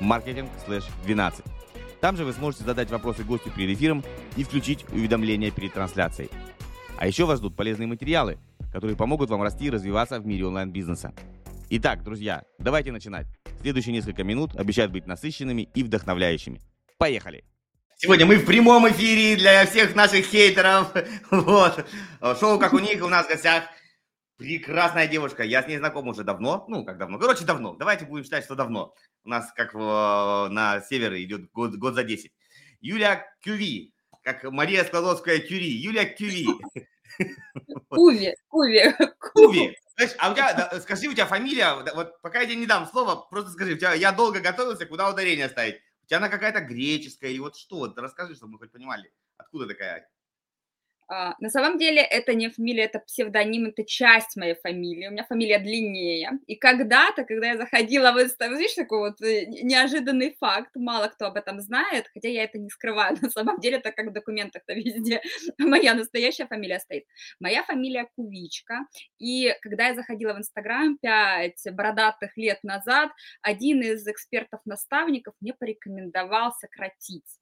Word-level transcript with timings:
marketing/12. 0.00 1.44
Там 2.00 2.16
же 2.16 2.24
вы 2.24 2.32
сможете 2.32 2.64
задать 2.64 2.90
вопросы 2.90 3.22
гостю 3.24 3.50
перед 3.50 3.76
эфиром 3.76 4.04
и 4.36 4.44
включить 4.44 4.84
уведомления 4.90 5.50
перед 5.50 5.72
трансляцией. 5.72 6.30
А 6.98 7.06
еще 7.06 7.24
вас 7.24 7.38
ждут 7.38 7.56
полезные 7.56 7.86
материалы, 7.86 8.38
которые 8.72 8.96
помогут 8.96 9.30
вам 9.30 9.42
расти 9.42 9.66
и 9.66 9.70
развиваться 9.70 10.18
в 10.20 10.26
мире 10.26 10.46
онлайн-бизнеса. 10.46 11.12
Итак, 11.70 12.02
друзья, 12.02 12.42
давайте 12.58 12.92
начинать. 12.92 13.26
Следующие 13.60 13.92
несколько 13.92 14.24
минут 14.24 14.56
обещают 14.56 14.92
быть 14.92 15.06
насыщенными 15.06 15.68
и 15.74 15.82
вдохновляющими. 15.82 16.60
Поехали! 16.98 17.44
Сегодня 17.96 18.26
мы 18.26 18.36
в 18.36 18.44
прямом 18.44 18.88
эфире 18.90 19.36
для 19.36 19.64
всех 19.64 19.94
наших 19.94 20.26
хейтеров. 20.26 20.92
Вот. 21.30 21.86
Шоу 22.40 22.58
«Как 22.58 22.72
у 22.72 22.80
них» 22.80 23.04
у 23.04 23.08
нас 23.08 23.26
в 23.26 23.28
гостях 23.28 23.62
прекрасная 24.36 25.06
девушка. 25.06 25.42
Я 25.42 25.62
с 25.62 25.68
ней 25.68 25.78
знаком 25.78 26.08
уже 26.08 26.24
давно. 26.24 26.64
Ну, 26.68 26.84
как 26.84 26.98
давно? 26.98 27.18
Короче, 27.18 27.44
давно. 27.44 27.74
Давайте 27.74 28.04
будем 28.04 28.24
считать, 28.24 28.44
что 28.44 28.54
давно. 28.54 28.94
У 29.24 29.28
нас 29.28 29.52
как 29.54 29.74
в, 29.74 30.48
на 30.50 30.80
севере 30.80 31.22
идет 31.22 31.50
год, 31.52 31.76
год 31.76 31.94
за 31.94 32.04
10. 32.04 32.32
Юлия 32.80 33.24
Кюви, 33.40 33.94
как 34.22 34.44
Мария 34.44 34.84
Складовская 34.84 35.38
Кюри. 35.38 35.70
Юлия 35.70 36.04
Кюви. 36.04 36.46
Куви, 37.88 38.34
Куви. 38.48 38.94
Куви. 39.18 39.76
Знаешь, 39.96 40.14
а 40.18 40.30
у 40.30 40.34
тебя, 40.34 40.80
скажи, 40.80 41.08
у 41.08 41.12
тебя 41.12 41.26
фамилия, 41.26 41.74
вот 41.94 42.20
пока 42.22 42.40
я 42.40 42.46
тебе 42.46 42.56
не 42.56 42.66
дам 42.66 42.86
слово, 42.86 43.26
просто 43.30 43.50
скажи, 43.50 43.74
у 43.74 43.76
тебя, 43.76 43.92
я 43.92 44.10
долго 44.10 44.40
готовился, 44.40 44.86
куда 44.86 45.10
ударение 45.10 45.48
ставить. 45.48 45.76
У 46.02 46.06
тебя 46.06 46.16
она 46.16 46.28
какая-то 46.28 46.60
греческая, 46.60 47.30
и 47.30 47.38
вот 47.38 47.56
что? 47.56 47.92
Расскажи, 47.96 48.34
чтобы 48.34 48.52
мы 48.52 48.58
хоть 48.58 48.72
понимали, 48.72 49.12
откуда 49.36 49.66
такая 49.66 50.08
на 51.40 51.50
самом 51.50 51.78
деле 51.78 52.00
это 52.00 52.34
не 52.34 52.48
фамилия, 52.48 52.84
это 52.84 52.98
псевдоним, 53.00 53.66
это 53.66 53.84
часть 53.84 54.36
моей 54.36 54.54
фамилии. 54.54 55.08
У 55.08 55.10
меня 55.10 55.24
фамилия 55.24 55.58
длиннее. 55.58 56.38
И 56.46 56.56
когда-то, 56.56 57.24
когда 57.24 57.48
я 57.48 57.56
заходила 57.56 58.12
в 58.12 58.22
Инстаграм, 58.22 58.58
видишь, 58.58 58.74
такой 58.74 59.10
вот 59.10 59.20
э, 59.20 59.46
неожиданный 59.46 60.34
факт, 60.40 60.70
мало 60.74 61.08
кто 61.08 61.26
об 61.26 61.36
этом 61.36 61.60
знает, 61.60 62.08
хотя 62.14 62.28
я 62.28 62.44
это 62.44 62.58
не 62.58 62.70
скрываю. 62.70 63.16
На 63.22 63.30
самом 63.30 63.60
деле, 63.60 63.78
это 63.78 63.92
как 63.92 64.06
в 64.06 64.12
документах-то 64.12 64.72
везде 64.74 65.20
моя 65.58 65.94
настоящая 65.94 66.46
фамилия 66.46 66.78
стоит. 66.78 67.04
Моя 67.40 67.62
фамилия 67.64 68.08
Кувичка. 68.16 68.86
И 69.18 69.54
когда 69.60 69.88
я 69.88 69.94
заходила 69.94 70.34
в 70.34 70.38
Инстаграм 70.38 70.96
пять 70.98 71.62
бородатых 71.72 72.36
лет 72.36 72.58
назад, 72.62 73.10
один 73.42 73.82
из 73.82 74.06
экспертов-наставников 74.06 75.34
мне 75.40 75.52
порекомендовал 75.52 76.52
сократить 76.52 77.22
а, 77.22 77.41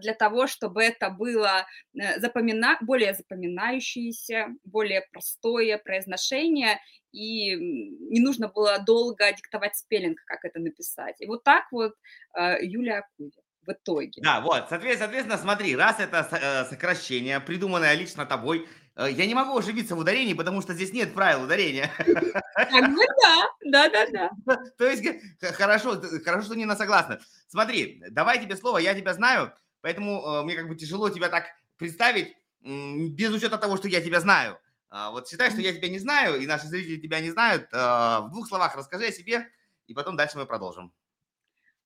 для 0.00 0.14
того, 0.14 0.46
чтобы 0.46 0.82
это 0.82 1.10
было 1.10 1.66
э, 1.94 2.20
запомина... 2.20 2.78
более 2.80 3.14
запоминающееся, 3.14 4.48
более 4.64 5.02
простое 5.12 5.78
произношение, 5.78 6.80
и 7.12 7.54
не 7.54 8.20
нужно 8.20 8.48
было 8.48 8.78
долго 8.78 9.32
диктовать 9.32 9.76
спеллинг, 9.76 10.18
как 10.26 10.44
это 10.44 10.58
написать. 10.58 11.20
И 11.20 11.26
вот 11.26 11.44
так 11.44 11.64
вот 11.70 11.94
а, 12.32 12.58
Юлия 12.60 12.98
Акуя 12.98 13.30
в 13.66 13.72
итоге. 13.72 14.20
Да, 14.22 14.40
вот, 14.40 14.66
соответственно, 14.68 15.38
смотри, 15.38 15.76
раз 15.76 16.00
это 16.00 16.28
э, 16.32 16.64
сокращение, 16.64 17.40
придуманное 17.40 17.94
лично 17.94 18.26
тобой, 18.26 18.68
я 18.96 19.26
не 19.26 19.34
могу 19.34 19.58
оживиться 19.58 19.96
в 19.96 19.98
ударении, 19.98 20.34
потому 20.34 20.62
что 20.62 20.74
здесь 20.74 20.92
нет 20.92 21.14
правил 21.14 21.44
ударения. 21.44 21.90
Как 21.96 22.94
бы 22.94 23.02
да, 23.22 23.88
да, 23.88 23.88
да, 23.88 24.30
да. 24.44 24.56
То 24.78 24.88
есть 24.88 25.04
хорошо, 25.40 26.00
хорошо, 26.24 26.46
что 26.46 26.54
не 26.54 26.64
на 26.64 26.76
согласна. 26.76 27.20
Смотри, 27.48 28.02
давай 28.10 28.40
тебе 28.40 28.56
слово, 28.56 28.78
я 28.78 28.94
тебя 28.94 29.14
знаю, 29.14 29.52
поэтому 29.80 30.22
э, 30.22 30.42
мне 30.44 30.54
как 30.54 30.68
бы 30.68 30.76
тяжело 30.76 31.10
тебя 31.10 31.28
так 31.28 31.46
представить, 31.76 32.36
без 32.64 33.30
учета 33.30 33.58
того, 33.58 33.76
что 33.76 33.88
я 33.88 34.00
тебя 34.00 34.20
знаю. 34.20 34.58
А, 34.88 35.10
вот 35.10 35.28
считай, 35.28 35.50
что 35.50 35.60
я 35.60 35.74
тебя 35.74 35.88
не 35.88 35.98
знаю, 35.98 36.40
и 36.40 36.46
наши 36.46 36.66
зрители 36.66 37.00
тебя 37.00 37.20
не 37.20 37.30
знают. 37.30 37.70
В 37.72 38.28
двух 38.30 38.48
словах 38.48 38.76
расскажи 38.76 39.06
о 39.06 39.12
себе, 39.12 39.48
и 39.86 39.92
потом 39.92 40.16
дальше 40.16 40.38
мы 40.38 40.46
продолжим. 40.46 40.92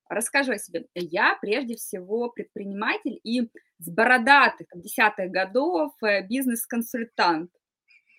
Расскажу 0.09 0.53
о 0.53 0.59
себе. 0.59 0.87
Я 0.95 1.37
прежде 1.41 1.77
всего 1.77 2.31
предприниматель 2.31 3.19
и 3.25 3.51
с 3.79 3.89
бородатых, 3.89 4.67
десятых 4.75 5.31
годов 5.31 5.93
э, 6.03 6.23
бизнес-консультант. 6.23 7.51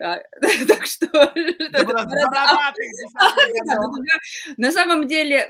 Так 0.00 0.86
что... 0.86 1.06
На 4.56 4.72
самом 4.72 5.06
деле, 5.06 5.46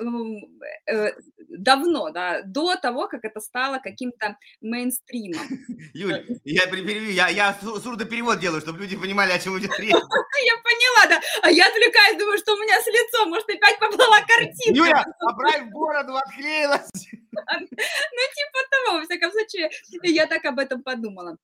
э, 0.87 1.13
давно, 1.51 2.11
да, 2.11 2.43
до 2.43 2.77
того, 2.77 3.09
как 3.09 3.25
это 3.25 3.41
стало 3.41 3.79
каким-то 3.79 4.37
мейнстримом. 4.61 5.47
Юль, 5.95 6.25
я 6.45 6.67
перевью, 6.67 7.13
я, 7.13 7.29
я 7.29 7.55
сурдоперевод 7.83 8.39
делаю, 8.39 8.61
чтобы 8.61 8.79
люди 8.79 8.97
понимали, 8.97 9.33
о 9.33 9.39
чем 9.39 9.59
идет 9.59 9.79
речь. 9.79 9.91
Я 10.43 10.57
поняла, 10.63 11.07
да. 11.07 11.21
А 11.43 11.51
я 11.51 11.67
отвлекаюсь, 11.67 12.19
думаю, 12.19 12.39
что 12.39 12.55
у 12.55 12.57
меня 12.57 12.81
с 12.81 12.87
лицом, 12.87 13.29
может, 13.29 13.45
опять 13.51 13.79
поплыла 13.79 14.21
картинка. 14.21 14.75
Юля, 14.75 15.05
поправь 15.19 15.71
бороду, 15.71 16.17
отклеилась. 16.17 16.89
Ну, 17.33 17.67
типа 17.67 18.59
того, 18.71 18.99
во 18.99 19.05
всяком 19.05 19.31
случае, 19.31 19.71
я 20.03 20.27
так 20.27 20.45
об 20.45 20.59
этом 20.59 20.83
подумала. 20.83 21.37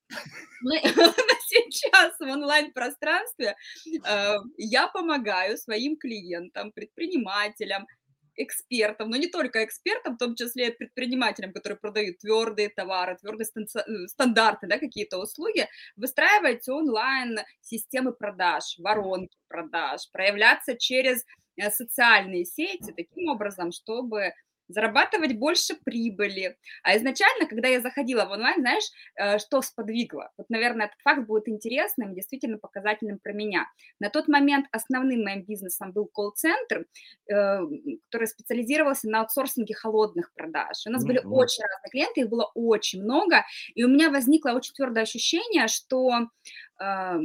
Сейчас 1.48 2.18
в 2.18 2.22
онлайн-пространстве 2.22 3.56
э, 4.04 4.34
я 4.56 4.88
помогаю 4.88 5.56
своим 5.56 5.96
клиентам, 5.96 6.72
предпринимателям, 6.72 7.86
экспертам, 8.36 9.10
но 9.10 9.16
не 9.16 9.28
только 9.28 9.64
экспертам, 9.64 10.14
в 10.14 10.18
том 10.18 10.34
числе 10.34 10.72
предпринимателям, 10.72 11.52
которые 11.52 11.78
продают 11.78 12.18
твердые 12.18 12.68
товары, 12.68 13.16
твердые 13.16 13.46
э, 13.46 14.06
стандарты, 14.08 14.66
да, 14.66 14.78
какие-то 14.78 15.18
услуги, 15.18 15.68
выстраивать 15.96 16.68
онлайн 16.68 17.40
системы 17.60 18.12
продаж, 18.12 18.76
воронки 18.78 19.36
продаж, 19.48 20.10
проявляться 20.12 20.76
через 20.76 21.24
э, 21.56 21.70
социальные 21.70 22.44
сети 22.44 22.92
таким 22.96 23.28
образом, 23.28 23.72
чтобы 23.72 24.32
зарабатывать 24.68 25.34
больше 25.34 25.74
прибыли. 25.84 26.56
А 26.82 26.96
изначально, 26.96 27.46
когда 27.46 27.68
я 27.68 27.80
заходила 27.80 28.24
в 28.24 28.30
онлайн, 28.30 28.60
знаешь, 28.60 28.84
э, 29.16 29.38
что 29.38 29.62
сподвигло? 29.62 30.30
Вот, 30.36 30.48
наверное, 30.50 30.86
этот 30.86 30.98
факт 31.02 31.26
будет 31.26 31.48
интересным, 31.48 32.14
действительно 32.14 32.58
показательным 32.58 33.18
про 33.18 33.32
меня. 33.32 33.66
На 34.00 34.10
тот 34.10 34.28
момент 34.28 34.66
основным 34.72 35.22
моим 35.22 35.44
бизнесом 35.44 35.92
был 35.92 36.06
колл-центр, 36.06 36.86
э, 37.30 37.58
который 38.10 38.26
специализировался 38.26 39.08
на 39.08 39.20
аутсорсинге 39.20 39.74
холодных 39.74 40.32
продаж. 40.34 40.86
У 40.86 40.90
нас 40.90 41.02
mm-hmm. 41.02 41.06
были 41.06 41.18
очень 41.24 41.62
разные 41.62 41.90
клиенты, 41.90 42.20
их 42.22 42.28
было 42.28 42.50
очень 42.54 43.02
много, 43.02 43.44
и 43.74 43.84
у 43.84 43.88
меня 43.88 44.10
возникло 44.10 44.50
очень 44.50 44.74
твердое 44.74 45.04
ощущение, 45.04 45.68
что 45.68 46.28
э, 46.80 47.18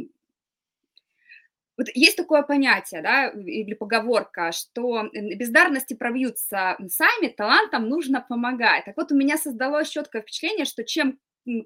вот 1.81 1.89
есть 1.95 2.17
такое 2.17 2.43
понятие, 2.43 3.01
да, 3.01 3.29
или 3.29 3.73
поговорка, 3.73 4.51
что 4.51 5.09
бездарности 5.13 5.95
пробьются 5.95 6.77
сами, 6.87 7.27
талантам 7.27 7.89
нужно 7.89 8.21
помогать. 8.21 8.85
Так 8.85 8.97
вот, 8.97 9.11
у 9.11 9.15
меня 9.15 9.37
создалось 9.37 9.89
четкое 9.89 10.21
впечатление, 10.21 10.65
что 10.65 10.83
чем 10.83 11.17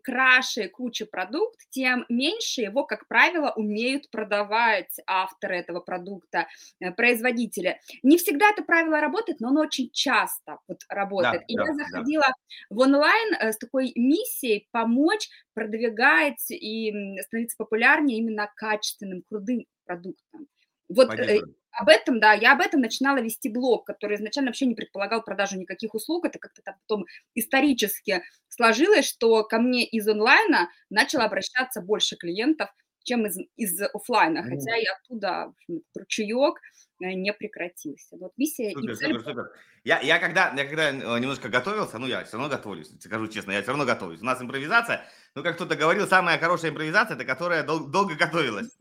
краше, 0.03 0.69
круче 0.69 1.05
продукт, 1.05 1.59
тем 1.69 2.05
меньше 2.09 2.61
его, 2.61 2.85
как 2.85 3.07
правило, 3.07 3.51
умеют 3.55 4.09
продавать 4.09 4.95
авторы 5.05 5.57
этого 5.57 5.79
продукта, 5.79 6.47
э, 6.79 6.91
производители. 6.91 7.79
Не 8.03 8.17
всегда 8.17 8.49
это 8.51 8.63
правило 8.63 9.01
работает, 9.01 9.39
но 9.41 9.49
оно 9.49 9.61
очень 9.61 9.89
часто 9.91 10.59
вот 10.67 10.79
работает. 10.87 11.41
Да, 11.41 11.45
и 11.47 11.55
да, 11.57 11.63
я 11.65 11.73
заходила 11.73 12.27
да. 12.27 12.33
в 12.69 12.79
онлайн 12.79 13.33
э, 13.33 13.51
с 13.51 13.57
такой 13.57 13.91
миссией 13.95 14.67
помочь 14.71 15.27
продвигать 15.53 16.49
и 16.49 17.19
становиться 17.23 17.57
популярнее 17.57 18.19
именно 18.19 18.49
качественным, 18.55 19.23
крутым 19.27 19.65
продуктом. 19.85 20.47
Вот 20.87 21.13
э, 21.13 21.41
об 21.71 21.89
этом, 21.89 22.19
да, 22.19 22.33
я 22.33 22.53
об 22.53 22.61
этом 22.61 22.81
начинала 22.81 23.19
вести 23.19 23.49
блог, 23.49 23.85
который 23.85 24.17
изначально 24.17 24.49
вообще 24.49 24.65
не 24.65 24.75
предполагал 24.75 25.23
продажу 25.23 25.57
никаких 25.57 25.93
услуг. 25.93 26.25
Это 26.25 26.39
как-то 26.39 26.61
там 26.61 26.75
потом 26.87 27.05
исторически 27.33 28.23
сложилось, 28.47 29.07
что 29.07 29.43
ко 29.43 29.59
мне 29.59 29.85
из 29.85 30.07
онлайна 30.07 30.69
начало 30.89 31.25
обращаться 31.25 31.81
больше 31.81 32.15
клиентов, 32.15 32.69
чем 33.03 33.25
из, 33.25 33.37
из 33.55 33.81
офлайна, 33.93 34.39
mm. 34.39 34.49
хотя 34.49 34.77
и 34.77 34.85
оттуда 34.85 35.53
ручеек 35.95 36.59
э, 37.01 37.13
не 37.13 37.33
прекратился. 37.33 38.17
Вот 38.17 38.31
миссия 38.37 38.71
супер, 38.71 38.91
и 38.91 38.95
цель... 38.95 39.13
Супер, 39.13 39.23
супер. 39.23 39.51
Я, 39.83 39.99
я, 39.99 40.17
когда, 40.17 40.51
я 40.57 40.65
когда 40.65 40.89
э, 40.89 41.19
немножко 41.19 41.49
готовился, 41.49 41.99
ну, 41.99 42.07
я 42.07 42.23
все 42.23 42.37
равно 42.37 42.49
готовлюсь, 42.49 42.89
скажу 42.99 43.27
честно, 43.27 43.51
я 43.51 43.61
все 43.61 43.71
равно 43.71 43.85
готовлюсь. 43.85 44.21
У 44.21 44.25
нас 44.25 44.41
импровизация, 44.41 45.05
ну, 45.35 45.43
как 45.43 45.55
кто-то 45.55 45.75
говорил, 45.75 46.07
самая 46.07 46.39
хорошая 46.39 46.71
импровизация, 46.71 47.15
это 47.15 47.25
которая 47.25 47.63
дол- 47.63 47.87
долго 47.87 48.15
готовилась. 48.15 48.75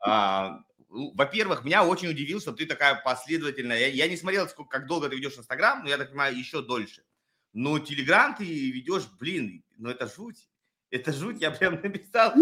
А, 0.00 0.60
во-первых, 0.88 1.64
меня 1.64 1.84
очень 1.84 2.08
удивил, 2.08 2.40
что 2.40 2.52
ты 2.52 2.66
такая 2.66 3.00
последовательная. 3.02 3.78
Я, 3.78 3.86
я 3.88 4.08
не 4.08 4.16
смотрел, 4.16 4.48
сколько, 4.48 4.78
как 4.78 4.86
долго 4.86 5.08
ты 5.08 5.16
ведешь 5.16 5.38
Инстаграм, 5.38 5.82
но 5.82 5.88
я 5.88 5.98
так 5.98 6.08
понимаю, 6.08 6.36
еще 6.36 6.62
дольше. 6.62 7.04
Но 7.52 7.78
Телеграм 7.78 8.34
ты 8.34 8.44
ведешь, 8.44 9.08
блин, 9.18 9.64
ну 9.76 9.90
это 9.90 10.06
жуть. 10.06 10.48
Это 10.90 11.12
жуть, 11.12 11.40
я 11.40 11.50
прям 11.50 11.74
написал. 11.82 12.34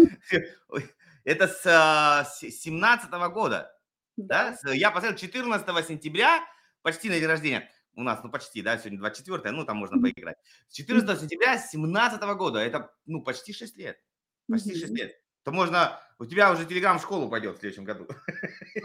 Это 1.23 1.47
с 1.47 2.39
17 2.39 3.11
-го 3.11 3.29
года. 3.29 3.71
Да. 4.17 4.57
да? 4.63 4.73
Я 4.73 4.91
посмотрел 4.91 5.17
14 5.17 5.87
сентября, 5.87 6.43
почти 6.81 7.09
на 7.09 7.15
день 7.15 7.27
рождения. 7.27 7.71
У 7.93 8.03
нас, 8.03 8.21
ну 8.23 8.31
почти, 8.31 8.61
да, 8.61 8.77
сегодня 8.77 8.99
24 8.99 9.51
ну 9.51 9.65
там 9.65 9.77
можно 9.77 10.01
поиграть. 10.01 10.37
С 10.67 10.75
14 10.75 11.19
сентября 11.19 11.57
17 11.57 12.21
года, 12.37 12.59
это, 12.59 12.93
ну, 13.05 13.21
почти 13.21 13.53
6 13.53 13.77
лет. 13.77 13.99
Почти 14.47 14.73
6 14.75 14.93
лет. 14.93 15.15
То 15.43 15.51
можно, 15.51 15.99
у 16.19 16.25
тебя 16.25 16.51
уже 16.51 16.65
телеграм 16.65 16.99
в 16.99 17.01
школу 17.01 17.29
пойдет 17.29 17.57
в 17.57 17.59
следующем 17.59 17.85
году. 17.85 18.07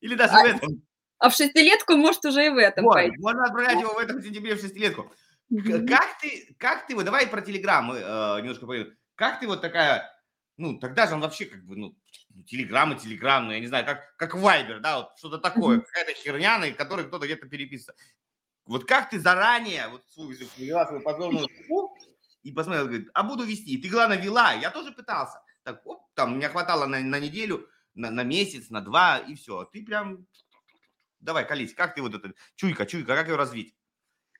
Или 0.00 0.14
даже 0.14 0.32
в 0.32 0.36
а 0.36 0.46
этом. 0.46 0.82
А 1.18 1.30
в 1.30 1.34
шестилетку, 1.34 1.96
может, 1.96 2.24
уже 2.26 2.46
и 2.46 2.48
в 2.50 2.58
этом 2.58 2.84
вот, 2.84 2.94
пойти. 2.94 3.16
Можно 3.18 3.44
отправлять 3.44 3.80
его 3.80 3.94
в 3.94 3.98
этом 3.98 4.22
сентябре 4.22 4.54
в 4.54 4.60
шестилетку. 4.60 5.10
Как 5.88 6.18
ты, 6.20 6.54
как 6.58 6.86
ты, 6.86 6.94
вот 6.94 7.06
давай 7.06 7.26
про 7.26 7.40
Телеграм 7.40 7.92
э, 7.92 8.40
немножко 8.40 8.66
поговорим. 8.66 8.94
Как 9.14 9.40
ты 9.40 9.46
вот 9.46 9.62
такая, 9.62 10.10
ну, 10.58 10.78
тогда 10.78 11.06
же 11.06 11.14
он 11.14 11.20
вообще 11.20 11.46
как 11.46 11.64
бы, 11.64 11.76
ну, 11.76 11.96
Телеграм 12.46 12.92
и 12.92 12.98
Телеграм, 12.98 13.46
ну, 13.46 13.52
я 13.52 13.60
не 13.60 13.66
знаю, 13.66 13.86
как, 13.86 14.14
как 14.16 14.34
Вайбер, 14.34 14.80
да, 14.80 14.98
вот 14.98 15.10
что-то 15.16 15.38
такое, 15.38 15.80
какая-то 15.80 16.12
херня, 16.12 16.58
на 16.58 16.70
которой 16.72 17.06
кто-то 17.06 17.26
где-то 17.26 17.46
переписывается. 17.46 17.94
Вот 18.66 18.84
как 18.86 19.10
ты 19.10 19.18
заранее 19.18 19.88
вот 19.88 20.02
свою, 20.08 20.34
свою, 20.34 20.84
свою 20.86 21.00
позорную 21.00 21.46
и 22.42 22.52
посмотрел, 22.52 22.86
говорит, 22.86 23.08
а 23.14 23.22
буду 23.22 23.44
вести. 23.44 23.74
И 23.74 23.80
ты, 23.80 23.88
главное, 23.88 24.18
вела. 24.18 24.52
Я 24.52 24.70
тоже 24.70 24.92
пытался. 24.92 25.40
Так, 25.62 25.80
оп, 25.86 26.03
там, 26.14 26.36
меня 26.36 26.48
хватало 26.48 26.86
на, 26.86 27.00
на 27.00 27.20
неделю, 27.20 27.68
на, 27.94 28.10
на 28.10 28.22
месяц, 28.22 28.70
на 28.70 28.80
два, 28.80 29.18
и 29.18 29.34
все. 29.34 29.64
Ты 29.72 29.84
прям, 29.84 30.26
давай, 31.20 31.46
колись, 31.46 31.74
как 31.74 31.94
ты 31.94 32.02
вот 32.02 32.14
это, 32.14 32.32
чуйка, 32.56 32.86
чуйка, 32.86 33.14
как 33.14 33.28
ее 33.28 33.36
развить? 33.36 33.74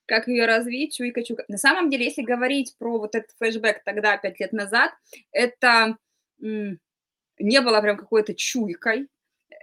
как 0.07 0.29
ее 0.29 0.47
развить, 0.47 0.95
чуйка, 0.95 1.23
чуйка. 1.23 1.45
На 1.49 1.57
самом 1.57 1.91
деле, 1.91 2.05
если 2.05 2.23
говорить 2.23 2.77
про 2.79 2.99
вот 2.99 3.15
этот 3.15 3.31
флешбэк 3.39 3.83
тогда, 3.85 4.17
пять 4.19 4.39
лет 4.41 4.53
назад, 4.53 4.93
это 5.33 5.97
не 6.39 7.61
было 7.61 7.81
прям 7.81 7.97
какой-то 7.97 8.35
чуйкой, 8.35 9.09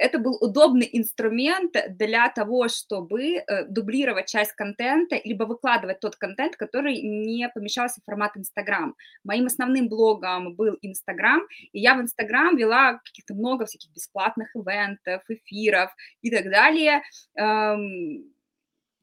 это 0.01 0.18
был 0.18 0.38
удобный 0.42 0.89
инструмент 0.92 1.75
для 1.89 2.27
того, 2.30 2.68
чтобы 2.68 3.36
э, 3.36 3.65
дублировать 3.65 4.27
часть 4.27 4.53
контента, 4.53 5.15
либо 5.24 5.44
выкладывать 5.44 6.00
тот 6.00 6.15
контент, 6.15 6.56
который 6.56 7.01
не 7.01 7.48
помещался 7.50 8.01
в 8.01 8.06
формат 8.06 8.36
Инстаграм. 8.36 8.95
Моим 9.24 9.45
основным 9.45 9.89
блогом 9.89 10.56
был 10.56 10.77
Инстаграм, 10.81 11.42
и 11.71 11.80
я 11.80 11.95
в 11.95 12.01
Инстаграм 12.01 12.57
вела 12.57 13.00
каких-то 13.06 13.36
много 13.36 13.65
всяких 13.65 13.92
бесплатных 13.92 14.56
ивентов, 14.56 15.21
эфиров 15.30 15.92
и 16.21 16.31
так 16.31 16.50
далее. 16.50 17.03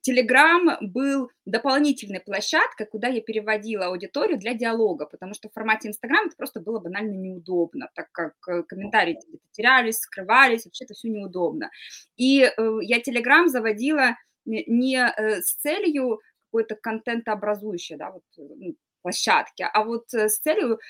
Телеграм 0.09 0.79
был 0.81 1.31
дополнительной 1.45 2.21
площадкой, 2.21 2.87
куда 2.87 3.09
я 3.09 3.21
переводила 3.21 3.89
аудиторию 3.89 4.39
для 4.39 4.55
диалога, 4.55 5.05
потому 5.05 5.35
что 5.35 5.51
в 5.51 5.53
формате 5.53 5.89
Инстаграм 5.89 6.25
это 6.27 6.35
просто 6.35 6.61
было 6.61 6.81
банально 6.81 7.13
неудобно, 7.13 7.91
так 7.95 8.11
как 8.13 8.33
э, 8.49 8.63
комментарии 8.63 9.19
терялись, 9.51 9.99
скрывались, 9.99 10.65
вообще 10.65 10.85
это 10.87 10.95
все 10.95 11.09
неудобно. 11.09 11.69
И 12.17 12.41
э, 12.41 12.79
я 12.81 13.03
Телеграм 13.03 13.49
заводила 13.49 14.17
не 14.47 14.97
э, 14.97 15.43
с 15.43 15.57
целью 15.57 16.23
какой-то 16.47 16.77
контентообразующей 16.77 17.97
да, 17.97 18.11
вот, 18.11 18.23
ну, 18.39 18.77
площадки, 19.03 19.67
а 19.71 19.85
вот 19.85 20.11
с 20.11 20.39
целью 20.39 20.81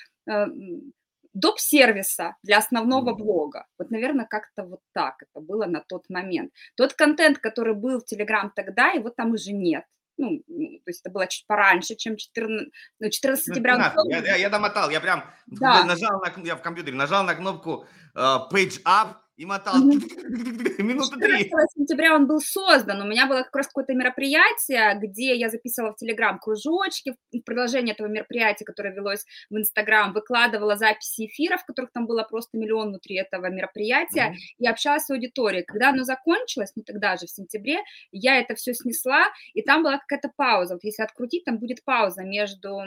доп. 1.33 1.59
сервиса 1.59 2.35
для 2.43 2.57
основного 2.57 3.13
блога. 3.13 3.65
Вот, 3.77 3.91
наверное, 3.91 4.25
как-то 4.25 4.63
вот 4.63 4.81
так 4.93 5.15
это 5.21 5.41
было 5.45 5.65
на 5.65 5.81
тот 5.81 6.09
момент. 6.09 6.51
Тот 6.75 6.93
контент, 6.93 7.39
который 7.39 7.75
был 7.75 7.99
в 7.99 8.05
Телеграм 8.05 8.51
тогда, 8.55 8.91
его 8.91 9.09
там 9.09 9.31
уже 9.31 9.51
нет. 9.51 9.85
Ну, 10.17 10.43
то 10.47 10.89
есть 10.89 10.99
это 11.01 11.11
было 11.11 11.27
чуть 11.27 11.47
пораньше, 11.47 11.95
чем 11.95 12.17
14, 12.17 12.67
ну, 12.99 13.09
14 13.09 13.47
ну, 13.47 13.53
сентября. 13.53 13.93
Ну, 13.95 14.09
я, 14.09 14.17
я, 14.17 14.35
я 14.35 14.49
домотал, 14.49 14.89
я 14.89 14.99
прям 14.99 15.23
да. 15.47 15.85
нажал 15.85 16.21
на, 16.21 16.45
я 16.45 16.57
в 16.57 16.61
компьютере 16.61 16.97
нажал 16.97 17.23
на 17.23 17.35
кнопку 17.35 17.85
uh, 18.15 18.51
Page 18.51 18.83
Up, 18.83 19.15
и 19.39 19.45
мотал 19.45 19.75
минуты 19.81 21.17
три. 21.17 21.49
сентября 21.73 22.13
он 22.13 22.27
был 22.27 22.41
создан. 22.41 23.01
У 23.01 23.07
меня 23.07 23.25
было 23.25 23.43
как 23.43 23.55
раз 23.55 23.67
какое-то 23.67 23.93
мероприятие, 23.93 24.99
где 25.01 25.33
я 25.33 25.49
записывала 25.49 25.93
в 25.93 25.95
Телеграм 25.95 26.39
кружочки. 26.39 27.15
В 27.31 27.39
продолжение 27.45 27.93
этого 27.93 28.07
мероприятия, 28.07 28.65
которое 28.65 28.93
велось 28.93 29.25
в 29.49 29.55
Инстаграм, 29.55 30.11
выкладывала 30.11 30.75
записи 30.75 31.27
эфиров, 31.27 31.61
в 31.61 31.65
которых 31.65 31.93
там 31.93 32.05
было 32.05 32.23
просто 32.23 32.57
миллион 32.57 32.89
внутри 32.89 33.15
этого 33.15 33.49
мероприятия, 33.49 34.33
mm-hmm. 34.33 34.55
и 34.57 34.67
общалась 34.67 35.05
с 35.05 35.09
аудиторией. 35.09 35.63
Когда 35.63 35.91
оно 35.91 36.03
закончилось, 36.03 36.73
ну 36.75 36.83
тогда 36.83 37.15
же, 37.15 37.25
в 37.25 37.29
сентябре, 37.29 37.79
я 38.11 38.39
это 38.39 38.55
все 38.55 38.73
снесла, 38.73 39.23
и 39.53 39.61
там 39.61 39.83
была 39.83 39.99
какая-то 39.99 40.33
пауза. 40.35 40.73
Вот 40.73 40.83
если 40.83 41.01
открутить, 41.01 41.45
там 41.45 41.59
будет 41.59 41.85
пауза 41.85 42.23
между 42.23 42.77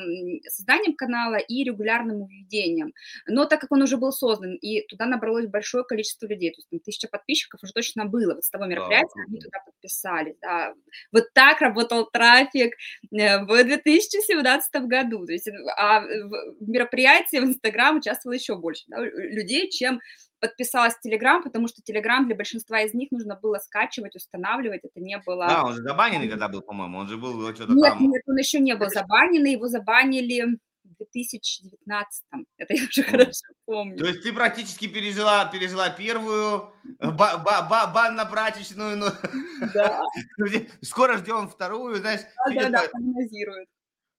созданием 0.49 0.97
канала 0.97 1.37
и 1.37 1.65
регулярным 1.65 2.27
введением. 2.27 2.93
Но 3.27 3.47
так 3.47 3.63
как 3.63 3.73
он 3.73 3.81
уже 3.81 3.97
был 3.97 4.13
создан, 4.13 4.55
и 4.57 4.87
туда 4.87 5.07
набралось 5.07 5.47
большое 5.47 5.85
количество 5.85 6.27
людей, 6.27 6.42
людей, 6.43 6.51
то 6.51 6.59
есть 6.59 6.69
там, 6.71 6.81
тысяча 6.81 7.09
подписчиков 7.09 7.61
уже 7.63 7.73
точно 7.73 8.07
было 8.07 8.35
вот 8.35 8.45
с 8.45 8.51
того 8.51 8.67
мероприятия, 8.67 9.09
да. 9.17 9.23
они 9.29 9.41
туда 9.41 9.59
подписались, 9.65 10.37
да. 10.41 10.75
Вот 11.13 11.25
так 11.33 11.61
работал 11.61 12.09
трафик 12.11 12.75
э, 13.13 13.45
в 13.45 13.65
2017 13.65 14.83
году, 14.83 15.27
то 15.27 15.33
есть 15.33 15.49
а 15.77 16.01
в 16.01 16.69
мероприятии 16.69 17.39
в 17.39 17.45
Инстаграм 17.45 17.97
участвовало 17.97 18.35
еще 18.35 18.57
больше 18.57 18.85
да, 18.89 19.01
людей, 19.01 19.71
чем 19.71 20.01
подписалась 20.41 20.95
в 20.95 21.01
Телеграм, 21.01 21.43
потому 21.43 21.69
что 21.69 21.83
Телеграм 21.83 22.27
для 22.27 22.35
большинства 22.35 22.81
из 22.81 22.95
них 22.95 23.13
нужно 23.13 23.39
было 23.41 23.59
скачивать, 23.59 24.17
устанавливать, 24.17 24.81
это 24.83 25.01
не 25.01 25.17
было... 25.19 25.47
Да, 25.47 25.65
он 25.65 25.75
же 25.75 25.83
забаненный 25.83 26.29
когда 26.29 26.49
был, 26.49 26.63
по-моему, 26.63 26.99
он 26.99 27.09
же 27.09 27.17
был 27.17 27.55
что-то 27.55 27.73
нет, 27.73 27.93
там... 27.93 28.11
Нет, 28.11 28.23
он 28.27 28.37
еще 28.37 28.59
не 28.59 28.75
был 28.75 28.89
забаненный, 28.89 29.53
его 29.53 29.69
забанили 29.69 30.59
2019. 30.83 32.25
Это 32.57 32.75
я 32.75 32.83
уже 32.83 33.03
хорошо 33.05 33.47
помню. 33.73 33.99
То 33.99 34.07
есть 34.07 34.23
ты 34.23 34.33
практически 34.33 34.87
пережила, 34.87 35.45
пережила 35.47 35.91
первую 35.91 36.73
э, 36.99 37.11
ба 37.11 37.39
ба 37.39 37.63
ба 37.63 37.91
банно-прачечную. 37.93 38.97
Ну, 38.97 39.07
да. 39.75 40.03
Скоро 40.83 41.19
ждем 41.19 41.49
вторую, 41.49 41.97
знаешь. 41.97 42.21
Да, 42.47 42.55
да, 42.55 42.69
да, 42.71 42.89
прогнозируют. 42.91 43.69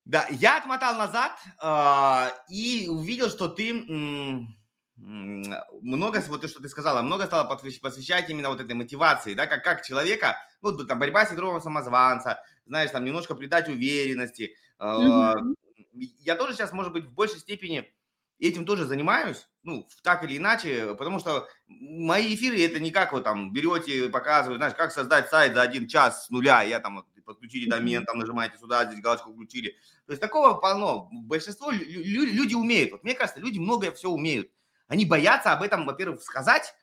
Да, 0.05 0.27
я 0.31 0.57
отмотал 0.57 0.95
назад 0.97 1.31
э, 1.61 2.53
и 2.53 2.87
увидел, 2.89 3.29
что 3.29 3.47
ты 3.47 3.69
м- 3.69 4.47
много, 4.95 6.21
вот 6.27 6.41
то, 6.41 6.47
что 6.47 6.61
ты 6.61 6.69
сказала, 6.69 7.01
много 7.01 7.25
стала 7.25 7.45
посвящать 7.45 8.29
именно 8.29 8.49
вот 8.49 8.61
этой 8.61 8.73
мотивации, 8.73 9.33
да, 9.33 9.47
как, 9.47 9.63
как 9.63 9.83
человека, 9.83 10.37
ну, 10.61 10.77
там, 10.85 10.99
борьба 10.99 11.25
с 11.25 11.29
синдромом 11.29 11.61
самозванца, 11.61 12.41
знаешь, 12.65 12.91
там, 12.91 13.03
немножко 13.03 13.35
придать 13.35 13.69
уверенности, 13.69 14.55
э, 14.79 14.83
mm-hmm 14.83 15.55
я 15.93 16.35
тоже 16.35 16.53
сейчас, 16.53 16.73
может 16.73 16.91
быть, 16.93 17.05
в 17.05 17.13
большей 17.13 17.39
степени 17.39 17.91
этим 18.47 18.65
тоже 18.65 18.85
занимаюсь, 18.85 19.47
ну, 19.63 19.87
так 20.03 20.23
или 20.23 20.37
иначе, 20.37 20.95
потому 20.95 21.19
что 21.19 21.47
мои 21.67 22.35
эфиры 22.35 22.61
это 22.61 22.79
не 22.79 22.91
как 22.91 23.13
вы 23.13 23.21
там 23.21 23.53
берете, 23.53 24.09
показываете, 24.09 24.57
знаешь, 24.57 24.75
как 24.75 24.91
создать 24.91 25.29
сайт 25.29 25.53
за 25.53 25.61
один 25.61 25.87
час 25.87 26.25
с 26.25 26.29
нуля, 26.29 26.61
я 26.63 26.79
там 26.79 27.05
подключили 27.25 27.69
домен, 27.69 28.05
там 28.05 28.19
нажимаете 28.19 28.57
сюда, 28.57 28.85
здесь 28.85 29.01
галочку 29.01 29.33
включили. 29.33 29.69
То 30.05 30.11
есть 30.11 30.21
такого 30.21 30.55
полно. 30.55 31.09
Большинство 31.11 31.71
люди 31.71 32.53
умеют. 32.53 32.91
Вот 32.91 33.03
мне 33.03 33.13
кажется, 33.13 33.39
люди 33.39 33.59
многое 33.59 33.91
все 33.91 34.09
умеют. 34.09 34.49
Они 34.87 35.05
боятся 35.05 35.53
об 35.53 35.63
этом, 35.63 35.85
во-первых, 35.85 36.21
сказать, 36.21 36.73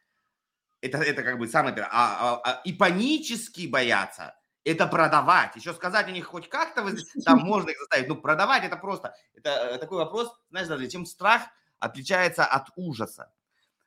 это, 0.80 0.98
это 0.98 1.22
как 1.22 1.38
бы 1.38 1.46
самое 1.46 1.74
первое, 1.74 1.90
а, 1.92 2.40
а, 2.42 2.50
а, 2.50 2.62
и 2.64 2.72
панически 2.72 3.66
боятся 3.66 4.34
это 4.64 4.86
продавать. 4.86 5.56
Еще 5.56 5.72
сказать 5.72 6.06
о 6.06 6.10
них 6.10 6.26
хоть 6.26 6.48
как-то, 6.48 6.84
там 7.24 7.38
можно 7.40 7.70
их 7.70 7.78
заставить, 7.78 8.08
но 8.08 8.16
продавать 8.16 8.64
это 8.64 8.76
просто, 8.76 9.14
это 9.34 9.50
э, 9.50 9.78
такой 9.78 9.98
вопрос, 9.98 10.32
знаешь, 10.50 10.68
даже 10.68 10.88
чем 10.88 11.06
страх 11.06 11.42
отличается 11.78 12.44
от 12.44 12.68
ужаса. 12.76 13.32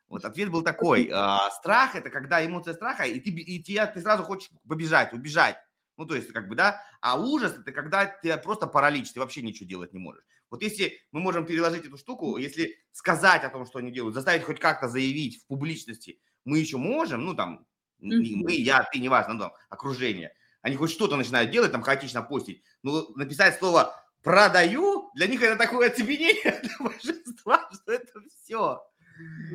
Вот 0.07 0.25
ответ 0.25 0.49
был 0.49 0.63
такой, 0.63 1.07
э, 1.07 1.37
страх 1.59 1.95
это 1.95 2.09
когда 2.09 2.45
эмоция 2.45 2.73
страха, 2.73 3.03
и 3.03 3.19
ты, 3.19 3.29
и 3.29 3.61
тебя, 3.61 3.87
ты 3.87 4.01
сразу 4.01 4.23
хочешь 4.23 4.49
побежать, 4.67 5.13
убежать. 5.13 5.57
Ну, 5.95 6.05
то 6.07 6.15
есть, 6.15 6.31
как 6.31 6.47
бы, 6.47 6.55
да, 6.55 6.81
а 7.01 7.19
ужас 7.19 7.53
это 7.55 7.71
когда 7.71 8.07
ты 8.07 8.35
просто 8.37 8.65
паралич, 8.65 9.11
ты 9.11 9.19
вообще 9.19 9.43
ничего 9.43 9.69
делать 9.69 9.93
не 9.93 9.99
можешь. 9.99 10.23
Вот 10.49 10.63
если 10.63 10.99
мы 11.11 11.19
можем 11.19 11.45
переложить 11.45 11.85
эту 11.85 11.97
штуку, 11.97 12.37
если 12.37 12.79
сказать 12.91 13.43
о 13.43 13.49
том, 13.49 13.65
что 13.67 13.79
они 13.79 13.91
делают, 13.91 14.15
заставить 14.15 14.43
хоть 14.43 14.59
как-то 14.59 14.87
заявить 14.87 15.43
в 15.43 15.47
публичности, 15.47 16.19
мы 16.45 16.57
еще 16.57 16.77
можем, 16.77 17.25
ну, 17.25 17.35
там, 17.35 17.67
мы, 17.99 18.53
я, 18.53 18.83
ты, 18.91 18.99
неважно, 18.99 19.33
ну, 19.35 19.39
там, 19.41 19.53
окружение– 19.69 20.33
они 20.63 20.77
хоть 20.77 20.91
что-то 20.91 21.17
начинают 21.17 21.51
делать, 21.51 21.71
там 21.71 21.83
хаотично 21.83 22.23
постить, 22.23 22.63
но 22.81 23.05
написать 23.15 23.59
слово 23.59 23.95
«продаю», 24.23 25.11
для 25.13 25.27
них 25.27 25.43
это 25.43 25.57
такое 25.57 25.89
оцепенение 25.89 26.61
для 26.63 26.75
большинства, 26.79 27.69
что 27.71 27.91
это 27.91 28.19
все. 28.41 28.81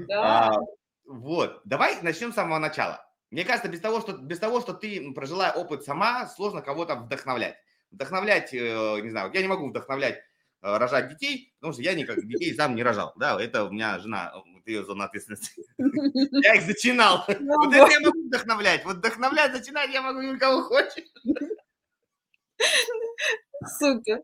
Да. 0.07 0.49
А, 0.49 0.61
вот, 1.07 1.63
давай 1.65 2.01
начнем 2.03 2.31
с 2.31 2.37
самого 2.37 2.59
начала. 2.59 3.05
Мне 3.31 3.45
кажется, 3.45 3.69
без 3.69 3.81
того, 3.81 4.01
что, 4.01 4.13
без 4.19 4.39
того, 4.39 4.61
что 4.61 4.75
ты 4.75 5.13
прожила 5.13 5.51
опыт 5.51 5.83
сама, 5.83 6.27
сложно 6.29 6.61
кого-то 6.61 6.95
вдохновлять. 6.97 7.57
Вдохновлять, 7.91 8.53
э, 8.53 9.01
не 9.01 9.11
знаю, 9.11 9.31
я 9.33 9.41
не 9.41 9.49
могу 9.49 9.69
вдохновлять 9.69 10.17
э, 10.17 10.77
рожать 10.77 11.09
детей, 11.09 11.55
потому 11.59 11.73
что 11.73 11.83
я 11.83 11.95
никак 11.95 12.25
детей 12.27 12.55
сам 12.55 12.75
не 12.75 12.83
рожал. 12.83 13.15
Да, 13.17 13.41
это 13.41 13.65
у 13.65 13.71
меня 13.71 13.99
жена 13.99 14.35
ее 14.69 14.85
зона 14.85 15.05
ответственности. 15.05 15.53
Я 16.45 16.55
их 16.55 16.67
начинал. 16.67 17.25
Ну 17.29 17.65
вот 17.65 17.75
это 17.75 17.91
я 17.91 18.01
могу 18.01 18.27
вдохновлять. 18.27 18.85
Вот 18.85 18.97
вдохновлять, 18.97 19.53
начинать 19.53 19.93
я 19.93 20.03
могу 20.03 20.21
никого 20.23 20.63
хочешь. 20.63 21.05
Супер. 23.79 24.23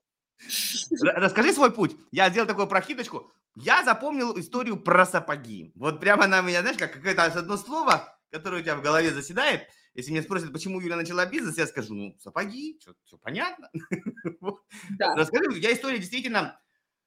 Расскажи 1.01 1.53
свой 1.53 1.73
путь. 1.73 1.97
Я 2.13 2.31
сделал 2.31 2.47
такую 2.47 2.67
прохиточку. 2.67 3.33
Я 3.57 3.85
запомнил 3.85 4.39
историю 4.39 4.77
про 4.77 5.07
сапоги. 5.07 5.73
Вот 5.77 6.01
прямо 6.01 6.27
на 6.27 6.41
меня, 6.41 6.61
знаешь, 6.61 6.79
как 6.79 6.93
какое-то 6.93 7.25
одно 7.25 7.57
слово, 7.57 8.19
которое 8.31 8.61
у 8.61 8.65
тебя 8.65 8.77
в 8.77 8.83
голове 8.83 9.13
заседает. 9.13 9.69
Если 9.95 10.11
меня 10.11 10.23
спросят, 10.23 10.53
почему 10.53 10.81
Юля 10.81 10.97
начала 10.97 11.25
бизнес, 11.25 11.57
я 11.57 11.69
скажу, 11.69 11.95
ну, 11.95 12.17
сапоги, 12.19 12.79
все 12.81 13.17
понятно. 13.19 13.71
Да. 14.99 15.15
Расскажи, 15.15 15.61
тебя 15.61 15.73
история 15.73 15.99
действительно 15.99 16.61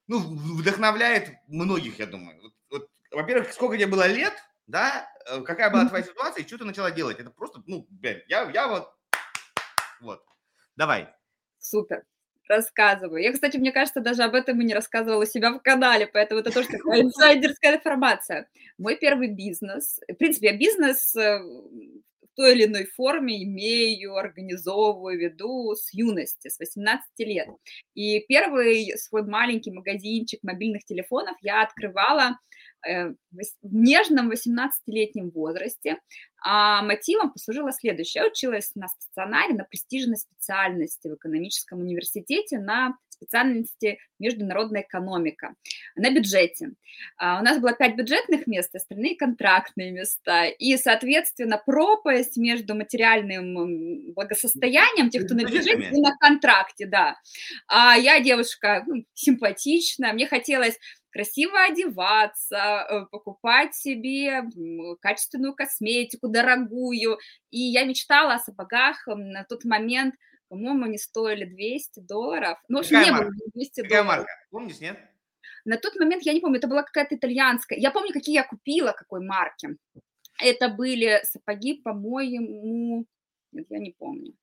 ну, 0.07 0.19
вдохновляет 0.19 1.33
многих, 1.47 1.99
я 1.99 2.05
думаю. 2.05 2.39
Вот, 2.41 2.53
вот, 2.69 2.89
во-первых, 3.17 3.51
сколько 3.51 3.77
тебе 3.77 3.87
было 3.87 4.05
лет, 4.05 4.33
да, 4.67 5.09
э, 5.27 5.41
какая 5.41 5.71
была 5.71 5.87
твоя 5.87 6.03
ситуация 6.03 6.43
и 6.43 6.47
что 6.47 6.59
ты 6.59 6.65
начала 6.65 6.91
делать? 6.91 7.19
Это 7.19 7.31
просто, 7.31 7.63
ну, 7.65 7.87
блин, 7.89 8.21
я, 8.27 8.47
я 8.51 8.67
вот, 8.67 8.93
вот, 10.01 10.23
давай. 10.75 11.09
Супер 11.57 12.03
рассказываю. 12.47 13.23
Я, 13.23 13.33
кстати, 13.33 13.57
мне 13.57 13.71
кажется, 13.71 14.01
даже 14.01 14.21
об 14.21 14.35
этом 14.35 14.61
и 14.61 14.65
не 14.65 14.73
рассказывала 14.73 15.23
у 15.23 15.25
себя 15.25 15.51
в 15.51 15.59
канале, 15.59 16.05
поэтому 16.05 16.41
это 16.41 16.51
тоже 16.51 16.67
такая 16.69 17.01
инсайдерская 17.01 17.77
информация. 17.77 18.47
Мой 18.77 18.95
первый 18.97 19.29
бизнес, 19.29 19.99
в 20.07 20.13
принципе, 20.13 20.49
я 20.49 20.57
бизнес 20.57 21.15
э, 21.15 21.39
в 21.39 22.35
той 22.35 22.53
или 22.53 22.65
иной 22.65 22.85
форме 22.85 23.43
имею, 23.43 24.15
организовываю, 24.15 25.19
веду 25.19 25.73
с 25.75 25.91
юности, 25.91 26.49
с 26.49 26.59
18 26.59 27.03
лет. 27.17 27.49
И 27.95 28.23
первый 28.27 28.95
свой 28.97 29.23
маленький 29.23 29.71
магазинчик 29.71 30.41
мобильных 30.43 30.85
телефонов 30.85 31.35
я 31.41 31.63
открывала 31.63 32.37
нежном 33.61 34.31
18-летнем 34.31 35.29
возрасте. 35.31 35.97
А 36.43 36.81
мотивом 36.83 37.31
послужило 37.31 37.71
следующее. 37.71 38.23
Я 38.23 38.29
училась 38.29 38.71
на 38.75 38.87
стационаре, 38.87 39.53
на 39.53 39.63
престижной 39.63 40.17
специальности 40.17 41.07
в 41.07 41.15
экономическом 41.15 41.79
университете 41.79 42.59
на 42.59 42.95
специальности 43.17 43.99
международная 44.19 44.81
экономика 44.81 45.55
на 45.95 46.11
бюджете. 46.11 46.71
А 47.17 47.39
у 47.39 47.43
нас 47.43 47.59
было 47.59 47.73
пять 47.73 47.95
бюджетных 47.95 48.47
мест, 48.47 48.73
остальные 48.75 49.15
контрактные 49.15 49.91
места. 49.91 50.45
И, 50.45 50.77
соответственно, 50.77 51.61
пропасть 51.63 52.37
между 52.37 52.75
материальным 52.75 54.13
благосостоянием 54.13 55.09
тех, 55.09 55.25
кто 55.25 55.35
на 55.35 55.43
бюджете, 55.43 55.89
и 55.91 56.01
на 56.01 56.15
контракте, 56.17 56.85
да. 56.85 57.17
А 57.67 57.95
я 57.97 58.19
девушка 58.19 58.83
ну, 58.87 59.03
симпатичная, 59.13 60.13
мне 60.13 60.27
хотелось 60.27 60.77
красиво 61.11 61.63
одеваться, 61.63 62.85
э, 62.89 63.05
покупать 63.11 63.75
себе 63.75 64.43
качественную 65.01 65.53
косметику, 65.55 66.27
дорогую. 66.27 67.17
И 67.49 67.59
я 67.59 67.85
мечтала 67.85 68.35
о 68.35 68.39
сапогах 68.39 69.07
на 69.07 69.43
тот 69.43 69.65
момент, 69.65 70.15
по-моему, 70.49 70.85
они 70.85 70.97
стоили 70.97 71.43
200 71.45 71.99
долларов. 72.01 72.57
Ну, 72.69 72.77
в 72.77 72.79
общем, 72.81 72.95
Какая 72.95 73.05
не 73.05 73.11
марка? 73.11 73.31
было 73.31 73.51
200 73.53 73.81
Какая 73.81 73.89
долларов. 73.89 74.07
марка? 74.07 74.31
Помнишь, 74.49 74.79
нет? 74.79 74.97
На 75.65 75.77
тот 75.77 75.95
момент, 75.97 76.23
я 76.23 76.33
не 76.33 76.39
помню, 76.39 76.59
это 76.59 76.67
была 76.67 76.83
какая-то 76.83 77.15
итальянская. 77.15 77.77
Я 77.77 77.91
помню, 77.91 78.13
какие 78.13 78.35
я 78.35 78.43
купила, 78.43 78.93
какой 78.93 79.19
марки. 79.19 79.75
Это 80.41 80.69
были 80.69 81.19
сапоги, 81.23 81.81
по-моему, 81.81 83.05
нет, 83.51 83.65
я 83.69 83.79
не 83.79 83.91
помню. 83.91 84.33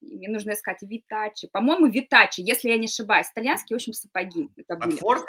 Мне 0.00 0.28
нужно 0.28 0.52
искать 0.52 0.78
Витачи. 0.82 1.48
По-моему, 1.48 1.86
Витачи, 1.86 2.40
если 2.40 2.68
я 2.70 2.78
не 2.78 2.86
ошибаюсь. 2.86 3.26
Итальянские, 3.32 3.76
в 3.76 3.78
общем, 3.78 3.92
сапоги. 3.92 4.48
Это 4.56 4.76
были. 4.76 4.98
От 5.00 5.28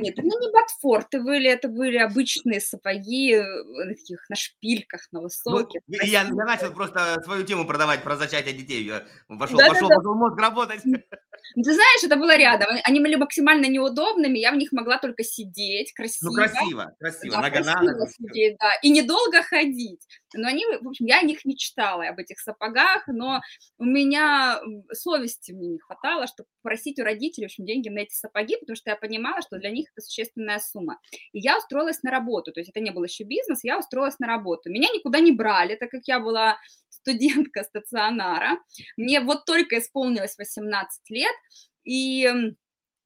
Нет, 0.00 0.18
это 0.18 0.26
не 0.26 0.52
ботфорты 0.52 1.20
были, 1.20 1.50
это 1.50 1.68
были 1.68 1.96
обычные 1.98 2.60
сапоги 2.60 3.34
э, 3.34 3.42
на 3.42 3.94
таких, 3.94 4.28
на 4.28 4.36
шпильках, 4.36 5.08
на 5.12 5.20
ну, 5.20 5.24
высоких. 5.24 5.80
Ну, 5.86 5.96
я, 6.02 6.22
я 6.22 6.24
начал 6.24 6.72
просто 6.72 7.20
свою 7.24 7.44
тему 7.44 7.66
продавать 7.66 8.02
про 8.02 8.16
зачатие 8.16 8.54
детей. 8.54 8.90
Пошел, 9.28 9.58
да, 9.58 9.68
пошел, 9.68 9.88
да, 9.88 9.96
пошел 9.96 10.14
мозг 10.14 10.38
работать. 10.38 10.80
Ну, 10.84 11.62
ты 11.62 11.74
знаешь, 11.74 12.04
это 12.04 12.16
было 12.16 12.36
рядом. 12.36 12.68
Они 12.84 13.00
были 13.00 13.16
максимально 13.16 13.66
неудобными, 13.66 14.38
я 14.38 14.52
в 14.52 14.56
них 14.56 14.72
могла 14.72 14.98
только 14.98 15.24
сидеть 15.24 15.92
красиво. 15.92 16.30
Ну, 16.30 16.36
красиво, 16.36 16.94
красиво, 16.98 17.36
да, 17.36 17.42
нога 17.42 17.62
красиво 17.62 17.90
на 17.92 18.06
сидеть, 18.08 18.56
да, 18.58 18.74
и 18.82 18.90
недолго 18.90 19.42
ходить. 19.42 20.06
Но 20.34 20.48
они, 20.48 20.64
в 20.80 20.88
общем, 20.88 21.06
я 21.06 21.20
о 21.20 21.22
них 21.22 21.44
мечтала, 21.44 22.08
об 22.08 22.18
этих 22.18 22.38
сапогах, 22.38 23.02
но 23.08 23.40
у 23.78 23.84
меня 23.84 24.60
совести 24.92 25.52
мне 25.52 25.68
не 25.68 25.78
хватало, 25.78 26.26
чтобы 26.26 26.48
просить 26.62 26.98
у 27.00 27.04
родителей, 27.04 27.46
в 27.46 27.50
общем, 27.50 27.64
деньги 27.64 27.88
на 27.88 28.00
эти 28.00 28.14
сапоги, 28.14 28.56
потому 28.56 28.76
что 28.76 28.90
я 28.90 28.96
понимала, 28.96 29.42
что 29.42 29.58
для 29.58 29.70
них 29.70 29.88
это 29.92 30.04
существенная 30.04 30.58
сумма. 30.58 30.98
И 31.32 31.40
я 31.40 31.58
устроилась 31.58 32.02
на 32.02 32.10
работу, 32.10 32.52
то 32.52 32.60
есть 32.60 32.70
это 32.70 32.80
не 32.80 32.90
был 32.90 33.04
еще 33.04 33.24
бизнес, 33.24 33.64
я 33.64 33.78
устроилась 33.78 34.18
на 34.18 34.26
работу. 34.26 34.70
Меня 34.70 34.88
никуда 34.94 35.20
не 35.20 35.32
брали, 35.32 35.74
так 35.74 35.90
как 35.90 36.02
я 36.06 36.20
была 36.20 36.58
студентка 36.88 37.64
стационара. 37.64 38.58
Мне 38.96 39.20
вот 39.20 39.44
только 39.44 39.78
исполнилось 39.78 40.36
18 40.38 41.10
лет, 41.10 41.34
и 41.84 42.28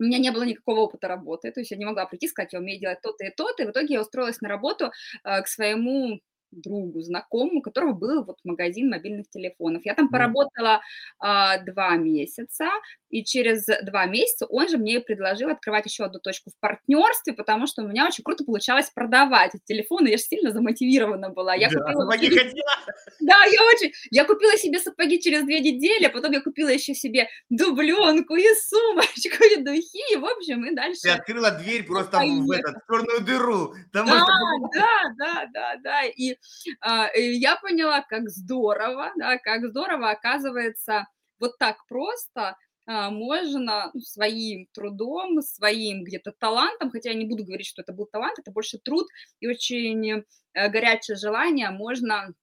у 0.00 0.02
меня 0.02 0.18
не 0.18 0.30
было 0.30 0.42
никакого 0.42 0.80
опыта 0.80 1.08
работы, 1.08 1.52
то 1.52 1.60
есть 1.60 1.70
я 1.70 1.76
не 1.76 1.84
могла 1.84 2.06
прийти 2.06 2.26
и 2.26 2.28
сказать, 2.28 2.52
я 2.52 2.58
умею 2.58 2.80
делать 2.80 3.00
то-то 3.00 3.24
и 3.24 3.30
то-то, 3.30 3.62
и 3.62 3.66
в 3.66 3.70
итоге 3.70 3.94
я 3.94 4.00
устроилась 4.00 4.40
на 4.40 4.48
работу 4.48 4.90
э, 5.24 5.42
к 5.42 5.46
своему 5.46 6.20
другу, 6.61 7.00
знакомому, 7.00 7.58
у 7.58 7.62
которого 7.62 7.92
был 7.92 8.25
вот 8.25 8.38
магазин 8.44 8.90
мобильных 8.90 9.28
телефонов. 9.28 9.84
Я 9.84 9.94
там 9.94 10.08
поработала 10.08 10.80
а, 11.18 11.58
два 11.58 11.96
месяца, 11.96 12.68
и 13.11 13.23
через 13.23 13.66
два 13.84 14.06
месяца 14.06 14.46
он 14.46 14.68
же 14.68 14.76
мне 14.76 15.00
предложил 15.00 15.49
открывать 15.49 15.87
еще 15.87 16.04
одну 16.04 16.18
точку 16.18 16.50
в 16.50 16.58
партнерстве, 16.58 17.32
потому 17.32 17.66
что 17.66 17.82
у 17.82 17.88
меня 17.88 18.06
очень 18.06 18.25
круто 18.25 18.44
получалось 18.44 18.90
продавать 18.92 19.52
телефоны, 19.66 20.08
я 20.08 20.16
же 20.16 20.25
сильно 20.25 20.50
замотивирована 20.50 21.30
была. 21.30 21.54
Я 21.54 21.70
да, 21.70 21.78
купила 21.78 22.02
сапоги 22.02 22.26
себе... 22.26 22.38
хотела. 22.40 22.70
Да, 23.20 23.44
я 23.44 23.62
очень. 23.64 23.92
Я 24.11 24.25
купила 24.25 24.56
себе 24.56 24.80
сапоги 24.80 25.20
через 25.20 25.44
две 25.44 25.61
недели, 25.61 26.06
а 26.06 26.11
потом 26.11 26.32
я 26.32 26.40
купила 26.40 26.68
еще 26.68 26.94
себе 26.94 27.28
дубленку 27.50 28.34
и 28.34 28.46
сумочку, 28.68 29.44
и 29.44 29.62
духи, 29.62 30.12
и 30.12 30.16
в 30.16 30.25
общем, 30.25 30.64
и 30.64 30.75
дальше. 30.75 31.02
Ты 31.02 31.11
открыла 31.11 31.52
дверь 31.52 31.84
просто 31.84 32.18
в, 32.18 32.50
этот, 32.50 32.75
в 32.75 32.92
черную 32.92 33.20
дыру. 33.20 33.75
Там 33.92 34.06
да, 34.06 34.26
да, 34.75 35.12
да, 35.16 35.46
да, 35.52 35.76
да. 35.82 36.02
И 36.04 36.37
а, 36.80 37.08
я 37.14 37.56
поняла, 37.56 38.02
как 38.02 38.28
здорово, 38.28 39.12
да, 39.16 39.38
как 39.38 39.66
здорово 39.66 40.10
оказывается 40.10 41.06
вот 41.38 41.58
так 41.58 41.86
просто 41.88 42.56
а, 42.86 43.10
можно 43.10 43.90
ну, 43.94 44.00
своим 44.00 44.66
трудом, 44.72 45.40
своим 45.40 46.04
где-то 46.04 46.32
талантом, 46.32 46.90
хотя 46.90 47.10
я 47.10 47.16
не 47.16 47.26
буду 47.26 47.44
говорить, 47.44 47.66
что 47.66 47.82
это 47.82 47.92
был 47.92 48.06
талант, 48.06 48.38
это 48.38 48.50
больше 48.50 48.78
труд 48.78 49.06
и 49.40 49.48
очень 49.48 50.10
э, 50.10 50.22
горячее 50.68 51.16
желание, 51.16 51.70
можно 51.70 52.34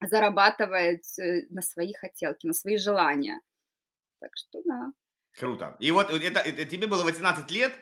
зарабатывать 0.00 1.18
э, 1.18 1.46
на 1.50 1.62
свои 1.62 1.92
хотелки, 1.92 2.46
на 2.46 2.52
свои 2.52 2.76
желания. 2.78 3.40
Так 4.20 4.30
что 4.34 4.60
да. 4.64 4.92
Круто. 5.38 5.76
И 5.78 5.90
вот 5.90 6.10
это, 6.10 6.40
это 6.40 6.64
тебе 6.64 6.86
было 6.86 7.04
18 7.04 7.50
лет, 7.50 7.72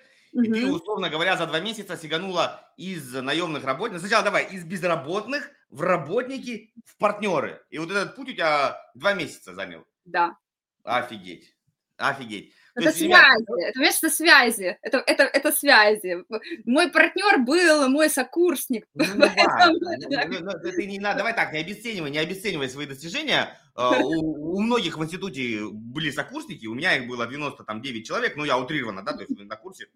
и 0.43 0.51
ты, 0.51 0.71
условно 0.71 1.11
говоря, 1.11 1.37
за 1.37 1.47
два 1.47 1.61
месяца 1.61 1.97
сиганула 1.97 2.73
из 2.77 3.13
наемных 3.13 3.65
работников. 3.65 4.01
Сначала 4.01 4.25
давай, 4.25 4.47
из 4.47 4.65
безработных 4.65 5.49
в 5.71 5.83
работники, 5.83 6.73
в 6.85 6.97
партнеры. 6.97 7.65
И 7.71 7.79
вот 7.79 7.91
этот 7.91 8.17
путь 8.17 8.31
у 8.31 8.33
тебя 8.33 8.77
два 8.95 9.15
месяца 9.15 9.55
занял. 9.55 9.85
Да. 10.05 10.37
Офигеть. 10.83 11.57
Офигеть. 11.97 12.53
Это 12.77 12.87
есть, 12.87 12.99
связи, 12.99 13.09
ребят... 13.09 13.39
это, 13.59 13.81
это 13.81 14.11
связи, 14.11 14.79
это, 14.83 14.99
это, 15.07 15.23
это 15.23 15.53
связи. 15.53 16.25
Мой 16.65 16.91
партнер 16.91 17.39
был 17.39 17.89
мой 17.89 18.11
сокурсник. 18.11 18.87
Ну, 18.95 19.05
ну, 19.15 19.27
ну, 20.31 20.41
ну 20.41 20.53
ты 20.61 20.87
не 20.87 20.99
надо, 20.99 21.19
давай 21.19 21.35
так, 21.35 21.53
не 21.53 21.61
обесценивай, 21.61 22.11
не 22.11 22.19
обесценивай 22.19 22.69
свои 22.69 22.87
достижения. 22.87 23.57
А, 23.77 23.99
у, 24.03 24.57
у 24.57 24.61
многих 24.61 24.99
в 24.99 25.05
институте 25.05 25.61
были 25.71 26.11
сокурсники, 26.11 26.67
у 26.67 26.75
меня 26.75 26.97
их 26.97 27.07
было 27.07 27.27
99 27.27 28.07
человек, 28.07 28.37
ну 28.37 28.45
я 28.45 28.59
утрированно, 28.59 29.05
да, 29.05 29.13
то 29.13 29.23
есть 29.23 29.39
на 29.39 29.57
курсе 29.57 29.89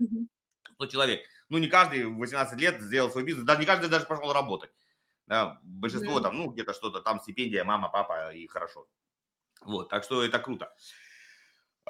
100 0.75 0.87
человек. 0.87 1.21
Ну 1.49 1.59
не 1.59 1.67
каждый 1.67 2.05
в 2.05 2.17
18 2.17 2.61
лет 2.61 2.81
сделал 2.81 3.11
свой 3.11 3.25
бизнес, 3.25 3.45
даже 3.45 3.61
не 3.61 3.67
каждый 3.67 3.91
даже 3.91 4.07
пошел 4.07 4.33
работать. 4.33 4.71
Да, 5.27 5.59
большинство 5.63 6.21
там, 6.21 6.37
ну 6.37 6.51
где-то 6.51 6.73
что-то 6.73 7.01
там, 7.01 7.21
стипендия, 7.21 7.65
мама, 7.65 7.89
папа 7.89 8.33
и 8.33 8.47
хорошо. 8.47 8.87
Вот, 9.63 9.89
так 9.89 10.05
что 10.05 10.23
это 10.23 10.39
круто. 10.39 10.73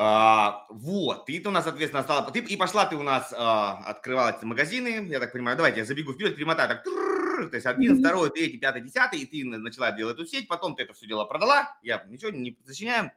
А, 0.01 0.65
вот, 0.69 1.27
ты 1.27 1.43
у 1.45 1.51
нас, 1.51 1.65
соответственно, 1.65 2.05
стала... 2.05 2.31
Ты, 2.31 2.39
и 2.39 2.57
пошла 2.57 2.87
ты 2.87 2.95
у 2.95 3.03
нас 3.03 3.35
а, 3.37 3.79
открывала 3.85 4.31
эти 4.31 4.45
магазины, 4.45 5.05
я 5.09 5.19
так 5.19 5.33
понимаю. 5.33 5.57
Давайте 5.57 5.81
я 5.81 5.85
забегу 5.85 6.13
вперед, 6.13 6.37
перемотаю 6.37 6.69
так. 6.69 6.85
То 6.85 7.57
есть 7.57 7.67
один, 7.67 7.99
второй, 7.99 8.31
третий, 8.31 8.59
пятый, 8.59 8.81
десятый, 8.81 9.19
и 9.19 9.27
ты 9.27 9.45
начала 9.45 9.91
делать 9.91 10.15
эту 10.15 10.25
сеть, 10.25 10.47
потом 10.47 10.77
ты 10.77 10.85
это 10.85 10.93
все 10.93 11.09
дело 11.09 11.25
продала, 11.25 11.77
я 11.83 12.05
ничего 12.07 12.31
не 12.31 12.57
сочиняем. 12.65 13.11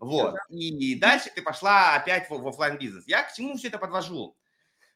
Вот, 0.00 0.34
и 0.48 0.96
дальше 0.96 1.30
ты 1.32 1.40
пошла 1.40 1.94
опять 1.94 2.28
в, 2.28 2.36
в 2.36 2.48
офлайн 2.48 2.78
бизнес. 2.78 3.06
Я 3.06 3.22
к 3.22 3.32
чему 3.32 3.56
все 3.56 3.68
это 3.68 3.78
подвожу? 3.78 4.36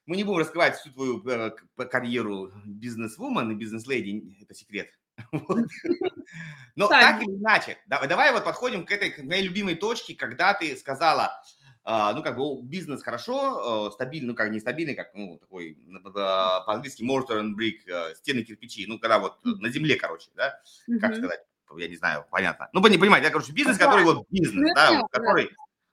Мы 0.06 0.16
не 0.16 0.24
будем 0.24 0.40
раскрывать 0.40 0.76
всю 0.76 0.90
твою 0.90 1.24
э, 1.24 1.52
карьеру 1.88 2.50
бизнес-вумен 2.64 3.52
и 3.52 3.54
бизнес-леди, 3.54 4.38
это 4.42 4.54
секрет. 4.54 4.90
Но 6.76 6.88
так 6.88 7.22
или 7.22 7.30
иначе, 7.30 7.78
давай, 7.86 8.08
давай 8.08 8.32
вот 8.32 8.44
подходим 8.44 8.84
к 8.86 8.92
этой 8.92 9.10
к 9.10 9.22
моей 9.22 9.42
любимой 9.42 9.74
точке, 9.74 10.14
когда 10.14 10.54
ты 10.54 10.76
сказала, 10.76 11.42
а, 11.84 12.12
ну, 12.12 12.22
как 12.22 12.36
бы 12.36 12.62
бизнес 12.62 13.02
хорошо, 13.02 13.90
стабильный, 13.90 14.28
ну, 14.28 14.34
как 14.34 14.50
не 14.50 14.60
стабильный, 14.60 14.94
как, 14.94 15.14
ну, 15.14 15.38
такой, 15.38 15.78
по-английски 16.02 17.02
mortar 17.02 17.40
and 17.40 17.54
brick, 17.56 18.14
стены 18.16 18.42
кирпичи, 18.42 18.86
ну, 18.86 18.98
когда 18.98 19.18
вот 19.18 19.38
на 19.42 19.70
земле, 19.70 19.96
короче, 19.96 20.30
да, 20.36 20.60
как 21.00 21.16
сказать, 21.16 21.40
я 21.76 21.88
не 21.88 21.96
знаю, 21.96 22.26
понятно. 22.30 22.68
Ну, 22.72 22.86
не 22.86 22.98
понимаете, 22.98 23.26
я, 23.26 23.32
короче, 23.32 23.52
бизнес, 23.52 23.78
который 23.78 24.04
вот 24.04 24.26
бизнес, 24.30 24.72
да, 24.74 25.02
который 25.10 25.50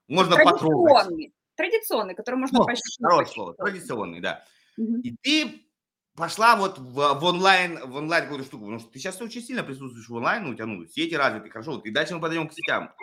можно 0.08 0.38
потрогать. 0.38 1.32
Традиционный, 1.56 2.16
который 2.16 2.36
можно 2.36 2.60
ну, 2.60 2.66
пощупать. 2.66 2.98
Хорошее 3.02 3.34
слово, 3.34 3.54
традиционный, 3.54 4.20
да. 4.20 4.44
И 4.78 5.16
ты 5.22 5.65
пошла 6.16 6.56
вот 6.56 6.78
в, 6.78 6.94
в 6.94 7.24
онлайн, 7.24 7.80
в 7.86 7.96
онлайн 7.96 8.24
какую-то 8.24 8.46
штуку, 8.46 8.66
потому 8.66 8.80
что 8.80 8.90
ты 8.90 9.00
сейчас 9.00 9.22
очень 9.22 9.42
сильно 9.42 9.64
присутствуешь 9.64 10.08
в 10.08 10.14
онлайн, 10.14 10.44
ну, 10.44 10.52
у 10.52 10.54
тебя, 10.54 10.66
ну, 10.66 10.86
сети 10.86 11.16
развиты, 11.16 11.50
хорошо, 11.50 11.74
вот, 11.74 11.86
и 11.86 11.92
дальше 11.92 12.16
мы 12.16 12.22
подойдем 12.22 12.48
к 12.48 12.54
сетям. 12.54 12.94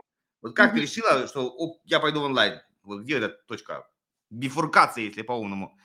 Вот 0.40 0.54
как 0.54 0.72
mm-hmm. 0.72 0.74
ты 0.74 0.80
решила, 0.80 1.26
что 1.26 1.48
о, 1.48 1.80
я 1.84 2.00
пойду 2.00 2.20
в 2.20 2.24
онлайн? 2.24 2.60
Вот 2.82 3.02
где 3.02 3.18
эта 3.18 3.28
точка 3.28 3.86
бифуркации, 4.30 5.04
если 5.04 5.22
по-умному? 5.22 5.78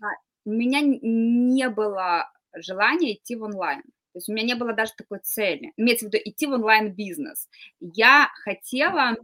А, 0.00 0.06
у 0.44 0.52
меня 0.52 0.80
не 0.82 1.68
было 1.68 2.30
желания 2.54 3.14
идти 3.14 3.34
в 3.34 3.42
онлайн. 3.42 3.82
То 3.82 4.18
есть 4.18 4.28
у 4.28 4.32
меня 4.32 4.46
не 4.46 4.54
было 4.54 4.72
даже 4.72 4.92
такой 4.96 5.18
цели. 5.18 5.72
Имеется 5.76 6.06
в 6.06 6.12
виду 6.12 6.18
идти 6.24 6.46
в 6.46 6.52
онлайн-бизнес. 6.52 7.48
Я 7.80 8.30
хотела 8.44 9.16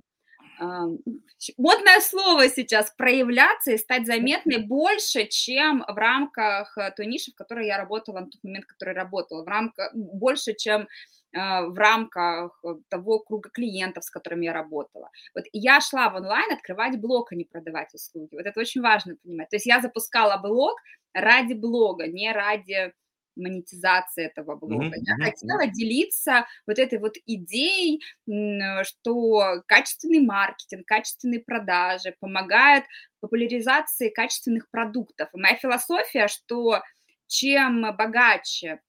модное 0.60 2.00
слово 2.00 2.48
сейчас, 2.48 2.90
проявляться 2.90 3.72
и 3.72 3.78
стать 3.78 4.06
заметной 4.06 4.58
больше, 4.58 5.26
чем 5.26 5.84
в 5.88 5.96
рамках 5.96 6.76
э, 6.76 6.92
той 6.94 7.06
ниши, 7.06 7.32
в 7.32 7.34
которой 7.34 7.66
я 7.66 7.78
работала 7.78 8.20
на 8.20 8.26
тот 8.26 8.42
момент, 8.44 8.64
в 8.64 8.68
которой 8.68 8.94
работала, 8.94 9.42
в 9.42 9.48
рамках, 9.48 9.94
больше, 9.94 10.54
чем 10.54 10.82
э, 10.82 10.86
в 11.32 11.74
рамках 11.78 12.62
того 12.88 13.20
круга 13.20 13.48
клиентов, 13.50 14.04
с 14.04 14.10
которыми 14.10 14.46
я 14.46 14.52
работала. 14.52 15.10
Вот 15.34 15.44
я 15.52 15.80
шла 15.80 16.10
в 16.10 16.16
онлайн 16.16 16.52
открывать 16.52 17.00
блог, 17.00 17.32
а 17.32 17.36
не 17.36 17.44
продавать 17.44 17.94
услуги. 17.94 18.34
Вот 18.34 18.44
это 18.44 18.60
очень 18.60 18.82
важно 18.82 19.16
понимать. 19.22 19.48
То 19.48 19.56
есть 19.56 19.66
я 19.66 19.80
запускала 19.80 20.36
блог 20.36 20.76
ради 21.14 21.54
блога, 21.54 22.06
не 22.06 22.32
ради 22.32 22.92
монетизации 23.40 24.26
этого 24.26 24.56
блога. 24.56 24.86
Mm-hmm. 24.86 25.16
Я 25.18 25.24
хотела 25.24 25.66
делиться 25.66 26.46
вот 26.66 26.78
этой 26.78 26.98
вот 26.98 27.16
идеей, 27.26 28.02
что 28.84 29.62
качественный 29.66 30.20
маркетинг, 30.20 30.86
качественные 30.86 31.40
продажи 31.40 32.14
помогают 32.20 32.84
популяризации 33.20 34.10
качественных 34.10 34.70
продуктов. 34.70 35.28
И 35.34 35.38
моя 35.38 35.56
философия, 35.56 36.28
что 36.28 36.82
чем 37.30 37.82
богаче 37.96 38.80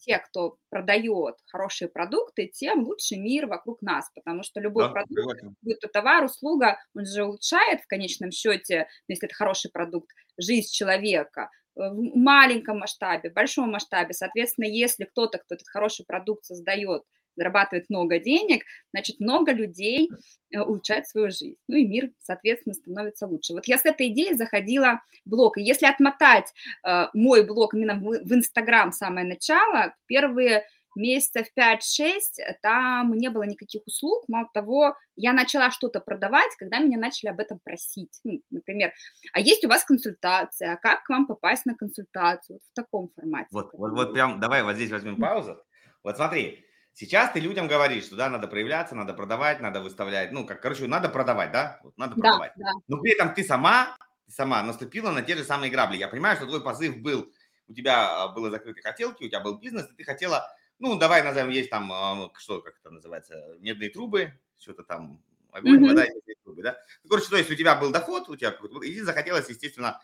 те, 0.00 0.18
кто 0.18 0.58
продает 0.68 1.36
хорошие 1.46 1.88
продукты, 1.88 2.46
тем 2.46 2.84
лучше 2.84 3.16
мир 3.16 3.46
вокруг 3.46 3.80
нас, 3.80 4.10
потому 4.14 4.42
что 4.42 4.60
любой 4.60 4.88
да, 4.88 4.90
продукт, 4.90 5.40
будь 5.62 5.80
то 5.80 5.88
товар, 5.88 6.24
услуга, 6.24 6.78
он 6.94 7.06
же 7.06 7.24
улучшает 7.24 7.80
в 7.80 7.86
конечном 7.86 8.32
счете, 8.32 8.86
если 9.08 9.26
это 9.26 9.34
хороший 9.34 9.70
продукт, 9.70 10.10
жизнь 10.36 10.70
человека 10.70 11.48
в 11.88 12.16
маленьком 12.16 12.80
масштабе, 12.80 13.30
в 13.30 13.34
большом 13.34 13.70
масштабе. 13.70 14.12
Соответственно, 14.12 14.66
если 14.66 15.04
кто-то, 15.04 15.38
кто 15.38 15.54
этот 15.54 15.68
хороший 15.68 16.04
продукт 16.04 16.44
создает, 16.44 17.02
зарабатывает 17.36 17.88
много 17.88 18.18
денег, 18.18 18.64
значит, 18.92 19.20
много 19.20 19.52
людей 19.52 20.10
э, 20.52 20.60
улучшает 20.60 21.06
свою 21.06 21.30
жизнь. 21.30 21.56
Ну 21.68 21.76
и 21.76 21.86
мир, 21.86 22.10
соответственно, 22.18 22.74
становится 22.74 23.26
лучше. 23.26 23.54
Вот 23.54 23.66
я 23.66 23.78
с 23.78 23.84
этой 23.84 24.08
идеей 24.08 24.34
заходила 24.34 25.00
в 25.24 25.30
блог. 25.30 25.56
И 25.56 25.62
если 25.62 25.86
отмотать 25.86 26.52
э, 26.86 27.06
мой 27.14 27.46
блог 27.46 27.74
именно 27.74 27.94
в, 27.94 28.24
в 28.24 28.34
Инстаграм 28.34 28.92
самое 28.92 29.26
начало, 29.26 29.94
первые 30.06 30.64
месяцев 30.96 31.46
5-6 31.58 32.20
там 32.62 33.12
не 33.14 33.28
было 33.30 33.44
никаких 33.44 33.82
услуг. 33.86 34.24
Мало 34.28 34.48
того, 34.52 34.96
я 35.16 35.32
начала 35.32 35.70
что-то 35.70 36.00
продавать, 36.00 36.50
когда 36.58 36.78
меня 36.78 36.98
начали 36.98 37.30
об 37.30 37.40
этом 37.40 37.58
просить. 37.62 38.20
Ну, 38.24 38.40
например, 38.50 38.92
а 39.32 39.40
есть 39.40 39.64
у 39.64 39.68
вас 39.68 39.84
консультация, 39.84 40.74
а 40.74 40.76
как 40.76 41.04
к 41.04 41.08
вам 41.08 41.26
попасть 41.26 41.66
на 41.66 41.74
консультацию? 41.74 42.56
Вот 42.56 42.62
в 42.62 42.74
таком 42.74 43.10
формате. 43.14 43.48
Вот, 43.52 43.70
вот, 43.72 43.92
вот 43.92 44.12
прям, 44.12 44.40
давай 44.40 44.62
вот 44.62 44.76
здесь 44.76 44.90
возьмем 44.90 45.16
паузу. 45.16 45.62
Вот 46.02 46.16
смотри, 46.16 46.64
сейчас 46.94 47.32
ты 47.32 47.40
людям 47.40 47.68
говоришь, 47.68 48.04
что 48.04 48.16
да, 48.16 48.28
надо 48.28 48.48
проявляться, 48.48 48.94
надо 48.94 49.14
продавать, 49.14 49.60
надо 49.60 49.80
выставлять, 49.80 50.32
ну, 50.32 50.46
как, 50.46 50.60
короче, 50.60 50.86
надо 50.86 51.08
продавать, 51.08 51.52
да? 51.52 51.80
Вот, 51.82 51.96
надо 51.98 52.14
продавать. 52.14 52.52
Да, 52.56 52.64
да. 52.64 52.72
Но 52.88 52.98
при 53.00 53.12
этом 53.12 53.34
ты 53.34 53.44
сама, 53.44 53.96
ты 54.26 54.32
сама 54.32 54.62
наступила 54.62 55.10
на 55.10 55.22
те 55.22 55.36
же 55.36 55.44
самые 55.44 55.70
грабли. 55.70 55.96
Я 55.96 56.08
понимаю, 56.08 56.36
что 56.36 56.46
твой 56.46 56.62
позыв 56.62 56.98
был, 56.98 57.32
у 57.68 57.74
тебя 57.74 58.24
а, 58.24 58.28
было 58.28 58.50
закрытые 58.50 58.82
хотелки, 58.82 59.24
у 59.24 59.28
тебя 59.28 59.40
был 59.40 59.58
бизнес, 59.58 59.88
и 59.90 59.94
ты 59.94 60.04
хотела 60.04 60.46
ну, 60.80 60.98
давай 60.98 61.22
назовем, 61.22 61.50
есть 61.50 61.70
там, 61.70 61.92
а, 61.92 62.30
что, 62.38 62.60
как 62.62 62.74
это 62.78 62.90
называется, 62.90 63.56
медные 63.60 63.90
трубы, 63.90 64.32
что-то 64.58 64.82
там, 64.82 65.22
огонь, 65.52 65.76
mm-hmm. 65.76 65.88
вода 65.88 66.06
медные 66.06 66.36
трубы, 66.42 66.62
да? 66.62 66.78
Короче, 67.08 67.28
то 67.28 67.36
есть 67.36 67.50
у 67.50 67.54
тебя 67.54 67.76
был 67.76 67.90
доход, 67.90 68.28
у 68.28 68.36
тебя 68.36 68.56
и 68.82 69.00
захотелось, 69.00 69.48
естественно, 69.48 70.00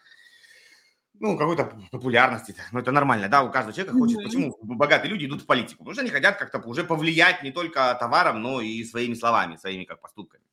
ну, 1.18 1.38
какой-то 1.38 1.72
популярности. 1.90 2.54
Ну, 2.72 2.80
это 2.80 2.92
нормально, 2.92 3.28
да, 3.28 3.42
у 3.42 3.50
каждого 3.50 3.72
человека 3.72 3.98
хочет. 3.98 4.18
Mm-hmm. 4.18 4.24
Почему 4.24 4.58
богатые 4.60 5.10
люди 5.10 5.24
идут 5.24 5.42
в 5.42 5.46
политику? 5.46 5.78
Потому 5.78 5.94
что 5.94 6.02
они 6.02 6.10
хотят 6.10 6.38
как-то 6.38 6.58
уже 6.58 6.84
повлиять 6.84 7.42
не 7.42 7.52
только 7.52 7.96
товаром, 7.98 8.42
но 8.42 8.60
и 8.60 8.84
своими 8.84 9.14
словами, 9.14 9.56
своими 9.56 9.84
как 9.84 10.02
поступками. 10.02 10.44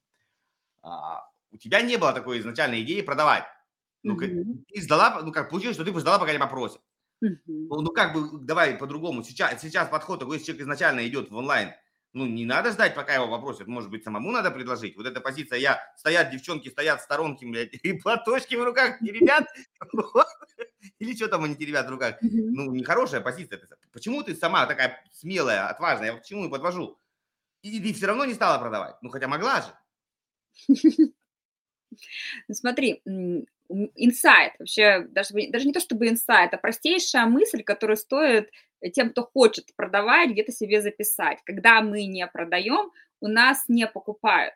А, 0.82 1.28
у 1.52 1.58
тебя 1.58 1.82
не 1.82 1.98
было 1.98 2.14
такой 2.14 2.40
изначальной 2.40 2.82
идеи 2.84 3.02
продавать. 3.02 3.44
Ну, 4.04 4.18
mm-hmm. 4.18 4.64
ты 4.74 4.82
сдала, 4.82 5.22
ну, 5.22 5.34
как 5.34 5.50
получилось, 5.50 5.76
что 5.76 5.84
ты 5.84 6.00
ждала, 6.00 6.18
пока 6.18 6.32
не 6.32 6.40
попросят. 6.40 6.82
Ну, 7.48 7.82
ну, 7.82 7.92
как 7.92 8.14
бы, 8.14 8.40
давай 8.40 8.78
по-другому. 8.78 9.24
Сейчас, 9.24 9.62
сейчас 9.62 9.88
подход 9.90 10.20
такой, 10.20 10.38
если 10.38 10.48
человек 10.48 10.64
изначально 10.64 11.08
идет 11.08 11.32
в 11.32 11.36
онлайн, 11.36 11.74
ну, 12.12 12.26
не 12.28 12.46
надо 12.46 12.72
ждать, 12.72 12.94
пока 12.94 13.16
его 13.16 13.28
попросят. 13.28 13.68
Может 13.68 13.90
быть, 13.90 14.04
самому 14.04 14.32
надо 14.32 14.52
предложить. 14.52 14.96
Вот 14.98 15.08
эта 15.08 15.20
позиция, 15.20 15.58
я, 15.58 15.80
стоят 15.98 16.30
девчонки, 16.30 16.70
стоят 16.70 17.02
в 17.02 17.04
сторонке, 17.04 17.48
блядь, 17.48 17.74
и 17.84 17.94
платочки 17.94 18.56
в 18.56 18.64
руках 18.64 19.02
не 19.02 19.12
ребят. 19.12 19.48
Или 21.00 21.16
что 21.16 21.28
там 21.28 21.44
они 21.44 21.56
ребят 21.56 21.88
в 21.88 21.90
руках. 21.90 22.18
Ну, 22.22 22.72
нехорошая 22.72 23.22
позиция. 23.22 23.60
Почему 23.92 24.22
ты 24.22 24.36
сама 24.36 24.66
такая 24.66 25.04
смелая, 25.12 25.68
отважная? 25.68 26.12
Я 26.12 26.18
почему 26.18 26.46
и 26.46 26.50
подвожу? 26.50 27.00
И 27.62 27.80
ты 27.80 27.94
все 27.94 28.08
равно 28.08 28.26
не 28.26 28.34
стала 28.34 28.60
продавать. 28.60 28.96
Ну, 29.02 29.10
хотя 29.10 29.28
могла 29.28 29.62
же. 29.62 30.88
Ну, 32.48 32.56
смотри, 32.56 33.04
инсайт, 33.96 34.54
вообще 34.60 35.06
даже, 35.10 35.34
даже 35.50 35.66
не 35.66 35.74
то 35.74 35.80
чтобы 35.80 36.08
инсайт, 36.08 36.54
а 36.54 36.58
простейшая 36.58 37.26
мысль, 37.26 37.64
которую 37.64 37.98
стоит 37.98 38.50
тем, 38.94 39.10
кто 39.12 39.24
хочет 39.24 39.66
продавать, 39.76 40.32
где-то 40.32 40.52
себе 40.52 40.82
записать. 40.82 41.40
Когда 41.46 41.82
мы 41.82 42.06
не 42.06 42.26
продаем, 42.28 42.92
у 43.22 43.28
нас 43.28 43.64
не 43.68 43.88
покупают. 43.88 44.54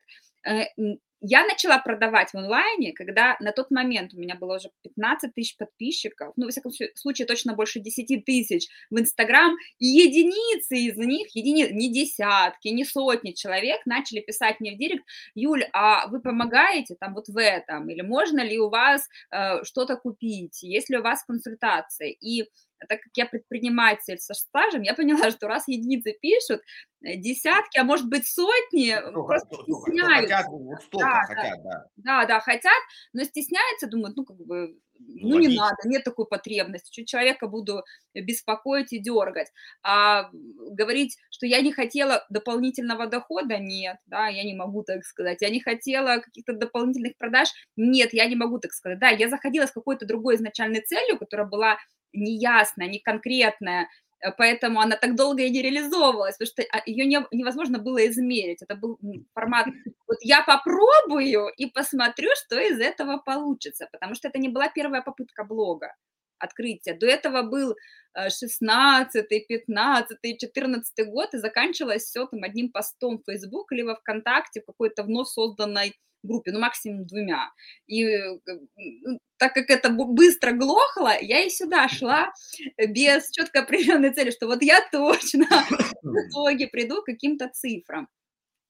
Я 1.21 1.45
начала 1.45 1.79
продавать 1.79 2.31
в 2.31 2.37
онлайне, 2.37 2.93
когда 2.93 3.37
на 3.39 3.51
тот 3.51 3.71
момент 3.71 4.13
у 4.13 4.19
меня 4.19 4.35
было 4.35 4.57
уже 4.57 4.69
15 4.83 5.33
тысяч 5.33 5.57
подписчиков, 5.57 6.33
ну, 6.35 6.45
во 6.45 6.51
всяком 6.51 6.71
случае, 6.95 7.27
точно 7.27 7.53
больше 7.53 7.79
10 7.79 8.23
тысяч 8.23 8.67
в 8.91 8.99
Инстаграм, 8.99 9.55
и 9.79 9.85
единицы 9.85 10.75
из 10.75 10.95
них, 10.97 11.35
едини, 11.35 11.69
не 11.71 11.91
десятки, 11.91 12.67
не 12.67 12.85
сотни 12.85 13.31
человек 13.31 13.81
начали 13.85 14.19
писать 14.19 14.59
мне 14.59 14.75
в 14.75 14.77
директ, 14.77 15.03
Юль, 15.33 15.65
а 15.73 16.07
вы 16.07 16.21
помогаете 16.21 16.95
там 16.99 17.15
вот 17.15 17.27
в 17.27 17.37
этом, 17.39 17.89
или 17.89 18.01
можно 18.01 18.41
ли 18.41 18.59
у 18.59 18.69
вас 18.69 19.07
э, 19.31 19.63
что-то 19.63 19.95
купить, 19.95 20.61
есть 20.61 20.89
ли 20.89 20.97
у 20.97 21.01
вас 21.01 21.23
консультация, 21.23 22.09
и 22.09 22.45
так 22.79 23.01
как 23.01 23.11
я 23.15 23.25
предприниматель 23.25 24.17
со 24.19 24.33
стажем, 24.33 24.81
я 24.81 24.93
поняла, 24.93 25.31
что 25.31 25.47
раз 25.47 25.67
единицы 25.67 26.15
пишут, 26.21 26.61
э, 27.03 27.15
десятки, 27.15 27.77
а 27.77 27.83
может 27.83 28.07
быть 28.07 28.27
сотни, 28.27 28.95
ну, 29.11 29.25
просто 29.25 29.55
стесняются. 29.63 30.35
Хотят, 30.35 30.47
вот 30.49 30.81
столько 30.83 31.05
да, 31.05 31.21
хотят, 31.23 31.63
да. 31.63 31.85
Да, 31.97 32.25
да, 32.25 32.39
хотят, 32.39 32.83
но 33.13 33.23
стесняются, 33.23 33.87
думают, 33.87 34.15
ну, 34.15 34.25
как 34.25 34.37
бы, 34.37 34.77
ну, 34.99 35.29
ну 35.29 35.39
не 35.39 35.55
надо, 35.55 35.77
нет 35.85 36.03
такой 36.03 36.25
потребности, 36.27 36.91
что 36.91 37.05
человека 37.05 37.47
буду 37.47 37.83
беспокоить 38.13 38.93
и 38.93 38.99
дергать. 38.99 39.51
А 39.83 40.29
говорить, 40.71 41.17
что 41.29 41.45
я 41.45 41.61
не 41.61 41.71
хотела 41.71 42.25
дополнительного 42.29 43.07
дохода, 43.07 43.57
нет, 43.59 43.97
да, 44.05 44.27
я 44.27 44.43
не 44.43 44.55
могу 44.55 44.83
так 44.83 45.03
сказать. 45.03 45.41
Я 45.41 45.49
не 45.49 45.59
хотела 45.59 46.17
каких-то 46.17 46.53
дополнительных 46.53 47.17
продаж, 47.17 47.49
нет, 47.75 48.13
я 48.13 48.25
не 48.25 48.35
могу 48.35 48.59
так 48.59 48.71
сказать. 48.73 48.99
Да, 48.99 49.09
я 49.09 49.29
заходила 49.29 49.65
с 49.65 49.71
какой-то 49.71 50.05
другой 50.05 50.35
изначальной 50.35 50.81
целью, 50.81 51.17
которая 51.17 51.47
была 51.47 51.77
неясная, 52.13 52.87
неконкретная, 52.87 53.89
э, 54.19 54.31
поэтому 54.37 54.79
она 54.81 54.95
так 54.95 55.15
долго 55.15 55.43
и 55.43 55.49
не 55.49 55.61
реализовывалась, 55.61 56.37
потому 56.37 56.47
что 56.47 56.63
а, 56.71 56.81
ее 56.85 57.05
не, 57.05 57.25
невозможно 57.31 57.79
было 57.79 58.05
измерить. 58.07 58.61
Это 58.61 58.75
был 58.75 58.99
формат, 59.33 59.67
вот 60.07 60.17
я 60.21 60.43
попробую 60.43 61.49
и 61.57 61.67
посмотрю, 61.67 62.29
что 62.35 62.59
из 62.59 62.79
этого 62.79 63.17
получится, 63.17 63.87
потому 63.91 64.15
что 64.15 64.27
это 64.27 64.39
не 64.39 64.49
была 64.49 64.69
первая 64.69 65.01
попытка 65.01 65.43
блога 65.43 65.93
открытия. 66.39 66.93
До 66.93 67.07
этого 67.07 67.41
был 67.41 67.75
16, 68.15 69.27
15, 69.47 70.39
14 70.39 71.07
год, 71.07 71.33
и 71.33 71.37
заканчивалось 71.37 72.03
все 72.03 72.25
там 72.25 72.43
одним 72.43 72.71
постом 72.71 73.19
в 73.19 73.31
Facebook 73.31 73.71
или 73.71 73.83
во 73.83 73.95
ВКонтакте 73.95 74.61
в 74.61 74.65
какой-то 74.65 75.03
вновь 75.03 75.27
созданной 75.27 75.95
группе, 76.27 76.51
ну, 76.51 76.59
максимум 76.59 77.05
двумя. 77.05 77.51
И 77.87 78.03
э, 78.03 78.39
ну, 78.75 79.19
так 79.37 79.53
как 79.53 79.69
это 79.69 79.89
быстро 79.89 80.51
глохло, 80.51 81.11
я 81.21 81.43
и 81.43 81.49
сюда 81.49 81.87
шла 81.87 82.33
без 82.77 83.31
четко 83.31 83.61
определенной 83.61 84.13
цели, 84.13 84.31
что 84.31 84.47
вот 84.47 84.61
я 84.61 84.81
точно 84.91 85.45
в 86.03 86.29
итоге 86.29 86.67
приду 86.67 87.01
к 87.01 87.05
каким-то 87.05 87.49
цифрам. 87.49 88.07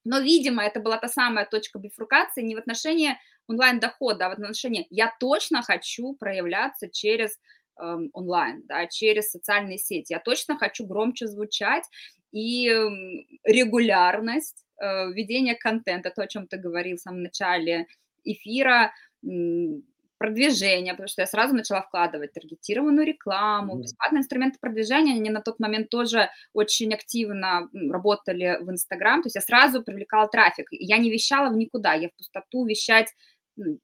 Но, 0.04 0.20
видимо, 0.20 0.62
это 0.62 0.80
была 0.80 0.96
та 0.98 1.08
самая 1.08 1.44
точка 1.44 1.78
бифуркации 1.78 2.42
не 2.42 2.54
в 2.54 2.58
отношении 2.58 3.18
онлайн-дохода, 3.48 4.26
а 4.26 4.28
в 4.30 4.32
отношении 4.32 4.86
«я 4.90 5.12
точно 5.20 5.62
хочу 5.62 6.14
проявляться 6.14 6.88
через 6.88 7.38
э, 7.80 7.96
онлайн, 8.12 8.62
да, 8.66 8.86
через 8.86 9.30
социальные 9.30 9.78
сети, 9.78 10.12
я 10.12 10.20
точно 10.20 10.56
хочу 10.58 10.86
громче 10.86 11.26
звучать, 11.26 11.84
и 12.32 12.68
э, 12.68 12.88
регулярность 13.44 14.64
э, 14.80 15.12
ведения 15.12 15.54
контента, 15.54 16.10
то, 16.10 16.22
о 16.22 16.26
чем 16.26 16.46
ты 16.46 16.56
говорил 16.56 16.96
в 16.96 17.00
самом 17.00 17.22
начале 17.22 17.86
эфира, 18.24 18.92
продвижение, 20.18 20.94
потому 20.94 21.08
что 21.08 21.22
я 21.22 21.26
сразу 21.26 21.54
начала 21.54 21.82
вкладывать 21.82 22.32
таргетированную 22.32 23.06
рекламу, 23.06 23.76
mm-hmm. 23.76 23.82
бесплатные 23.82 24.20
инструменты 24.20 24.58
продвижения, 24.60 25.14
они 25.14 25.30
на 25.30 25.40
тот 25.40 25.60
момент 25.60 25.90
тоже 25.90 26.28
очень 26.52 26.92
активно 26.92 27.68
работали 27.72 28.58
в 28.60 28.70
Инстаграм, 28.70 29.22
то 29.22 29.26
есть 29.26 29.36
я 29.36 29.40
сразу 29.40 29.82
привлекала 29.82 30.28
трафик, 30.28 30.66
я 30.70 30.98
не 30.98 31.10
вещала 31.10 31.50
в 31.50 31.56
никуда, 31.56 31.94
я 31.94 32.08
в 32.08 32.16
пустоту 32.16 32.66
вещать 32.66 33.08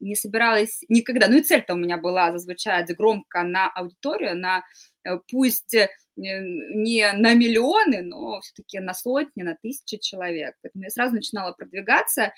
не 0.01 0.15
собиралась 0.15 0.83
никогда, 0.89 1.29
ну 1.29 1.37
и 1.37 1.43
цель-то 1.43 1.75
у 1.75 1.79
меня 1.79 1.97
была 1.97 2.33
зазвучать 2.33 2.95
громко 2.97 3.43
на 3.43 3.69
аудиторию, 3.69 4.37
на 4.37 4.65
э, 5.05 5.19
пусть 5.31 5.75
не 6.17 7.13
на 7.13 7.35
миллионы, 7.35 8.03
но 8.03 8.41
все-таки 8.41 8.79
на 8.81 8.95
сотни, 8.95 9.43
на 9.43 9.57
тысячи 9.57 9.97
человек. 9.99 10.55
Поэтому 10.63 10.85
я 10.85 10.91
сразу 10.91 11.15
начинала 11.15 11.53
продвигаться 11.53 12.33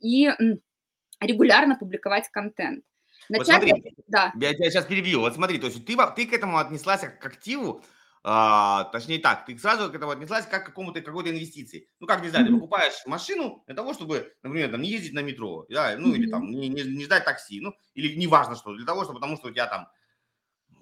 и 0.00 0.30
регулярно 1.20 1.76
публиковать 1.76 2.28
контент. 2.30 2.84
Начать... 3.28 3.46
Вот 3.48 3.68
смотри, 3.68 3.94
да. 4.06 4.32
я 4.36 4.54
тебя 4.54 4.70
сейчас 4.70 4.86
перебью. 4.86 5.20
Вот 5.20 5.34
смотри, 5.34 5.58
то 5.58 5.66
есть 5.66 5.84
ты, 5.84 5.96
ты 6.16 6.26
к 6.26 6.32
этому 6.32 6.58
отнеслась 6.58 7.00
как 7.00 7.20
к 7.20 7.26
активу, 7.26 7.82
а, 8.24 8.84
точнее 8.84 9.18
так, 9.18 9.46
ты 9.46 9.56
сразу 9.58 9.90
к 9.90 9.94
этому 9.94 10.12
отнеслась 10.12 10.46
как 10.46 10.64
к 10.64 10.66
какому-то 10.66 11.00
какой-то 11.00 11.30
инвестиции. 11.30 11.88
Ну, 12.00 12.06
как, 12.06 12.22
не 12.22 12.28
знаю, 12.28 12.46
mm-hmm. 12.46 12.48
ты 12.48 12.54
покупаешь 12.54 13.06
машину 13.06 13.62
для 13.66 13.74
того, 13.74 13.94
чтобы, 13.94 14.32
например, 14.42 14.70
там, 14.70 14.82
не 14.82 14.90
ездить 14.90 15.12
на 15.12 15.20
метро, 15.20 15.66
да, 15.68 15.96
ну, 15.96 16.12
mm-hmm. 16.12 16.16
или 16.16 16.30
там 16.30 16.50
не, 16.50 16.68
не, 16.68 16.82
не 16.82 17.04
ждать 17.04 17.24
такси, 17.24 17.60
ну, 17.60 17.74
или 17.94 18.16
неважно 18.16 18.56
что, 18.56 18.74
для 18.74 18.86
того, 18.86 19.04
чтобы, 19.04 19.20
потому 19.20 19.36
что 19.36 19.48
у 19.48 19.50
тебя 19.50 19.66
там, 19.66 19.88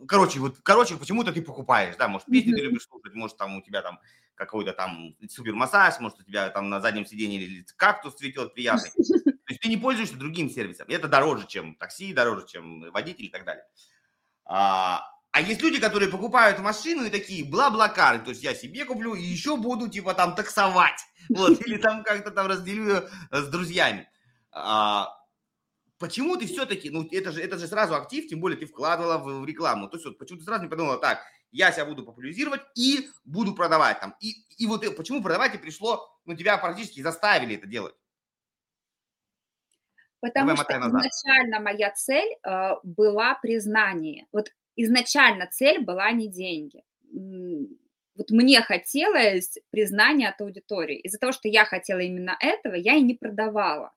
короче, 0.06 0.40
вот, 0.40 0.56
короче, 0.62 0.96
почему-то 0.96 1.32
ты 1.32 1.42
покупаешь, 1.42 1.96
да, 1.96 2.09
может, 2.09 2.26
песни 2.26 2.52
mm-hmm. 2.52 2.56
ты 2.56 2.62
любишь 2.62 2.87
слушать, 2.88 3.14
может, 3.14 3.37
там 3.37 3.56
у 3.56 3.62
тебя 3.62 3.82
там 3.82 3.98
какой-то 4.35 4.72
там 4.72 5.14
супер 5.28 5.54
массаж, 5.54 5.98
может, 6.00 6.20
у 6.20 6.22
тебя 6.22 6.50
там 6.50 6.68
на 6.68 6.80
заднем 6.80 7.06
сиденье 7.06 7.64
кактус 7.76 8.14
цветет 8.14 8.54
приятный. 8.54 8.90
То 9.46 9.52
есть 9.52 9.61
ты 9.61 9.68
не 9.68 9.76
пользуешься 9.76 10.16
другим 10.16 10.50
сервисом. 10.50 10.87
Это 10.88 11.09
дороже, 11.09 11.46
чем 11.46 11.76
такси, 11.76 12.12
дороже, 12.12 12.46
чем 12.46 12.90
водитель 12.90 13.26
и 13.26 13.28
так 13.28 13.44
далее. 13.44 13.64
А, 14.44 15.04
а 15.32 15.40
есть 15.40 15.62
люди, 15.62 15.78
которые 15.78 16.11
покупают 16.11 16.59
машину 16.59 17.04
и 17.04 17.11
такие 17.11 17.44
бла-бла-кары, 17.44 18.20
то 18.20 18.30
есть 18.30 18.42
я 18.42 18.54
себе 18.54 18.85
куплю 18.85 19.14
и 19.14 19.22
еще 19.22 19.56
буду 19.56 19.88
типа 19.88 20.14
там 20.14 20.35
таксовать, 20.35 21.00
вот, 21.28 21.61
или 21.66 21.76
там 21.76 22.02
как-то 22.04 22.30
там 22.30 22.46
разделю 22.46 22.88
э, 22.90 23.09
с 23.30 23.48
друзьями. 23.48 24.09
А, 24.50 25.14
почему 25.98 26.37
ты 26.37 26.46
все-таки, 26.46 26.90
ну 26.90 27.06
это 27.11 27.32
же, 27.32 27.42
это 27.42 27.59
же 27.59 27.66
сразу 27.66 27.94
актив, 27.94 28.26
тем 28.28 28.40
более 28.40 28.59
ты 28.59 28.66
вкладывала 28.66 29.18
в, 29.18 29.40
в 29.40 29.46
рекламу, 29.46 29.88
то 29.88 29.96
есть 29.96 30.06
вот 30.06 30.18
почему 30.18 30.38
ты 30.38 30.44
сразу 30.44 30.64
не 30.64 30.68
подумала, 30.68 30.98
так, 30.98 31.20
я 31.52 31.72
себя 31.72 31.87
буду 31.87 32.04
популяризировать 32.04 32.62
и 32.74 33.09
буду 33.24 33.54
продавать 33.54 34.00
там. 34.00 34.14
И, 34.20 34.35
и 34.59 34.66
вот 34.66 34.85
почему 34.96 35.22
продавать 35.22 35.54
и 35.54 35.59
пришло, 35.59 36.06
ну 36.24 36.35
тебя 36.37 36.59
практически 36.59 37.00
заставили 37.00 37.56
это 37.56 37.66
делать. 37.66 37.94
Потому 40.20 40.56
Давай 40.56 40.64
что 40.64 40.88
изначально 40.88 41.61
моя 41.61 41.90
цель 41.92 42.37
э, 42.42 42.70
была 42.82 43.35
признание. 43.35 44.26
Вот 44.32 44.50
изначально 44.74 45.46
цель 45.46 45.85
была 45.85 46.11
не 46.11 46.28
деньги. 46.28 46.82
Вот 48.16 48.30
мне 48.30 48.62
хотелось 48.62 49.59
признания 49.70 50.28
от 50.30 50.40
аудитории. 50.40 50.98
Из-за 51.00 51.18
того, 51.18 51.32
что 51.32 51.48
я 51.48 51.64
хотела 51.64 51.98
именно 51.98 52.37
этого, 52.40 52.74
я 52.74 52.94
и 52.94 53.02
не 53.02 53.14
продавала. 53.14 53.92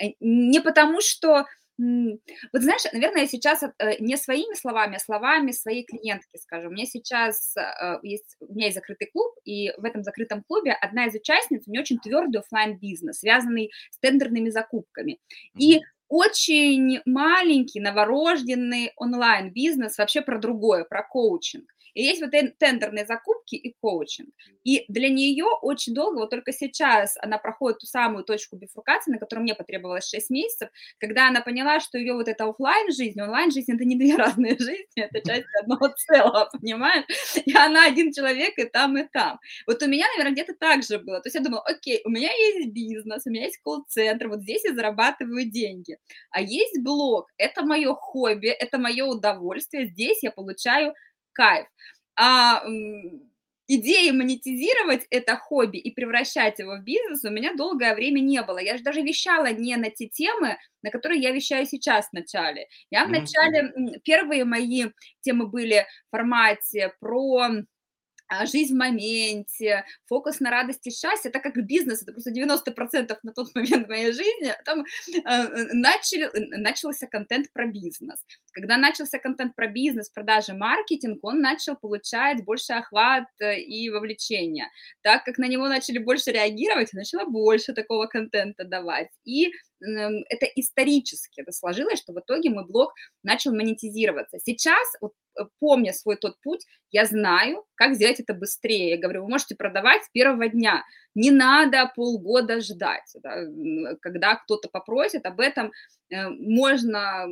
Э, 0.00 0.08
не 0.20 0.60
потому, 0.60 1.00
что 1.00 1.46
вот 1.78 2.62
знаешь, 2.62 2.82
наверное, 2.92 3.22
я 3.22 3.28
сейчас 3.28 3.62
э, 3.62 3.68
не 4.00 4.16
своими 4.16 4.54
словами, 4.54 4.96
а 4.96 4.98
словами 4.98 5.52
своей 5.52 5.84
клиентки 5.84 6.36
скажу. 6.36 6.68
У 6.68 6.72
меня 6.72 6.86
сейчас 6.86 7.54
э, 7.56 7.98
есть, 8.02 8.36
у 8.40 8.52
меня 8.52 8.66
есть 8.66 8.76
закрытый 8.76 9.08
клуб, 9.12 9.32
и 9.44 9.72
в 9.78 9.84
этом 9.84 10.02
закрытом 10.02 10.42
клубе 10.42 10.72
одна 10.72 11.06
из 11.06 11.14
участниц, 11.14 11.62
у 11.66 11.70
нее 11.70 11.82
очень 11.82 12.00
твердый 12.00 12.40
офлайн 12.40 12.78
бизнес 12.78 13.20
связанный 13.20 13.70
с 13.92 13.98
тендерными 14.00 14.50
закупками. 14.50 15.18
И 15.56 15.80
очень 16.08 17.00
маленький, 17.04 17.80
новорожденный 17.80 18.92
онлайн-бизнес 18.96 19.98
вообще 19.98 20.22
про 20.22 20.38
другое, 20.38 20.84
про 20.84 21.02
коучинг. 21.02 21.70
И 21.94 22.02
есть 22.02 22.20
вот 22.20 22.30
тендерные 22.58 23.06
закупки 23.06 23.54
и 23.54 23.74
коучинг. 23.80 24.28
И 24.64 24.84
для 24.88 25.08
нее 25.08 25.46
очень 25.62 25.94
долго, 25.94 26.18
вот 26.18 26.30
только 26.30 26.52
сейчас 26.52 27.16
она 27.20 27.38
проходит 27.38 27.78
ту 27.78 27.86
самую 27.86 28.24
точку 28.24 28.56
бифуркации, 28.56 29.12
на 29.12 29.18
которую 29.18 29.44
мне 29.44 29.54
потребовалось 29.54 30.08
6 30.08 30.30
месяцев, 30.30 30.68
когда 30.98 31.28
она 31.28 31.40
поняла, 31.40 31.80
что 31.80 31.98
ее 31.98 32.14
вот 32.14 32.28
эта 32.28 32.44
офлайн 32.44 32.92
жизнь 32.92 33.20
онлайн 33.20 33.50
жизнь 33.50 33.72
это 33.72 33.84
не 33.84 33.96
две 33.96 34.16
разные 34.16 34.58
жизни, 34.58 34.86
это 34.96 35.20
часть 35.26 35.46
одного 35.60 35.88
целого, 35.88 36.48
понимаешь? 36.52 37.04
И 37.44 37.56
она 37.56 37.86
один 37.86 38.12
человек 38.12 38.58
и 38.58 38.64
там, 38.64 38.96
и 38.98 39.04
там. 39.04 39.38
Вот 39.66 39.82
у 39.82 39.86
меня, 39.88 40.06
наверное, 40.16 40.32
где-то 40.32 40.54
так 40.54 40.82
же 40.82 40.98
было. 40.98 41.20
То 41.20 41.26
есть 41.26 41.36
я 41.36 41.42
думала, 41.42 41.62
окей, 41.62 42.00
у 42.04 42.10
меня 42.10 42.30
есть 42.32 42.72
бизнес, 42.72 43.26
у 43.26 43.30
меня 43.30 43.44
есть 43.44 43.58
колл-центр, 43.58 44.28
вот 44.28 44.40
здесь 44.40 44.64
я 44.64 44.74
зарабатываю 44.74 45.44
деньги. 45.50 45.98
А 46.30 46.40
есть 46.40 46.80
блог, 46.82 47.30
это 47.36 47.62
мое 47.62 47.94
хобби, 47.94 48.48
это 48.48 48.78
мое 48.78 49.04
удовольствие, 49.04 49.86
здесь 49.86 50.22
я 50.22 50.30
получаю 50.30 50.94
кайф. 51.38 51.66
А 52.16 52.64
идеи 53.68 54.10
монетизировать 54.10 55.06
это 55.10 55.36
хобби 55.36 55.76
и 55.76 55.94
превращать 55.94 56.58
его 56.58 56.76
в 56.76 56.82
бизнес 56.82 57.24
у 57.24 57.30
меня 57.30 57.54
долгое 57.54 57.94
время 57.94 58.20
не 58.20 58.42
было. 58.42 58.58
Я 58.58 58.76
же 58.76 58.82
даже 58.82 59.02
вещала 59.02 59.52
не 59.52 59.76
на 59.76 59.90
те 59.90 60.08
темы, 60.08 60.56
на 60.82 60.90
которые 60.90 61.20
я 61.20 61.30
вещаю 61.30 61.66
сейчас 61.66 62.08
в 62.08 62.12
начале. 62.14 62.66
Я 62.90 63.04
в 63.04 63.10
начале, 63.10 63.72
первые 64.04 64.44
мои 64.44 64.86
темы 65.20 65.46
были 65.46 65.86
в 66.08 66.16
формате 66.16 66.92
про 66.98 67.48
жизнь 68.46 68.74
в 68.74 68.78
моменте, 68.78 69.84
фокус 70.06 70.40
на 70.40 70.50
радости, 70.50 70.90
счастье, 70.90 71.30
так 71.30 71.42
как 71.42 71.56
бизнес, 71.66 72.02
это 72.02 72.12
просто 72.12 72.30
90% 72.30 73.16
на 73.22 73.32
тот 73.32 73.54
момент 73.54 73.88
моей 73.88 74.12
жизни, 74.12 74.54
там 74.64 74.84
э, 75.14 75.72
начали, 75.72 76.30
начался 76.56 77.06
контент 77.06 77.52
про 77.52 77.66
бизнес. 77.66 78.24
Когда 78.52 78.76
начался 78.76 79.18
контент 79.18 79.54
про 79.54 79.66
бизнес, 79.68 80.10
продажи, 80.10 80.54
маркетинг, 80.54 81.18
он 81.22 81.40
начал 81.40 81.76
получать 81.76 82.44
больше 82.44 82.72
охват 82.72 83.28
э, 83.40 83.60
и 83.60 83.90
вовлечения. 83.90 84.70
Так 85.02 85.24
как 85.24 85.38
на 85.38 85.48
него 85.48 85.68
начали 85.68 85.98
больше 85.98 86.30
реагировать, 86.30 86.92
начала 86.92 87.24
больше 87.24 87.72
такого 87.72 88.06
контента 88.06 88.64
давать. 88.64 89.08
И 89.24 89.52
это 89.80 90.46
исторически 90.56 91.40
это 91.40 91.52
сложилось, 91.52 92.00
что 92.00 92.12
в 92.12 92.20
итоге 92.20 92.50
мой 92.50 92.66
блог 92.66 92.94
начал 93.22 93.54
монетизироваться. 93.54 94.38
Сейчас, 94.44 94.86
вот, 95.00 95.12
э, 95.12 95.27
помня 95.58 95.92
свой 95.92 96.16
тот 96.16 96.40
путь, 96.40 96.66
я 96.90 97.04
знаю, 97.04 97.64
как 97.74 97.94
сделать 97.94 98.20
это 98.20 98.34
быстрее. 98.34 98.90
Я 98.90 98.98
говорю, 98.98 99.22
вы 99.22 99.30
можете 99.30 99.54
продавать 99.54 100.04
с 100.04 100.10
первого 100.10 100.48
дня. 100.48 100.84
Не 101.14 101.30
надо 101.30 101.90
полгода 101.94 102.60
ждать. 102.60 103.10
Да, 103.22 103.44
когда 104.00 104.36
кто-то 104.36 104.68
попросит 104.68 105.26
об 105.26 105.40
этом, 105.40 105.72
э, 106.10 106.28
можно 106.28 107.26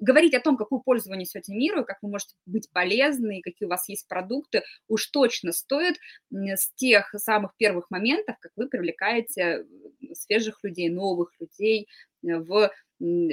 говорить 0.00 0.34
о 0.34 0.40
том, 0.40 0.56
какую 0.56 0.82
пользу 0.82 1.10
вы 1.10 1.16
несете 1.16 1.54
миру, 1.54 1.84
как 1.84 1.98
вы 2.02 2.10
можете 2.10 2.34
быть 2.44 2.68
полезны, 2.70 3.40
какие 3.42 3.66
у 3.66 3.70
вас 3.70 3.88
есть 3.88 4.06
продукты, 4.08 4.62
уж 4.88 5.06
точно 5.06 5.52
стоит 5.52 5.96
с 6.30 6.72
тех 6.74 7.14
самых 7.16 7.56
первых 7.56 7.90
моментов, 7.90 8.36
как 8.40 8.52
вы 8.56 8.68
привлекаете 8.68 9.64
свежих 10.12 10.58
людей, 10.62 10.90
новых 10.90 11.32
людей 11.40 11.88
в 12.20 12.70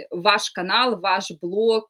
ваш 0.10 0.52
канал, 0.52 1.00
ваш 1.00 1.32
блог, 1.42 1.90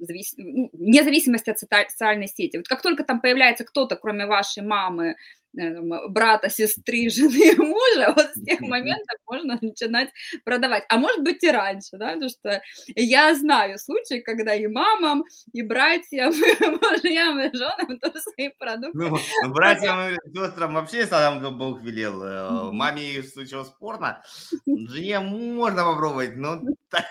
завис... 0.00 0.34
Ну, 0.36 0.70
вне 0.72 1.02
зависимости 1.02 1.50
от 1.50 1.58
социальной 1.58 2.28
сети. 2.28 2.56
Вот 2.56 2.68
как 2.68 2.82
только 2.82 3.04
там 3.04 3.20
появляется 3.20 3.64
кто-то, 3.64 3.96
кроме 3.96 4.26
вашей 4.26 4.62
мамы, 4.62 5.16
Э, 5.56 5.80
брата, 6.08 6.50
сестры, 6.50 7.08
жены, 7.10 7.54
мужа, 7.56 8.12
вот 8.16 8.30
с 8.34 8.44
тех 8.44 8.60
моментов 8.60 9.18
можно 9.26 9.58
начинать 9.60 10.10
продавать. 10.44 10.84
А 10.88 10.96
может 10.96 11.22
быть 11.22 11.42
и 11.44 11.50
раньше, 11.50 11.96
да, 11.96 12.12
потому 12.12 12.28
что 12.28 12.62
я 12.96 13.34
знаю 13.34 13.78
случаи, 13.78 14.20
когда 14.20 14.54
и 14.54 14.66
мамам, 14.66 15.24
и 15.52 15.62
братьям, 15.62 16.32
и 16.32 16.66
мужьям, 16.66 17.40
и 17.40 17.56
женам 17.56 17.98
тоже 18.00 18.20
свои 18.20 18.48
продукты. 18.58 18.98
Ну, 18.98 19.16
братьям 19.52 20.14
и 20.14 20.16
сестрам 20.34 20.74
вообще 20.74 21.06
сам 21.06 21.56
Бог 21.56 21.82
велел. 21.82 22.22
Э, 22.22 22.72
маме 22.72 23.22
случае 23.22 23.64
спорно, 23.64 24.22
жене 24.66 25.20
можно 25.20 25.84
попробовать, 25.84 26.36
но 26.36 26.60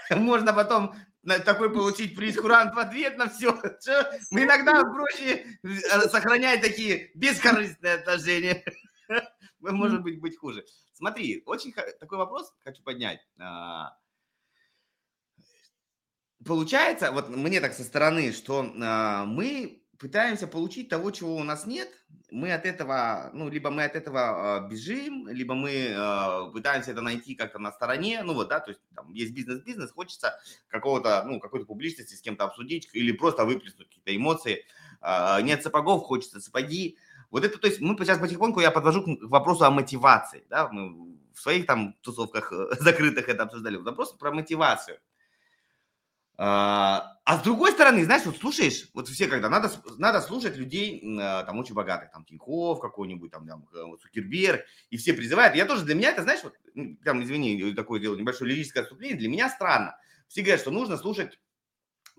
можно 0.10 0.54
потом 0.54 0.94
такой 1.46 1.72
получить 1.72 2.16
прескурант 2.16 2.76
в 2.76 2.80
ответ 2.80 3.18
на 3.18 3.30
все. 3.30 3.54
Мы 4.32 4.44
иногда 4.44 4.84
проще 4.84 5.46
э, 5.64 6.02
сохранять 6.10 6.62
такие 6.62 7.12
бескорыстные 7.16 7.96
отношения. 7.96 8.64
Может 9.60 10.02
быть, 10.02 10.20
быть 10.20 10.38
хуже. 10.38 10.66
Смотри, 10.94 11.42
очень 11.46 11.74
такой 12.00 12.18
вопрос 12.18 12.54
хочу 12.64 12.84
поднять. 12.84 13.20
А, 13.40 13.98
получается, 16.46 17.12
вот 17.12 17.30
мне 17.30 17.62
так 17.62 17.74
со 17.74 17.84
стороны, 17.84 18.32
что 18.32 18.72
а, 18.82 19.26
мы 19.26 19.83
пытаемся 20.04 20.48
получить 20.48 20.90
того, 20.90 21.12
чего 21.12 21.38
у 21.38 21.44
нас 21.44 21.66
нет. 21.66 21.88
Мы 22.30 22.52
от 22.52 22.66
этого, 22.66 23.30
ну, 23.34 23.48
либо 23.48 23.70
мы 23.70 23.86
от 23.86 23.96
этого 23.96 24.20
э, 24.60 24.70
бежим, 24.70 25.30
либо 25.30 25.56
мы 25.56 25.72
э, 25.72 26.52
пытаемся 26.52 26.92
это 26.92 27.00
найти 27.00 27.36
как-то 27.36 27.58
на 27.58 27.72
стороне. 27.72 28.22
Ну, 28.22 28.34
вот, 28.34 28.50
да, 28.50 28.60
то 28.60 28.72
есть 28.72 28.82
там 28.96 29.14
есть 29.14 29.32
бизнес-бизнес, 29.34 29.92
хочется 29.92 30.38
какого-то, 30.68 31.24
ну, 31.26 31.40
какой-то 31.40 31.66
публичности 31.66 32.16
с 32.16 32.22
кем-то 32.22 32.44
обсудить 32.44 32.90
или 32.92 33.14
просто 33.14 33.46
выплеснуть 33.46 33.88
какие-то 33.88 34.14
эмоции. 34.14 34.66
Э, 35.02 35.42
нет 35.42 35.64
сапогов, 35.64 36.04
хочется 36.04 36.42
сапоги. 36.42 36.98
Вот 37.32 37.46
это, 37.46 37.58
то 37.58 37.68
есть 37.68 37.80
мы 37.80 37.96
сейчас 37.98 38.20
потихоньку 38.20 38.60
я 38.60 38.72
подвожу 38.72 39.04
к 39.04 39.08
вопросу 39.30 39.64
о 39.64 39.72
мотивации, 39.72 40.44
да, 40.50 40.68
мы 40.68 41.16
в 41.34 41.40
своих 41.40 41.66
там 41.66 41.94
тусовках 42.02 42.52
закрытых 42.82 43.30
это 43.30 43.44
обсуждали. 43.44 43.78
Вопрос 43.78 44.12
про 44.12 44.34
мотивацию. 44.34 45.00
А, 46.36 47.20
а 47.26 47.38
с 47.38 47.44
другой 47.44 47.72
стороны, 47.72 48.04
знаешь, 48.04 48.26
вот 48.26 48.38
слушаешь, 48.38 48.90
вот 48.94 49.08
все 49.08 49.28
когда, 49.28 49.50
надо, 49.50 49.72
надо 49.98 50.20
слушать 50.20 50.58
людей 50.58 51.02
а, 51.20 51.44
там 51.44 51.60
очень 51.60 51.76
богатых, 51.76 52.12
там 52.12 52.26
Тиньков 52.26 52.80
какой-нибудь, 52.80 53.32
там, 53.32 53.48
там 53.48 53.68
Цукерберг, 54.02 54.66
и 54.90 54.98
все 54.98 55.14
призывают. 55.14 55.56
Я 55.56 55.66
тоже, 55.66 55.86
для 55.86 55.96
меня 55.96 56.12
это, 56.12 56.24
знаешь, 56.24 56.42
вот, 56.44 56.56
там, 57.04 57.24
извини, 57.24 57.74
такое 57.74 58.00
дело, 58.00 58.16
небольшое 58.16 58.52
лирическое 58.52 58.84
отступление, 58.84 59.18
для 59.18 59.30
меня 59.30 59.50
странно. 59.50 59.96
Все 60.28 60.42
говорят, 60.42 60.62
что 60.62 60.72
нужно 60.72 60.98
слушать 60.98 61.40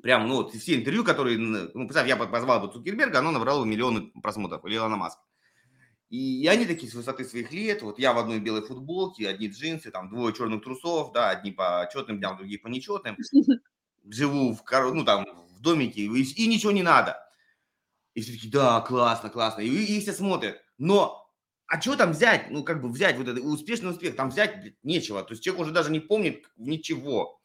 прям, 0.00 0.28
ну, 0.28 0.36
вот 0.36 0.54
все 0.54 0.76
интервью, 0.76 1.02
которые, 1.02 1.38
ну, 1.38 1.68
представь, 1.72 2.06
я 2.06 2.16
позвал 2.16 2.60
бы 2.60 2.72
Цукерберга, 2.72 3.18
оно 3.18 3.32
набрало 3.32 3.64
миллионы 3.64 4.12
просмотров, 4.22 4.64
или 4.64 4.76
Илона 4.76 4.96
Маска. 4.96 5.22
И 6.10 6.46
они 6.46 6.66
такие 6.66 6.92
с 6.92 6.94
высоты 6.94 7.24
своих 7.24 7.50
лет, 7.50 7.82
вот 7.82 7.98
я 7.98 8.12
в 8.12 8.18
одной 8.18 8.38
белой 8.38 8.62
футболке, 8.62 9.28
одни 9.28 9.48
джинсы, 9.48 9.90
там 9.90 10.08
двое 10.08 10.32
черных 10.32 10.62
трусов, 10.62 11.12
да, 11.12 11.30
одни 11.30 11.50
по 11.50 11.88
четным 11.92 12.18
дням, 12.18 12.36
другие 12.36 12.60
по 12.60 12.68
нечетным 12.68 13.16
живу 14.08 14.54
в, 14.54 14.62
ну, 14.92 15.04
там, 15.04 15.26
в 15.56 15.60
домике, 15.60 16.02
и, 16.02 16.06
и 16.06 16.46
ничего 16.46 16.72
не 16.72 16.82
надо. 16.82 17.18
И 18.14 18.20
все 18.20 18.32
таки 18.32 18.48
да, 18.48 18.80
классно, 18.80 19.30
классно. 19.30 19.62
И, 19.62 19.68
и 19.68 20.00
все 20.00 20.12
смотрят. 20.12 20.62
Но, 20.78 21.28
а 21.66 21.80
что 21.80 21.96
там 21.96 22.12
взять? 22.12 22.50
Ну, 22.50 22.62
как 22.62 22.80
бы 22.80 22.88
взять 22.88 23.16
вот 23.16 23.28
этот 23.28 23.42
успешный 23.44 23.90
успех, 23.90 24.16
там 24.16 24.30
взять 24.30 24.60
блядь, 24.60 24.84
нечего. 24.84 25.22
То 25.22 25.32
есть 25.32 25.42
человек 25.42 25.62
уже 25.62 25.72
даже 25.72 25.90
не 25.90 26.00
помнит 26.00 26.48
ничего. 26.56 27.40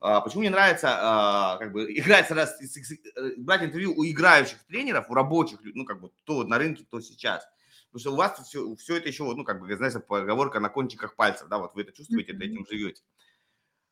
А, 0.00 0.20
почему 0.20 0.42
мне 0.42 0.50
нравится 0.50 0.88
а, 0.90 1.56
как 1.56 1.72
бы 1.72 1.92
играть 1.92 2.30
раз, 2.30 2.56
э, 2.60 3.34
брать 3.36 3.64
интервью 3.64 3.94
у 3.96 4.04
играющих 4.04 4.58
тренеров, 4.66 5.10
у 5.10 5.14
рабочих, 5.14 5.58
ну, 5.62 5.84
как 5.84 6.00
бы, 6.00 6.10
то 6.24 6.44
на 6.44 6.58
рынке, 6.58 6.86
то 6.88 7.00
сейчас. 7.00 7.44
Потому 7.90 8.00
что 8.00 8.12
у 8.12 8.16
вас 8.16 8.46
все, 8.46 8.76
все 8.76 8.96
это 8.98 9.08
еще, 9.08 9.24
ну, 9.24 9.44
как 9.44 9.60
бы, 9.60 9.74
знаешь, 9.74 9.94
поговорка 10.06 10.60
на 10.60 10.68
кончиках 10.68 11.16
пальцев, 11.16 11.48
да, 11.48 11.58
вот 11.58 11.74
вы 11.74 11.82
это 11.82 11.92
чувствуете, 11.92 12.32
mm-hmm. 12.32 12.44
этим 12.44 12.66
живете. 12.66 13.02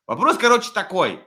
Вопрос, 0.05 0.37
короче, 0.37 0.71
такой 0.71 1.19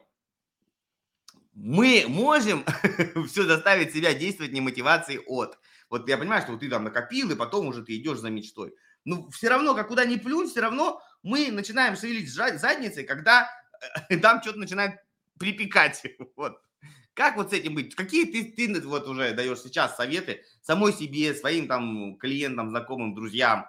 мы 1.63 2.07
можем 2.09 2.65
все 3.29 3.45
заставить 3.45 3.93
себя 3.93 4.15
действовать 4.15 4.53
не 4.53 4.63
мотивацией 4.63 5.21
от. 5.27 5.59
Вот 5.91 6.09
я 6.09 6.17
понимаю, 6.17 6.43
что 6.43 6.53
вот 6.53 6.61
ты 6.61 6.71
там 6.71 6.85
накопил, 6.85 7.31
и 7.31 7.37
потом 7.37 7.67
уже 7.67 7.85
ты 7.85 7.97
идешь 7.97 8.19
за 8.19 8.31
мечтой. 8.31 8.75
Но 9.05 9.29
все 9.31 9.49
равно, 9.49 9.75
как 9.75 9.89
куда 9.89 10.07
ни 10.07 10.17
плюнь, 10.17 10.49
все 10.49 10.61
равно 10.61 11.03
мы 11.23 11.51
начинаем 11.51 11.97
шевелить 11.97 12.33
задницей, 12.33 13.05
когда 13.05 13.51
там 14.23 14.41
что-то 14.41 14.59
начинает 14.59 15.01
припекать. 15.39 16.03
Вот. 16.37 16.57
Как 17.13 17.37
вот 17.37 17.51
с 17.51 17.53
этим 17.53 17.75
быть? 17.75 17.95
Какие 17.95 18.25
ты, 18.25 18.53
ты 18.53 18.81
вот 18.81 19.07
уже 19.07 19.33
даешь 19.35 19.61
сейчас 19.61 19.97
советы 19.97 20.43
самой 20.63 20.95
себе, 20.95 21.35
своим 21.35 21.69
там 21.69 22.17
клиентам, 22.17 22.71
знакомым, 22.71 23.15
друзьям, 23.15 23.67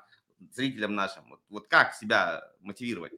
зрителям 0.52 0.96
нашим? 0.96 1.28
Вот, 1.28 1.42
вот 1.50 1.68
как 1.68 1.94
себя 1.96 2.42
мотивировать? 2.62 3.14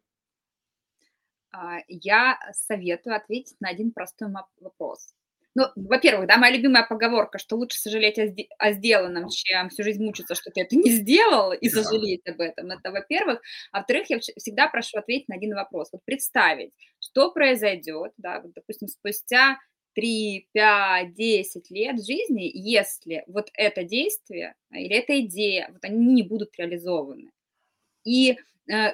А, 1.54 1.78
я 1.88 2.40
советую 2.54 3.16
ответить 3.16 3.56
на 3.62 3.70
один 3.70 3.92
простой 3.92 4.30
вопрос. 4.60 5.14
Ну, 5.56 5.66
во-первых, 5.76 6.28
да, 6.28 6.38
моя 6.38 6.56
любимая 6.56 6.84
поговорка, 6.84 7.38
что 7.38 7.56
лучше 7.58 7.80
сожалеть 7.80 8.18
о, 8.18 8.34
о 8.58 8.72
сделанном, 8.72 9.30
чем 9.30 9.70
всю 9.70 9.84
жизнь 9.84 10.04
мучиться, 10.04 10.34
что 10.34 10.50
ты 10.50 10.62
это 10.62 10.76
не 10.76 10.90
сделал, 10.90 11.54
и 11.54 11.70
сожалеть 11.70 12.28
об 12.28 12.42
этом. 12.42 12.72
Это 12.72 12.92
во-первых. 12.92 13.40
А 13.72 13.80
во-вторых, 13.80 14.10
я 14.10 14.20
всегда 14.20 14.68
прошу 14.68 14.98
ответить 14.98 15.30
на 15.30 15.36
один 15.36 15.54
вопрос. 15.54 15.90
Вот 15.92 16.02
представить, 16.06 16.72
что 17.00 17.32
произойдет, 17.32 18.14
да, 18.18 18.42
вот, 18.42 18.54
допустим, 18.54 18.88
спустя 18.88 19.60
3, 19.94 20.50
5, 20.54 21.14
10 21.14 21.70
лет 21.70 22.04
жизни, 22.04 22.50
если 22.52 23.24
вот 23.28 23.50
это 23.54 23.84
действие 23.84 24.56
или 24.72 24.96
эта 24.96 25.20
идея, 25.20 25.70
вот 25.72 25.84
они 25.86 26.14
не 26.14 26.24
будут 26.24 26.58
реализованы. 26.58 27.30
И 28.04 28.38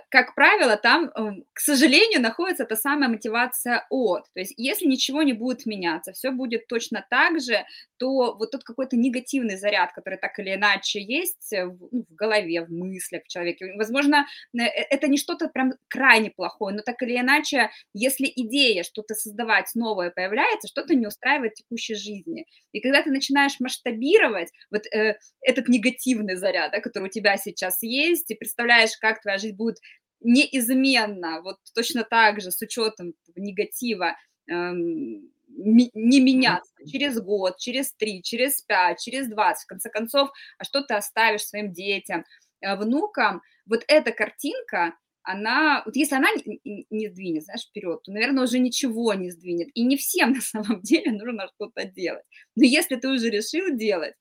как 0.10 0.34
правило, 0.36 0.78
там, 0.78 1.12
эм, 1.16 1.46
к 1.54 1.60
сожалению, 1.60 2.22
находится 2.22 2.66
та 2.66 2.76
самая 2.76 3.10
мотивация 3.10 3.86
от. 3.90 4.24
То 4.34 4.40
есть 4.40 4.54
если 4.58 4.86
ничего 4.88 5.22
не 5.24 5.34
будет 5.34 5.66
меняться, 5.66 6.12
все 6.14 6.32
будет 6.32 6.68
точно 6.68 7.06
так 7.10 7.40
же, 7.40 7.66
то 7.98 8.36
вот 8.36 8.52
тот 8.52 8.64
какой-то 8.64 8.96
негативный 8.98 9.58
заряд, 9.58 9.92
который 9.94 10.18
так 10.18 10.40
или 10.40 10.56
иначе 10.56 11.02
есть 11.02 11.52
в, 11.52 11.90
ну, 11.92 12.06
в 12.10 12.16
голове, 12.16 12.66
в 12.66 12.72
мыслях 12.72 13.24
в 13.26 13.28
человеке, 13.28 13.74
возможно, 13.76 14.26
э, 14.54 14.64
э, 14.64 14.88
это 14.90 15.08
не 15.08 15.18
что-то 15.18 15.50
прям 15.50 15.74
крайне 15.88 16.32
плохое, 16.32 16.76
но 16.76 16.82
так 16.82 17.02
или 17.04 17.20
иначе, 17.20 17.70
если 17.94 18.32
идея 18.36 18.84
что-то 18.84 19.14
создавать 19.16 19.70
новое 19.76 20.10
появляется, 20.12 20.68
что-то 20.68 20.96
не 20.96 21.06
устраивает 21.08 21.56
текущей 21.56 21.96
жизни. 21.96 22.46
И 22.72 22.80
когда 22.80 23.04
ты 23.04 23.12
начинаешь 23.12 23.60
масштабировать 23.60 24.50
вот 24.72 24.86
э, 24.88 25.18
этот 25.42 25.68
негативный 25.68 26.36
заряд, 26.36 26.72
да, 26.72 26.80
который 26.80 27.06
у 27.06 27.12
тебя 27.12 27.38
сейчас 27.38 27.84
есть, 27.84 28.32
и 28.32 28.36
представляешь, 28.36 28.98
как 29.00 29.22
твоя 29.22 29.38
жизнь 29.38 29.56
будет 29.60 29.78
неизменно, 30.22 31.42
вот 31.42 31.58
точно 31.76 32.04
так 32.04 32.42
же, 32.42 32.52
с 32.52 32.62
учетом 32.62 33.14
негатива, 33.36 34.16
эм, 34.48 35.30
не 35.48 36.20
меняться 36.20 36.72
через 36.86 37.20
год, 37.20 37.58
через 37.58 37.94
три, 37.94 38.22
через 38.24 38.62
пять, 38.62 39.00
через 39.00 39.28
двадцать, 39.28 39.66
в 39.66 39.68
конце 39.68 39.90
концов, 39.90 40.30
а 40.58 40.64
что 40.64 40.82
ты 40.82 40.94
оставишь 40.94 41.46
своим 41.46 41.74
детям, 41.74 42.24
э, 42.62 42.76
внукам, 42.76 43.42
вот 43.66 43.84
эта 43.88 44.12
картинка, 44.12 44.94
она, 45.24 45.84
вот 45.86 45.96
если 45.96 46.16
она 46.16 46.30
не, 46.46 46.88
не 46.90 47.08
сдвинет, 47.10 47.44
знаешь, 47.44 47.66
вперед, 47.66 48.02
то, 48.04 48.12
наверное, 48.12 48.44
уже 48.44 48.58
ничего 48.60 49.14
не 49.14 49.30
сдвинет. 49.30 49.70
И 49.74 49.84
не 49.84 49.98
всем 49.98 50.32
на 50.34 50.42
самом 50.42 50.82
деле 50.82 51.12
нужно 51.12 51.48
что-то 51.56 51.86
делать. 51.86 52.24
Но 52.56 52.64
если 52.64 52.96
ты 52.96 53.10
уже 53.10 53.30
решил 53.30 53.76
делать, 53.76 54.16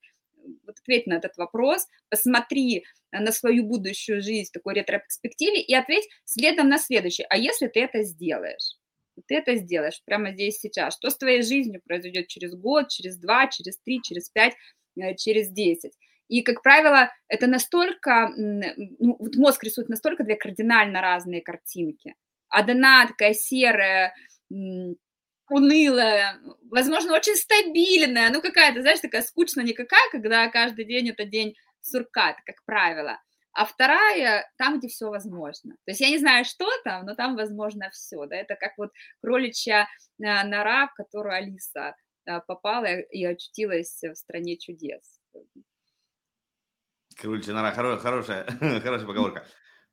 вот 0.65 0.77
ответь 0.79 1.07
на 1.07 1.15
этот 1.15 1.37
вопрос, 1.37 1.87
посмотри 2.09 2.85
на 3.11 3.31
свою 3.31 3.65
будущую 3.65 4.21
жизнь 4.21 4.49
в 4.49 4.51
такой 4.51 4.75
ретроспективе 4.75 5.61
и 5.61 5.73
ответь 5.73 6.07
следом 6.25 6.69
на 6.69 6.77
следующий. 6.77 7.25
А 7.29 7.37
если 7.37 7.67
ты 7.67 7.81
это 7.81 8.03
сделаешь? 8.03 8.77
Ты 9.27 9.35
это 9.35 9.55
сделаешь 9.55 10.01
прямо 10.05 10.31
здесь 10.31 10.59
сейчас. 10.59 10.95
Что 10.95 11.09
с 11.09 11.17
твоей 11.17 11.41
жизнью 11.41 11.81
произойдет 11.85 12.27
через 12.27 12.55
год, 12.55 12.89
через 12.89 13.17
два, 13.17 13.47
через 13.47 13.77
три, 13.79 14.01
через 14.01 14.29
пять, 14.29 14.55
э, 14.99 15.15
через 15.15 15.49
десять? 15.49 15.93
И, 16.29 16.43
как 16.43 16.61
правило, 16.61 17.11
это 17.27 17.47
настолько, 17.47 18.31
ну, 18.37 19.15
вот 19.19 19.35
мозг 19.35 19.63
рисует 19.63 19.89
настолько 19.89 20.23
две 20.23 20.35
кардинально 20.35 21.01
разные 21.01 21.41
картинки. 21.41 22.15
Одна 22.49 23.07
такая 23.07 23.33
серая, 23.33 24.13
унылая, 25.49 26.39
возможно, 26.69 27.13
очень 27.15 27.35
стабильная, 27.35 28.29
ну 28.31 28.41
какая-то, 28.41 28.81
знаешь, 28.81 28.99
такая 28.99 29.21
скучно 29.21 29.61
никакая, 29.61 30.09
когда 30.11 30.47
каждый 30.49 30.85
день 30.85 31.09
это 31.09 31.25
день 31.25 31.55
сурка, 31.81 32.35
как 32.45 32.63
правило. 32.65 33.19
А 33.53 33.65
вторая 33.65 34.49
там, 34.57 34.77
где 34.77 34.87
все 34.87 35.09
возможно. 35.09 35.73
То 35.85 35.91
есть 35.91 36.01
я 36.01 36.09
не 36.09 36.17
знаю, 36.17 36.45
что 36.45 36.69
там, 36.83 37.05
но 37.05 37.15
там 37.15 37.35
возможно 37.35 37.89
все. 37.89 38.25
Да? 38.25 38.35
Это 38.35 38.55
как 38.55 38.77
вот 38.77 38.91
кроличья 39.21 39.87
э, 40.19 40.43
нора, 40.43 40.87
в 40.87 40.93
которую 40.93 41.33
Алиса 41.33 41.95
э, 42.25 42.39
попала 42.47 42.85
и 42.85 43.25
очутилась 43.25 44.01
в 44.01 44.15
стране 44.15 44.55
чудес. 44.57 45.19
Кроличья 47.17 47.53
нора, 47.53 47.71
хорошая, 47.71 47.99
хорошая, 47.99 48.45
хорошая 48.81 49.07
поговорка. 49.07 49.45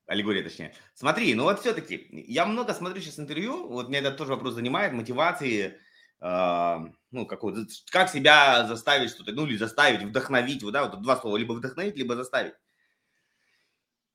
Аллегория, 0.06 0.42
точнее. 0.42 0.72
Смотри, 0.94 1.34
ну 1.34 1.44
вот 1.44 1.60
все-таки, 1.60 2.08
я 2.28 2.46
много 2.46 2.72
смотрю 2.74 3.00
сейчас 3.00 3.18
интервью, 3.18 3.68
вот 3.68 3.88
меня 3.88 3.98
этот 4.00 4.16
тоже 4.16 4.32
вопрос 4.32 4.54
занимает, 4.54 4.92
мотивации, 4.92 5.80
э, 6.20 6.76
ну, 7.10 7.26
какой 7.26 7.66
как 7.90 8.08
себя 8.08 8.66
заставить 8.68 9.10
что-то, 9.10 9.32
ну, 9.32 9.46
или 9.46 9.56
заставить, 9.56 10.02
вдохновить, 10.02 10.62
вот, 10.62 10.72
да, 10.72 10.84
вот 10.84 11.02
два 11.02 11.16
слова, 11.16 11.36
либо 11.36 11.54
вдохновить, 11.54 11.96
либо 11.96 12.14
заставить. 12.14 12.54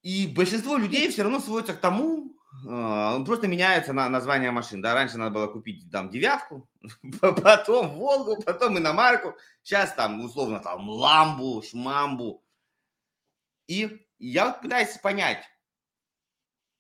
И 0.02 0.28
большинство 0.28 0.78
людей 0.78 1.10
все 1.12 1.24
равно 1.24 1.42
сводится 1.42 1.74
к 1.74 1.82
тому, 1.82 2.38
э, 2.66 3.24
просто 3.26 3.50
меняется 3.50 3.92
на 3.92 4.08
название 4.08 4.52
машин, 4.52 4.82
да, 4.82 4.94
раньше 4.94 5.18
надо 5.18 5.32
было 5.32 5.48
купить 5.48 5.92
там 5.92 6.10
девятку, 6.10 6.70
потом 7.20 7.96
Волгу, 7.96 8.42
потом 8.42 8.78
иномарку, 8.78 9.36
сейчас 9.62 9.94
там 9.94 10.24
условно 10.24 10.62
там 10.62 10.90
ламбу, 10.90 11.62
шмамбу. 11.62 12.46
И 13.68 14.08
я 14.20 14.48
вот 14.48 14.62
пытаюсь 14.62 14.98
понять, 14.98 15.44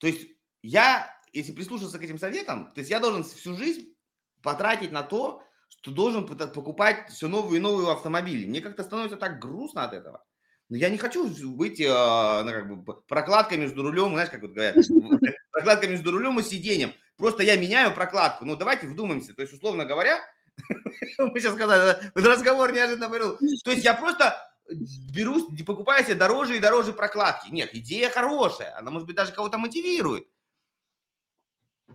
то 0.01 0.07
есть 0.07 0.27
я, 0.63 1.09
если 1.31 1.53
прислушаться 1.53 1.97
к 1.97 2.03
этим 2.03 2.19
советам, 2.19 2.73
то 2.73 2.79
есть 2.79 2.89
я 2.89 2.99
должен 2.99 3.23
всю 3.23 3.55
жизнь 3.55 3.95
потратить 4.41 4.91
на 4.91 5.03
то, 5.03 5.43
что 5.69 5.91
должен 5.91 6.27
покупать 6.27 7.09
все 7.09 7.27
новые 7.27 7.59
и 7.59 7.61
новые 7.61 7.91
автомобили. 7.91 8.45
Мне 8.45 8.59
как-то 8.59 8.83
становится 8.83 9.15
так 9.15 9.39
грустно 9.39 9.85
от 9.85 9.93
этого. 9.93 10.25
Но 10.69 10.77
я 10.77 10.89
не 10.89 10.97
хочу 10.97 11.27
быть 11.55 11.79
э, 11.79 11.87
ну, 11.87 12.51
как 12.51 12.67
бы, 12.67 13.01
прокладкой 13.03 13.57
между 13.57 13.83
рулем, 13.83 14.13
знаешь, 14.13 14.29
как 14.29 14.41
вот 14.41 14.51
говорят, 14.51 14.75
прокладка 15.51 15.87
между 15.87 16.11
рулем 16.11 16.39
и 16.39 16.43
сиденьем. 16.43 16.93
Просто 17.17 17.43
я 17.43 17.55
меняю 17.55 17.93
прокладку. 17.93 18.45
Ну, 18.45 18.55
давайте 18.55 18.87
вдумаемся. 18.87 19.33
То 19.33 19.43
есть, 19.43 19.53
условно 19.53 19.85
говоря, 19.85 20.19
Мы 21.17 21.39
сейчас 21.39 21.53
сказали, 21.53 21.97
разговор 22.15 22.71
неожиданно 22.71 23.09
был. 23.09 23.37
То 23.63 23.71
есть 23.71 23.83
я 23.83 23.93
просто 23.93 24.35
беру, 24.69 25.49
покупаю 25.65 26.03
себе 26.03 26.15
дороже 26.15 26.57
и 26.57 26.59
дороже 26.59 26.93
прокладки. 26.93 27.49
Нет, 27.49 27.71
идея 27.73 28.09
хорошая, 28.09 28.77
она, 28.77 28.91
может 28.91 29.07
быть, 29.07 29.15
даже 29.15 29.31
кого-то 29.31 29.57
мотивирует. 29.57 30.27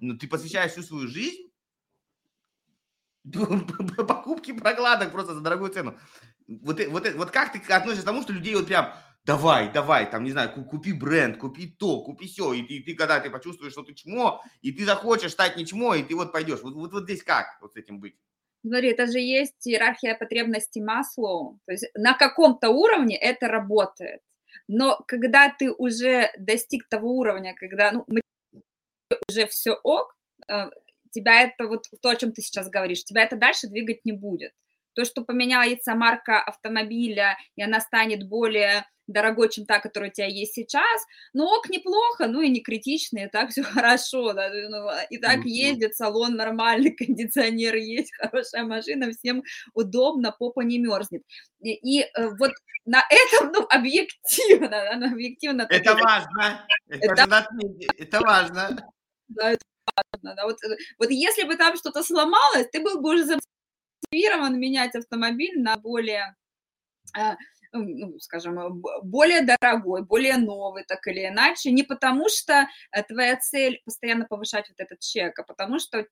Но 0.00 0.16
ты 0.16 0.28
посвящаешь 0.28 0.72
всю 0.72 0.82
свою 0.82 1.08
жизнь 1.08 1.50
покупки 4.06 4.52
прокладок 4.52 5.12
просто 5.12 5.34
за 5.34 5.40
дорогую 5.40 5.72
цену. 5.72 5.98
Вот, 6.46 6.80
вот, 6.88 7.14
вот 7.14 7.30
как 7.30 7.52
ты 7.52 7.58
относишься 7.72 8.02
к 8.02 8.06
тому, 8.06 8.22
что 8.22 8.32
людей 8.32 8.54
вот 8.54 8.66
прям 8.66 8.92
давай, 9.24 9.72
давай, 9.72 10.08
там, 10.08 10.22
не 10.22 10.30
знаю, 10.30 10.52
купи 10.52 10.92
бренд, 10.92 11.36
купи 11.36 11.66
то, 11.66 12.02
купи 12.02 12.28
все, 12.28 12.52
и 12.52 12.62
ты, 12.62 12.82
ты 12.82 12.94
когда 12.94 13.18
ты 13.18 13.28
почувствуешь, 13.28 13.72
что 13.72 13.82
ты 13.82 13.94
чмо, 13.94 14.42
и 14.62 14.70
ты 14.70 14.84
захочешь 14.84 15.32
стать 15.32 15.56
не 15.56 15.66
чмо, 15.66 15.96
и 15.96 16.04
ты 16.04 16.14
вот 16.14 16.32
пойдешь. 16.32 16.60
Вот, 16.62 16.74
вот, 16.74 16.92
вот 16.92 17.04
здесь 17.04 17.24
как 17.24 17.58
вот 17.60 17.72
с 17.72 17.76
этим 17.76 17.98
быть? 17.98 18.16
Смотри, 18.66 18.90
это 18.90 19.06
же 19.06 19.20
есть 19.20 19.66
иерархия 19.66 20.16
потребностей 20.16 20.82
Маслоу. 20.82 21.60
То 21.66 21.72
есть 21.72 21.84
на 21.94 22.14
каком-то 22.14 22.70
уровне 22.70 23.16
это 23.16 23.46
работает. 23.46 24.20
Но 24.66 24.98
когда 25.06 25.54
ты 25.56 25.70
уже 25.70 26.32
достиг 26.38 26.88
того 26.88 27.12
уровня, 27.12 27.54
когда 27.54 27.92
ну, 27.92 28.04
уже 29.28 29.46
все 29.46 29.74
ок, 29.84 30.16
э, 30.48 30.70
тебя 31.12 31.42
это 31.42 31.68
вот 31.68 31.84
то, 32.02 32.08
о 32.08 32.16
чем 32.16 32.32
ты 32.32 32.42
сейчас 32.42 32.68
говоришь, 32.68 33.04
тебя 33.04 33.22
это 33.22 33.36
дальше 33.36 33.68
двигать 33.68 34.04
не 34.04 34.12
будет. 34.12 34.52
То, 34.94 35.04
что 35.04 35.22
поменяется 35.22 35.94
марка 35.94 36.42
автомобиля, 36.42 37.38
и 37.54 37.62
она 37.62 37.80
станет 37.80 38.28
более 38.28 38.86
дорогой, 39.06 39.48
чем 39.48 39.66
та, 39.66 39.78
которая 39.78 40.10
у 40.10 40.12
тебя 40.12 40.26
есть 40.26 40.54
сейчас, 40.54 41.04
ну 41.32 41.44
ок, 41.46 41.68
неплохо, 41.68 42.26
ну 42.26 42.40
и 42.40 42.48
не 42.48 42.60
критично, 42.60 43.18
и 43.18 43.28
так 43.28 43.50
все 43.50 43.62
хорошо, 43.62 44.32
да, 44.32 44.50
ну, 44.50 44.90
и 45.10 45.18
так 45.18 45.44
ездит, 45.44 45.96
салон 45.96 46.36
нормальный, 46.36 46.90
кондиционер 46.96 47.76
есть, 47.76 48.12
хорошая 48.16 48.64
машина, 48.64 49.10
всем 49.12 49.42
удобно, 49.74 50.32
попа 50.32 50.60
не 50.62 50.78
мерзнет. 50.78 51.22
И, 51.60 51.74
и 51.74 52.02
э, 52.02 52.30
вот 52.38 52.52
на 52.84 53.02
этом, 53.08 53.52
ну, 53.52 53.66
объективно, 53.68 54.68
да, 54.68 54.96
ну, 54.96 55.12
объективно. 55.12 55.66
Это 55.68 55.94
важно, 55.94 56.66
это, 56.88 57.22
это, 57.22 57.48
это 57.96 58.20
важно. 58.20 58.92
Да, 59.28 59.52
это 59.52 59.64
важно, 59.96 60.34
да, 60.36 60.44
вот, 60.44 60.62
э, 60.64 60.76
вот 60.98 61.10
если 61.10 61.44
бы 61.44 61.56
там 61.56 61.76
что-то 61.76 62.02
сломалось, 62.02 62.68
ты 62.70 62.80
был 62.80 63.00
бы 63.00 63.14
уже 63.14 63.24
замотивирован 63.24 64.58
менять 64.58 64.94
автомобиль 64.94 65.60
на 65.60 65.76
более 65.76 66.36
а, 67.16 67.36
ну, 67.76 68.18
скажем, 68.18 68.58
э, 68.58 68.70
более 69.02 69.42
дорогой, 69.42 70.04
более 70.04 70.36
новый, 70.36 70.84
так 70.84 71.06
или 71.06 71.26
иначе, 71.26 71.70
не 71.70 71.82
потому 71.82 72.28
что 72.28 72.66
э, 72.92 73.02
твоя 73.02 73.36
цель 73.36 73.80
постоянно 73.84 74.26
повышать 74.26 74.68
вот 74.68 74.78
этот 74.78 75.00
чек, 75.00 75.38
а 75.38 75.42
потому 75.42 75.78
что 75.78 76.06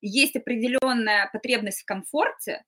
есть 0.00 0.36
определенная 0.36 1.28
потребность 1.32 1.82
в 1.82 1.86
комфорте, 1.86 2.62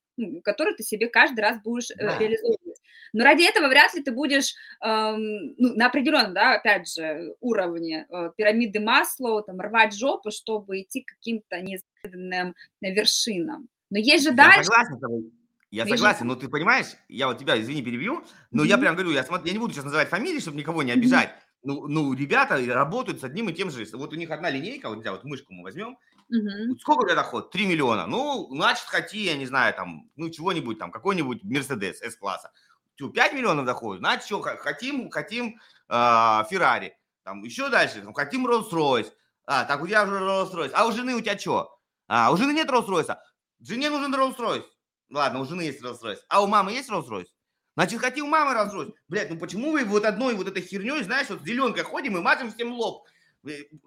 которую 0.44 0.76
ты 0.76 0.82
себе 0.82 1.08
каждый 1.08 1.40
раз 1.40 1.60
будешь 1.62 1.90
э, 1.90 1.96
да. 1.98 2.18
реализовывать. 2.18 2.80
Но 3.12 3.24
ради 3.24 3.44
этого 3.44 3.68
вряд 3.68 3.94
ли 3.94 4.02
ты 4.02 4.10
будешь 4.10 4.54
эм, 4.82 5.54
ну, 5.58 5.74
на 5.74 5.86
определенном, 5.86 6.32
да, 6.32 6.54
опять 6.54 6.88
же, 6.88 7.34
уровне 7.40 8.06
э, 8.08 8.30
пирамиды 8.36 8.80
Маслоу, 8.80 9.42
там, 9.42 9.60
рвать 9.60 9.94
жопу, 9.94 10.30
чтобы 10.30 10.80
идти 10.80 11.02
к 11.02 11.08
каким-то 11.16 11.60
неизведанным 11.60 12.54
вершинам. 12.80 13.68
Но 13.90 13.98
есть 13.98 14.24
же 14.24 14.30
Я 14.30 14.36
дальше... 14.36 14.64
Согласен 14.64 15.32
Я 15.72 15.86
согласен, 15.86 16.26
но 16.26 16.36
ты 16.36 16.48
понимаешь, 16.48 16.88
я 17.08 17.28
вот 17.28 17.38
тебя, 17.38 17.58
извини, 17.58 17.82
перебью, 17.82 18.24
но 18.50 18.62
mm-hmm. 18.62 18.68
я 18.68 18.76
прям 18.76 18.94
говорю, 18.94 19.10
я, 19.10 19.24
смотрю, 19.24 19.46
я 19.46 19.52
не 19.54 19.58
буду 19.58 19.72
сейчас 19.72 19.84
называть 19.84 20.10
фамилии, 20.10 20.38
чтобы 20.38 20.58
никого 20.58 20.82
не 20.82 20.92
обижать. 20.92 21.30
Mm-hmm. 21.30 21.62
Ну, 21.64 21.88
ну, 21.88 22.12
ребята 22.12 22.62
работают 22.74 23.20
с 23.20 23.24
одним 23.24 23.48
и 23.48 23.54
тем 23.54 23.70
же. 23.70 23.86
Вот 23.94 24.12
у 24.12 24.16
них 24.16 24.30
одна 24.30 24.50
линейка, 24.50 24.90
вот, 24.90 25.02
вот 25.02 25.24
мышку 25.24 25.54
мы 25.54 25.62
возьмем. 25.62 25.96
Mm-hmm. 26.30 26.78
Сколько 26.78 27.04
у 27.04 27.06
тебя 27.06 27.14
доход? 27.14 27.50
3 27.50 27.66
миллиона. 27.66 28.06
Ну, 28.06 28.48
значит, 28.50 28.84
хоти, 28.84 29.16
я 29.24 29.36
не 29.36 29.46
знаю, 29.46 29.72
там, 29.72 30.10
ну, 30.14 30.28
чего-нибудь, 30.28 30.78
там, 30.78 30.90
какой-нибудь 30.90 31.42
Мерседес 31.42 32.02
S-класса. 32.02 32.52
5 32.96 33.32
миллионов 33.32 33.64
доходит, 33.64 34.00
значит, 34.00 34.26
что, 34.26 34.42
хотим, 34.42 35.10
хотим 35.10 35.58
э, 35.88 36.44
Феррари. 36.50 36.96
Там, 37.24 37.42
еще 37.42 37.70
дальше, 37.70 38.02
там, 38.02 38.12
хотим 38.12 38.46
Rolls-Royce. 38.46 39.10
А, 39.46 39.64
так, 39.64 39.82
у 39.82 39.86
тебя 39.86 40.04
уже 40.04 40.18
Rolls-Royce. 40.18 40.72
А 40.74 40.86
у 40.86 40.92
жены 40.92 41.14
у 41.14 41.20
тебя 41.20 41.38
что? 41.38 41.78
А, 42.08 42.30
у 42.30 42.36
жены 42.36 42.52
нет 42.52 42.68
Rolls-Royce. 42.68 43.16
Жене 43.60 43.90
нужен 43.90 44.14
Rolls-Royce. 44.14 44.64
Ладно, 45.12 45.40
у 45.40 45.44
жены 45.44 45.62
есть 45.62 45.82
Rolls-Royce. 45.82 46.20
А 46.28 46.42
у 46.42 46.46
мамы 46.46 46.72
есть 46.72 46.90
Rolls-Royce? 46.90 47.28
Значит, 47.76 48.00
хотим 48.00 48.24
у 48.24 48.28
мамы 48.28 48.54
Rolls-Royce. 48.58 48.94
Блядь, 49.08 49.30
ну 49.30 49.38
почему 49.38 49.72
вы 49.72 49.84
вот 49.84 50.04
одной 50.06 50.34
вот 50.34 50.48
этой 50.48 50.62
херней, 50.62 51.02
знаешь, 51.02 51.28
вот 51.28 51.42
зеленкой 51.42 51.84
ходим 51.84 52.16
и 52.16 52.20
мажем 52.20 52.50
всем 52.50 52.72
лоб? 52.72 53.06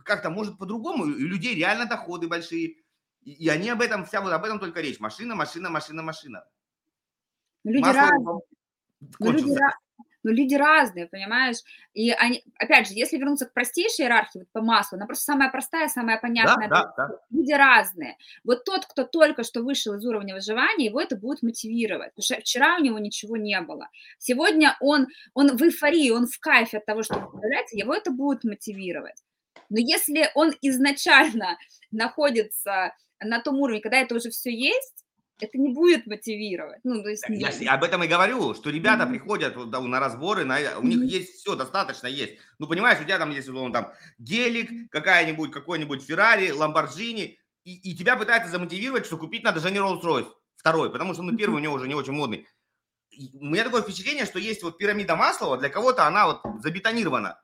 Как-то, 0.03 0.29
может, 0.29 0.57
по-другому? 0.57 1.03
У 1.03 1.07
людей 1.07 1.55
реально 1.55 1.87
доходы 1.87 2.27
большие. 2.27 2.75
И, 3.21 3.49
они 3.49 3.69
об 3.69 3.81
этом, 3.81 4.05
вся 4.05 4.21
вот 4.21 4.31
об 4.31 4.45
этом 4.45 4.59
только 4.59 4.81
речь. 4.81 4.99
Машина, 4.99 5.33
машина, 5.33 5.69
машина, 5.71 6.03
машина. 6.03 6.45
Люди 7.63 7.81
Масло 7.81 8.01
разные. 8.01 8.39
Ну, 9.19 9.31
люди, 9.31 9.55
но 10.25 10.31
люди 10.31 10.55
разные, 10.55 11.05
понимаешь? 11.05 11.57
И 11.93 12.09
они, 12.09 12.43
опять 12.57 12.87
же, 12.87 12.95
если 12.95 13.17
вернуться 13.17 13.45
к 13.45 13.53
простейшей 13.53 14.05
иерархии, 14.05 14.39
вот 14.39 14.47
по 14.51 14.61
маслу, 14.61 14.95
она 14.95 15.05
просто 15.05 15.25
самая 15.25 15.51
простая, 15.51 15.87
самая 15.87 16.19
понятная. 16.19 16.67
Да, 16.67 16.93
да, 16.97 17.07
да. 17.07 17.19
Люди 17.29 17.53
разные. 17.53 18.17
Вот 18.43 18.63
тот, 18.63 18.87
кто 18.87 19.03
только 19.03 19.43
что 19.43 19.61
вышел 19.61 19.93
из 19.93 20.03
уровня 20.03 20.33
выживания, 20.33 20.87
его 20.87 20.99
это 20.99 21.15
будет 21.15 21.43
мотивировать, 21.43 22.09
потому 22.15 22.23
что 22.23 22.41
вчера 22.41 22.77
у 22.77 22.81
него 22.81 22.97
ничего 22.97 23.37
не 23.37 23.61
было. 23.61 23.87
Сегодня 24.17 24.75
он, 24.79 25.07
он 25.35 25.55
в 25.57 25.61
эйфории, 25.61 26.09
он 26.09 26.25
в 26.25 26.39
кайфе 26.39 26.79
от 26.79 26.85
того, 26.87 27.03
что 27.03 27.17
управляется, 27.17 27.77
его 27.77 27.93
это 27.93 28.09
будет 28.09 28.43
мотивировать. 28.43 29.23
Но 29.69 29.77
если 29.77 30.31
он 30.33 30.53
изначально 30.63 31.59
находится 31.91 32.95
на 33.19 33.39
том 33.41 33.59
уровне, 33.59 33.79
когда 33.79 33.99
это 33.99 34.15
уже 34.15 34.31
все 34.31 34.51
есть, 34.51 35.04
это 35.39 35.57
не 35.57 35.73
будет 35.73 36.07
мотивировать. 36.07 36.79
Ну, 36.83 37.03
то 37.03 37.09
есть, 37.09 37.23
я 37.27 37.73
об 37.73 37.83
этом 37.83 38.03
и 38.03 38.07
говорю, 38.07 38.53
что 38.53 38.69
ребята 38.69 39.03
mm-hmm. 39.03 39.09
приходят 39.09 39.55
на 39.55 39.99
разборы, 39.99 40.45
на, 40.45 40.57
у 40.79 40.83
них 40.83 40.99
mm-hmm. 40.99 41.19
есть 41.19 41.35
все, 41.35 41.55
достаточно 41.55 42.07
есть. 42.07 42.37
Ну, 42.57 42.67
понимаешь, 42.67 42.99
у 42.99 43.03
тебя 43.03 43.17
там 43.17 43.31
есть, 43.31 43.47
условно, 43.47 43.73
там, 43.73 43.93
гелик, 44.17 44.89
какая-нибудь, 44.91 45.51
какой-нибудь 45.51 46.03
Феррари, 46.03 46.51
Ламборджини, 46.51 47.37
и, 47.65 47.91
и 47.91 47.95
тебя 47.95 48.15
пытаются 48.15 48.49
замотивировать, 48.49 49.05
что 49.05 49.17
купить 49.17 49.43
надо 49.43 49.59
же 49.59 49.71
не 49.71 49.79
Rolls-Royce, 49.79 50.31
второй, 50.55 50.91
потому 50.91 51.13
что, 51.13 51.23
ну, 51.23 51.35
первый 51.35 51.55
у 51.55 51.59
него 51.59 51.73
уже 51.73 51.87
не 51.87 51.95
очень 51.95 52.13
модный. 52.13 52.47
у 53.11 53.45
меня 53.45 53.65
такое 53.65 53.81
впечатление, 53.81 54.25
что 54.25 54.39
есть 54.39 54.63
вот 54.63 54.77
пирамида 54.77 55.15
Маслова, 55.15 55.57
для 55.57 55.69
кого-то 55.69 56.07
она 56.07 56.27
вот 56.27 56.41
забетонирована. 56.61 57.41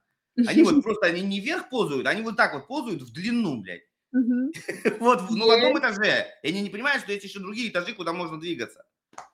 Они 0.47 0.63
вот 0.63 0.81
просто, 0.83 1.07
они 1.07 1.21
не 1.21 1.41
вверх 1.41 1.69
позуют, 1.69 2.07
они 2.07 2.21
вот 2.21 2.37
так 2.37 2.53
вот 2.53 2.67
позуют 2.67 3.01
в 3.01 3.11
длину, 3.11 3.61
блядь. 3.61 3.90
Вот, 4.99 5.29
ну, 5.29 5.47
в 5.47 5.51
одном 5.51 5.79
этаже. 5.79 6.27
И 6.43 6.49
они 6.49 6.61
не 6.61 6.69
понимают, 6.69 7.03
что 7.03 7.11
есть 7.11 7.23
еще 7.23 7.39
другие 7.39 7.69
этажи, 7.69 7.93
куда 7.93 8.13
можно 8.13 8.39
двигаться. 8.39 8.85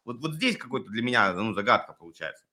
Вот, 0.05 0.19
вот 0.19 0.35
здесь 0.35 0.57
какой-то 0.57 0.89
для 0.89 1.03
меня 1.03 1.33
ну, 1.33 1.53
загадка 1.53 1.93
получается. 1.93 2.45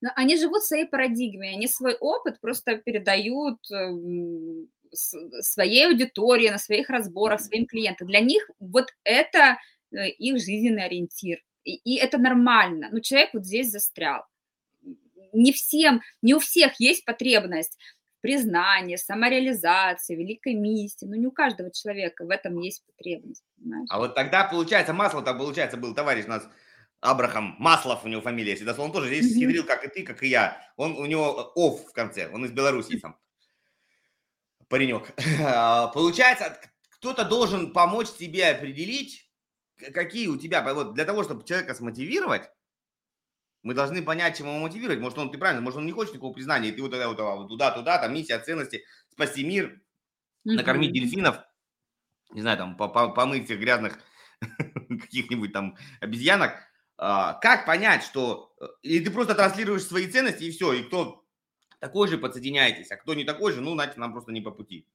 Но 0.00 0.10
они 0.16 0.36
живут 0.36 0.62
в 0.62 0.66
своей 0.66 0.86
парадигме, 0.86 1.50
они 1.50 1.68
свой 1.68 1.94
опыт 1.94 2.40
просто 2.40 2.76
передают 2.76 3.58
эм, 3.70 4.68
своей 4.92 5.86
аудитории, 5.86 6.48
на 6.48 6.58
своих 6.58 6.90
разборах, 6.90 7.40
своим 7.40 7.66
клиентам. 7.66 8.08
Для 8.08 8.20
них 8.20 8.48
вот 8.58 8.88
это 9.04 9.58
э, 9.92 10.08
их 10.10 10.38
жизненный 10.38 10.84
ориентир. 10.84 11.38
И, 11.64 11.76
и 11.76 11.96
это 11.96 12.18
нормально. 12.18 12.88
Но 12.92 13.00
человек 13.00 13.30
вот 13.32 13.44
здесь 13.44 13.70
застрял. 13.70 14.24
Не 15.32 15.52
всем, 15.52 16.02
не 16.22 16.34
у 16.34 16.38
всех 16.38 16.78
есть 16.80 17.04
потребность 17.04 17.78
признание, 18.20 18.98
самореализация, 18.98 20.16
великой 20.16 20.54
миссии. 20.54 21.04
Ну, 21.04 21.14
не 21.14 21.26
у 21.26 21.30
каждого 21.30 21.70
человека 21.70 22.24
в 22.24 22.30
этом 22.30 22.58
есть 22.60 22.84
потребность. 22.86 23.44
Понимаешь? 23.56 23.88
А 23.90 23.98
вот 23.98 24.14
тогда, 24.14 24.44
получается, 24.44 24.92
масло 24.92 25.22
там, 25.22 25.38
получается, 25.38 25.76
был 25.76 25.94
товарищ 25.94 26.24
у 26.26 26.30
нас, 26.30 26.48
Абрахам 27.00 27.56
Маслов 27.58 28.04
у 28.04 28.08
него 28.08 28.22
фамилия, 28.22 28.52
если 28.52 28.68
он 28.68 28.90
тоже 28.92 29.08
здесь 29.08 29.26
mm-hmm. 29.26 29.36
схитрил, 29.36 29.64
как 29.64 29.84
и 29.84 29.88
ты, 29.88 30.02
как 30.02 30.22
и 30.22 30.28
я. 30.28 30.60
Он, 30.76 30.96
у 30.96 31.06
него 31.06 31.52
оф 31.54 31.88
в 31.88 31.92
конце, 31.92 32.28
он 32.28 32.44
из 32.44 32.52
Беларуси 32.52 32.98
сам. 32.98 33.18
Паренек. 34.68 35.12
А, 35.40 35.88
получается, 35.88 36.58
кто-то 36.90 37.24
должен 37.24 37.72
помочь 37.72 38.10
тебе 38.10 38.48
определить, 38.48 39.30
какие 39.76 40.28
у 40.28 40.36
тебя, 40.36 40.62
вот 40.74 40.94
для 40.94 41.04
того, 41.04 41.22
чтобы 41.22 41.44
человека 41.44 41.74
смотивировать, 41.74 42.50
мы 43.66 43.74
должны 43.74 44.00
понять, 44.00 44.38
чем 44.38 44.46
его 44.46 44.58
мотивировать. 44.60 45.00
Может, 45.00 45.18
он, 45.18 45.32
ты 45.32 45.38
правильно, 45.38 45.60
может, 45.60 45.78
он 45.78 45.86
не 45.86 45.92
хочет 45.92 46.14
никакого 46.14 46.32
признания, 46.32 46.68
и 46.68 46.72
ты 46.72 46.82
вот, 46.82 46.92
тогда 46.92 47.08
вот, 47.08 47.18
вот 47.18 47.48
туда, 47.48 47.72
туда, 47.72 47.98
там 47.98 48.14
миссия 48.14 48.38
ценности, 48.38 48.84
спасти 49.10 49.44
мир, 49.44 49.82
mm-hmm. 50.46 50.52
накормить 50.52 50.92
дельфинов, 50.92 51.40
не 52.30 52.42
знаю, 52.42 52.58
там, 52.58 52.76
помыть 52.76 53.46
всех 53.46 53.58
грязных 53.58 53.98
каких-нибудь 54.88 55.52
там 55.52 55.76
обезьянок. 56.00 56.52
А, 56.96 57.34
как 57.34 57.66
понять, 57.66 58.04
что... 58.04 58.54
Э, 58.60 58.66
или 58.82 59.04
ты 59.04 59.10
просто 59.10 59.34
транслируешь 59.34 59.82
свои 59.82 60.06
ценности, 60.06 60.44
и 60.44 60.52
все, 60.52 60.72
и 60.72 60.84
кто 60.84 61.24
такой 61.80 62.06
же, 62.06 62.18
подсоединяйтесь, 62.18 62.92
а 62.92 62.96
кто 62.96 63.14
не 63.14 63.24
такой 63.24 63.52
же, 63.52 63.60
ну, 63.60 63.74
значит, 63.74 63.96
нам 63.96 64.12
просто 64.12 64.30
не 64.30 64.40
по 64.42 64.52
пути. 64.52 64.86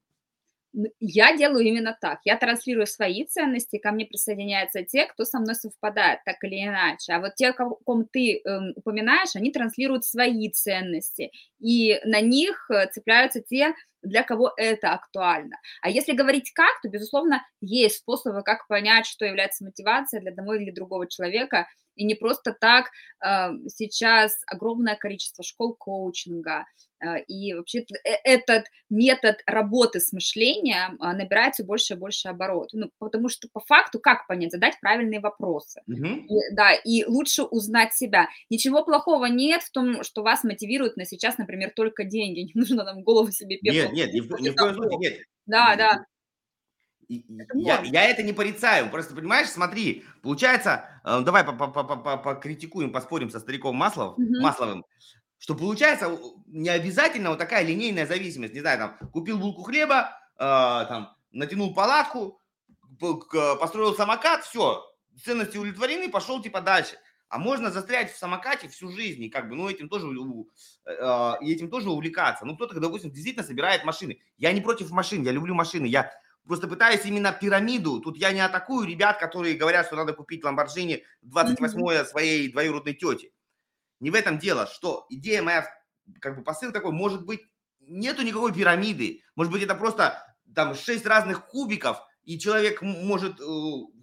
Я 0.99 1.35
делаю 1.35 1.65
именно 1.65 1.97
так. 1.99 2.19
Я 2.23 2.37
транслирую 2.37 2.87
свои 2.87 3.25
ценности, 3.25 3.77
ко 3.77 3.91
мне 3.91 4.05
присоединяются 4.05 4.83
те, 4.83 5.05
кто 5.05 5.25
со 5.25 5.39
мной 5.39 5.55
совпадает, 5.55 6.19
так 6.23 6.41
или 6.43 6.63
иначе. 6.63 7.13
А 7.13 7.19
вот 7.19 7.35
те, 7.35 7.49
о 7.49 7.53
ком 7.53 8.05
ты 8.05 8.37
э, 8.37 8.59
упоминаешь, 8.75 9.35
они 9.35 9.51
транслируют 9.51 10.05
свои 10.05 10.49
ценности, 10.49 11.31
и 11.59 11.99
на 12.05 12.21
них 12.21 12.69
э, 12.69 12.87
цепляются 12.87 13.41
те, 13.41 13.73
для 14.01 14.23
кого 14.23 14.51
это 14.57 14.93
актуально. 14.93 15.57
А 15.81 15.89
если 15.89 16.13
говорить 16.13 16.51
как, 16.53 16.81
то, 16.81 16.89
безусловно, 16.89 17.45
есть 17.59 17.97
способы, 17.97 18.41
как 18.41 18.67
понять, 18.67 19.05
что 19.05 19.25
является 19.25 19.63
мотивацией 19.63 20.21
для 20.21 20.31
одного 20.31 20.55
или 20.55 20.71
другого 20.71 21.07
человека, 21.07 21.67
и 22.01 22.03
не 22.03 22.15
просто 22.15 22.51
так 22.59 22.89
э, 23.23 23.51
сейчас 23.67 24.41
огромное 24.47 24.95
количество 24.95 25.43
школ 25.43 25.75
коучинга, 25.75 26.65
э, 26.99 27.21
и 27.27 27.53
вообще 27.53 27.81
э, 27.81 28.09
этот 28.23 28.65
метод 28.89 29.37
работы 29.45 29.99
с 29.99 30.11
мышлением 30.11 30.99
э, 30.99 31.13
набирает 31.13 31.53
все 31.53 31.63
больше 31.63 31.93
и 31.93 31.97
больше 31.97 32.29
оборот. 32.29 32.69
Ну, 32.73 32.89
потому 32.97 33.29
что 33.29 33.47
по 33.53 33.59
факту 33.59 33.99
как 33.99 34.25
понять? 34.25 34.51
Задать 34.51 34.79
правильные 34.81 35.19
вопросы. 35.19 35.83
Mm-hmm. 35.87 36.25
И, 36.25 36.55
да, 36.55 36.73
и 36.73 37.05
лучше 37.05 37.43
узнать 37.43 37.93
себя. 37.93 38.29
Ничего 38.49 38.83
плохого 38.83 39.25
нет 39.27 39.61
в 39.61 39.71
том, 39.71 40.03
что 40.03 40.23
вас 40.23 40.43
мотивирует 40.43 40.97
на 40.97 41.05
сейчас, 41.05 41.37
например, 41.37 41.71
только 41.75 42.03
деньги. 42.03 42.39
Не 42.51 42.53
нужно 42.55 42.83
нам 42.83 43.03
голову 43.03 43.29
себе 43.29 43.57
пеплом. 43.59 43.93
Нет, 43.93 44.11
нет, 44.11 44.13
ни 44.13 44.21
в, 44.21 44.41
ни 44.41 44.49
в 44.49 44.55
коем 44.55 44.73
случае 44.73 44.97
нет. 44.97 45.19
Да, 45.45 45.75
да 45.75 46.05
я, 47.53 47.81
я 47.81 48.05
это 48.05 48.23
не 48.23 48.33
порицаю, 48.33 48.89
просто 48.89 49.15
понимаешь, 49.15 49.49
смотри, 49.49 50.05
получается, 50.21 50.85
э, 51.03 51.21
давай 51.21 51.43
покритикуем, 51.43 52.91
поспорим 52.91 53.29
со 53.29 53.39
стариком 53.39 53.75
Маслов, 53.75 54.17
угу. 54.17 54.41
Масловым, 54.41 54.85
что 55.37 55.55
получается 55.55 56.17
не 56.47 56.69
обязательно 56.69 57.29
вот 57.29 57.39
такая 57.39 57.63
линейная 57.63 58.05
зависимость, 58.05 58.53
не 58.53 58.61
знаю, 58.61 58.77
там, 58.77 59.09
купил 59.09 59.37
булку 59.37 59.63
хлеба, 59.63 60.11
э, 60.37 60.39
там, 60.39 61.15
натянул 61.31 61.73
палатку, 61.73 62.39
построил 62.99 63.95
самокат, 63.95 64.43
все, 64.43 64.83
ценности 65.23 65.57
удовлетворены, 65.57 66.09
пошел 66.09 66.41
типа 66.41 66.61
дальше. 66.61 66.97
А 67.31 67.37
можно 67.37 67.71
застрять 67.71 68.11
в 68.11 68.17
самокате 68.17 68.67
всю 68.67 68.91
жизнь, 68.91 69.23
и 69.23 69.29
как 69.29 69.47
бы, 69.47 69.55
ну, 69.55 69.69
этим 69.69 69.87
тоже, 69.87 70.05
э, 70.85 71.33
и 71.41 71.53
этим 71.53 71.69
тоже 71.69 71.89
увлекаться. 71.89 72.43
Ну, 72.43 72.55
кто-то, 72.55 72.77
допустим, 72.81 73.09
действительно 73.09 73.45
собирает 73.45 73.85
машины. 73.85 74.19
Я 74.37 74.51
не 74.51 74.59
против 74.59 74.91
машин, 74.91 75.23
я 75.23 75.31
люблю 75.31 75.55
машины, 75.55 75.85
я 75.85 76.11
Просто 76.45 76.67
пытаюсь 76.67 77.05
именно 77.05 77.31
пирамиду. 77.31 77.99
Тут 77.99 78.17
я 78.17 78.31
не 78.31 78.41
атакую 78.41 78.87
ребят, 78.87 79.19
которые 79.19 79.55
говорят, 79.55 79.85
что 79.87 79.95
надо 79.95 80.13
купить 80.13 80.43
Ламборджини 80.43 81.03
28 81.21 82.05
своей 82.05 82.51
двоюродной 82.51 82.93
тети. 82.93 83.31
Не 83.99 84.09
в 84.09 84.15
этом 84.15 84.39
дело, 84.39 84.65
что 84.65 85.05
идея 85.09 85.43
моя, 85.43 85.67
как 86.19 86.35
бы 86.35 86.43
посыл 86.43 86.71
такой, 86.71 86.91
может 86.91 87.25
быть, 87.25 87.41
нету 87.79 88.23
никакой 88.23 88.53
пирамиды. 88.53 89.21
Может 89.35 89.53
быть, 89.53 89.63
это 89.63 89.75
просто 89.75 90.23
там 90.55 90.75
6 90.75 91.05
разных 91.05 91.45
кубиков, 91.47 92.01
и 92.23 92.39
человек 92.39 92.81
может 92.81 93.39
э, 93.39 93.43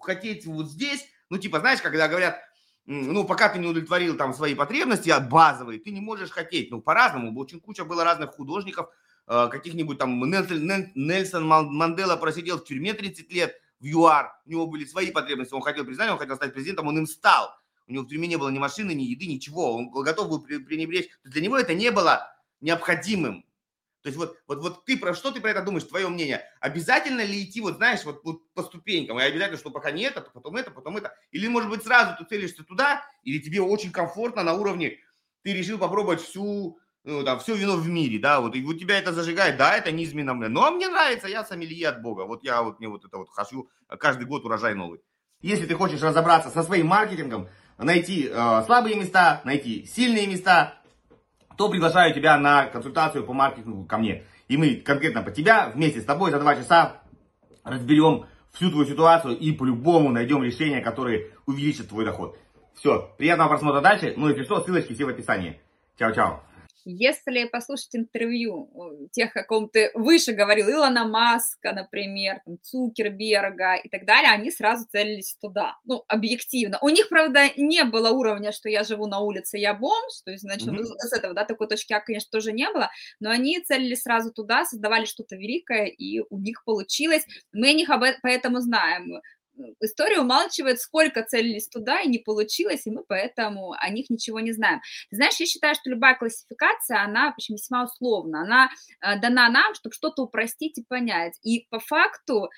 хотеть 0.00 0.46
вот 0.46 0.68
здесь, 0.68 1.04
ну, 1.30 1.38
типа, 1.38 1.60
знаешь, 1.60 1.80
когда 1.80 2.08
говорят, 2.08 2.40
ну, 2.86 3.24
пока 3.24 3.50
ты 3.50 3.58
не 3.58 3.66
удовлетворил 3.66 4.16
там 4.16 4.32
свои 4.32 4.54
потребности 4.54 5.12
базовые, 5.28 5.78
ты 5.78 5.90
не 5.90 6.00
можешь 6.00 6.30
хотеть. 6.30 6.70
Ну, 6.70 6.80
по-разному. 6.80 7.38
Очень 7.38 7.60
куча 7.60 7.84
было 7.84 8.02
разных 8.02 8.30
художников, 8.30 8.88
каких-нибудь 9.28 9.98
там 9.98 10.18
Нельсон 10.18 11.46
Мандела 11.46 12.16
просидел 12.16 12.58
в 12.58 12.64
тюрьме 12.64 12.94
30 12.94 13.30
лет 13.32 13.54
в 13.80 13.84
ЮАР, 13.84 14.32
у 14.46 14.50
него 14.50 14.66
были 14.66 14.84
свои 14.84 15.10
потребности, 15.10 15.54
он 15.54 15.62
хотел 15.62 15.84
признания, 15.84 16.12
он 16.12 16.18
хотел 16.18 16.36
стать 16.36 16.52
президентом, 16.52 16.88
он 16.88 16.98
им 16.98 17.06
стал. 17.06 17.54
У 17.86 17.92
него 17.92 18.04
в 18.04 18.08
тюрьме 18.08 18.28
не 18.28 18.36
было 18.36 18.48
ни 18.50 18.58
машины, 18.58 18.92
ни 18.92 19.04
еды, 19.04 19.26
ничего. 19.26 19.74
Он 19.74 19.90
готов 19.90 20.28
был 20.28 20.42
пренебречь. 20.42 21.08
Для 21.24 21.40
него 21.40 21.56
это 21.56 21.74
не 21.74 21.90
было 21.90 22.30
необходимым. 22.60 23.44
То 24.02 24.08
есть 24.08 24.18
вот, 24.18 24.38
вот, 24.46 24.60
вот 24.60 24.84
ты 24.84 24.96
про 24.96 25.14
что 25.14 25.30
ты 25.30 25.40
про 25.40 25.50
это 25.50 25.62
думаешь, 25.62 25.84
твое 25.84 26.08
мнение? 26.08 26.42
Обязательно 26.60 27.22
ли 27.22 27.42
идти, 27.42 27.60
вот 27.60 27.76
знаешь, 27.76 28.04
вот, 28.04 28.22
вот 28.24 28.52
по 28.52 28.62
ступенькам? 28.62 29.18
И 29.18 29.22
обязательно, 29.22 29.58
что 29.58 29.70
пока 29.70 29.90
не 29.90 30.02
это, 30.02 30.20
то 30.20 30.30
потом 30.30 30.56
это, 30.56 30.70
потом 30.70 30.96
это. 30.96 31.14
Или, 31.32 31.48
может 31.48 31.68
быть, 31.68 31.82
сразу 31.82 32.16
ты 32.16 32.24
целишься 32.24 32.62
туда, 32.62 33.02
или 33.24 33.38
тебе 33.38 33.60
очень 33.60 33.90
комфортно 33.90 34.42
на 34.42 34.54
уровне, 34.54 34.98
ты 35.42 35.52
решил 35.52 35.78
попробовать 35.78 36.20
всю 36.20 36.78
ну, 37.04 37.24
там, 37.24 37.38
все 37.40 37.54
вино 37.54 37.76
в 37.76 37.88
мире, 37.88 38.18
да, 38.18 38.40
вот, 38.40 38.54
и 38.54 38.62
у 38.62 38.74
тебя 38.74 38.98
это 38.98 39.12
зажигает, 39.12 39.56
да, 39.56 39.76
это 39.76 39.92
низменно 39.92 40.34
мне, 40.34 40.48
но 40.48 40.70
мне 40.70 40.88
нравится, 40.88 41.28
я 41.28 41.44
сомелье 41.44 41.88
от 41.88 42.02
Бога, 42.02 42.24
вот 42.24 42.44
я 42.44 42.62
вот, 42.62 42.78
мне 42.78 42.88
вот 42.88 43.04
это 43.04 43.18
вот 43.18 43.28
хочу, 43.30 43.68
каждый 43.98 44.26
год 44.26 44.44
урожай 44.44 44.74
новый. 44.74 45.00
Если 45.40 45.66
ты 45.66 45.74
хочешь 45.74 46.02
разобраться 46.02 46.50
со 46.50 46.62
своим 46.62 46.88
маркетингом, 46.88 47.48
найти 47.78 48.28
э, 48.28 48.62
слабые 48.66 48.96
места, 48.96 49.40
найти 49.44 49.86
сильные 49.86 50.26
места, 50.26 50.74
то 51.56 51.68
приглашаю 51.68 52.12
тебя 52.12 52.36
на 52.38 52.66
консультацию 52.66 53.24
по 53.24 53.32
маркетингу 53.32 53.84
ко 53.84 53.98
мне. 53.98 54.24
И 54.48 54.56
мы 54.56 54.76
конкретно 54.76 55.22
по 55.22 55.30
тебя 55.30 55.70
вместе 55.74 56.00
с 56.00 56.04
тобой 56.04 56.30
за 56.30 56.40
два 56.40 56.56
часа 56.56 57.02
разберем 57.64 58.26
всю 58.52 58.70
твою 58.70 58.86
ситуацию 58.86 59.38
и 59.38 59.52
по-любому 59.52 60.10
найдем 60.10 60.42
решение, 60.42 60.80
которое 60.80 61.26
увеличит 61.46 61.88
твой 61.88 62.04
доход. 62.04 62.36
Все, 62.74 63.12
приятного 63.18 63.48
просмотра 63.48 63.80
дальше. 63.80 64.14
Ну, 64.16 64.28
если 64.28 64.44
что, 64.44 64.60
ссылочки 64.60 64.94
все 64.94 65.04
в 65.04 65.08
описании. 65.08 65.60
Чао-чао. 65.98 66.40
Если 66.90 67.44
послушать 67.44 67.96
интервью 67.96 69.08
тех, 69.12 69.36
о 69.36 69.44
ком 69.44 69.68
ты 69.68 69.90
выше 69.94 70.32
говорил, 70.32 70.70
Илона 70.70 71.06
Маска, 71.06 71.72
например, 71.72 72.40
там, 72.44 72.58
Цукерберга 72.62 73.74
и 73.74 73.88
так 73.88 74.06
далее, 74.06 74.30
они 74.30 74.50
сразу 74.50 74.86
целились 74.90 75.36
туда. 75.40 75.76
Ну, 75.84 76.02
объективно. 76.08 76.78
У 76.80 76.88
них, 76.88 77.08
правда, 77.08 77.50
не 77.56 77.84
было 77.84 78.10
уровня, 78.10 78.52
что 78.52 78.68
я 78.68 78.84
живу 78.84 79.06
на 79.06 79.20
улице, 79.20 79.58
я 79.58 79.74
бомж, 79.74 80.22
то 80.24 80.30
есть, 80.30 80.42
значит, 80.42 80.68
mm-hmm. 80.68 80.84
с 80.98 81.12
этого, 81.12 81.34
да, 81.34 81.44
такой 81.44 81.68
точки 81.68 81.92
А, 81.92 82.00
конечно, 82.00 82.30
тоже 82.30 82.52
не 82.52 82.70
было, 82.70 82.90
но 83.20 83.30
они 83.30 83.60
целились 83.60 84.02
сразу 84.02 84.32
туда, 84.32 84.64
создавали 84.64 85.04
что-то 85.04 85.36
великое, 85.36 85.86
и 85.86 86.20
у 86.30 86.38
них 86.38 86.64
получилось. 86.64 87.24
Мы 87.52 87.70
о 87.70 87.74
них 87.74 87.90
об 87.90 88.02
этом 88.02 88.18
поэтому 88.22 88.60
знаем 88.60 89.20
история 89.80 90.20
умалчивает, 90.20 90.80
сколько 90.80 91.22
целились 91.22 91.68
туда, 91.68 92.00
и 92.00 92.08
не 92.08 92.18
получилось, 92.18 92.86
и 92.86 92.90
мы 92.90 93.04
поэтому 93.06 93.72
о 93.72 93.88
них 93.90 94.10
ничего 94.10 94.40
не 94.40 94.52
знаем. 94.52 94.80
Ты 95.10 95.16
знаешь, 95.16 95.36
я 95.38 95.46
считаю, 95.46 95.74
что 95.74 95.90
любая 95.90 96.14
классификация, 96.14 97.02
она 97.02 97.28
общем, 97.38 97.54
весьма 97.54 97.84
условна, 97.84 98.42
она 98.42 98.70
э, 99.00 99.20
дана 99.20 99.48
нам, 99.48 99.74
чтобы 99.74 99.94
что-то 99.94 100.22
упростить 100.22 100.78
и 100.78 100.84
понять. 100.84 101.38
И 101.42 101.66
по 101.70 101.78
факту 101.78 102.50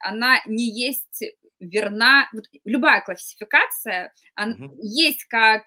она 0.00 0.40
не 0.46 0.70
есть 0.70 1.22
верна, 1.60 2.28
вот 2.32 2.44
любая 2.64 3.02
классификация, 3.02 4.12
она, 4.34 4.54
угу. 4.54 4.78
есть 4.82 5.24
как 5.24 5.64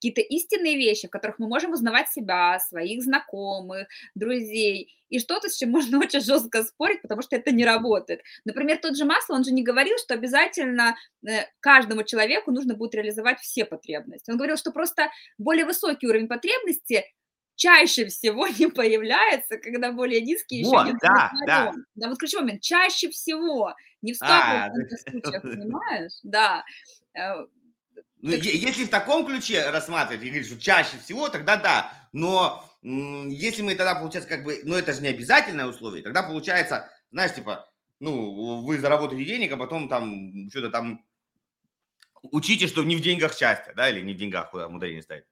какие-то 0.00 0.22
истинные 0.22 0.76
вещи, 0.76 1.08
в 1.08 1.10
которых 1.10 1.38
мы 1.38 1.46
можем 1.46 1.72
узнавать 1.72 2.08
себя, 2.08 2.58
своих 2.58 3.02
знакомых, 3.02 3.86
друзей, 4.14 4.96
и 5.10 5.18
что-то, 5.18 5.50
с 5.50 5.56
чем 5.56 5.70
можно 5.70 5.98
очень 6.00 6.20
жестко 6.20 6.64
спорить, 6.64 7.02
потому 7.02 7.20
что 7.20 7.36
это 7.36 7.52
не 7.52 7.64
работает. 7.64 8.22
Например, 8.44 8.78
тот 8.78 8.96
же 8.96 9.04
Масло, 9.04 9.34
он 9.34 9.44
же 9.44 9.52
не 9.52 9.62
говорил, 9.62 9.98
что 9.98 10.14
обязательно 10.14 10.96
э, 11.26 11.44
каждому 11.60 12.02
человеку 12.04 12.50
нужно 12.50 12.74
будет 12.74 12.94
реализовать 12.94 13.40
все 13.40 13.66
потребности. 13.66 14.30
Он 14.30 14.38
говорил, 14.38 14.56
что 14.56 14.72
просто 14.72 15.10
более 15.36 15.66
высокий 15.66 16.06
уровень 16.06 16.28
потребности 16.28 17.04
чаще 17.56 18.06
всего 18.06 18.46
не 18.58 18.68
появляется, 18.68 19.58
когда 19.58 19.92
более 19.92 20.22
низкие 20.22 20.64
вот, 20.64 20.80
еще 20.80 20.92
не 20.92 20.98
да, 21.02 21.30
да. 21.46 21.72
да, 21.94 22.08
вот 22.08 22.18
ключевой 22.18 22.44
момент, 22.44 22.62
чаще 22.62 23.10
всего, 23.10 23.74
не 24.00 24.14
в 24.14 24.16
100% 24.16 24.24
а, 24.24 24.70
случаях, 25.10 25.42
понимаешь? 25.42 26.12
Да. 26.22 26.64
Ну, 28.22 28.32
если 28.32 28.84
в 28.84 28.90
таком 28.90 29.26
ключе 29.26 29.70
рассматривать, 29.70 30.24
и 30.24 30.28
говорить, 30.28 30.46
что 30.46 30.60
чаще 30.60 30.98
всего, 30.98 31.28
тогда 31.28 31.56
да. 31.56 31.92
Но 32.12 32.64
если 32.82 33.62
мы 33.62 33.74
тогда, 33.74 33.94
получается, 33.94 34.28
как 34.28 34.44
бы, 34.44 34.60
ну, 34.64 34.74
это 34.74 34.92
же 34.92 35.00
не 35.00 35.08
обязательное 35.08 35.66
условие, 35.66 36.02
тогда 36.02 36.22
получается, 36.22 36.90
знаешь, 37.10 37.34
типа, 37.34 37.70
ну, 37.98 38.62
вы 38.62 38.78
заработаете 38.78 39.24
денег, 39.24 39.52
а 39.52 39.56
потом 39.56 39.88
там 39.88 40.48
что-то 40.50 40.70
там 40.70 41.04
учите, 42.22 42.66
что 42.66 42.84
не 42.84 42.96
в 42.96 43.00
деньгах 43.00 43.36
счастье, 43.36 43.72
да, 43.74 43.88
или 43.88 44.00
не 44.00 44.14
в 44.14 44.18
деньгах, 44.18 44.50
куда 44.50 44.68
ударение 44.68 45.02
ставить. 45.02 45.24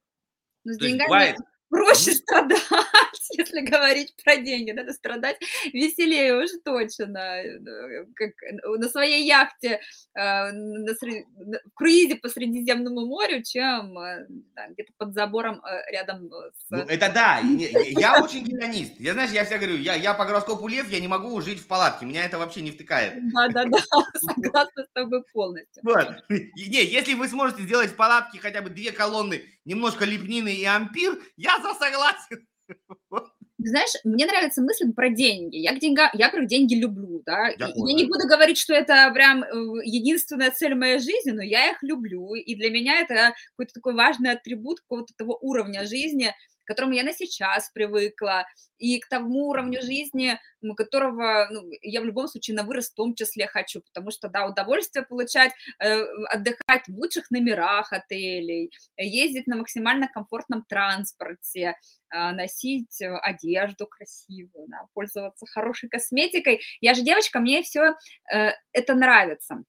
Ну, 0.65 0.73
с 0.73 0.79
деньгами 0.79 1.09
бывает... 1.09 1.37
проще 1.69 2.13
страдать. 2.13 2.63
если 3.37 3.61
говорить 3.61 4.15
про 4.23 4.37
деньги, 4.37 4.71
надо 4.73 4.93
страдать 4.93 5.39
веселее 5.73 6.43
уж 6.43 6.51
точно. 6.65 7.19
Э, 7.19 8.05
как 8.15 8.31
на 8.65 8.89
своей 8.89 9.27
яхте 9.27 9.81
э, 10.15 10.53
на 10.53 10.95
сред... 10.95 11.27
в 11.37 11.75
круизе 11.75 12.17
по 12.17 12.29
Средиземному 12.29 13.07
морю, 13.07 13.43
чем 13.43 13.99
э, 13.99 14.27
да, 14.55 14.69
где-то 14.69 14.93
под 14.97 15.15
забором 15.15 15.63
рядом 15.91 16.31
с... 16.57 16.71
Ну, 16.71 16.79
это 16.79 17.11
да, 17.13 17.39
я 17.45 18.23
очень 18.23 18.45
гедонист. 18.45 18.99
Я, 18.99 19.13
знаешь, 19.13 19.31
я 19.31 19.45
всегда 19.45 19.59
говорю, 19.59 19.79
я, 19.79 19.95
я 19.95 20.15
по 20.15 20.25
гороскопу 20.25 20.69
лев, 20.69 20.91
я 20.91 21.01
не 21.01 21.09
могу 21.09 21.41
жить 21.41 21.61
в 21.61 21.67
палатке, 21.67 22.07
меня 22.07 22.25
это 22.25 22.39
вообще 22.39 22.63
не 22.63 22.71
втыкает. 22.71 23.15
Да-да-да, 23.33 23.79
согласна 24.15 24.85
с 24.85 24.93
тобой 24.93 25.23
полностью. 25.33 25.83
Вот. 25.83 26.25
Не, 26.29 26.85
если 26.85 27.15
вы 27.15 27.29
сможете 27.29 27.63
сделать 27.63 27.91
в 27.91 27.97
палатке 27.97 28.39
хотя 28.39 28.63
бы 28.63 28.71
две 28.71 28.93
колонны, 28.93 29.43
немножко 29.65 30.05
лепнины 30.05 30.55
и 30.55 30.65
ампир, 30.65 31.19
я 31.37 31.58
за 31.63 31.75
согласен. 31.75 32.47
Знаешь, 33.59 33.91
мне 34.05 34.25
нравится 34.25 34.63
мысль 34.63 34.93
про 34.93 35.11
деньги. 35.11 35.57
Я 35.57 35.75
к 35.75 35.81
деньгам, 35.81 36.11
я 36.13 36.29
про 36.29 36.45
деньги 36.45 36.75
люблю, 36.75 37.23
да. 37.27 37.49
Я, 37.49 37.73
я 37.75 37.95
не 37.95 38.05
буду 38.05 38.29
говорить, 38.29 38.57
что 38.57 38.73
это 38.73 39.11
прям 39.13 39.43
э, 39.43 39.49
единственная 39.85 40.53
цель 40.53 40.77
моей 40.77 41.01
жизни, 41.01 41.33
но 41.33 41.43
я 41.43 41.73
их 41.73 41.83
люблю, 41.83 42.35
и 42.35 42.55
для 42.55 42.71
меня 42.71 43.01
это 43.01 43.35
какой-то 43.51 43.75
такой 43.75 43.95
важный 43.95 44.31
атрибут 44.31 44.81
какого-то 44.81 45.13
того 45.17 45.37
уровня 45.41 45.87
жизни, 45.87 46.33
к 46.69 46.71
которому 46.71 46.93
я 46.93 47.03
на 47.03 47.15
сейчас 47.15 47.71
привыкла, 47.71 48.47
и 48.77 48.99
к 48.99 49.09
тому 49.09 49.49
уровню 49.49 49.81
жизни, 49.81 50.39
которого 50.77 51.49
ну, 51.51 51.63
я 51.81 52.03
в 52.03 52.05
любом 52.05 52.29
случае 52.29 52.57
на 52.57 52.63
вырост 52.63 52.93
в 52.93 52.95
том 52.95 53.15
числе 53.15 53.47
хочу, 53.47 53.81
потому 53.81 54.11
что, 54.11 54.29
да, 54.29 54.47
удовольствие 54.47 55.07
получать, 55.07 55.53
э, 55.79 56.03
отдыхать 56.29 56.87
в 56.87 56.95
лучших 56.95 57.31
номерах 57.31 57.91
отелей, 57.91 58.71
ездить 58.99 59.47
на 59.47 59.57
максимально 59.57 60.09
комфортном 60.09 60.63
транспорте, 60.69 61.75
э, 62.11 62.31
носить 62.33 63.01
одежду 63.01 63.87
красивую, 63.87 64.69
да, 64.69 64.83
пользоваться 64.93 65.47
хорошей 65.47 65.89
косметикой. 65.89 66.61
Я 66.83 66.93
же 66.93 67.03
девочка, 67.03 67.41
мне 67.41 67.63
все 67.63 67.95
э, 68.31 68.51
это 68.73 68.95
нравится 68.95 69.65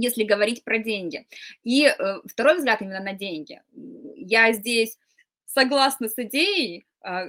если 0.00 0.22
говорить 0.22 0.62
про 0.62 0.78
деньги. 0.78 1.26
И 1.64 1.84
э, 1.84 1.94
второй 2.24 2.58
взгляд 2.58 2.80
именно 2.80 3.00
на 3.00 3.14
деньги. 3.14 3.60
Я 4.14 4.52
здесь 4.52 4.96
согласна 5.48 6.08
с 6.08 6.14
идеей, 6.16 6.86
а, 7.00 7.24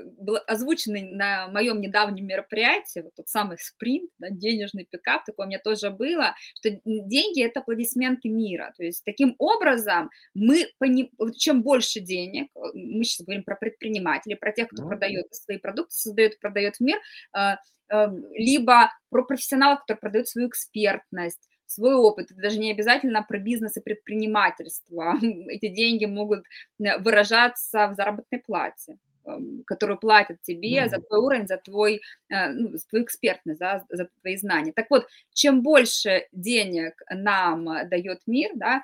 озвученный 0.47 1.11
на 1.11 1.47
моем 1.47 1.79
недавнем 1.79 2.25
мероприятии, 2.25 2.99
вот 2.99 3.13
тот 3.15 3.29
самый 3.29 3.57
спринт, 3.57 4.09
да, 4.19 4.29
денежный 4.29 4.85
пикап, 4.89 5.23
такое 5.25 5.45
у 5.45 5.49
меня 5.49 5.59
тоже 5.59 5.89
было, 5.89 6.35
что 6.55 6.69
деньги– 6.85 7.43
это 7.43 7.61
аплодисменты 7.61 8.29
мира. 8.29 8.73
То 8.77 8.83
есть 8.83 9.03
таким 9.05 9.35
образом 9.37 10.09
мы, 10.33 10.67
поним... 10.79 11.09
чем 11.37 11.61
больше 11.61 11.99
денег, 11.99 12.49
э, 12.55 12.59
мы 12.73 13.03
сейчас 13.03 13.25
говорим 13.25 13.43
про 13.43 13.55
предпринимателей, 13.55 14.35
про 14.35 14.51
тех, 14.51 14.67
кто 14.69 14.83
mm-hmm. 14.83 14.87
продает 14.87 15.33
свои 15.33 15.57
продукты, 15.57 15.93
создает, 15.93 16.39
продает 16.39 16.75
в 16.77 16.81
мир, 16.81 16.99
а, 17.31 17.57
эм, 17.89 18.25
либо 18.33 18.91
про 19.09 19.23
профессионалов, 19.23 19.79
которые 19.81 20.01
продают 20.01 20.27
свою 20.27 20.49
экспертность, 20.49 21.48
свой 21.69 21.93
опыт. 21.93 22.31
Это 22.31 22.41
даже 22.41 22.59
не 22.59 22.71
обязательно 22.71 23.23
про 23.23 23.39
бизнес 23.39 23.77
и 23.77 23.81
предпринимательство. 23.81 25.15
Эти 25.21 25.67
деньги 25.67 26.05
могут 26.05 26.43
э, 26.79 26.97
выражаться 26.99 27.87
в 27.87 27.95
заработной 27.95 28.39
плате 28.39 28.97
которую 29.67 29.99
платят 29.99 30.41
тебе 30.41 30.79
mm-hmm. 30.79 30.89
за 30.89 31.01
твой 31.01 31.19
уровень, 31.19 31.47
за 31.47 31.57
твой, 31.57 32.01
э, 32.29 32.49
ну, 32.49 32.75
за 32.75 32.87
твою 32.87 33.05
экспертность, 33.05 33.59
да, 33.59 33.85
за 33.89 34.09
твои 34.21 34.37
знания. 34.37 34.73
Так 34.73 34.87
вот, 34.89 35.07
чем 35.33 35.61
больше 35.61 36.25
денег 36.31 36.99
нам 37.11 37.65
дает 37.87 38.21
мир, 38.25 38.51
да, 38.55 38.83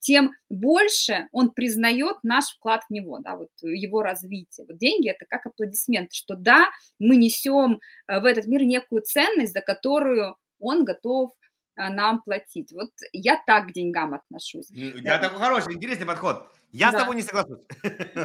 тем 0.00 0.32
больше 0.50 1.28
он 1.32 1.50
признает 1.50 2.16
наш 2.22 2.54
вклад 2.56 2.82
в 2.88 2.92
него, 2.92 3.18
да, 3.18 3.36
вот 3.36 3.48
его 3.62 4.02
развитие. 4.02 4.66
Вот 4.66 4.78
деньги– 4.78 5.08
это 5.10 5.24
как 5.26 5.46
аплодисменты, 5.46 6.14
что 6.14 6.36
да, 6.36 6.68
мы 6.98 7.16
несем 7.16 7.80
э, 8.06 8.20
в 8.20 8.24
этот 8.24 8.46
мир 8.46 8.62
некую 8.62 9.02
ценность, 9.02 9.52
за 9.52 9.60
которую 9.60 10.36
он 10.58 10.84
готов 10.84 11.32
нам 11.76 12.22
платить. 12.22 12.72
Вот 12.72 12.90
я 13.12 13.40
так 13.46 13.68
к 13.68 13.72
деньгам 13.72 14.14
отношусь. 14.14 14.68
Я 14.70 15.18
такой 15.18 15.38
хороший, 15.38 15.74
интересный 15.74 16.06
подход. 16.06 16.50
Я 16.72 16.90
да. 16.90 16.98
с 16.98 17.00
тобой 17.02 17.16
не 17.16 17.22
соглашусь. 17.22 17.60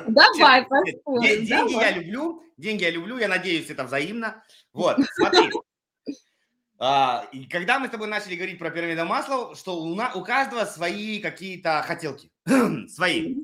Давай, 0.08 0.66
поспорим. 0.66 1.46
Деньги 1.46 1.74
я 1.74 1.92
люблю, 1.92 2.44
деньги 2.58 2.84
я 2.84 2.90
люблю, 2.92 3.18
я 3.18 3.28
надеюсь, 3.28 3.70
это 3.70 3.84
взаимно. 3.84 4.44
Вот, 4.74 4.98
смотри. 5.16 5.50
А, 6.84 7.28
и 7.32 7.46
когда 7.46 7.78
мы 7.78 7.88
с 7.88 7.92
тобой 7.92 8.08
начали 8.08 8.36
говорить 8.36 8.58
про 8.58 8.72
пирамиду 8.72 9.06
масла, 9.06 9.56
что 9.56 9.80
у, 9.84 9.94
на, 9.94 10.14
у 10.16 10.24
каждого 10.24 10.66
свои 10.66 11.20
какие-то 11.20 11.84
хотелки, 11.86 12.32
свои. 12.88 13.36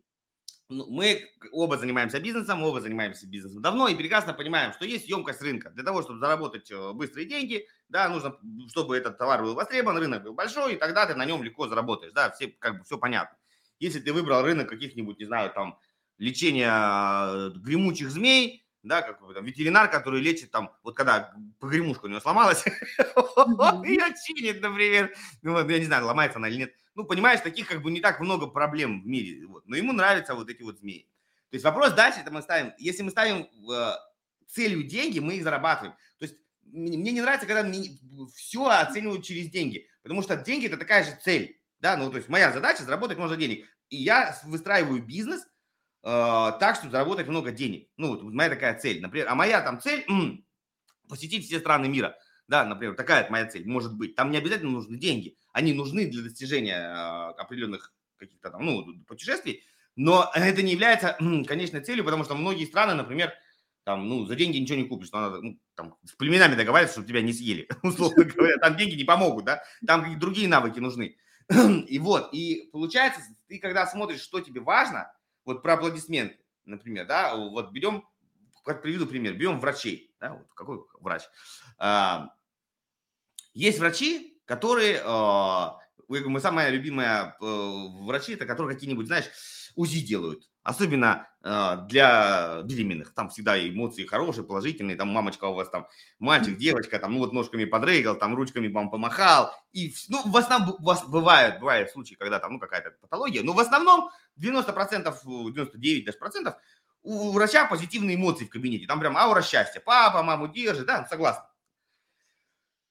Ну, 0.70 0.88
мы 0.89 1.30
оба 1.51 1.78
занимаемся 1.78 2.20
бизнесом, 2.20 2.64
оба 2.64 2.82
занимаемся 2.82 3.28
бизнесом 3.28 3.62
давно 3.62 3.88
и 3.88 3.95
прекрасно 3.95 4.34
понимаем, 4.34 4.74
что 4.74 4.86
есть 4.86 5.08
емкость 5.08 5.41
рынка. 5.41 5.70
Для 5.70 5.84
того, 5.84 6.01
чтобы 6.01 6.20
заработать 6.20 6.70
э, 6.72 6.91
быстрые 6.93 7.28
деньги, 7.28 7.68
да, 7.89 8.09
нужно, 8.09 8.35
чтобы 8.69 8.97
этот 8.97 9.17
товар 9.17 9.41
был 9.41 9.55
востребован, 9.55 9.97
рынок 9.97 10.23
был 10.23 10.33
большой, 10.33 10.73
и 10.73 10.77
тогда 10.77 11.05
ты 11.05 11.15
на 11.15 11.25
нем 11.25 11.43
легко 11.43 11.67
заработаешь, 11.67 12.13
да, 12.13 12.31
все, 12.31 12.47
как 12.47 12.79
бы 12.79 12.83
все 12.83 12.97
понятно. 12.97 13.38
Если 13.79 13.99
ты 13.99 14.11
выбрал 14.11 14.43
рынок 14.43 14.69
каких-нибудь, 14.69 15.19
не 15.19 15.25
знаю, 15.25 15.51
там, 15.51 15.79
лечения 16.17 16.71
э, 16.71 17.51
гремучих 17.55 18.09
змей, 18.09 18.65
да, 18.83 19.01
как 19.01 19.19
там, 19.19 19.45
ветеринар, 19.45 19.89
который 19.89 20.21
лечит 20.21 20.51
там, 20.51 20.73
вот 20.83 20.95
когда 20.95 21.33
погремушка 21.59 22.05
у 22.05 22.07
него 22.09 22.19
сломалась, 22.19 22.65
ее 22.65 24.13
чинит, 24.25 24.61
например, 24.61 25.13
ну, 25.41 25.53
вот, 25.53 25.69
я 25.69 25.79
не 25.79 25.85
знаю, 25.85 26.05
ломается 26.05 26.39
она 26.39 26.49
или 26.49 26.57
нет. 26.57 26.73
Ну, 26.95 27.03
понимаешь, 27.05 27.41
таких 27.41 27.67
как 27.67 27.81
бы 27.81 27.91
не 27.91 28.01
так 28.01 28.19
много 28.19 28.47
проблем 28.47 29.01
в 29.01 29.05
мире, 29.05 29.45
вот, 29.45 29.67
но 29.67 29.75
ему 29.75 29.93
нравятся 29.93 30.33
вот 30.33 30.49
эти 30.49 30.63
вот 30.63 30.79
змеи. 30.79 31.07
То 31.49 31.55
есть 31.55 31.63
вопрос 31.63 31.93
дальше, 31.93 32.19
это 32.19 32.31
мы 32.31 32.41
ставим, 32.41 32.73
если 32.77 33.03
мы 33.03 33.11
ставим 33.11 33.47
э, 33.71 33.91
целью 34.47 34.83
деньги, 34.83 35.19
мы 35.19 35.35
их 35.35 35.43
зарабатываем. 35.43 35.95
То 36.17 36.25
есть 36.25 36.35
мне 36.72 37.11
не 37.11 37.22
нравится, 37.22 37.47
когда 37.47 37.63
мне 37.63 37.97
все 38.36 38.65
оценивают 38.68 39.26
через 39.26 39.49
деньги, 39.49 39.88
потому 40.03 40.22
что 40.22 40.36
деньги 40.36 40.68
это 40.68 40.78
такая 40.78 41.03
же 41.03 41.18
цель, 41.24 41.59
да, 41.80 41.97
ну, 41.97 42.09
то 42.09 42.18
есть 42.18 42.30
моя 42.30 42.51
задача 42.51 42.84
заработать 42.84 43.18
много 43.18 43.36
денег. 43.36 43.65
И 43.89 43.97
я 43.97 44.38
выстраиваю 44.45 45.03
бизнес– 45.03 45.45
Э, 46.03 46.53
так, 46.59 46.76
чтобы 46.76 46.91
заработать 46.91 47.28
много 47.28 47.51
денег. 47.51 47.89
Ну, 47.97 48.09
вот 48.09 48.24
моя 48.24 48.49
такая 48.49 48.80
цель. 48.80 49.01
Например, 49.01 49.28
а 49.30 49.36
моя 49.36 49.59
там 49.61 49.82
цель 49.82 50.05
м- 50.07 50.45
посетить 51.09 51.45
все 51.45 51.59
страны 51.59 51.89
мира. 51.89 52.15
Да, 52.47 52.63
например, 52.63 52.95
такая 52.95 53.30
моя 53.30 53.45
цель 53.45 53.68
может 53.68 53.93
быть. 53.93 54.15
Там 54.15 54.32
не 54.32 54.38
обязательно 54.38 54.72
нужны 54.72 54.97
деньги. 54.97 55.38
Они 55.51 55.74
нужны 55.74 56.07
для 56.07 56.24
достижения 56.24 56.78
э, 56.78 57.41
определенных 57.41 57.93
каких-то 58.15 58.51
там, 58.51 58.65
ну, 58.65 59.03
путешествий. 59.05 59.63
Но 59.97 60.32
это 60.34 60.61
не 60.61 60.72
является 60.72 61.18
м- 61.20 61.43
конечной 61.43 61.82
целью, 61.82 62.05
потому 62.05 62.24
что 62.24 62.36
многие 62.36 62.65
страны, 62.65 62.93
например, 62.93 63.34
там, 63.88 64.09
ну, 64.09 64.25
за 64.25 64.35
деньги 64.35 64.57
ничего 64.57 64.77
не 64.77 64.83
купишь. 64.83 65.13
Надо, 65.13 65.39
ну, 65.39 65.57
там, 65.75 65.95
с 66.03 66.11
племенами 66.11 66.55
договариваться, 66.55 66.95
чтобы 66.95 67.07
тебя 67.07 67.21
не 67.21 67.31
съели, 67.31 67.69
условно 67.83 68.25
говоря. 68.25 68.57
Там 68.57 68.75
деньги 68.75 68.95
не 68.95 69.05
помогут, 69.05 69.45
да? 69.45 69.63
Там 69.88 70.01
какие-то 70.01 70.19
другие 70.19 70.49
навыки 70.49 70.79
нужны. 70.79 71.15
И 71.88 71.97
вот, 71.97 72.33
и 72.33 72.69
получается, 72.73 73.21
ты 73.47 73.59
когда 73.59 73.88
смотришь, 73.88 74.19
что 74.19 74.41
тебе 74.41 74.59
важно, 74.59 75.09
вот 75.45 75.63
про 75.63 75.75
аплодисменты, 75.75 76.38
например, 76.65 77.07
да, 77.07 77.33
вот 77.33 77.71
берем, 77.71 78.05
как 78.65 78.81
приведу 78.81 79.05
пример, 79.07 79.35
берем 79.35 79.61
врачей, 79.61 80.13
да, 80.19 80.33
вот 80.33 80.47
какой 80.53 80.79
врач? 80.99 81.21
А, 81.77 82.31
есть 83.53 83.79
врачи, 83.79 84.38
которые, 84.43 85.01
а, 85.05 85.77
мы 86.09 86.41
самая 86.41 86.71
любимая 86.71 87.38
э, 87.39 87.45
врачи, 88.01 88.33
это 88.33 88.45
которые 88.45 88.75
какие-нибудь, 88.75 89.07
знаешь, 89.07 89.29
УЗИ 89.75 90.01
делают, 90.05 90.49
особенно 90.68 91.30
э, 91.43 91.78
для 91.88 92.61
беременных. 92.63 93.13
Там 93.13 93.30
всегда 93.30 93.57
эмоции 93.57 94.05
хорошие, 94.05 94.43
положительные. 94.43 94.97
Там 94.97 95.07
мамочка 95.07 95.45
у 95.45 95.53
вас 95.53 95.70
там, 95.70 95.88
мальчик, 96.20 96.57
девочка, 96.57 96.99
там, 96.99 97.13
ну 97.13 97.20
вот 97.20 97.32
ножками 97.32 97.63
подрыгал, 97.63 98.18
там 98.18 98.36
ручками 98.36 98.68
вам 98.68 98.89
помахал. 98.89 99.53
И, 99.72 99.95
ну, 100.09 100.30
в 100.30 100.36
основном, 100.36 100.76
у 100.78 100.84
вас 100.84 101.07
бывают, 101.07 101.59
бывают 101.59 101.89
случаи, 101.91 102.15
когда 102.15 102.39
там, 102.39 102.53
ну, 102.53 102.59
какая-то 102.59 102.91
патология. 102.99 103.43
Но 103.43 103.53
в 103.53 103.59
основном 103.61 104.09
90%, 104.38 105.53
99 105.53 106.05
даже 106.05 106.18
процентов 106.18 106.55
у 107.01 107.32
врача 107.32 107.65
позитивные 107.65 108.18
эмоции 108.18 108.43
в 108.43 108.49
кабинете. 108.49 108.86
Там 108.86 108.99
прям 108.99 109.15
аура 109.15 109.41
счастья. 109.41 109.80
Папа, 109.80 110.22
маму 110.22 110.49
держит, 110.49 110.86
да, 110.86 111.05
согласен. 111.05 111.43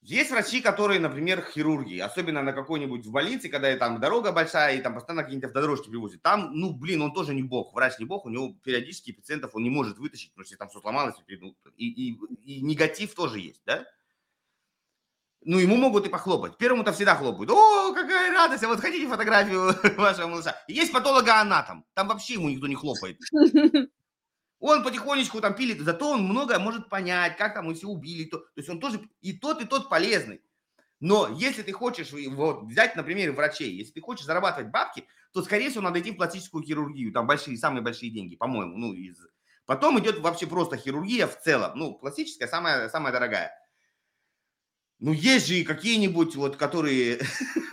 Есть 0.06 0.30
врачи, 0.30 0.60
которые, 0.60 1.00
например, 1.00 1.44
хирурги, 1.52 1.98
особенно 1.98 2.40
на 2.40 2.52
какой-нибудь 2.52 3.04
в 3.04 3.10
больнице, 3.10 3.48
когда 3.48 3.76
там 3.76 3.98
дорога 3.98 4.30
большая, 4.30 4.76
и 4.76 4.80
там 4.80 4.94
постоянно 4.94 5.24
какие-то 5.24 5.48
автодорожки 5.48 5.88
привозят. 5.88 6.22
Там, 6.22 6.52
ну, 6.52 6.72
блин, 6.72 7.02
он 7.02 7.12
тоже 7.12 7.34
не 7.34 7.42
бог, 7.42 7.74
врач 7.74 7.98
не 7.98 8.04
бог, 8.04 8.24
у 8.24 8.28
него 8.28 8.54
периодически 8.62 9.10
пациентов 9.10 9.56
он 9.56 9.64
не 9.64 9.70
может 9.70 9.98
вытащить, 9.98 10.30
потому 10.30 10.46
что 10.46 10.56
там 10.58 10.68
все 10.68 10.80
сломалось, 10.80 11.16
и, 11.76 12.10
и, 12.10 12.18
и 12.44 12.60
негатив 12.60 13.16
тоже 13.16 13.40
есть, 13.40 13.62
да? 13.66 13.84
Ну, 15.42 15.58
ему 15.58 15.74
могут 15.74 16.06
и 16.06 16.08
похлопать. 16.08 16.56
Первому-то 16.56 16.92
всегда 16.92 17.16
хлопают. 17.16 17.50
О, 17.50 17.92
какая 17.92 18.32
радость, 18.32 18.62
а 18.62 18.68
вот 18.68 18.78
хотите 18.78 19.08
фотографию 19.08 19.74
вашего 19.96 20.28
малыша? 20.28 20.54
Есть 20.68 20.92
патологоанатом, 20.92 21.84
там 21.94 22.06
вообще 22.06 22.34
ему 22.34 22.48
никто 22.48 22.68
не 22.68 22.76
хлопает. 22.76 23.18
Он 24.58 24.82
потихонечку 24.82 25.40
там 25.40 25.54
пилит, 25.54 25.80
зато 25.80 26.10
он 26.10 26.22
многое 26.22 26.58
может 26.58 26.88
понять, 26.88 27.36
как 27.36 27.54
там 27.54 27.74
все 27.74 27.88
убили. 27.88 28.24
То, 28.24 28.38
то 28.38 28.52
есть 28.56 28.68
он 28.68 28.80
тоже 28.80 29.00
и 29.20 29.34
тот, 29.34 29.62
и 29.62 29.66
тот 29.66 29.90
полезный. 29.90 30.40
Но 30.98 31.28
если 31.28 31.62
ты 31.62 31.72
хочешь 31.72 32.12
вот, 32.30 32.64
взять, 32.64 32.96
например, 32.96 33.32
врачей, 33.32 33.70
если 33.70 33.92
ты 33.92 34.00
хочешь 34.00 34.24
зарабатывать 34.24 34.70
бабки, 34.70 35.06
то, 35.32 35.42
скорее 35.42 35.68
всего, 35.68 35.82
надо 35.82 36.00
идти 36.00 36.10
в 36.10 36.16
пластическую 36.16 36.64
хирургию. 36.64 37.12
Там 37.12 37.26
большие, 37.26 37.58
самые 37.58 37.82
большие 37.82 38.10
деньги, 38.10 38.36
по-моему. 38.36 38.78
Ну, 38.78 38.94
из... 38.94 39.18
Потом 39.66 39.98
идет 39.98 40.20
вообще 40.20 40.46
просто 40.46 40.78
хирургия 40.78 41.26
в 41.26 41.38
целом. 41.40 41.72
Ну, 41.74 41.94
классическая, 41.94 42.48
самая, 42.48 42.88
самая 42.88 43.12
дорогая. 43.12 43.52
Ну, 44.98 45.12
есть 45.12 45.46
же 45.48 45.56
и 45.56 45.64
какие-нибудь, 45.64 46.34
вот, 46.36 46.56
которые 46.56 47.20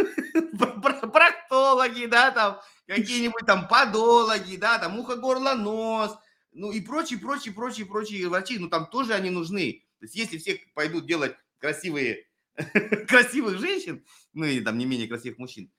проктологи, 1.13 2.05
да, 2.07 2.31
там, 2.31 2.59
какие-нибудь 2.87 3.45
там 3.45 3.69
подологи, 3.69 4.57
да, 4.57 4.79
там, 4.79 4.99
ухо, 4.99 5.15
горло, 5.15 5.53
нос, 5.53 6.17
ну 6.53 6.71
и 6.71 6.81
прочие, 6.81 7.19
прочие, 7.19 7.53
прочие, 7.53 7.85
прочие 7.85 8.27
врачи, 8.27 8.57
ну 8.59 8.69
там 8.69 8.87
тоже 8.87 9.13
они 9.13 9.29
нужны. 9.29 9.83
То 9.99 10.05
есть 10.05 10.15
если 10.15 10.37
все 10.37 10.59
пойдут 10.73 11.05
делать 11.05 11.35
красивые, 11.59 12.27
красивых 13.07 13.59
женщин, 13.59 14.05
ну 14.33 14.45
и 14.45 14.59
там 14.61 14.77
не 14.77 14.85
менее 14.85 15.07
красивых 15.07 15.37
мужчин, 15.37 15.71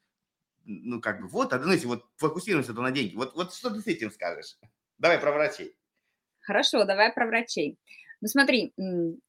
ну 0.65 1.01
как 1.01 1.21
бы 1.21 1.29
вот, 1.29 1.53
ну 1.53 1.73
если 1.73 1.87
вот 1.87 2.05
фокусируемся 2.17 2.75
то 2.75 2.83
на 2.83 2.91
деньги, 2.91 3.15
вот, 3.15 3.35
вот 3.35 3.55
что 3.55 3.71
ты 3.71 3.81
с 3.81 3.87
этим 3.87 4.11
скажешь? 4.11 4.57
Давай 4.99 5.19
про 5.19 5.33
врачей. 5.33 5.77
Хорошо, 6.41 6.85
давай 6.85 7.13
про 7.13 7.27
врачей. 7.27 7.79
Ну 8.21 8.29
смотри, 8.29 8.73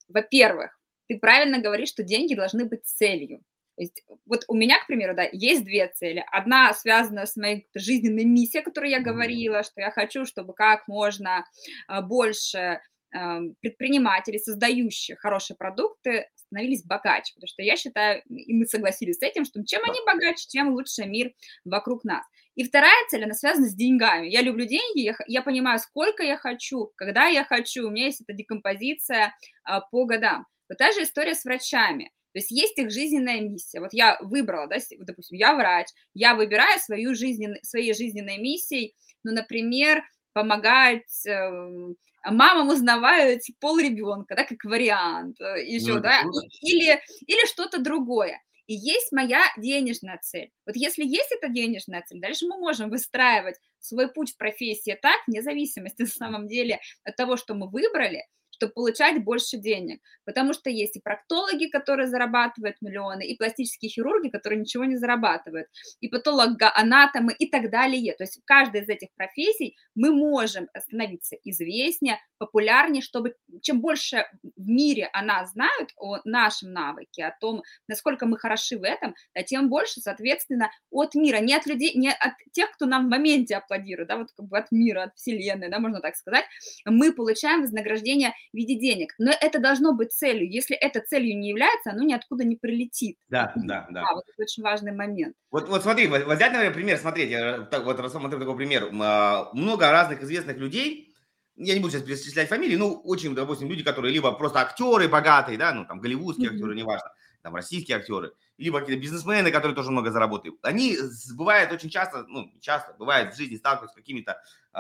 во-первых, 0.08 0.80
ты 1.08 1.20
правильно 1.20 1.60
говоришь, 1.60 1.90
что 1.90 2.04
деньги 2.04 2.36
должны 2.36 2.66
быть 2.66 2.86
целью. 2.86 3.42
Есть 3.78 4.04
вот 4.26 4.46
у 4.48 4.56
меня, 4.56 4.80
к 4.80 4.88
примеру, 4.88 5.16
да, 5.16 5.28
есть 5.32 5.66
две 5.66 5.88
цели. 5.88 6.24
Одна 6.32 6.74
связана 6.74 7.26
с 7.26 7.36
моей 7.36 7.68
жизненной 7.76 8.24
миссией, 8.24 8.62
о 8.62 8.66
которой 8.66 8.92
я 8.92 9.02
говорила, 9.02 9.64
что 9.64 9.82
я 9.82 9.92
хочу, 9.92 10.26
чтобы 10.26 10.54
как 10.54 10.88
можно 10.88 11.46
а, 11.88 12.02
больше 12.02 12.80
Эм, 13.16 13.56
предпринимателей, 13.62 14.40
создающих 14.40 15.20
хорошие 15.20 15.56
продукты, 15.56 16.28
становились 16.36 16.84
богаче, 16.84 17.34
потому 17.36 17.48
что 17.48 17.62
я 17.62 17.78
считаю, 17.78 18.22
и 18.28 18.54
мы 18.54 18.66
согласились 18.66 19.20
с 19.20 19.22
этим, 19.22 19.46
что 19.46 19.64
чем 19.64 19.84
они 19.86 20.00
богаче, 20.06 20.46
тем 20.50 20.74
лучше 20.74 21.06
мир 21.06 21.32
вокруг 21.64 22.04
нас. 22.04 22.26
И 22.56 22.66
вторая 22.66 23.08
цель, 23.10 23.24
она 23.24 23.34
связана 23.34 23.68
с 23.68 23.74
деньгами. 23.74 24.28
Я 24.28 24.42
люблю 24.42 24.66
деньги, 24.66 25.00
я, 25.00 25.16
я 25.28 25.42
понимаю, 25.42 25.80
сколько 25.80 26.24
я 26.24 26.36
хочу, 26.36 26.92
когда 26.98 27.28
я 27.28 27.46
хочу, 27.46 27.88
у 27.88 27.90
меня 27.90 28.08
есть 28.08 28.20
эта 28.20 28.34
декомпозиция 28.34 29.34
а, 29.64 29.80
по 29.80 30.06
годам. 30.06 30.46
Вот 30.68 30.78
та 30.78 30.92
же 30.92 31.04
история 31.04 31.36
с 31.36 31.46
врачами. 31.46 32.12
То 32.36 32.40
есть 32.40 32.52
есть 32.52 32.78
их 32.78 32.92
жизненная 32.92 33.40
миссия. 33.40 33.80
Вот 33.80 33.94
я 33.94 34.18
выбрала, 34.20 34.68
да, 34.68 34.76
допустим, 35.00 35.38
я 35.38 35.56
врач, 35.56 35.88
я 36.14 36.36
выбираю 36.36 36.78
свою 36.82 37.16
жизнен, 37.16 37.56
своей 37.64 37.94
жизненной 37.94 38.40
миссией, 38.40 38.94
ну, 39.24 39.32
например, 39.32 40.04
помогать 40.34 41.26
эм, 41.26 41.96
мамам 42.30 42.68
узнавают 42.68 43.44
пол 43.62 43.80
ребенка, 43.80 44.36
да, 44.36 44.44
как 44.44 44.66
вариант, 44.66 45.40
э, 45.40 45.66
еще, 45.66 45.94
ну, 45.94 46.02
да, 46.02 46.24
или, 46.60 47.00
или 47.26 47.48
что-то 47.48 47.80
другое. 47.80 48.42
И 48.68 48.74
есть 48.74 49.14
моя 49.14 49.42
денежная 49.56 50.20
цель. 50.22 50.52
Вот 50.66 50.76
если 50.76 51.06
есть 51.06 51.32
эта 51.32 51.48
денежная 51.48 52.04
цель, 52.06 52.20
дальше 52.20 52.48
мы 52.48 52.58
можем 52.58 52.90
выстраивать 52.90 53.56
свой 53.80 54.12
путь 54.12 54.34
в 54.34 54.38
профессии 54.38 55.00
так, 55.02 55.22
вне 55.26 55.42
зависимости 55.42 56.02
на 56.02 56.08
самом 56.08 56.50
деле 56.50 56.82
от 57.06 57.16
того, 57.16 57.38
что 57.38 57.54
мы 57.54 57.70
выбрали, 57.70 58.26
чтобы 58.56 58.74
получать 58.74 59.24
больше 59.24 59.58
денег. 59.58 60.02
Потому 60.26 60.54
что 60.54 60.70
есть 60.70 60.96
и 60.96 61.02
проктологи, 61.02 61.68
которые 61.68 62.08
зарабатывают 62.08 62.78
миллионы, 62.82 63.26
и 63.26 63.38
пластические 63.38 63.90
хирурги, 63.90 64.30
которые 64.30 64.60
ничего 64.60 64.86
не 64.86 64.96
зарабатывают, 64.96 65.68
и 66.00 66.08
патологоанатомы 66.08 67.34
и 67.34 67.48
так 67.50 67.70
далее. 67.70 68.14
То 68.16 68.24
есть 68.24 68.42
в 68.42 68.46
каждой 68.46 68.82
из 68.82 68.90
этих 68.90 69.10
профессий 69.16 69.76
мы 69.94 70.14
можем 70.14 70.68
становиться 70.78 71.36
известнее, 71.44 72.20
популярнее, 72.38 73.02
чтобы 73.02 73.36
чем 73.62 73.82
больше 73.82 74.26
в 74.44 74.68
мире 74.68 75.10
она 75.14 75.46
знают 75.46 75.92
о 75.98 76.18
нашем 76.24 76.72
навыке, 76.74 77.26
о 77.26 77.36
том, 77.40 77.62
насколько 77.88 78.26
мы 78.26 78.38
хороши 78.38 78.78
в 78.78 78.84
этом, 78.84 79.16
тем 79.46 79.70
больше, 79.70 80.02
соответственно, 80.02 80.72
от 80.90 81.16
мира, 81.16 81.38
не 81.38 81.54
от 81.56 81.66
людей, 81.66 81.94
не 81.96 82.10
от 82.10 82.34
тех, 82.52 82.72
кто 82.72 82.86
нам 82.86 83.08
в 83.08 83.10
моменте 83.10 83.56
аплодирует, 83.56 84.08
да, 84.10 84.18
вот 84.18 84.28
как 84.36 84.48
бы 84.48 84.58
от 84.58 84.72
мира, 84.72 85.04
от 85.04 85.16
вселенной, 85.16 85.70
да, 85.70 85.80
можно 85.80 86.02
так 86.02 86.16
сказать, 86.16 86.46
мы 86.86 87.14
получаем 87.14 87.62
вознаграждение 87.62 88.34
в 88.56 88.58
виде 88.58 88.76
денег. 88.76 89.14
Но 89.20 89.32
это 89.32 89.60
должно 89.60 89.94
быть 89.94 90.14
целью. 90.14 90.50
Если 90.50 90.76
это 90.76 91.02
целью 91.02 91.38
не 91.38 91.50
является, 91.50 91.92
оно 91.92 92.04
ниоткуда 92.04 92.46
не 92.46 92.56
прилетит. 92.56 93.18
Да, 93.30 93.54
да, 93.56 93.86
да. 93.92 94.04
А, 94.10 94.16
вот 94.16 94.24
это 94.28 94.42
очень 94.42 94.64
важный 94.64 94.94
момент. 94.94 95.36
Вот, 95.52 95.68
вот 95.68 95.84
смотри, 95.84 96.08
вот 96.08 96.24
взять, 96.24 96.52
например, 96.52 96.74
пример, 96.74 96.98
смотрите, 96.98 97.68
вот 97.72 98.00
рассмотрим 98.00 98.40
такой 98.40 98.56
пример. 98.56 98.90
А, 99.02 99.50
много 99.54 99.92
разных 99.92 100.24
известных 100.24 100.58
людей, 100.58 101.14
я 101.58 101.74
не 101.74 101.80
буду 101.80 101.92
сейчас 101.92 102.04
перечислять 102.04 102.50
фамилии, 102.50 102.76
ну, 102.76 102.94
очень, 103.04 103.36
допустим, 103.36 103.70
люди, 103.70 103.84
которые 103.84 104.14
либо 104.14 104.32
просто 104.32 104.60
актеры 104.60 105.08
богатые, 105.08 105.58
да, 105.58 105.74
ну, 105.74 105.86
там, 105.86 106.00
голливудские 106.00 106.50
mm-hmm. 106.50 106.54
актеры, 106.54 106.76
неважно, 106.76 107.12
там, 107.42 107.56
российские 107.56 107.98
актеры, 107.98 108.34
либо 108.58 108.80
какие-то 108.80 109.02
бизнесмены, 109.02 109.52
которые 109.52 109.76
тоже 109.76 109.92
много 109.92 110.12
заработают. 110.12 110.58
Они, 110.64 110.98
бывает 111.36 111.72
очень 111.72 111.90
часто, 111.90 112.26
ну, 112.28 112.52
часто, 112.60 112.94
бывает 112.94 113.34
в 113.34 113.38
жизни 113.38 113.56
сталкиваются 113.56 113.94
с 113.94 113.96
какими-то 113.96 114.42
э, 114.74 114.80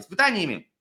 испытаниями, 0.00 0.71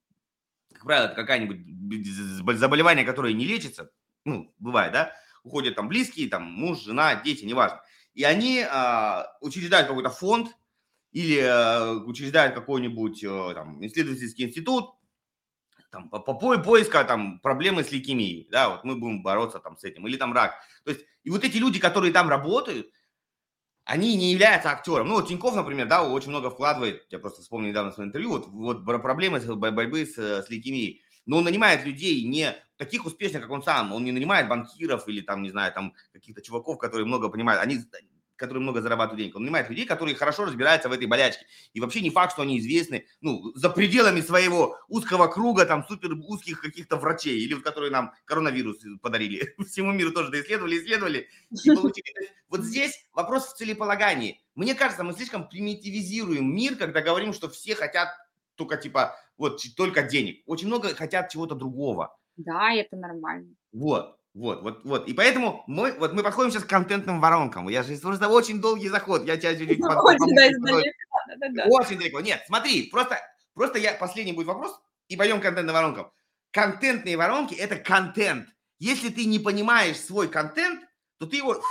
как 0.82 0.88
правило, 0.88 1.06
это 1.06 1.16
какое-нибудь 1.16 2.58
заболевание, 2.58 3.06
которое 3.06 3.34
не 3.34 3.46
лечится, 3.46 3.92
ну, 4.26 4.52
бывает, 4.58 4.92
да, 4.94 5.14
уходят 5.44 5.76
там 5.76 5.88
близкие, 5.88 6.28
там, 6.28 6.44
муж, 6.44 6.80
жена, 6.80 7.22
дети, 7.22 7.46
неважно. 7.46 7.82
И 8.16 8.24
они 8.24 8.66
э, 8.68 9.24
учреждают 9.42 9.88
какой-то 9.88 10.10
фонд 10.10 10.50
или 11.12 11.38
э, 11.38 11.92
учреждают 12.04 12.56
какой-нибудь 12.56 13.24
э, 13.24 13.54
там 13.54 13.86
исследовательский 13.86 14.46
институт, 14.46 14.96
там, 15.92 16.10
по, 16.10 16.20
по 16.20 16.34
поиска 16.34 17.04
там 17.04 17.40
проблемы 17.42 17.84
с 17.84 17.92
лейкемией, 17.92 18.48
да, 18.50 18.70
вот 18.70 18.84
мы 18.84 18.96
будем 18.96 19.22
бороться 19.22 19.60
там 19.60 19.78
с 19.78 19.84
этим, 19.84 20.08
или 20.08 20.18
там 20.18 20.34
рак. 20.34 20.56
То 20.84 20.92
есть, 20.92 21.06
и 21.24 21.30
вот 21.30 21.44
эти 21.44 21.58
люди, 21.58 21.80
которые 21.80 22.12
там 22.12 22.28
работают, 22.28 22.88
они 23.92 24.16
не 24.16 24.32
являются 24.32 24.70
актером. 24.70 25.10
Ну, 25.10 25.16
вот 25.16 25.28
Тиньков, 25.28 25.54
например, 25.54 25.86
да, 25.86 26.08
очень 26.08 26.30
много 26.30 26.50
вкладывает, 26.50 27.06
я 27.10 27.20
просто 27.20 27.42
вспомнил 27.42 27.70
недавно 27.70 27.92
свое 27.92 28.08
интервью, 28.08 28.32
вот, 28.32 28.48
вот 28.48 28.86
проблемы 29.02 29.42
с 29.42 29.46
борьбы 29.46 30.06
с, 30.06 30.18
с 30.18 30.50
лейкемией. 30.50 31.02
Но 31.26 31.40
он 31.40 31.44
нанимает 31.44 31.86
людей 31.86 32.24
не 32.24 32.56
таких 32.78 33.06
успешных, 33.06 33.42
как 33.42 33.52
он 33.52 33.62
сам. 33.62 33.92
Он 33.92 34.04
не 34.06 34.14
нанимает 34.14 34.48
банкиров 34.48 35.08
или 35.10 35.20
там, 35.20 35.44
не 35.44 35.52
знаю, 35.52 35.74
там 35.74 35.94
каких-то 36.14 36.42
чуваков, 36.42 36.78
которые 36.78 37.06
много 37.06 37.28
понимают. 37.28 37.62
Они 37.62 37.80
которые 38.42 38.62
много 38.62 38.82
зарабатывают 38.82 39.20
денег. 39.20 39.36
Он 39.36 39.44
нанимает 39.44 39.70
людей, 39.70 39.86
которые 39.86 40.16
хорошо 40.16 40.46
разбираются 40.46 40.90
в 40.90 40.92
этой 40.92 41.06
болячке. 41.06 41.46
И 41.74 41.80
вообще 41.80 42.02
не 42.02 42.10
факт, 42.10 42.34
что 42.34 42.42
они 42.42 42.60
известны, 42.60 43.06
ну, 43.22 43.54
за 43.56 43.70
пределами 43.70 44.20
своего 44.20 44.78
узкого 44.90 45.28
круга, 45.28 45.66
там, 45.66 45.86
супер 45.88 46.14
узких 46.14 46.60
каких-то 46.60 46.98
врачей, 46.98 47.40
или 47.40 47.54
вот 47.54 47.64
которые 47.64 47.92
нам 47.92 48.14
коронавирус 48.26 48.78
подарили. 49.02 49.56
Всему 49.66 49.92
миру 49.92 50.12
тоже 50.12 50.32
доисследовали, 50.32 50.78
исследовали 50.78 51.30
и 51.64 51.70
получили. 51.70 52.30
Вот 52.50 52.62
здесь 52.62 53.06
вопрос 53.14 53.46
в 53.48 53.56
целеполагании. 53.56 54.42
Мне 54.56 54.76
кажется, 54.76 55.04
мы 55.04 55.14
слишком 55.14 55.48
примитивизируем 55.48 56.54
мир, 56.54 56.76
когда 56.76 57.02
говорим, 57.02 57.32
что 57.32 57.48
все 57.48 57.76
хотят 57.76 58.10
только, 58.56 58.78
типа, 58.78 59.16
вот, 59.38 59.62
только 59.78 60.04
денег. 60.04 60.42
Очень 60.46 60.68
много 60.68 60.96
хотят 60.96 61.30
чего-то 61.30 61.56
другого. 61.56 62.18
Да, 62.38 62.74
это 62.74 62.98
нормально. 62.98 63.56
Вот. 63.72 64.18
Вот, 64.34 64.62
вот, 64.62 64.86
вот. 64.86 65.08
И 65.08 65.14
поэтому 65.14 65.64
мы, 65.68 65.92
вот 65.94 66.14
мы 66.14 66.24
подходим 66.24 66.52
сейчас 66.52 66.64
к 66.64 66.70
контентным 66.70 67.20
воронкам. 67.20 67.68
Я 67.68 67.84
же 67.84 67.98
просто 67.98 68.30
очень 68.30 68.62
долгий 68.62 68.88
заход. 68.88 69.26
Я 69.26 69.38
тебя 69.38 69.56
чуть-чуть 69.56 69.80
под... 69.80 69.98
Очень, 69.98 70.36
да, 70.36 71.50
да, 71.50 71.64
Очень 71.66 71.98
далеко. 71.98 72.22
Нет, 72.22 72.42
смотри, 72.48 72.90
просто, 72.90 73.20
просто 73.54 73.80
я 73.80 73.94
последний 73.94 74.32
будет 74.32 74.48
вопрос 74.48 74.80
и 75.10 75.18
пойдем 75.18 75.40
к 75.40 75.44
контентным 75.44 75.76
воронкам. 75.76 76.12
Контентные 76.52 77.18
воронки– 77.18 77.54
это 77.56 77.76
контент. 77.76 78.48
Если 78.80 79.10
ты 79.10 79.26
не 79.26 79.40
понимаешь 79.40 80.00
свой 80.00 80.28
контент, 80.28 80.82
то 81.20 81.26
ты 81.26 81.38
его 81.38 81.62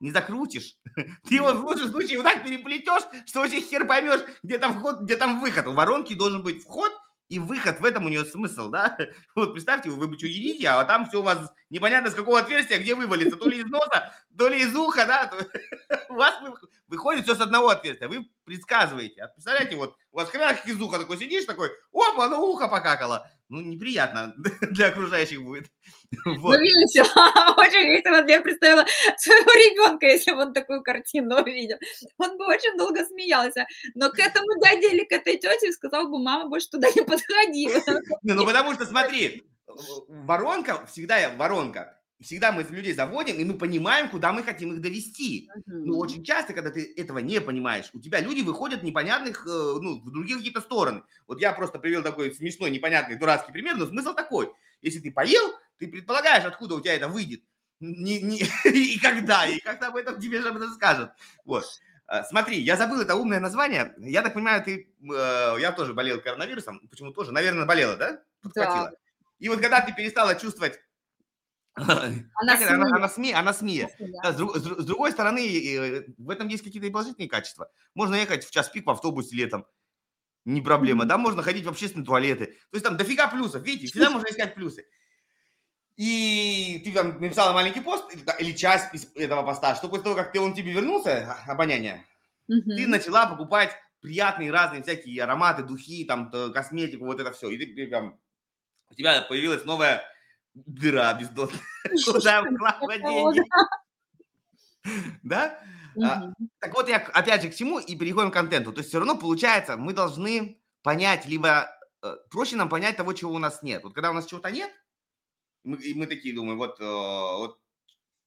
не 0.00 0.10
закрутишь. 0.10 0.76
Ты 1.28 1.36
его 1.36 1.52
в 1.52 1.64
лучшем 1.64 1.88
случае 1.88 2.16
вот 2.18 2.24
так 2.24 2.42
переплетешь, 2.42 3.04
что 3.24 3.38
вообще 3.38 3.60
хер 3.60 3.86
поймешь, 3.86 4.20
где 4.42 4.58
там 4.58 4.76
вход, 4.76 5.02
где 5.02 5.16
там 5.16 5.40
выход. 5.40 5.68
У 5.68 5.72
воронки 5.72 6.14
должен 6.14 6.42
быть 6.42 6.64
вход 6.64 6.90
и 7.32 7.38
выход 7.38 7.80
в 7.80 7.84
этом 7.86 8.04
у 8.04 8.10
нее 8.10 8.26
смысл, 8.26 8.68
да? 8.68 8.98
Вот 9.34 9.54
представьте, 9.54 9.88
вы 9.88 10.06
бы 10.06 10.18
что 10.18 10.26
едите, 10.26 10.68
а 10.68 10.84
там 10.84 11.08
все 11.08 11.20
у 11.20 11.22
вас 11.22 11.50
непонятно 11.70 12.10
с 12.10 12.14
какого 12.14 12.38
отверстия, 12.38 12.78
где 12.78 12.94
вывалится, 12.94 13.38
то 13.38 13.48
ли 13.48 13.60
из 13.60 13.64
носа, 13.64 14.12
то 14.36 14.48
ли 14.48 14.60
из 14.60 14.76
уха, 14.76 15.06
да? 15.06 15.32
У 16.10 16.14
вас 16.14 16.34
выходит 16.88 17.24
все 17.24 17.34
с 17.34 17.40
одного 17.40 17.70
отверстия, 17.70 18.06
вы 18.08 18.28
предсказываете. 18.44 19.22
А 19.22 19.28
представляете, 19.28 19.76
вот 19.76 19.96
у 20.12 20.16
вас 20.18 20.28
хрен 20.28 20.54
из 20.66 20.78
уха 20.78 20.98
такой 20.98 21.16
сидишь, 21.16 21.46
такой, 21.46 21.70
опа, 21.90 22.28
ну 22.28 22.42
ухо 22.42 22.68
покакало 22.68 23.26
ну, 23.52 23.60
неприятно 23.60 24.34
для 24.70 24.88
окружающих 24.88 25.42
будет. 25.42 25.66
Вот. 26.26 26.58
Ну, 26.58 26.60
весело, 26.60 27.06
очень 27.56 27.88
весело. 27.88 28.26
Я 28.26 28.42
представила 28.42 28.84
своего 29.16 29.50
ребенка, 29.52 30.06
если 30.06 30.32
бы 30.32 30.42
он 30.42 30.52
такую 30.52 30.82
картину 30.82 31.40
увидел. 31.40 31.78
Он 32.18 32.36
бы 32.36 32.46
очень 32.46 32.76
долго 32.76 33.04
смеялся. 33.06 33.66
Но 33.94 34.10
к 34.10 34.18
этому 34.18 34.46
дяде 34.62 34.90
или 34.90 35.04
к 35.04 35.12
этой 35.12 35.38
тете 35.38 35.72
сказал 35.72 36.08
бы, 36.08 36.22
мама 36.22 36.48
больше 36.50 36.68
туда 36.68 36.88
не 36.94 37.02
подходи. 37.02 37.70
Ну, 38.22 38.44
потому 38.44 38.74
что, 38.74 38.84
смотри, 38.84 39.42
воронка, 40.08 40.84
всегда 40.86 41.30
воронка, 41.36 41.98
всегда 42.22 42.52
мы 42.52 42.62
людей 42.62 42.94
заводим, 42.94 43.36
и 43.36 43.44
мы 43.44 43.54
понимаем, 43.54 44.08
куда 44.08 44.32
мы 44.32 44.42
хотим 44.42 44.72
их 44.72 44.80
довести. 44.80 45.50
Uh-huh. 45.54 45.62
Но 45.66 45.98
очень 45.98 46.24
часто, 46.24 46.52
когда 46.52 46.70
ты 46.70 46.92
этого 46.96 47.18
не 47.18 47.40
понимаешь, 47.40 47.90
у 47.92 48.00
тебя 48.00 48.20
люди 48.20 48.40
выходят 48.40 48.82
непонятных, 48.82 49.46
э, 49.46 49.50
ну, 49.50 50.00
в 50.00 50.10
другие 50.10 50.36
какие-то 50.38 50.60
стороны. 50.60 51.02
Вот 51.26 51.40
я 51.40 51.52
просто 51.52 51.78
привел 51.78 52.02
такой 52.02 52.34
смешной, 52.34 52.70
непонятный, 52.70 53.16
дурацкий 53.16 53.52
пример, 53.52 53.76
но 53.76 53.86
смысл 53.86 54.14
такой. 54.14 54.52
Если 54.80 55.00
ты 55.00 55.10
поел, 55.10 55.52
ты 55.78 55.88
предполагаешь, 55.88 56.44
откуда 56.44 56.76
у 56.76 56.80
тебя 56.80 56.94
это 56.94 57.08
выйдет. 57.08 57.42
Не, 57.80 58.20
не, 58.20 58.42
и 58.64 58.98
когда, 58.98 59.46
и 59.46 59.58
когда 59.58 59.88
об 59.88 59.96
этом 59.96 60.20
тебе 60.20 60.40
же 60.40 60.48
об 60.48 60.56
этом 60.56 60.72
скажут. 60.72 61.10
Вот. 61.44 61.64
Э, 62.08 62.22
смотри, 62.24 62.60
я 62.60 62.76
забыл 62.76 63.00
это 63.00 63.16
умное 63.16 63.40
название. 63.40 63.94
Я 63.98 64.22
так 64.22 64.34
понимаю, 64.34 64.62
ты, 64.62 64.88
э, 65.02 65.56
я 65.58 65.72
тоже 65.72 65.94
болел 65.94 66.20
коронавирусом. 66.20 66.80
Почему 66.90 67.12
тоже? 67.12 67.32
Наверное, 67.32 67.66
болела, 67.66 67.96
да? 67.96 68.20
Подхватила. 68.42 68.90
Да. 68.90 68.96
И 69.38 69.48
вот 69.48 69.60
когда 69.60 69.80
ты 69.80 69.92
перестала 69.92 70.36
чувствовать 70.36 70.78
она, 71.74 72.56
СМИ. 72.56 72.66
Она, 72.66 72.96
она 72.96 73.08
СМИ, 73.08 73.32
она 73.32 73.52
СМИ. 73.52 73.86
Да. 74.22 74.32
С, 74.32 74.36
с, 74.36 74.82
с 74.82 74.84
другой 74.84 75.12
стороны, 75.12 75.40
э, 75.40 76.04
в 76.18 76.28
этом 76.28 76.48
есть 76.48 76.62
какие-то 76.62 76.86
и 76.86 76.90
положительные 76.90 77.28
качества. 77.28 77.70
Можно 77.94 78.16
ехать 78.16 78.44
в 78.44 78.50
час 78.50 78.68
пик 78.68 78.86
в 78.86 78.90
автобусе 78.90 79.36
летом, 79.36 79.66
не 80.44 80.60
проблема, 80.60 81.04
mm-hmm. 81.04 81.08
да, 81.08 81.18
можно 81.18 81.42
ходить 81.42 81.64
в 81.64 81.68
общественные 81.68 82.04
туалеты. 82.04 82.46
То 82.46 82.74
есть 82.74 82.84
там 82.84 82.96
дофига 82.96 83.28
плюсов, 83.28 83.62
видите, 83.62 83.86
всегда 83.86 84.10
можно 84.10 84.26
искать 84.26 84.54
плюсы. 84.54 84.84
И 85.96 86.80
ты 86.84 86.92
там 86.92 87.20
написала 87.20 87.52
маленький 87.52 87.80
пост 87.80 88.04
или 88.38 88.52
часть 88.52 88.94
из 88.94 89.10
этого 89.14 89.42
поста, 89.42 89.74
что 89.74 89.88
после 89.88 90.04
того, 90.04 90.16
как 90.16 90.32
ты, 90.32 90.40
он 90.40 90.54
тебе 90.54 90.72
вернулся, 90.72 91.38
а, 91.46 91.52
обоняние, 91.52 92.04
mm-hmm. 92.50 92.76
ты 92.76 92.86
начала 92.86 93.26
покупать 93.26 93.70
приятные 94.00 94.50
разные 94.50 94.82
всякие 94.82 95.22
ароматы, 95.22 95.62
духи, 95.62 96.04
там, 96.04 96.30
косметику, 96.52 97.04
вот 97.06 97.20
это 97.20 97.32
все. 97.32 97.50
И 97.50 97.58
ты 97.58 97.86
прям, 97.86 98.18
у 98.90 98.94
тебя 98.94 99.22
появилась 99.22 99.64
новая 99.64 100.02
дыра 100.54 101.14
бездонная, 101.14 101.58
куда 102.04 102.42
вкладывать 102.44 103.02
деньги. 103.02 103.42
Да? 105.22 105.58
А, 106.02 106.32
так 106.58 106.74
вот, 106.74 106.88
я 106.88 106.96
опять 106.96 107.42
же 107.42 107.50
к 107.50 107.54
чему 107.54 107.78
и 107.78 107.96
переходим 107.96 108.30
к 108.30 108.34
контенту. 108.34 108.72
То 108.72 108.78
есть 108.78 108.88
все 108.88 108.98
равно 108.98 109.16
получается, 109.16 109.76
мы 109.76 109.92
должны 109.92 110.60
понять, 110.82 111.26
либо 111.26 111.70
э, 112.02 112.16
проще 112.30 112.56
нам 112.56 112.68
понять 112.68 112.96
того, 112.96 113.12
чего 113.12 113.32
у 113.32 113.38
нас 113.38 113.62
нет. 113.62 113.84
Вот 113.84 113.94
когда 113.94 114.10
у 114.10 114.14
нас 114.14 114.26
чего-то 114.26 114.50
нет, 114.50 114.70
мы, 115.64 115.76
и 115.76 115.94
мы 115.94 116.06
такие 116.06 116.34
думаем, 116.34 116.58
вот, 116.58 116.80
э, 116.80 116.84
вот, 116.84 117.60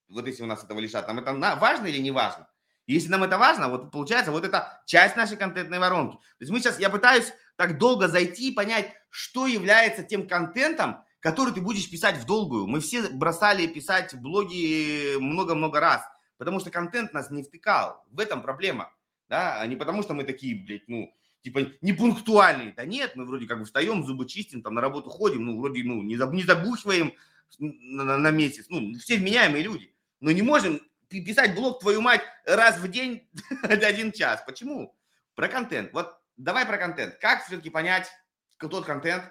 вот 0.10 0.28
если 0.28 0.44
у 0.44 0.46
нас 0.46 0.64
этого 0.64 0.80
лишат, 0.80 1.08
нам 1.08 1.20
это 1.20 1.34
важно 1.60 1.88
или 1.88 1.98
не 1.98 2.12
важно? 2.12 2.48
Если 2.88 3.10
нам 3.10 3.24
это 3.24 3.38
важно, 3.40 3.68
вот 3.68 3.92
получается, 3.92 4.32
вот 4.32 4.46
это 4.46 4.82
часть 4.86 5.16
нашей 5.16 5.38
контентной 5.38 5.80
воронки. 5.80 6.18
То 6.18 6.42
есть 6.42 6.52
мы 6.52 6.60
сейчас, 6.60 6.80
я 6.80 6.92
пытаюсь 6.92 7.34
так 7.56 7.80
долго 7.80 8.08
зайти 8.08 8.52
и 8.52 8.54
понять, 8.54 8.94
что 9.10 9.48
является 9.48 10.04
тем 10.04 10.28
контентом, 10.28 11.04
который 11.26 11.56
ты 11.56 11.60
будешь 11.60 11.90
писать 11.90 12.18
в 12.18 12.26
долгую. 12.28 12.68
Мы 12.68 12.80
все 12.82 13.10
бросали 13.10 13.66
писать 13.66 14.14
блоги 14.14 15.18
много-много 15.18 15.80
раз, 15.80 16.04
потому 16.38 16.60
что 16.60 16.70
контент 16.70 17.14
нас 17.14 17.32
не 17.32 17.42
втыкал. 17.42 18.06
В 18.12 18.20
этом 18.20 18.44
проблема. 18.44 18.94
Да? 19.28 19.60
А 19.60 19.66
не 19.66 19.76
потому, 19.76 20.04
что 20.04 20.14
мы 20.14 20.24
такие, 20.24 20.54
блядь, 20.54 20.88
ну, 20.88 21.12
типа, 21.42 21.72
не 21.82 21.94
пунктуальные. 21.94 22.76
Да 22.78 22.86
нет, 22.86 23.16
мы 23.16 23.26
вроде 23.26 23.48
как 23.48 23.58
бы 23.58 23.66
встаем, 23.66 24.06
зубы 24.06 24.28
чистим, 24.28 24.62
там 24.62 24.76
на 24.76 24.82
работу 24.82 25.10
ходим, 25.10 25.44
ну, 25.44 25.60
вроде, 25.60 25.84
ну, 25.84 26.04
не, 26.04 26.14
не 26.14 26.44
забухиваем 26.44 27.12
на, 27.58 28.04
на, 28.04 28.18
на 28.20 28.30
месяц. 28.30 28.68
Ну, 28.70 28.94
все 29.00 29.18
вменяемые 29.18 29.64
люди. 29.64 29.96
Но 30.20 30.30
не 30.30 30.44
можем 30.44 30.80
писать 31.10 31.56
блог, 31.56 31.80
твою 31.80 32.02
мать, 32.02 32.22
раз 32.46 32.78
в 32.78 32.88
день, 32.88 33.28
один 33.64 34.12
час. 34.12 34.44
Почему? 34.46 34.96
Про 35.34 35.48
контент. 35.48 35.92
Вот 35.92 36.20
давай 36.38 36.68
про 36.68 36.78
контент. 36.78 37.16
Как 37.16 37.44
все-таки 37.48 37.72
понять 37.72 38.12
тот 38.60 38.86
контент, 38.86 39.24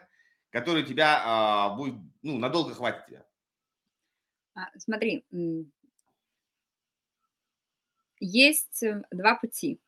который 0.54 0.84
тебя 0.84 1.20
а, 1.24 1.70
будет, 1.70 1.96
ну, 2.22 2.38
надолго 2.38 2.72
хватит 2.74 3.04
тебя? 3.06 3.26
А, 4.54 4.68
смотри, 4.78 5.24
есть 8.20 8.84
э, 8.84 9.02
два 9.10 9.34
пути 9.34 9.80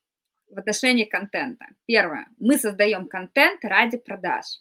в 0.51 0.59
отношении 0.59 1.05
контента. 1.05 1.67
Первое. 1.87 2.27
Мы 2.41 2.59
создаем 2.59 3.07
контент 3.07 3.65
ради 3.65 3.97
продаж. 3.97 4.61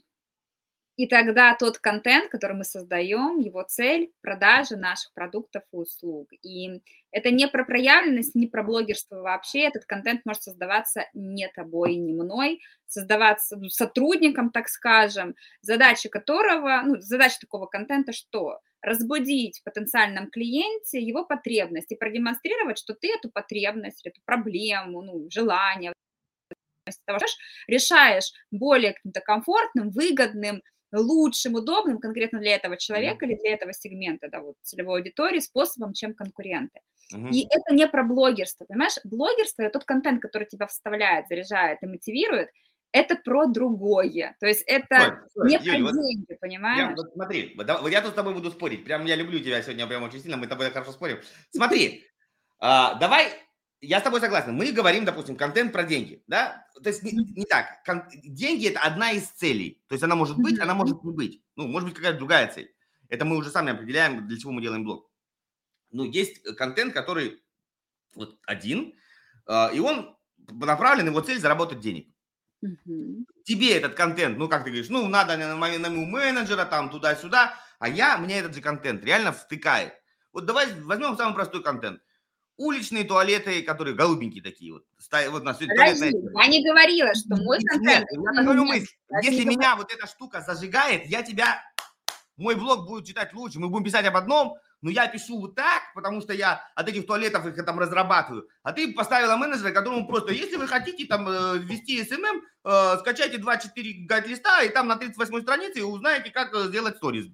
И 0.97 1.07
тогда 1.07 1.53
тот 1.55 1.77
контент, 1.79 2.31
который 2.31 2.55
мы 2.55 2.63
создаем, 2.63 3.39
его 3.39 3.63
цель– 3.63 4.13
продажа 4.21 4.77
наших 4.77 5.13
продуктов 5.13 5.63
и 5.73 5.75
услуг. 5.75 6.29
И 6.41 6.81
это 7.11 7.31
не 7.31 7.49
про 7.49 7.65
проявленность, 7.65 8.33
не 8.33 8.47
про 8.47 8.63
блогерство 8.63 9.21
вообще. 9.21 9.67
Этот 9.67 9.85
контент 9.85 10.21
может 10.23 10.43
создаваться 10.43 11.05
не 11.13 11.49
тобой, 11.49 11.95
не 11.95 12.13
мной, 12.13 12.61
создаваться 12.87 13.57
сотрудником, 13.67 14.51
так 14.51 14.69
скажем, 14.69 15.35
задача 15.61 16.07
которого, 16.07 16.81
ну, 16.85 17.01
задача 17.01 17.39
такого 17.41 17.65
контента 17.65 18.13
что? 18.13 18.59
Разбудить 18.81 19.59
в 19.59 19.63
потенциальном 19.63 20.29
клиенте 20.29 21.01
его 21.01 21.25
потребность 21.25 21.91
и 21.91 21.97
продемонстрировать, 21.97 22.77
что 22.77 22.93
ты 22.93 23.13
эту 23.13 23.29
потребность, 23.29 24.05
эту 24.05 24.21
проблему, 24.23 25.01
ну, 25.01 25.27
желание, 25.29 25.91
решаешь 27.67 28.31
более 28.51 28.93
каким-то 28.93 29.21
комфортным, 29.21 29.89
выгодным, 29.89 30.61
лучшим, 30.95 31.55
удобным 31.55 31.99
конкретно 31.99 32.39
для 32.39 32.55
этого 32.55 32.77
человека 32.77 33.25
или 33.25 33.35
для 33.35 33.53
этого 33.53 33.73
сегмента, 33.73 34.29
да, 34.29 34.41
вот 34.41 34.55
целевой 34.61 34.99
аудитории 34.99 35.39
способом, 35.39 35.93
чем 35.93 36.13
конкуренты. 36.13 36.81
Угу. 37.13 37.27
И 37.27 37.47
это 37.49 37.73
не 37.73 37.87
про 37.87 38.03
блогерство, 38.03 38.65
понимаешь? 38.65 38.97
Блогерство– 39.03 39.61
это 39.63 39.73
тот 39.79 39.85
контент, 39.85 40.21
который 40.21 40.47
тебя 40.47 40.67
вставляет, 40.67 41.27
заряжает 41.27 41.83
и 41.83 41.87
мотивирует, 41.87 42.49
это 42.91 43.15
про 43.17 43.45
другое. 43.45 44.35
То 44.39 44.47
есть 44.47 44.63
это 44.67 45.27
стой, 45.29 45.49
не 45.49 45.57
Юль, 45.57 45.83
про 45.83 45.91
вот, 45.91 45.93
деньги, 45.93 46.37
понимаешь? 46.39 46.89
Я, 46.89 46.95
вот 46.95 47.11
смотри, 47.13 47.53
вот, 47.57 47.67
вот 47.81 47.91
я 47.91 48.01
тут 48.01 48.11
с 48.11 48.15
тобой 48.15 48.33
буду 48.33 48.51
спорить. 48.51 48.85
Прям 48.85 49.05
я 49.05 49.15
люблю 49.15 49.39
тебя 49.39 49.61
сегодня 49.61 49.85
прям 49.85 50.03
очень 50.03 50.21
сильно, 50.21 50.37
мы 50.37 50.45
с 50.45 50.49
тобой 50.49 50.71
хорошо 50.71 50.93
спорим. 50.93 51.19
Смотри, 51.51 52.05
а, 52.59 52.95
давай 52.95 53.33
я 53.81 53.99
с 53.99 54.03
тобой 54.03 54.19
согласен. 54.19 54.53
Мы 54.53 54.71
говорим, 54.71 55.05
допустим, 55.05 55.35
контент 55.35 55.71
про 55.71 55.83
деньги, 55.83 56.23
да? 56.27 56.67
То 56.81 56.89
есть 56.89 57.03
не, 57.03 57.11
не 57.11 57.45
так. 57.45 57.83
Кон- 57.85 58.07
деньги 58.09 58.69
это 58.69 58.79
одна 58.79 59.11
из 59.11 59.27
целей. 59.29 59.81
То 59.87 59.95
есть 59.95 60.03
она 60.03 60.15
может 60.15 60.37
быть, 60.37 60.59
она 60.59 60.73
может 60.73 61.03
не 61.03 61.11
быть. 61.11 61.41
Ну, 61.55 61.67
может 61.67 61.89
быть 61.89 61.97
какая-то 61.97 62.17
другая 62.17 62.51
цель. 62.51 62.73
Это 63.09 63.25
мы 63.25 63.37
уже 63.37 63.49
сами 63.49 63.71
определяем, 63.71 64.27
для 64.27 64.37
чего 64.37 64.51
мы 64.51 64.61
делаем 64.61 64.83
блог. 64.83 65.09
Ну, 65.91 66.03
есть 66.03 66.41
контент, 66.57 66.93
который 66.93 67.43
вот 68.15 68.39
один, 68.45 68.95
э, 69.47 69.75
и 69.75 69.79
он 69.79 70.17
направлен, 70.49 71.07
его 71.07 71.21
цель 71.21 71.39
заработать 71.39 71.79
денег. 71.79 72.07
Тебе 73.43 73.77
этот 73.77 73.93
контент, 73.93 74.37
ну, 74.37 74.47
как 74.47 74.63
ты 74.63 74.71
говоришь, 74.71 74.89
ну, 74.89 75.07
надо 75.07 75.37
на 75.37 75.55
моему 75.55 76.05
менеджера, 76.05 76.65
там, 76.65 76.89
туда-сюда, 76.89 77.53
а 77.77 77.87
я, 77.87 78.17
мне 78.17 78.39
этот 78.39 78.55
же 78.55 78.61
контент 78.61 79.03
реально 79.03 79.31
втыкает. 79.31 79.93
Вот 80.33 80.45
давай 80.45 80.73
возьмем 80.81 81.15
самый 81.15 81.35
простой 81.35 81.61
контент 81.61 82.01
уличные 82.57 83.03
туалеты, 83.03 83.61
которые 83.63 83.95
голубенькие 83.95 84.43
такие 84.43 84.73
вот. 84.73 84.83
вот 85.29 85.43
на 85.43 85.53
Подожди, 85.53 86.13
я 86.35 86.47
не 86.47 86.63
говорила, 86.63 87.13
что 87.13 87.35
мой 87.35 87.59
контент... 87.61 88.09
Нет, 88.11 88.35
я 88.35 88.43
говорю 88.43 88.65
мысль. 88.65 88.93
Если 89.21 89.43
меня 89.43 89.75
вот 89.75 89.91
эта 89.91 90.07
штука 90.07 90.41
зажигает, 90.41 91.05
я 91.05 91.23
тебя... 91.23 91.61
Мой 92.37 92.55
блог 92.55 92.85
будет 92.85 93.05
читать 93.05 93.33
лучше, 93.33 93.59
мы 93.59 93.69
будем 93.69 93.85
писать 93.85 94.05
об 94.05 94.17
одном, 94.17 94.57
но 94.81 94.91
я 94.91 95.07
пишу 95.07 95.39
вот 95.39 95.55
так, 95.55 95.83
потому 95.95 96.19
что 96.19 96.33
я 96.33 96.61
от 96.75 96.89
этих 96.89 97.07
туалетов 97.07 97.45
их 97.45 97.65
там 97.65 97.79
разрабатываю. 97.79 98.47
А 98.61 98.73
ты 98.73 98.93
поставила 98.93 99.37
менеджера, 99.37 99.71
которому 99.71 100.05
просто, 100.05 100.33
если 100.33 100.57
вы 100.57 100.67
хотите 100.67 101.05
там 101.05 101.27
э, 101.29 101.57
ввести 101.59 102.03
SMM, 102.03 102.41
э, 102.65 102.97
скачайте 102.99 103.37
2-4 103.37 104.05
гайд-листа, 104.05 104.63
и 104.63 104.69
там 104.69 104.87
на 104.87 104.97
38 104.97 105.41
странице 105.43 105.83
узнаете, 105.83 106.29
как 106.29 106.53
э, 106.53 106.67
сделать 106.67 106.97
сторис. 106.97 107.27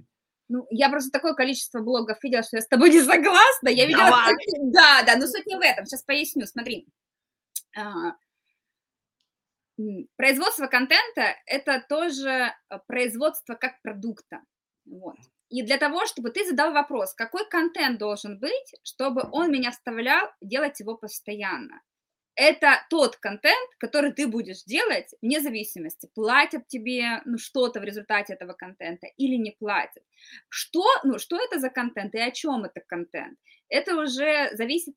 Ну, 0.51 0.67
я 0.69 0.89
просто 0.89 1.11
такое 1.11 1.33
количество 1.33 1.79
блогов 1.79 2.21
видела, 2.21 2.43
что 2.43 2.57
я 2.57 2.61
с 2.61 2.67
тобой 2.67 2.89
не 2.89 3.01
согласна. 3.01 3.69
Я 3.69 3.85
видела... 3.85 4.03
Давай. 4.03 4.35
Да, 4.59 5.03
да, 5.03 5.15
но 5.15 5.25
суть 5.25 5.45
не 5.45 5.55
в 5.55 5.61
этом. 5.61 5.85
Сейчас 5.85 6.03
поясню. 6.03 6.45
Смотри. 6.45 6.89
А, 7.73 8.17
производство 10.17 10.67
контента– 10.67 11.37
это 11.45 11.81
тоже 11.87 12.53
а, 12.67 12.79
производство 12.79 13.55
как 13.55 13.81
продукта. 13.81 14.41
Вот. 14.83 15.15
И 15.47 15.61
для 15.61 15.77
того, 15.77 16.05
чтобы 16.05 16.31
ты 16.31 16.45
задал 16.45 16.73
вопрос, 16.73 17.13
какой 17.13 17.47
контент 17.47 17.97
должен 17.97 18.37
быть, 18.37 18.75
чтобы 18.83 19.29
он 19.31 19.51
меня 19.51 19.71
вставлял, 19.71 20.27
делать 20.41 20.81
его 20.81 20.97
постоянно 20.97 21.79
это 22.41 22.83
тот 22.89 23.17
контент, 23.17 23.69
который 23.77 24.11
ты 24.11 24.27
будешь 24.27 24.63
делать 24.63 25.13
вне 25.21 25.41
зависимости, 25.41 26.09
платят 26.15 26.67
тебе 26.67 27.21
ну, 27.25 27.37
что-то 27.37 27.79
в 27.79 27.83
результате 27.83 28.33
этого 28.33 28.53
контента 28.53 29.05
или 29.17 29.35
не 29.35 29.51
платят. 29.51 30.03
Что, 30.49 30.83
ну, 31.03 31.19
что 31.19 31.37
это 31.37 31.59
за 31.59 31.69
контент 31.69 32.15
и 32.15 32.19
о 32.19 32.31
чем 32.31 32.63
это 32.63 32.81
контент? 32.81 33.37
Это 33.71 33.95
уже 33.95 34.49
зависит 34.53 34.95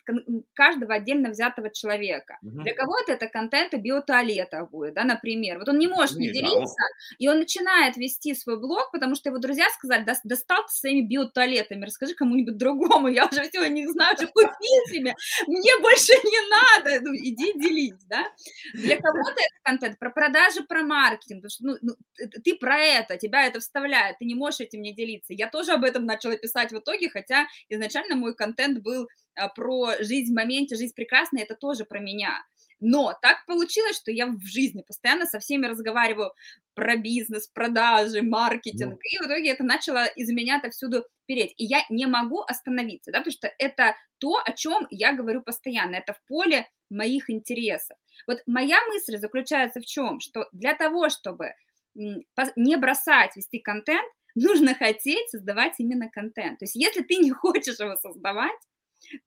каждого 0.53 0.95
отдельно 0.95 1.31
взятого 1.31 1.70
человека. 1.70 2.39
Угу. 2.43 2.62
Для 2.62 2.75
кого-то 2.75 3.12
это 3.12 3.29
контент 3.29 3.72
о 3.72 3.79
биотуалетах 3.79 4.68
будет, 4.70 4.95
да, 4.95 5.05
например. 5.05 5.59
Вот 5.61 5.68
он 5.68 5.79
не 5.79 5.87
может 5.87 6.16
не, 6.16 6.27
не 6.27 6.33
делиться, 6.33 6.75
да. 6.77 7.16
и 7.18 7.29
он 7.29 7.39
начинает 7.39 7.97
вести 7.97 8.35
свой 8.35 8.59
блог, 8.59 8.91
потому 8.91 9.14
что 9.14 9.29
его 9.29 9.39
друзья 9.39 9.66
сказали, 9.70 10.05
да, 10.05 10.14
достал 10.25 10.62
ты 10.66 10.72
своими 10.72 11.07
биотуалетами, 11.07 11.87
расскажи 11.87 12.14
кому-нибудь 12.14 12.57
другому, 12.57 13.09
я 13.09 13.27
уже 13.27 13.49
все 13.49 13.66
не 13.68 13.87
знаю, 13.87 14.16
что 14.16 14.27
купить 14.27 14.89
себе, 14.89 15.14
мне 15.47 15.72
больше 15.81 16.12
не 16.12 16.51
надо, 16.51 17.05
ну, 17.05 17.14
иди 17.14 17.53
делись, 17.55 18.05
да. 18.09 18.27
Для 18.75 18.97
кого-то 18.97 19.31
это 19.31 19.62
контент 19.62 19.99
про 20.01 20.11
продажи, 20.11 20.64
про 20.64 20.83
маркетинг, 20.83 21.45
потому 21.45 21.51
что 21.51 21.64
ну, 21.64 21.77
ну, 21.81 21.95
ты 22.43 22.57
про 22.57 22.77
это, 22.77 23.18
тебя 23.18 23.47
это 23.47 23.61
вставляет, 23.61 24.18
ты 24.18 24.25
не 24.25 24.35
можешь 24.35 24.61
этим 24.61 24.83
не 24.83 24.93
делиться. 24.93 25.33
Я 25.33 25.49
тоже 25.49 25.72
об 25.72 25.85
этом 25.85 26.07
начала 26.07 26.37
писать 26.37 26.72
в 26.72 26.79
итоге, 26.79 27.09
хотя 27.09 27.47
изначально 27.68 28.16
мой 28.16 28.35
контент 28.35 28.64
контент 28.65 28.83
был 28.83 29.09
а, 29.35 29.49
про 29.49 29.95
жизнь 30.01 30.33
в 30.33 30.35
моменте, 30.35 30.77
жизнь 30.77 30.95
прекрасная, 30.95 31.43
это 31.43 31.55
тоже 31.55 31.85
про 31.85 32.01
меня. 32.01 32.45
Но 32.81 33.17
так 33.23 33.47
получилось, 33.47 33.97
что 33.97 34.11
я 34.11 34.27
в 34.27 34.43
жизни 34.43 34.83
постоянно 34.87 35.27
со 35.27 35.39
всеми 35.39 35.67
разговариваю 35.67 36.33
про 36.75 36.97
бизнес, 36.97 37.47
продажи, 37.49 38.21
маркетинг, 38.21 39.01
и 39.05 39.19
в 39.19 39.23
итоге 39.23 39.51
это 39.51 39.65
начало 39.65 40.07
из 40.07 40.29
меня 40.31 40.57
отовсюду 40.57 41.07
переть. 41.27 41.55
И 41.57 41.65
я 41.65 41.83
не 41.89 42.07
могу 42.07 42.41
остановиться, 42.41 43.11
да, 43.12 43.19
потому 43.19 43.33
что 43.33 43.51
это 43.59 43.95
то, 44.19 44.43
о 44.45 44.53
чем 44.53 44.87
я 44.91 45.12
говорю 45.12 45.43
постоянно, 45.43 45.97
это 45.97 46.15
в 46.15 46.23
поле 46.27 46.69
моих 46.91 47.31
интересов. 47.31 47.97
Вот 48.27 48.43
моя 48.47 48.79
мысль 48.89 49.17
заключается 49.19 49.81
в 49.81 49.87
чем, 49.87 50.21
что 50.21 50.49
для 50.53 50.75
того, 50.75 51.09
чтобы 51.09 51.55
не 51.95 52.77
бросать 52.77 53.37
вести 53.37 53.61
контент, 53.61 54.11
нужно 54.35 54.74
хотеть 54.74 55.30
создавать 55.30 55.74
именно 55.78 56.09
контент. 56.09 56.59
То 56.59 56.64
есть 56.64 56.76
если 56.76 57.03
ты 57.03 57.16
не 57.16 57.30
хочешь 57.32 57.78
его 57.78 57.97
создавать, 57.97 58.61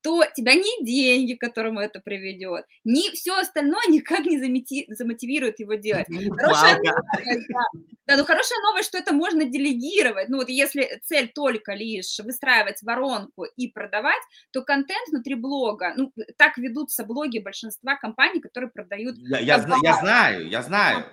то 0.02 0.24
тебя 0.36 0.56
ни 0.56 0.86
деньги, 0.86 1.34
к 1.34 1.42
которому 1.42 1.80
это 1.80 2.00
приведет, 2.00 2.66
ни 2.84 3.14
все 3.16 3.38
остальное 3.38 3.84
никак 3.90 4.26
не 4.26 4.40
замети, 4.40 4.86
замотивирует 4.90 5.60
его 5.60 5.76
делать. 5.76 6.08
Хорошая 6.08 6.80
новость, 6.82 7.48
да. 7.50 7.80
да, 8.08 8.18
ну 8.18 8.26
хорошая 8.26 8.60
новость, 8.62 8.90
что 8.90 8.98
это 8.98 9.14
можно 9.14 9.46
делегировать. 9.46 10.30
Ну 10.30 10.38
вот 10.38 10.50
если 10.50 11.00
цель 11.06 11.32
только 11.34 11.74
лишь 11.74 12.20
выстраивать 12.20 12.82
воронку 12.82 13.44
и 13.44 13.68
продавать, 13.68 14.22
то 14.52 14.64
контент 14.64 15.10
внутри 15.10 15.36
блога, 15.36 15.94
ну 15.96 16.12
так 16.38 16.58
ведутся 16.58 17.04
блоги 17.06 17.40
большинства 17.40 17.96
компаний, 17.98 18.40
которые 18.40 18.72
продают. 18.72 19.16
Я, 19.18 19.40
я, 19.40 19.66
я 19.84 19.94
знаю, 19.94 20.48
я 20.50 20.64
знаю. 20.64 21.06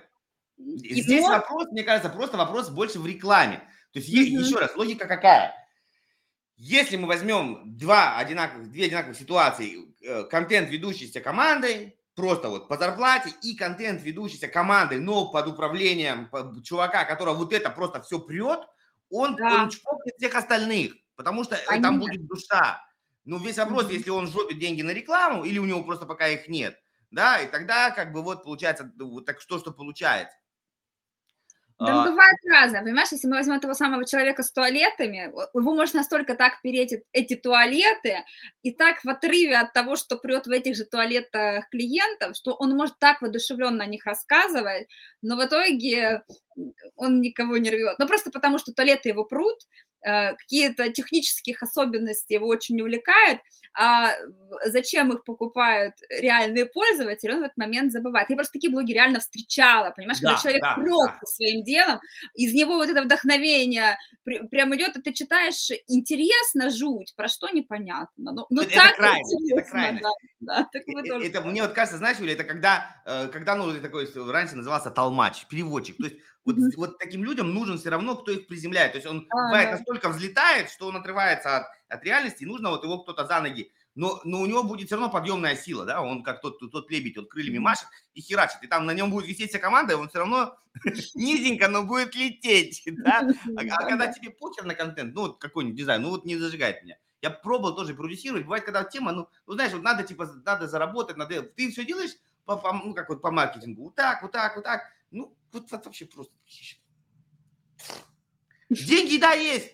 И 0.57 1.01
Здесь 1.01 1.21
но... 1.21 1.29
вопрос, 1.29 1.67
мне 1.71 1.83
кажется, 1.83 2.09
просто 2.09 2.37
вопрос 2.37 2.69
больше 2.69 2.99
в 2.99 3.05
рекламе. 3.05 3.61
То 3.95 3.99
есть, 3.99 4.13
mm-hmm. 4.13 4.43
еще 4.43 4.59
раз, 4.59 4.75
логика 4.75 5.07
какая? 5.07 5.65
если 6.57 6.95
мы 6.95 7.07
возьмем 7.07 7.77
два 7.77 8.17
одинаковых, 8.17 8.71
две 8.71 8.85
одинаковых 8.85 9.17
ситуации, 9.17 9.93
э, 10.01 10.23
контент, 10.23 10.69
ведущийся 10.69 11.19
командой, 11.19 11.97
просто 12.15 12.49
вот 12.49 12.67
по 12.67 12.77
зарплате, 12.77 13.33
и 13.41 13.55
контент, 13.55 14.01
ведущийся 14.01 14.47
командой, 14.47 14.99
но 14.99 15.29
под 15.31 15.47
управлением 15.47 16.29
чувака, 16.63 17.03
которого 17.03 17.35
вот 17.35 17.51
это 17.51 17.69
просто 17.69 18.01
все 18.01 18.19
прет, 18.19 18.59
он, 19.09 19.35
да. 19.35 19.63
он 19.63 19.69
чпокнет 19.69 20.15
всех 20.17 20.35
остальных, 20.35 20.93
потому 21.15 21.43
что 21.43 21.57
Они... 21.67 21.83
там 21.83 21.99
будет 21.99 22.25
душа. 22.25 22.81
Ну, 23.25 23.37
весь 23.39 23.57
вопрос, 23.57 23.89
если 23.89 24.11
он 24.11 24.27
жопит 24.27 24.59
деньги 24.59 24.81
на 24.81 24.91
рекламу, 24.91 25.43
или 25.43 25.57
у 25.57 25.65
него 25.65 25.83
просто 25.83 26.05
пока 26.05 26.27
их 26.27 26.47
нет, 26.47 26.79
да, 27.11 27.41
и 27.41 27.47
тогда 27.47 27.91
как 27.91 28.13
бы 28.13 28.21
вот 28.21 28.43
получается 28.43 28.91
вот 28.99 29.25
так 29.25 29.41
что, 29.41 29.59
что 29.59 29.71
получается. 29.71 30.37
Да, 31.77 32.03
а... 32.03 32.09
бывает 32.09 32.37
разное, 32.49 32.83
понимаешь, 32.83 33.11
если 33.11 33.27
мы 33.27 33.35
возьмем 33.35 33.59
того 33.59 33.73
самого 33.73 34.05
человека 34.05 34.43
с 34.43 34.51
туалетами, 34.51 35.29
его 35.53 35.75
может 35.75 35.93
настолько 35.93 36.35
так 36.35 36.61
переть 36.61 36.93
эти 37.11 37.35
туалеты, 37.35 38.23
и 38.61 38.71
так 38.71 39.03
в 39.03 39.09
отрыве 39.09 39.57
от 39.57 39.73
того, 39.73 39.97
что 39.97 40.17
прет 40.17 40.47
в 40.47 40.51
этих 40.51 40.75
же 40.75 40.85
туалетах 40.85 41.69
клиентов, 41.69 42.37
что 42.37 42.53
он 42.53 42.77
может 42.77 42.97
так 42.99 43.21
воодушевленно 43.21 43.83
о 43.83 43.87
них 43.87 44.05
рассказывать, 44.05 44.87
но 45.21 45.35
в 45.35 45.45
итоге 45.45 46.23
он 46.95 47.19
никого 47.19 47.57
не 47.57 47.69
рвет. 47.69 47.99
Ну, 47.99 48.07
просто 48.07 48.31
потому, 48.31 48.57
что 48.57 48.71
туалеты 48.71 49.09
его 49.09 49.25
прут, 49.25 49.57
Э, 49.94 49.94
какие-то 50.05 50.89
технических 50.91 51.63
особенности 51.63 52.33
его 52.33 52.47
очень 52.47 52.79
увлекают, 52.79 53.39
а 53.77 54.13
зачем 54.65 55.11
их 55.11 55.23
покупают 55.25 55.95
реальные 56.09 56.65
пользователи, 56.65 57.31
он 57.31 57.39
в 57.39 57.43
этот 57.43 57.57
момент 57.57 57.91
забывает. 57.91 58.29
Я 58.29 58.35
просто 58.35 58.53
такие 58.53 58.71
блоги 58.71 58.93
реально 58.93 59.19
встречала, 59.19 59.91
понимаешь, 59.91 60.19
да, 60.19 60.29
когда 60.29 60.41
человек 60.41 60.61
да, 60.61 60.75
просто 60.75 61.19
да. 61.21 61.27
своим 61.27 61.63
делом, 61.63 61.99
из 62.35 62.53
него 62.53 62.75
вот 62.75 62.89
это 62.89 63.01
вдохновение 63.01 63.97
прям 64.23 64.73
идет, 64.75 64.95
и 64.95 65.01
ты 65.01 65.11
читаешь 65.11 65.69
интересно, 65.87 66.69
жуть, 66.69 67.13
про 67.15 67.27
что 67.27 67.49
непонятно. 67.49 68.31
Но, 68.31 68.47
но 68.49 68.61
это, 68.61 68.75
так 68.75 68.95
крайность, 68.95 69.51
это 69.51 69.69
крайность. 69.69 70.03
Да, 70.39 70.57
да, 70.59 70.69
так 70.71 70.83
это, 70.87 71.25
это, 71.25 71.41
мне 71.41 71.61
вот 71.61 71.73
кажется, 71.73 71.97
знаешь, 71.97 72.17
Юля, 72.19 72.33
это 72.33 72.43
когда, 72.45 73.01
э, 73.05 73.27
когда 73.27 73.55
ну, 73.55 73.73
такой 73.81 74.07
раньше 74.31 74.55
назывался 74.55 74.89
толмач, 74.89 75.45
переводчик, 75.47 75.97
то 75.97 76.03
есть 76.05 76.17
вот, 76.45 76.57
mm-hmm. 76.57 76.73
вот 76.77 76.99
таким 76.99 77.23
людям 77.23 77.53
нужен 77.53 77.77
все 77.77 77.89
равно, 77.89 78.15
кто 78.15 78.31
их 78.31 78.47
приземляет. 78.47 78.93
То 78.93 78.97
есть 78.97 79.07
он 79.07 79.27
а, 79.29 79.35
бывает 79.47 79.69
да. 79.71 79.77
настолько 79.77 80.09
взлетает, 80.09 80.69
что 80.69 80.87
он 80.87 80.95
отрывается 80.95 81.57
от, 81.57 81.67
от 81.89 82.03
реальности, 82.03 82.43
и 82.43 82.45
нужно 82.45 82.69
вот 82.69 82.83
его 82.83 82.99
кто-то 82.99 83.25
за 83.25 83.41
ноги. 83.41 83.71
Но, 83.95 84.19
но 84.25 84.41
у 84.41 84.45
него 84.45 84.63
будет 84.63 84.87
все 84.87 84.95
равно 84.95 85.09
подъемная 85.09 85.55
сила, 85.55 85.85
да, 85.85 86.01
он 86.01 86.21
как 86.21 86.41
тот, 86.41 86.59
тот 86.59 86.91
лебедь, 86.91 87.17
он 87.17 87.27
крыльями 87.27 87.59
машет 87.59 87.87
и 88.13 88.21
херачит, 88.21 88.61
и 88.61 88.67
там 88.67 88.85
на 88.85 88.91
нем 88.91 89.09
будет 89.09 89.25
висеть 89.25 89.51
вся 89.51 89.59
команда, 89.59 89.93
и 89.93 89.95
он 89.95 90.09
все 90.09 90.19
равно 90.19 90.57
низенько, 91.15 91.69
но 91.69 91.83
будет 91.83 92.13
лететь, 92.13 92.83
да. 92.85 93.27
А, 93.57 93.61
а 93.61 93.87
когда 93.87 94.11
тебе 94.11 94.31
покер 94.31 94.65
на 94.65 94.75
контент, 94.75 95.15
ну 95.15 95.21
вот 95.21 95.37
какой-нибудь 95.39 95.77
дизайн, 95.77 96.01
ну 96.01 96.09
вот 96.09 96.25
не 96.25 96.35
зажигает 96.35 96.83
меня. 96.83 96.97
Я 97.21 97.29
пробовал 97.31 97.73
тоже 97.73 97.95
продюсировать, 97.95 98.43
бывает, 98.43 98.65
когда 98.65 98.83
тема, 98.83 99.13
ну, 99.13 99.29
ну 99.47 99.53
знаешь, 99.53 99.71
вот 99.71 99.81
надо 99.81 100.03
типа, 100.03 100.29
надо 100.45 100.67
заработать, 100.67 101.15
надо, 101.15 101.41
ты 101.41 101.71
все 101.71 101.85
делаешь 101.85 102.11
по, 102.43 102.57
по, 102.57 102.73
ну, 102.73 102.93
как 102.93 103.07
вот 103.07 103.21
по 103.21 103.31
маркетингу, 103.31 103.85
вот 103.85 103.95
так, 103.95 104.21
вот 104.21 104.31
так, 104.31 104.55
вот 104.55 104.65
так, 104.65 104.81
ну, 105.15 105.37
вот, 105.51 105.71
вот 105.71 105.85
вообще 105.85 106.05
просто... 106.05 106.33
Деньги, 108.69 109.17
да, 109.17 109.33
есть. 109.33 109.71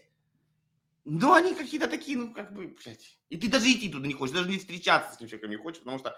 Но 1.04 1.34
они 1.34 1.56
какие-то 1.56 1.88
такие, 1.88 2.18
ну, 2.18 2.34
как 2.34 2.54
бы, 2.54 2.68
блядь. 2.68 3.20
И 3.30 3.38
ты 3.38 3.50
даже 3.50 3.72
идти 3.72 3.90
туда 3.90 4.08
не 4.08 4.14
хочешь, 4.14 4.36
даже 4.36 4.50
не 4.50 4.60
встречаться 4.60 5.14
с 5.14 5.16
этим 5.18 5.28
человеком 5.28 5.50
не 5.50 5.58
хочешь, 5.58 5.80
потому 5.80 5.98
что 5.98 6.16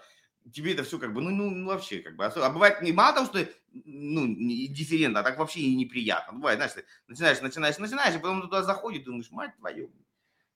тебе 0.52 0.74
это 0.74 0.84
все 0.84 0.98
как 0.98 1.14
бы, 1.14 1.22
ну, 1.22 1.30
ну, 1.30 1.50
ну 1.50 1.68
вообще, 1.68 2.00
как 2.00 2.16
бы, 2.16 2.26
а 2.26 2.50
бывает 2.50 2.82
не 2.82 2.92
мало 2.92 3.14
того, 3.14 3.26
что, 3.26 3.48
ну, 3.72 4.26
дифферентно, 4.26 5.20
а 5.20 5.22
так 5.22 5.38
вообще 5.38 5.60
и 5.60 5.74
неприятно. 5.74 6.34
Бывает, 6.34 6.58
знаешь, 6.58 6.72
ты 6.72 6.84
начинаешь, 7.08 7.40
начинаешь, 7.40 7.78
начинаешь, 7.78 8.14
и 8.14 8.18
потом 8.18 8.42
туда 8.42 8.62
заходит, 8.62 9.02
и 9.02 9.04
думаешь, 9.06 9.30
мать 9.30 9.56
твою, 9.56 9.90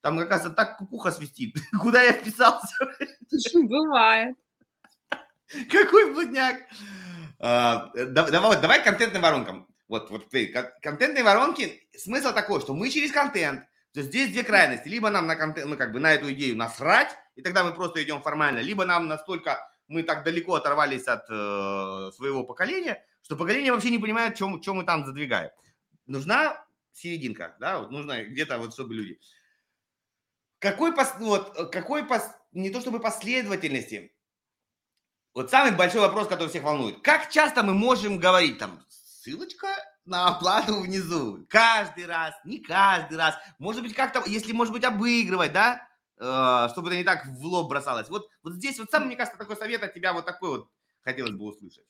там, 0.03 0.19
оказывается, 0.19 0.55
так 0.55 0.77
кукуха 0.77 1.11
свистит. 1.11 1.57
Куда 1.81 2.03
я 2.03 2.13
вписался? 2.13 2.77
Бывает. 3.55 4.37
Какой 5.71 6.13
блудняк. 6.13 6.57
А, 7.41 7.91
давай, 7.95 8.61
давай 8.61 8.83
контентным 8.83 9.23
воронкам. 9.23 9.69
Вот, 9.89 10.11
вот 10.11 10.31
контентные 10.83 11.25
воронки, 11.25 11.89
смысл 11.97 12.33
такой, 12.35 12.61
что 12.61 12.75
мы 12.75 12.91
через 12.91 13.11
контент, 13.11 13.63
то 13.93 14.01
есть 14.01 14.11
здесь 14.11 14.31
две 14.31 14.45
крайности. 14.45 14.89
Либо 14.89 15.09
нам 15.09 15.27
на 15.27 15.35
контент, 15.35 15.67
мы 15.67 15.77
как 15.77 15.93
бы 15.93 16.01
на 16.01 16.13
эту 16.13 16.31
идею 16.33 16.57
насрать, 16.57 17.17
и 17.37 17.43
тогда 17.43 17.65
мы 17.65 17.73
просто 17.73 18.03
идем 18.03 18.21
формально, 18.23 18.59
либо 18.59 18.85
нам 18.85 19.09
настолько 19.09 19.59
мы 19.87 20.03
так 20.03 20.25
далеко 20.25 20.55
оторвались 20.55 21.07
от 21.07 21.25
э, 21.31 22.11
своего 22.15 22.45
поколения, 22.45 23.03
что 23.23 23.37
поколение 23.37 23.73
вообще 23.73 23.91
не 23.91 23.99
понимает, 23.99 24.37
чем, 24.37 24.61
чем 24.61 24.77
мы 24.77 24.85
там 24.85 25.07
задвигаем. 25.07 25.51
Нужна 26.07 26.63
серединка, 26.93 27.57
да, 27.59 27.79
вот 27.79 27.91
нужно 27.91 28.25
где-то 28.25 28.59
вот, 28.59 28.75
чтобы 28.75 28.95
люди. 28.95 29.19
Какой, 30.59 30.95
пос, 30.95 31.15
вот, 31.19 31.71
какой 31.73 32.05
пос, 32.05 32.29
не 32.53 32.71
то 32.71 32.81
чтобы 32.81 33.01
последовательности, 33.01 34.13
вот 35.39 35.53
самый 35.53 35.71
большой 35.71 36.01
вопрос, 36.01 36.27
который 36.27 36.49
всех 36.49 36.65
волнует. 36.65 37.01
Как 37.01 37.31
часто 37.31 37.63
мы 37.63 37.73
можем 37.73 38.19
говорить 38.19 38.59
там, 38.59 38.85
ссылочка 38.89 39.69
на 40.05 40.27
оплату 40.27 40.81
внизу? 40.81 41.47
Каждый 41.49 42.07
раз, 42.07 42.35
не 42.45 42.59
каждый 42.59 43.19
раз. 43.19 43.37
Может 43.61 43.85
быть, 43.85 43.95
как-то, 43.95 44.21
если, 44.27 44.51
может 44.51 44.73
быть, 44.73 44.83
обыгрывать, 44.83 45.53
да? 45.53 45.87
Э, 46.19 46.69
чтобы 46.73 46.89
это 46.89 46.97
не 46.97 47.05
так 47.05 47.25
в 47.25 47.45
лоб 47.45 47.69
бросалось. 47.69 48.09
Вот, 48.09 48.29
вот 48.43 48.55
здесь 48.55 48.81
вот 48.81 48.91
самый, 48.91 49.07
мне 49.07 49.17
кажется, 49.17 49.39
такой 49.39 49.55
совет 49.55 49.81
от 49.85 49.95
тебя 49.95 50.13
вот 50.13 50.27
такой 50.27 50.51
вот 50.51 50.69
хотелось 51.03 51.31
бы 51.31 51.45
услышать. 51.45 51.85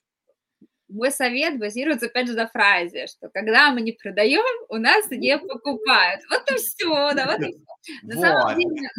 Мой 0.91 1.11
совет 1.11 1.59
базируется, 1.59 2.05
опять 2.05 2.29
же, 2.29 2.35
на 2.35 2.49
фразе, 2.49 3.07
что 3.07 3.31
когда 3.31 3.71
мы 3.71 3.81
не 3.81 3.93
продаем, 3.93 4.67
у 4.69 4.77
нас 4.77 5.09
не 5.11 5.39
покупают. 5.39 6.21
Вот 6.29 6.51
и 6.51 6.57
все, 6.57 7.15
да, 7.15 7.25
вот 7.25 7.41
и 7.41 7.53
все. 7.53 7.93
На 8.03 8.15
вот. 8.15 8.23
самом 8.23 8.59
деле, 8.59 8.91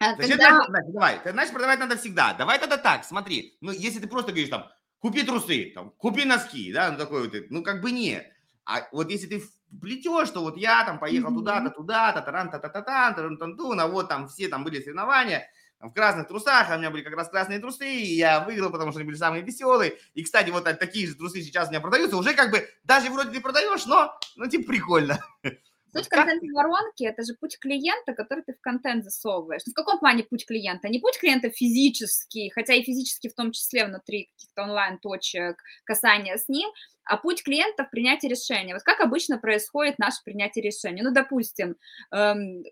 а 0.00 0.14
когда... 0.14 0.64
продавать? 0.64 0.92
Давай, 0.92 1.20
ты 1.22 1.32
знаешь, 1.32 1.50
продавать 1.50 1.80
надо 1.80 1.96
всегда. 1.96 2.34
Давай 2.34 2.58
тогда 2.58 2.76
так, 2.76 3.04
смотри. 3.04 3.56
Ну, 3.60 3.72
если 3.72 3.98
ты 3.98 4.06
просто 4.06 4.32
говоришь 4.32 4.50
там, 4.50 4.68
купи 5.00 5.22
трусы, 5.22 5.72
там, 5.74 5.90
купи 5.90 6.24
носки, 6.24 6.72
да, 6.72 6.90
ну, 6.90 6.98
такой 6.98 7.28
вот, 7.28 7.34
ну, 7.50 7.62
как 7.62 7.80
бы 7.80 7.90
нет. 7.90 8.26
А 8.64 8.86
вот 8.92 9.10
если 9.10 9.26
ты 9.26 9.42
плетешь, 9.80 10.28
что 10.28 10.40
вот 10.40 10.56
я 10.56 10.84
там 10.84 10.98
поехал 10.98 11.34
туда-то, 11.34 11.70
туда-то, 11.70 12.22
таран 12.22 12.50
та 12.50 12.58
та 12.58 12.68
та 12.68 12.82
та 12.82 13.12
таран 13.12 13.38
тан 13.38 13.56
тун 13.56 13.80
а 13.80 13.86
вот 13.86 14.08
там 14.08 14.28
все 14.28 14.48
там 14.48 14.64
были 14.64 14.80
соревнования, 14.80 15.48
в 15.80 15.92
красных 15.92 16.26
трусах, 16.26 16.70
а 16.70 16.74
у 16.74 16.78
меня 16.78 16.90
были 16.90 17.02
как 17.02 17.14
раз 17.14 17.28
красные 17.28 17.60
трусы, 17.60 17.86
и 17.86 18.16
я 18.16 18.40
выиграл, 18.40 18.70
потому 18.70 18.90
что 18.90 19.00
они 19.00 19.06
были 19.06 19.16
самые 19.16 19.42
веселые. 19.42 19.96
И, 20.14 20.24
кстати, 20.24 20.50
вот 20.50 20.64
такие 20.64 21.06
же 21.06 21.14
трусы 21.14 21.40
сейчас 21.40 21.68
у 21.68 21.70
меня 21.70 21.80
продаются, 21.80 22.16
уже 22.16 22.34
как 22.34 22.50
бы, 22.50 22.68
даже 22.82 23.10
вроде 23.10 23.30
ты 23.30 23.40
продаешь, 23.40 23.86
но, 23.86 24.18
ну, 24.36 24.48
типа, 24.48 24.68
прикольно. 24.68 25.24
Суть 25.92 26.08
контентной 26.08 26.52
воронки– 26.52 27.04
это 27.04 27.22
же 27.22 27.34
путь 27.40 27.58
клиента, 27.58 28.12
который 28.14 28.44
ты 28.44 28.54
в 28.54 28.60
контент 28.60 29.04
засовываешь. 29.04 29.62
Ну, 29.66 29.72
в 29.72 29.74
каком 29.74 29.98
плане 29.98 30.24
путь 30.24 30.46
клиента? 30.46 30.88
Не 30.88 30.98
путь 30.98 31.18
клиента 31.18 31.50
физический, 31.50 32.50
хотя 32.50 32.74
и 32.74 32.82
физически 32.82 33.28
в 33.28 33.34
том 33.34 33.52
числе 33.52 33.86
внутри 33.86 34.30
каких-то 34.32 34.62
онлайн-точек 34.64 35.56
касания 35.84 36.36
с 36.36 36.48
ним, 36.48 36.68
а 37.04 37.16
путь 37.16 37.42
клиента 37.42 37.84
в 37.84 37.90
принятии 37.90 38.26
решения. 38.26 38.74
Вот 38.74 38.82
как 38.82 39.00
обычно 39.00 39.38
происходит 39.38 39.98
наше 39.98 40.18
принятие 40.24 40.62
решения? 40.62 41.02
Ну, 41.02 41.10
допустим, 41.10 41.76
эм, 42.12 42.64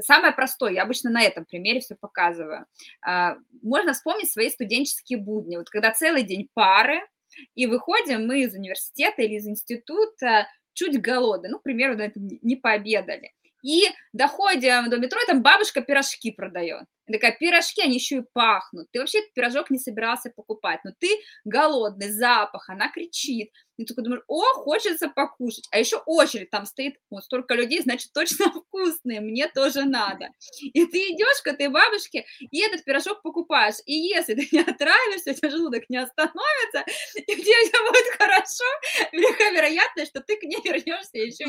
самое 0.00 0.34
простое, 0.34 0.72
я 0.72 0.82
обычно 0.82 1.10
на 1.10 1.22
этом 1.22 1.46
примере 1.46 1.80
все 1.80 1.96
показываю. 1.96 2.66
Э, 3.06 3.36
можно 3.62 3.94
вспомнить 3.94 4.30
свои 4.30 4.50
студенческие 4.50 5.18
будни. 5.18 5.56
Вот 5.56 5.70
когда 5.70 5.90
целый 5.92 6.22
день 6.22 6.48
пары, 6.52 7.00
и 7.54 7.66
выходим 7.66 8.26
мы 8.26 8.42
из 8.42 8.54
университета 8.54 9.22
или 9.22 9.34
из 9.34 9.46
института 9.46 10.46
чуть 10.76 11.00
голодны, 11.00 11.48
ну, 11.48 11.58
к 11.58 11.62
примеру, 11.62 11.94
этом 11.94 12.28
не 12.42 12.54
пообедали. 12.54 13.32
И 13.64 13.82
доходим 14.12 14.88
до 14.90 14.98
метро, 14.98 15.18
там 15.26 15.42
бабушка 15.42 15.80
пирожки 15.80 16.30
продает. 16.30 16.84
И 17.06 17.12
такая, 17.12 17.36
пирожки, 17.38 17.82
они 17.82 17.94
еще 17.94 18.18
и 18.18 18.24
пахнут. 18.32 18.88
Ты 18.90 18.98
вообще 18.98 19.18
этот 19.20 19.32
пирожок 19.34 19.70
не 19.70 19.78
собирался 19.78 20.30
покупать, 20.34 20.80
но 20.84 20.92
ты 20.98 21.08
голодный, 21.44 22.10
запах, 22.10 22.68
она 22.68 22.88
кричит. 22.90 23.50
И 23.76 23.84
ты 23.84 23.88
такой 23.88 24.04
думаешь, 24.04 24.24
о, 24.26 24.42
хочется 24.54 25.08
покушать. 25.08 25.68
А 25.70 25.78
еще 25.78 25.98
очередь 26.06 26.50
там 26.50 26.64
стоит, 26.64 26.96
вот 27.10 27.24
столько 27.24 27.54
людей, 27.54 27.82
значит, 27.82 28.12
точно 28.12 28.46
вкусные, 28.50 29.20
мне 29.20 29.48
тоже 29.48 29.84
надо. 29.84 30.28
И 30.62 30.86
ты 30.86 30.98
идешь 31.12 31.42
к 31.42 31.48
этой 31.48 31.68
бабушке 31.68 32.24
и 32.40 32.60
этот 32.60 32.84
пирожок 32.84 33.22
покупаешь. 33.22 33.76
И 33.84 33.92
если 33.92 34.34
ты 34.34 34.48
не 34.50 34.60
отравишься, 34.60 35.30
у 35.30 35.34
тебя 35.34 35.50
желудок 35.50 35.88
не 35.88 35.98
остановится, 35.98 36.84
и 37.14 37.32
у 37.32 37.36
тебя 37.36 37.68
все 37.68 37.90
будет 37.90 38.18
хорошо, 38.18 38.64
велика 39.12 39.50
вероятность, 39.50 40.10
что 40.10 40.20
ты 40.20 40.36
к 40.38 40.42
ней 40.42 40.60
вернешься 40.64 41.18
еще 41.18 41.46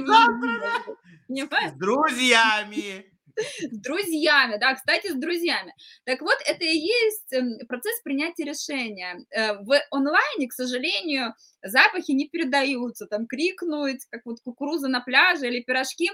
С 1.70 1.78
друзьями 1.78 3.17
с 3.72 3.78
друзьями, 3.78 4.58
да, 4.60 4.74
кстати, 4.76 5.08
с 5.08 5.16
друзьями. 5.16 5.74
Так 6.06 6.22
вот, 6.22 6.38
это 6.46 6.64
и 6.64 6.78
есть 6.78 7.34
эм, 7.34 7.58
процесс 7.68 8.02
принятия 8.02 8.46
решения. 8.46 9.26
Э, 9.30 9.54
в 9.62 9.80
онлайне, 9.92 10.48
к 10.48 10.54
сожалению, 10.54 11.34
запахи 11.64 12.12
не 12.12 12.28
передаются, 12.28 13.06
там 13.06 13.28
крикнуть, 13.28 14.06
как 14.10 14.22
вот 14.26 14.38
кукуруза 14.44 14.88
на 14.88 15.02
пляже 15.02 15.48
или 15.48 15.62
пирожки, 15.62 16.10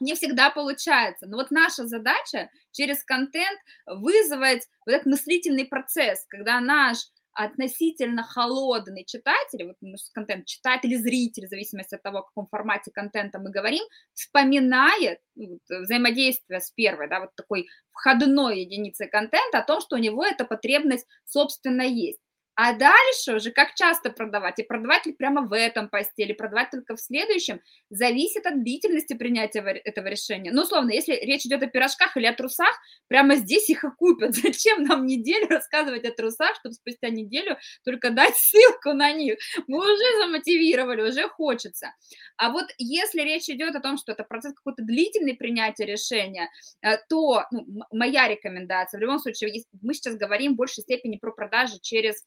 не 0.00 0.14
всегда 0.14 0.50
получается. 0.50 1.26
Но 1.26 1.36
вот 1.36 1.50
наша 1.50 1.86
задача 1.86 2.48
через 2.72 3.04
контент 3.04 3.58
вызвать 3.86 4.66
вот 4.86 4.94
этот 4.94 5.06
мыслительный 5.06 5.64
процесс, 5.64 6.24
когда 6.28 6.60
наш 6.60 6.98
относительно 7.34 8.22
холодный 8.22 9.04
читатель, 9.04 9.64
вот 9.64 9.76
контент, 10.12 10.46
читатель, 10.46 10.96
зритель, 10.96 11.46
в 11.46 11.50
зависимости 11.50 11.94
от 11.94 12.02
того, 12.02 12.18
о 12.18 12.22
каком 12.22 12.46
формате 12.46 12.90
контента 12.92 13.38
мы 13.38 13.50
говорим, 13.50 13.84
вспоминает 14.12 15.20
ну, 15.34 15.58
вот, 15.68 15.82
взаимодействие 15.82 16.60
с 16.60 16.70
первой, 16.70 17.08
да, 17.08 17.20
вот 17.20 17.30
такой 17.34 17.68
входной 17.90 18.60
единицей 18.60 19.08
контента 19.08 19.58
о 19.58 19.66
том, 19.66 19.80
что 19.80 19.96
у 19.96 19.98
него 19.98 20.24
эта 20.24 20.44
потребность, 20.44 21.06
собственно, 21.24 21.82
есть. 21.82 22.20
А 22.64 22.74
дальше 22.74 23.34
уже 23.34 23.50
как 23.50 23.74
часто 23.74 24.10
продавать, 24.10 24.60
и 24.60 24.62
продавать 24.62 25.04
ли 25.04 25.12
прямо 25.12 25.42
в 25.42 25.52
этом 25.52 25.88
посте, 25.88 26.22
или 26.22 26.32
продавать 26.32 26.70
только 26.70 26.94
в 26.94 27.00
следующем, 27.00 27.60
зависит 27.90 28.46
от 28.46 28.62
длительности 28.62 29.14
принятия 29.14 29.62
этого 29.84 30.06
решения. 30.06 30.52
Ну, 30.52 30.62
условно, 30.62 30.92
если 30.92 31.12
речь 31.14 31.44
идет 31.44 31.64
о 31.64 31.66
пирожках 31.66 32.16
или 32.16 32.26
о 32.26 32.32
трусах, 32.32 32.72
прямо 33.08 33.34
здесь 33.34 33.68
их 33.68 33.82
и 33.82 33.88
купят. 33.90 34.34
Зачем 34.36 34.84
нам 34.84 35.06
неделю 35.06 35.48
рассказывать 35.48 36.04
о 36.04 36.12
трусах, 36.12 36.54
чтобы 36.54 36.74
спустя 36.74 37.08
неделю 37.08 37.56
только 37.84 38.10
дать 38.10 38.36
ссылку 38.36 38.92
на 38.92 39.10
них? 39.10 39.38
Мы 39.66 39.78
уже 39.78 40.24
замотивировали, 40.24 41.02
уже 41.02 41.28
хочется. 41.28 41.92
А 42.36 42.50
вот 42.50 42.66
если 42.78 43.22
речь 43.22 43.48
идет 43.48 43.74
о 43.74 43.80
том, 43.80 43.98
что 43.98 44.12
это 44.12 44.22
процесс 44.22 44.54
какой-то 44.54 44.84
длительный 44.84 45.34
принятия 45.34 45.84
решения, 45.84 46.48
э, 46.80 46.96
то 47.08 47.44
ну, 47.50 47.82
моя 47.90 48.28
рекомендация, 48.28 48.98
в 48.98 49.00
любом 49.00 49.18
случае, 49.18 49.64
мы 49.80 49.94
сейчас 49.94 50.14
говорим 50.14 50.52
в 50.52 50.58
большей 50.58 50.82
степени 50.82 51.16
про 51.16 51.32
продажи 51.32 51.80
через 51.82 52.24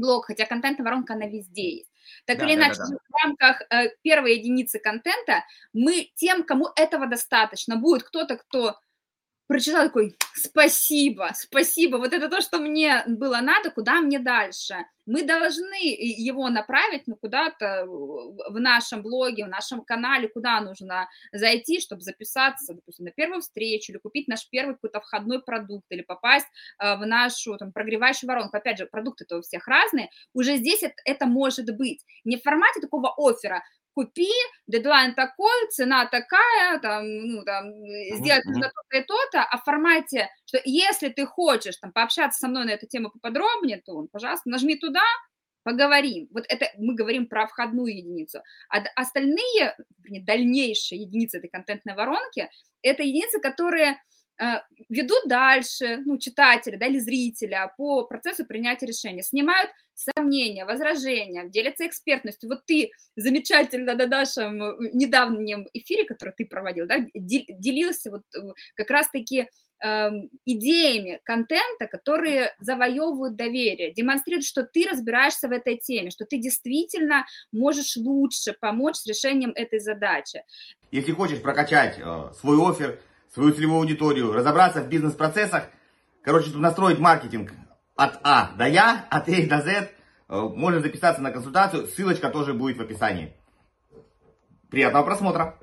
блог, 0.00 0.26
хотя 0.26 0.46
контентная 0.46 0.84
воронка, 0.84 1.14
она 1.14 1.26
везде 1.26 1.76
есть. 1.78 1.90
Так 2.26 2.38
да, 2.38 2.44
или 2.46 2.54
иначе, 2.54 2.78
да, 2.78 2.86
да. 2.86 2.96
в 2.96 3.24
рамках 3.24 3.62
э, 3.70 3.90
первой 4.02 4.36
единицы 4.36 4.78
контента 4.78 5.44
мы 5.72 6.10
тем, 6.16 6.44
кому 6.44 6.68
этого 6.76 7.06
достаточно, 7.06 7.76
будет 7.76 8.02
кто-то, 8.02 8.36
кто 8.36 8.76
прочитал 9.50 9.86
такой, 9.86 10.16
спасибо, 10.32 11.30
спасибо, 11.34 11.96
вот 11.96 12.12
это 12.12 12.28
то, 12.28 12.40
что 12.40 12.60
мне 12.60 13.02
было 13.08 13.40
надо, 13.40 13.72
куда 13.72 14.00
мне 14.00 14.20
дальше. 14.20 14.76
Мы 15.06 15.24
должны 15.24 15.74
его 15.82 16.48
направить 16.50 17.08
ну, 17.08 17.16
куда-то 17.16 17.84
в 17.84 18.60
нашем 18.60 19.02
блоге, 19.02 19.46
в 19.46 19.48
нашем 19.48 19.82
канале, 19.82 20.28
куда 20.28 20.60
нужно 20.60 21.08
зайти, 21.32 21.80
чтобы 21.80 22.02
записаться, 22.02 22.74
допустим, 22.74 23.06
на 23.06 23.10
первую 23.10 23.40
встречу 23.40 23.90
или 23.90 23.98
купить 23.98 24.28
наш 24.28 24.48
первый 24.48 24.74
какой-то 24.74 25.00
входной 25.00 25.42
продукт 25.42 25.86
или 25.90 26.02
попасть 26.02 26.46
э, 26.78 26.94
в 26.94 27.04
нашу 27.04 27.56
там, 27.56 27.72
прогревающую 27.72 28.28
воронку. 28.28 28.56
Опять 28.56 28.78
же, 28.78 28.86
продукты-то 28.86 29.38
у 29.38 29.42
всех 29.42 29.66
разные. 29.66 30.10
Уже 30.32 30.58
здесь 30.58 30.84
это, 30.84 30.94
это 31.04 31.26
может 31.26 31.76
быть. 31.76 32.04
Не 32.22 32.36
в 32.36 32.42
формате 32.42 32.80
такого 32.80 33.12
оффера, 33.16 33.64
купи, 33.94 34.30
дедлайн 34.66 35.14
такой, 35.14 35.68
цена 35.70 36.06
такая, 36.06 36.78
там, 36.80 37.04
ну, 37.06 37.44
там, 37.44 37.70
сделать 38.16 38.44
нужно 38.44 38.68
то-то 38.68 38.98
и 38.98 39.04
то-то, 39.04 39.42
а 39.42 39.58
в 39.58 39.64
формате, 39.64 40.28
что 40.46 40.60
если 40.64 41.08
ты 41.08 41.26
хочешь 41.26 41.76
там 41.76 41.92
пообщаться 41.92 42.38
со 42.38 42.48
мной 42.48 42.64
на 42.64 42.70
эту 42.70 42.86
тему 42.86 43.10
поподробнее, 43.10 43.82
то, 43.84 44.06
пожалуйста, 44.12 44.48
нажми 44.48 44.76
туда, 44.76 45.02
поговорим. 45.62 46.28
Вот 46.32 46.44
это 46.48 46.66
мы 46.78 46.94
говорим 46.94 47.26
про 47.26 47.46
входную 47.46 47.96
единицу. 47.96 48.40
А 48.68 48.82
остальные, 48.96 49.76
дальнейшие 50.22 51.02
единицы 51.02 51.38
этой 51.38 51.50
контентной 51.50 51.94
воронки, 51.94 52.48
это 52.82 53.02
единицы, 53.02 53.40
которые 53.40 54.00
ведут 54.88 55.22
дальше, 55.26 55.98
ну, 56.04 56.18
читателя, 56.18 56.78
да, 56.78 56.86
или 56.86 56.98
зрителя 56.98 57.72
по 57.76 58.04
процессу 58.04 58.46
принятия 58.46 58.86
решения, 58.86 59.22
снимают 59.22 59.70
сомнения, 59.94 60.64
возражения, 60.64 61.48
делятся 61.48 61.86
экспертностью. 61.86 62.48
Вот 62.48 62.64
ты 62.66 62.90
замечательно 63.16 63.94
на 63.94 64.06
нашем 64.06 64.62
э, 64.62 64.90
недавнем 64.94 65.66
эфире, 65.72 66.04
который 66.04 66.32
ты 66.36 66.46
проводил, 66.46 66.86
да, 66.86 66.96
делился 67.14 68.10
вот 68.10 68.22
э, 68.34 68.40
как 68.74 68.90
раз-таки 68.90 69.48
эм, 69.82 70.30
идеями 70.46 71.20
контента, 71.24 71.86
которые 71.86 72.54
завоевывают 72.60 73.36
доверие, 73.36 73.92
демонстрируют, 73.92 74.46
что 74.46 74.62
ты 74.62 74.88
разбираешься 74.90 75.48
в 75.48 75.52
этой 75.52 75.76
теме, 75.76 76.10
что 76.10 76.24
ты 76.24 76.38
действительно 76.38 77.26
можешь 77.52 77.96
лучше 77.96 78.54
помочь 78.58 78.96
с 78.96 79.06
решением 79.06 79.52
этой 79.54 79.80
задачи. 79.80 80.44
Если 80.90 81.12
хочешь 81.12 81.42
прокачать 81.42 81.98
э, 81.98 82.32
свой 82.34 82.58
офер, 82.58 82.98
свою 83.32 83.52
целевую 83.52 83.80
аудиторию, 83.80 84.32
разобраться 84.32 84.82
в 84.82 84.88
бизнес-процессах, 84.88 85.64
короче, 86.22 86.48
чтобы 86.48 86.62
настроить 86.62 86.98
маркетинг 86.98 87.52
от 87.96 88.18
А 88.22 88.52
до 88.56 88.66
Я, 88.66 89.06
от 89.10 89.28
А 89.28 89.46
до 89.46 89.60
З, 89.62 89.68
э, 89.68 89.88
можно 90.28 90.80
записаться 90.80 91.22
на 91.22 91.30
консультацию, 91.30 91.86
ссылочка 91.86 92.30
тоже 92.30 92.54
будет 92.54 92.78
в 92.78 92.82
описании. 92.82 93.34
Приятного 94.70 95.04
просмотра! 95.04 95.58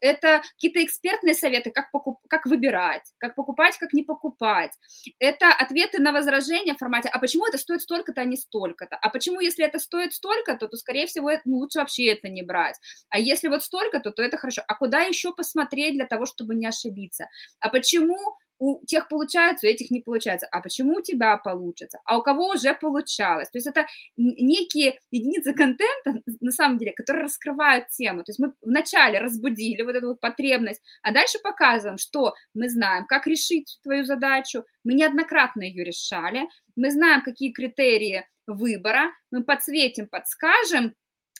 Это 0.00 0.42
какие-то 0.54 0.84
экспертные 0.84 1.34
советы, 1.34 1.70
как, 1.70 1.90
покуп, 1.90 2.18
как 2.28 2.46
выбирать, 2.46 3.02
как 3.18 3.34
покупать, 3.34 3.76
как 3.78 3.92
не 3.92 4.02
покупать. 4.02 4.72
Это 5.18 5.48
ответы 5.52 6.00
на 6.00 6.12
возражения 6.12 6.74
в 6.74 6.78
формате, 6.78 7.08
а 7.12 7.18
почему 7.18 7.46
это 7.46 7.58
стоит 7.58 7.82
столько-то, 7.82 8.20
а 8.20 8.24
не 8.24 8.36
столько-то? 8.36 8.96
А 8.96 9.08
почему, 9.10 9.40
если 9.40 9.64
это 9.64 9.78
стоит 9.78 10.12
столько-то, 10.14 10.68
то, 10.68 10.76
скорее 10.76 11.06
всего, 11.06 11.30
ну, 11.44 11.56
лучше 11.58 11.78
вообще 11.80 12.06
это 12.12 12.28
не 12.28 12.42
брать. 12.42 12.76
А 13.10 13.18
если 13.18 13.48
вот 13.48 13.62
столько-то, 13.62 14.10
то 14.10 14.22
это 14.22 14.36
хорошо. 14.36 14.62
А 14.66 14.74
куда 14.74 15.00
еще 15.02 15.32
посмотреть 15.34 15.94
для 15.94 16.06
того, 16.06 16.26
чтобы 16.26 16.54
не 16.54 16.66
ошибиться? 16.66 17.28
А 17.60 17.68
почему 17.68 18.16
у 18.58 18.84
тех 18.86 19.08
получается, 19.08 19.66
у 19.66 19.70
этих 19.70 19.90
не 19.90 20.00
получается. 20.00 20.46
А 20.50 20.60
почему 20.60 20.96
у 20.96 21.00
тебя 21.00 21.36
получится? 21.36 22.00
А 22.04 22.18
у 22.18 22.22
кого 22.22 22.48
уже 22.48 22.74
получалось? 22.74 23.50
То 23.50 23.58
есть 23.58 23.66
это 23.66 23.86
некие 24.16 24.98
единицы 25.10 25.54
контента, 25.54 26.22
на 26.40 26.50
самом 26.50 26.78
деле, 26.78 26.92
которые 26.92 27.24
раскрывают 27.24 27.88
тему. 27.88 28.24
То 28.24 28.30
есть 28.30 28.38
мы 28.38 28.52
вначале 28.62 29.18
разбудили 29.18 29.82
вот 29.82 29.94
эту 29.94 30.08
вот 30.08 30.20
потребность, 30.20 30.82
а 31.02 31.12
дальше 31.12 31.38
показываем, 31.42 31.98
что 31.98 32.34
мы 32.54 32.68
знаем, 32.68 33.06
как 33.06 33.26
решить 33.26 33.78
твою 33.82 34.04
задачу, 34.04 34.64
мы 34.84 34.94
неоднократно 34.94 35.62
ее 35.62 35.84
решали, 35.84 36.48
мы 36.76 36.90
знаем, 36.90 37.22
какие 37.22 37.52
критерии 37.52 38.26
выбора, 38.46 39.12
мы 39.30 39.44
подсветим, 39.44 40.08
подскажем, 40.08 40.94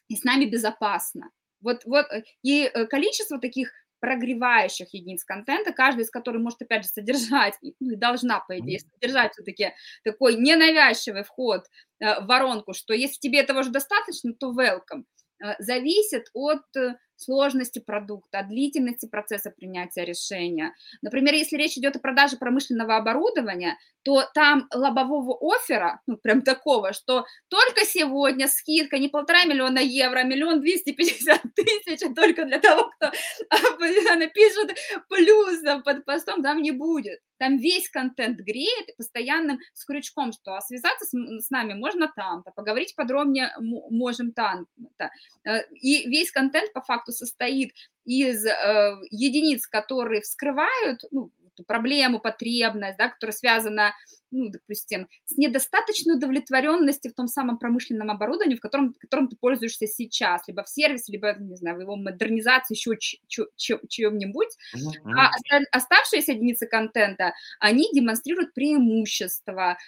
и 0.09 0.17
с 0.17 0.25
нами 0.25 0.47
безопасно. 0.47 1.31
Вот, 1.61 1.85
вот, 1.85 2.07
э, 2.11 2.23
и 2.43 2.65
э, 2.65 2.87
количество 2.87 3.39
таких 3.39 3.73
прогревающих 4.01 4.93
единиц 4.93 5.25
контента, 5.25 5.73
каждая 5.73 6.05
из 6.05 6.11
которых 6.11 6.43
может, 6.43 6.63
опять 6.63 6.85
же, 6.85 6.89
содержать, 6.89 7.55
ну 7.81 7.93
и 7.93 7.97
должна, 7.97 8.41
по 8.41 8.59
идее, 8.59 8.81
содержать 8.81 9.33
все-таки 9.33 9.73
такой 10.05 10.37
ненавязчивый 10.37 11.25
вход 11.25 11.65
э, 12.01 12.21
в 12.21 12.27
воронку, 12.27 12.75
что 12.75 12.95
если 12.95 13.19
тебе 13.19 13.41
этого 13.41 13.63
же 13.63 13.71
достаточно, 13.71 14.33
то 14.35 14.53
welcome. 14.53 15.05
Э, 15.43 15.55
зависит 15.59 16.25
от 16.33 16.65
э, 16.77 16.95
сложности 17.19 17.79
продукта, 17.79 18.43
длительности 18.49 19.07
процесса 19.07 19.51
принятия 19.51 20.05
решения. 20.05 20.75
Например, 21.03 21.35
если 21.35 21.57
речь 21.57 21.77
идет 21.77 21.97
о 21.97 22.01
продаже 22.01 22.37
промышленного 22.37 22.97
оборудования, 22.97 23.77
то 24.03 24.25
там 24.35 24.69
лобового 24.73 25.37
оффера, 25.55 26.01
ну, 26.07 26.17
прям 26.17 26.43
такого, 26.43 26.93
что 26.93 27.27
только 27.49 27.85
сегодня 27.85 28.49
скидка 28.49 28.99
не 28.99 29.09
полтора 29.09 29.45
миллиона 29.45 29.81
евро, 29.81 30.21
а 30.21 30.23
миллион 30.23 30.61
двести 30.61 30.93
пятьдесят 30.93 31.43
тысяч, 31.55 32.03
а 32.03 32.15
только 32.15 32.45
для 32.45 32.59
того, 32.59 32.91
кто 32.97 33.11
напишет 34.17 34.79
плюсом 35.09 35.83
под 35.83 36.05
постом, 36.05 36.43
там 36.43 36.63
не 36.63 36.71
будет. 36.71 37.21
Там 37.39 37.59
весь 37.59 37.89
контент 37.89 38.41
греет 38.41 38.97
постоянным 38.97 39.59
с 39.73 39.85
крючком, 39.85 40.33
что 40.33 40.57
а 40.57 40.61
связаться 40.61 41.07
с, 41.07 41.11
с 41.11 41.51
нами 41.51 41.75
можно 41.75 42.13
там-то, 42.15 42.51
поговорить 42.51 42.95
подробнее 42.95 43.51
можем 43.59 44.33
там-то. 44.33 45.11
Э, 45.45 45.63
и 45.71 46.09
весь 46.09 46.31
контент 46.31 46.73
по 46.73 46.81
факту 46.81 47.13
состоит 47.13 47.73
из 48.05 48.47
э, 48.47 48.97
единиц, 49.11 49.67
которые 49.67 50.23
вскрывают 50.23 51.03
ну, 51.11 51.31
проблему, 51.65 52.21
потребность, 52.21 52.99
да, 52.99 53.09
которая 53.09 53.35
связана 53.35 53.93
ну, 54.31 54.51
допустим, 54.51 55.09
с 55.25 55.37
недостаточной 55.37 56.17
удовлетворенности 56.17 57.09
в 57.09 57.15
том 57.15 57.29
самом 57.29 57.59
промышленном 57.59 58.11
оборудовании, 58.11 58.57
в 58.57 58.61
котором, 58.61 58.95
которым 58.95 59.29
ты 59.29 59.37
пользуешься 59.37 59.87
сейчас, 59.87 60.47
либо 60.47 60.65
в 60.65 60.69
сервисе, 60.69 61.13
либо, 61.13 61.35
не 61.39 61.57
знаю, 61.57 61.77
в 61.77 61.81
его 61.81 61.97
модернизации, 61.97 62.75
еще 62.75 63.49
чем-нибудь. 63.57 64.49
Uh-huh. 64.77 65.15
А 65.17 65.31
оставшиеся 65.73 66.33
единицы 66.33 66.67
контента, 66.67 67.33
они 67.61 67.89
демонстрируют 67.93 68.53
преимущества, 68.55 69.79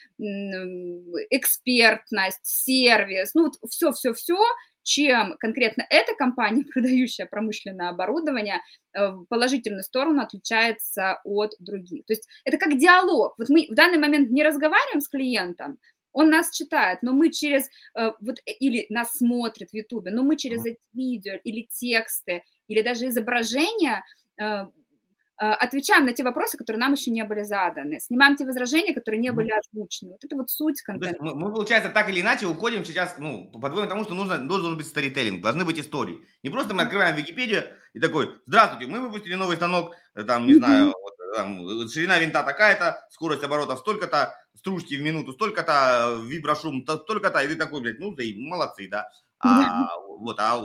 экспертность, 1.31 2.41
сервис, 2.43 3.35
ну, 3.35 3.45
вот 3.45 3.71
все-все-все, 3.71 4.39
чем 4.83 5.37
конкретно 5.39 5.85
эта 5.91 6.15
компания, 6.15 6.65
продающая 6.73 7.27
промышленное 7.27 7.91
оборудование, 7.91 8.61
э, 8.93 9.09
в 9.09 9.25
положительную 9.27 9.83
сторону 9.83 10.23
отличается 10.23 11.21
от 11.25 11.53
других. 11.59 12.05
То 12.07 12.13
есть 12.13 12.29
это 12.45 12.59
как 12.59 12.79
диалог. 12.79 13.35
Вот 13.39 13.49
мы 13.49 13.67
в 13.71 13.75
данный 13.75 13.99
момент 13.99 14.31
не 14.31 14.43
разговариваем 14.43 15.01
с 15.01 15.09
клиентом, 15.09 15.79
он 16.13 16.29
нас 16.31 16.51
читает, 16.51 16.99
но 17.03 17.13
мы 17.13 17.31
через, 17.31 17.69
э, 17.95 18.13
вот, 18.21 18.39
э, 18.47 18.53
или 18.53 18.87
нас 18.89 19.13
смотрит 19.13 19.71
в 19.71 19.75
Ютубе, 19.75 20.11
но 20.11 20.23
мы 20.23 20.37
через 20.37 20.65
эти 20.67 20.79
видео 20.93 21.35
или 21.45 21.69
тексты, 21.71 22.43
или 22.69 22.83
даже 22.83 23.09
изображения 23.09 24.05
отвечаем 25.41 26.05
на 26.05 26.13
те 26.13 26.23
вопросы, 26.23 26.59
которые 26.59 26.81
нам 26.81 26.93
еще 26.93 27.11
не 27.11 27.25
были 27.25 27.43
заданы, 27.43 27.99
снимаем 28.01 28.37
те 28.37 28.45
возражения, 28.45 28.93
которые 28.93 29.21
не 29.21 29.33
были 29.33 29.51
озвучены. 29.51 30.13
Вот 30.13 30.25
это 30.25 30.37
вот 30.37 30.51
суть 30.51 30.83
контента. 30.83 31.23
Мы, 31.23 31.35
мы, 31.35 31.53
получается, 31.53 31.89
так 31.89 32.11
или 32.11 32.21
иначе 32.21 32.47
уходим 32.47 32.85
сейчас, 32.85 33.17
ну, 33.19 33.51
подводим 33.51 33.87
к 33.87 33.89
тому, 33.89 34.05
что 34.05 34.15
нужно, 34.15 34.39
должен 34.39 34.77
быть 34.77 34.87
старителлинг, 34.87 35.43
должны 35.43 35.65
быть 35.65 35.79
истории. 35.79 36.19
Не 36.43 36.51
просто 36.51 36.75
мы 36.75 36.83
открываем 36.83 37.17
Википедию 37.17 37.65
и 37.95 38.01
такой, 38.01 38.39
здравствуйте, 38.47 38.87
мы 38.87 39.01
выпустили 39.01 39.35
новый 39.35 39.57
станок, 39.57 39.95
э, 40.15 40.25
там, 40.25 40.47
не 40.47 40.55
знаю, 40.55 40.87
вот, 40.87 41.15
там, 41.35 41.89
ширина 41.89 42.19
винта 42.19 42.43
такая-то, 42.43 43.07
скорость 43.11 43.43
оборотов 43.43 43.79
столько-то, 43.79 44.35
стружки 44.55 44.95
в 44.95 45.01
минуту 45.03 45.33
столько-то, 45.33 46.21
виброшум 46.23 46.85
столько-то, 46.87 47.41
и 47.41 47.49
ты 47.49 47.57
такой, 47.57 47.81
блядь, 47.81 47.99
ну, 47.99 48.15
да 48.15 48.23
и 48.23 48.37
молодцы, 48.39 48.89
да. 48.91 49.09
А, 49.39 49.97
вот, 50.19 50.39
а 50.39 50.59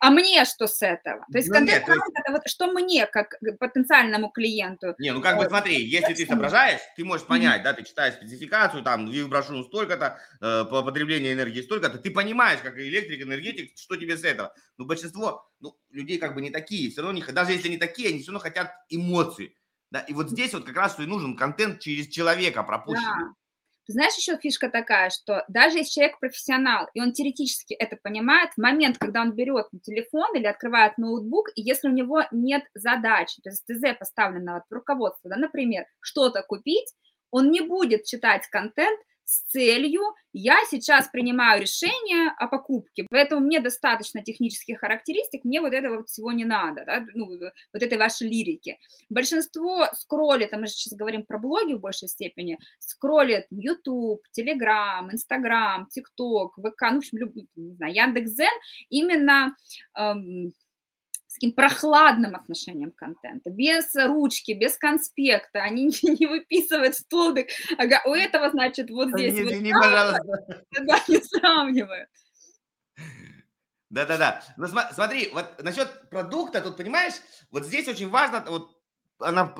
а 0.00 0.10
мне 0.10 0.44
что 0.44 0.66
с 0.66 0.82
этого? 0.82 1.24
То 1.30 1.38
есть 1.38 1.48
ну, 1.48 1.54
контент 1.54 1.86
нет, 1.86 1.96
есть... 1.96 2.12
это 2.14 2.32
вот 2.32 2.42
что 2.46 2.72
мне, 2.72 3.06
как 3.06 3.34
потенциальному 3.58 4.30
клиенту? 4.30 4.94
Не, 4.98 5.12
ну 5.12 5.20
как 5.20 5.38
бы 5.38 5.44
смотри, 5.46 5.82
если 5.84 6.14
ты 6.14 6.26
соображаешь, 6.26 6.80
ты 6.96 7.04
можешь 7.04 7.26
понять, 7.26 7.60
mm-hmm. 7.60 7.64
да, 7.64 7.72
ты 7.72 7.84
читаешь 7.84 8.14
спецификацию, 8.14 8.82
там, 8.82 9.10
виброшину 9.10 9.64
столько-то, 9.64 10.18
э, 10.40 10.64
по 10.64 10.82
потреблению 10.82 11.32
энергии 11.32 11.62
столько-то, 11.62 11.98
ты 11.98 12.10
понимаешь, 12.10 12.60
как 12.62 12.78
электрик, 12.78 13.22
энергетик, 13.22 13.72
что 13.76 13.96
тебе 13.96 14.16
с 14.16 14.24
этого. 14.24 14.54
Но 14.76 14.84
большинство 14.84 15.48
ну, 15.60 15.76
людей 15.90 16.18
как 16.18 16.34
бы 16.34 16.40
не 16.40 16.50
такие, 16.50 16.90
все 16.90 17.02
равно, 17.02 17.18
не, 17.18 17.32
даже 17.32 17.52
если 17.52 17.68
не 17.68 17.78
такие, 17.78 18.10
они 18.10 18.20
все 18.20 18.32
равно 18.32 18.40
хотят 18.40 18.72
эмоций. 18.88 19.56
Да, 19.90 20.00
и 20.00 20.12
вот 20.12 20.30
здесь 20.30 20.52
вот 20.52 20.64
как 20.64 20.76
раз 20.76 20.98
и 20.98 21.06
нужен 21.06 21.34
контент 21.34 21.80
через 21.80 22.08
человека 22.08 22.62
пропущенный. 22.62 23.24
Да. 23.24 23.37
Знаешь, 23.90 24.16
еще 24.16 24.36
фишка 24.36 24.68
такая, 24.68 25.08
что 25.08 25.46
даже 25.48 25.78
если 25.78 25.92
человек 25.92 26.20
профессионал, 26.20 26.88
и 26.92 27.00
он 27.00 27.12
теоретически 27.12 27.72
это 27.72 27.96
понимает, 27.96 28.50
в 28.52 28.60
момент, 28.60 28.98
когда 28.98 29.22
он 29.22 29.32
берет 29.32 29.66
телефон 29.82 30.36
или 30.36 30.44
открывает 30.44 30.98
ноутбук, 30.98 31.48
и 31.54 31.62
если 31.62 31.88
у 31.88 31.92
него 31.92 32.22
нет 32.30 32.64
задачи, 32.74 33.40
то 33.40 33.48
есть 33.48 33.64
ТЗ 33.64 33.98
поставленного 33.98 34.58
от 34.58 34.64
руководства, 34.70 35.30
да, 35.30 35.36
например, 35.36 35.86
что-то 36.00 36.42
купить, 36.42 36.92
он 37.30 37.50
не 37.50 37.62
будет 37.62 38.04
читать 38.04 38.46
контент 38.48 39.00
с 39.28 39.42
целью 39.42 40.00
«я 40.32 40.56
сейчас 40.70 41.08
принимаю 41.08 41.60
решение 41.60 42.30
о 42.38 42.48
покупке, 42.48 43.06
поэтому 43.10 43.42
мне 43.42 43.60
достаточно 43.60 44.24
технических 44.24 44.78
характеристик, 44.80 45.44
мне 45.44 45.60
вот 45.60 45.74
этого 45.74 46.02
всего 46.04 46.32
не 46.32 46.46
надо, 46.46 46.84
да? 46.86 47.04
ну, 47.14 47.26
вот 47.26 47.82
этой 47.82 47.98
вашей 47.98 48.26
лирики». 48.26 48.78
Большинство 49.10 49.86
скроллит, 49.92 50.54
а 50.54 50.58
мы 50.58 50.66
же 50.66 50.72
сейчас 50.72 50.96
говорим 50.96 51.26
про 51.26 51.38
блоги 51.38 51.74
в 51.74 51.80
большей 51.80 52.08
степени, 52.08 52.58
скроллит 52.78 53.44
YouTube, 53.50 54.22
Telegram, 54.38 55.06
Instagram, 55.12 55.88
TikTok, 55.94 56.48
ВК, 56.56 56.82
ну, 56.90 56.94
в 56.94 56.98
общем, 56.98 57.18
люб, 57.18 57.34
не 57.54 57.74
знаю, 57.74 57.94
Яндекс.Зен, 57.94 58.48
именно 58.88 59.54
эм, 59.94 60.54
таким 61.38 61.52
прохладным 61.52 62.34
отношением 62.34 62.90
к 62.90 62.96
контенту, 62.96 63.50
без 63.50 63.94
ручки, 63.94 64.52
без 64.52 64.76
конспекта, 64.76 65.60
они 65.60 65.86
не, 65.86 65.92
не 66.18 66.26
выписывают 66.26 66.96
столбик, 66.96 67.48
ага, 67.78 68.02
у 68.06 68.12
этого, 68.12 68.50
значит, 68.50 68.90
вот 68.90 69.10
здесь 69.10 69.34
не, 69.34 69.42
вот 69.44 69.52
не, 69.52 69.72
пожалуйста. 69.72 70.64
Да, 70.80 71.00
не 71.06 71.20
сравнивают. 71.22 72.08
Да-да-да. 73.90 74.42
Ну 74.56 74.66
смотри, 74.66 75.30
вот 75.32 75.62
насчет 75.62 76.10
продукта, 76.10 76.60
тут 76.60 76.76
понимаешь, 76.76 77.14
вот 77.50 77.64
здесь 77.64 77.86
очень 77.86 78.08
важно, 78.08 78.44
вот 78.48 78.76
она 79.20 79.54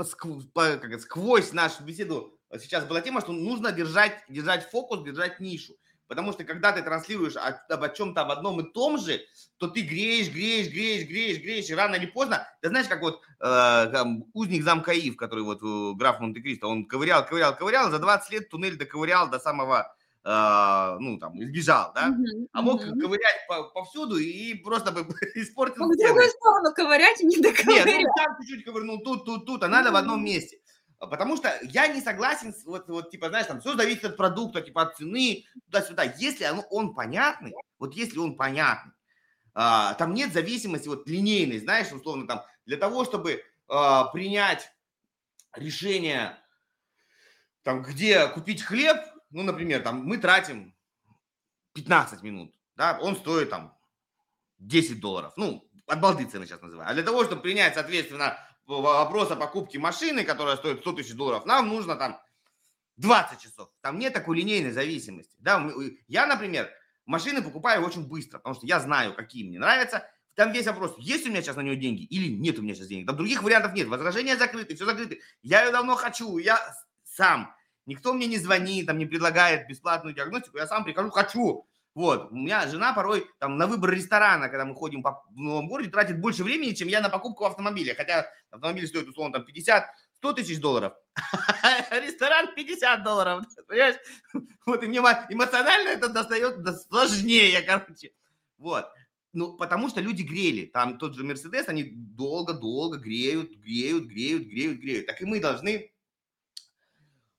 сквозь 0.99 1.53
нашу 1.53 1.85
беседу 1.85 2.39
сейчас 2.59 2.85
была 2.87 3.01
тема, 3.01 3.21
что 3.21 3.33
нужно 3.33 3.71
держать, 3.73 4.25
держать 4.29 4.69
фокус, 4.69 5.05
держать 5.05 5.39
нишу. 5.41 5.75
Потому 6.09 6.33
что 6.33 6.43
когда 6.45 6.73
ты 6.73 6.83
транслируешь 6.83 7.37
о, 7.37 7.61
об 7.69 7.85
о 7.85 7.89
чем-то 7.91 8.23
об 8.23 8.31
одном 8.31 8.61
и 8.61 8.73
том 8.73 8.99
же, 8.99 9.21
то 9.59 9.69
ты 9.69 9.83
греешь, 9.83 10.31
греешь, 10.31 10.71
греешь, 10.71 11.07
греешь, 11.07 11.39
греешь, 11.43 11.69
и 11.69 11.75
рано 11.75 11.97
или 11.97 12.07
поздно, 12.07 12.49
ты 12.63 12.71
знаешь, 12.71 12.89
как 12.89 13.03
вот 13.03 13.21
э, 13.41 13.91
там, 13.93 14.25
узник 14.33 14.65
замка 14.65 14.93
Ив, 14.93 15.17
который 15.17 15.45
вот 15.45 15.63
э, 15.63 15.99
граф 15.99 16.19
Монте-Кристо, 16.21 16.67
он 16.67 16.87
ковырял, 16.87 17.27
ковырял, 17.27 17.55
ковырял, 17.55 17.91
за 17.91 17.99
20 17.99 18.33
лет 18.33 18.49
туннель 18.49 18.79
доковырял 18.79 19.29
до 19.29 19.39
самого, 19.39 19.95
э, 20.25 20.97
ну, 20.99 21.19
там, 21.19 21.39
избежал, 21.43 21.93
да? 21.95 22.09
Uh-huh, 22.09 22.49
а 22.53 22.63
мог 22.63 22.83
uh-huh. 22.83 22.99
ковырять 22.99 23.47
по, 23.47 23.65
повсюду 23.65 24.17
и 24.17 24.55
просто 24.55 24.93
бы 24.93 25.01
испортил 25.35 25.85
В 25.85 25.95
другую 25.95 26.31
сторону 26.31 26.73
ковырять 26.75 27.21
и 27.21 27.27
не 27.27 27.37
доковырять. 27.37 27.85
Нет, 27.85 28.07
ну, 28.07 28.25
там 28.25 28.37
чуть-чуть 28.41 28.65
ковырнул 28.65 29.03
тут, 29.03 29.27
тут, 29.27 29.45
тут, 29.45 29.63
а 29.63 29.69
надо 29.69 29.91
uh-huh. 29.91 29.93
в 29.93 29.97
одном 29.97 30.25
месте. 30.25 30.59
Потому 30.99 31.37
что 31.37 31.57
я 31.63 31.87
не 31.87 32.01
согласен, 32.01 32.53
с, 32.53 32.65
вот, 32.65 32.89
вот, 32.89 33.11
типа, 33.11 33.29
знаешь, 33.29 33.47
там, 33.47 33.61
все 33.61 33.77
зависит 33.77 34.05
от 34.05 34.17
продукта, 34.17 34.61
типа, 34.61 34.83
от 34.83 34.97
цены, 34.97 35.47
туда-сюда. 35.67 36.03
Если 36.03 36.45
он, 36.45 36.65
он 36.71 36.95
понятный, 36.95 37.55
вот 37.79 37.95
если 37.95 38.19
он 38.19 38.37
понятный, 38.37 38.93
а, 39.55 39.95
там 39.95 40.13
нет 40.13 40.33
зависимости, 40.33 40.89
вот, 40.89 41.09
линейной, 41.09 41.61
знаешь, 41.61 41.93
условно, 41.93 42.27
там, 42.27 42.43
для 42.67 42.77
того, 42.77 43.05
чтобы 43.05 43.45
а, 43.69 44.05
принять 44.07 44.73
решение, 45.55 46.37
там, 47.63 47.83
где 47.83 48.27
купить 48.27 48.63
хлеб, 48.63 48.99
ну, 49.31 49.45
например, 49.45 49.83
там, 49.83 50.05
мы 50.05 50.19
тратим 50.19 50.75
15 51.75 52.23
минут, 52.23 52.53
да, 52.75 52.99
он 53.01 53.17
стоит, 53.17 53.51
там, 53.51 53.77
10 54.59 55.01
долларов, 55.01 55.33
ну, 55.37 55.65
от 55.87 56.01
балды 56.01 56.25
цены 56.25 56.45
сейчас 56.47 56.61
называю. 56.61 56.91
А 56.91 56.95
для 56.95 57.03
того, 57.03 57.25
чтобы 57.25 57.43
принять, 57.43 57.75
соответственно, 57.75 58.37
вопрос 58.69 59.31
о 59.31 59.37
покупке 59.37 59.79
машины, 59.79 60.25
которая 60.25 60.57
стоит 60.57 60.81
100 60.81 60.93
тысяч 60.93 61.15
долларов, 61.15 61.47
нам 61.47 61.69
нужно 61.69 61.97
там 61.97 62.21
20 62.99 63.41
часов. 63.41 63.71
Там 63.81 63.99
нет 63.99 64.13
такой 64.13 64.37
линейной 64.37 64.73
зависимости. 64.73 65.35
Да? 65.39 65.67
Я, 66.07 66.27
например, 66.27 66.71
машины 67.07 67.43
покупаю 67.43 67.85
очень 67.85 68.07
быстро, 68.07 68.39
потому 68.39 68.55
что 68.55 68.67
я 68.67 68.79
знаю, 68.81 69.15
какие 69.15 69.49
мне 69.49 69.59
нравятся. 69.59 70.09
Там 70.35 70.53
весь 70.53 70.67
вопрос, 70.67 70.95
есть 70.99 71.27
у 71.27 71.31
меня 71.31 71.43
сейчас 71.43 71.57
на 71.57 71.63
нее 71.63 71.75
деньги 71.75 72.03
или 72.03 72.29
нет 72.29 72.59
у 72.59 72.63
меня 72.63 72.75
сейчас 72.75 72.87
денег. 72.87 73.09
Там 73.09 73.17
других 73.17 73.43
вариантов 73.43 73.73
нет. 73.73 73.89
Возражения 73.89 74.37
закрыты, 74.37 74.77
все 74.77 74.85
закрыто. 74.85 75.17
Я 75.43 75.65
ее 75.65 75.73
давно 75.73 75.97
хочу, 75.97 76.39
я 76.39 76.61
сам. 77.03 77.53
Никто 77.87 78.13
мне 78.13 78.27
не 78.27 78.39
звонит, 78.39 78.87
там 78.87 78.99
не 78.99 79.07
предлагает 79.07 79.67
бесплатную 79.67 80.15
диагностику. 80.15 80.59
Я 80.59 80.67
сам 80.67 80.85
прихожу, 80.85 81.11
хочу. 81.11 81.67
Вот, 81.99 82.31
у 82.31 82.37
меня 82.37 82.65
жена 82.69 82.93
порой 82.93 83.29
там 83.41 83.57
на 83.59 83.67
выбор 83.67 83.91
ресторана, 83.91 84.49
когда 84.49 84.65
мы 84.65 84.77
ходим 84.77 85.03
по 85.03 85.25
новом 85.35 85.67
городе, 85.67 85.91
тратит 85.91 86.21
больше 86.21 86.45
времени, 86.45 86.73
чем 86.73 86.87
я 86.87 87.01
на 87.01 87.09
покупку 87.09 87.45
автомобиля. 87.45 87.97
Хотя 87.97 88.25
автомобиль 88.53 88.87
стоит, 88.87 89.09
условно, 89.09 89.33
там 89.33 89.45
50, 89.45 89.85
100 90.19 90.33
тысяч 90.35 90.61
долларов, 90.61 90.93
ресторан 91.91 92.55
50 92.55 93.03
долларов, 93.03 93.45
понимаешь? 93.67 93.97
Вот 94.65 94.85
и 94.85 94.87
мне 94.87 94.99
эмоционально 94.99 95.89
это 95.89 96.09
достает 96.09 96.65
сложнее, 96.89 97.61
короче. 97.63 98.13
Вот. 98.59 98.87
Ну, 99.33 99.57
потому 99.57 99.89
что 99.89 100.01
люди 100.01 100.23
грели. 100.23 100.67
Там 100.67 100.99
тот 100.99 101.17
же 101.17 101.25
Мерседес, 101.25 101.67
они 101.67 101.83
долго-долго 101.83 102.99
греют, 102.99 103.51
греют, 103.57 104.05
греют, 104.05 104.45
греют, 104.45 104.79
греют. 104.79 105.07
Так 105.07 105.21
и 105.21 105.25
мы 105.25 105.41
должны 105.41 105.91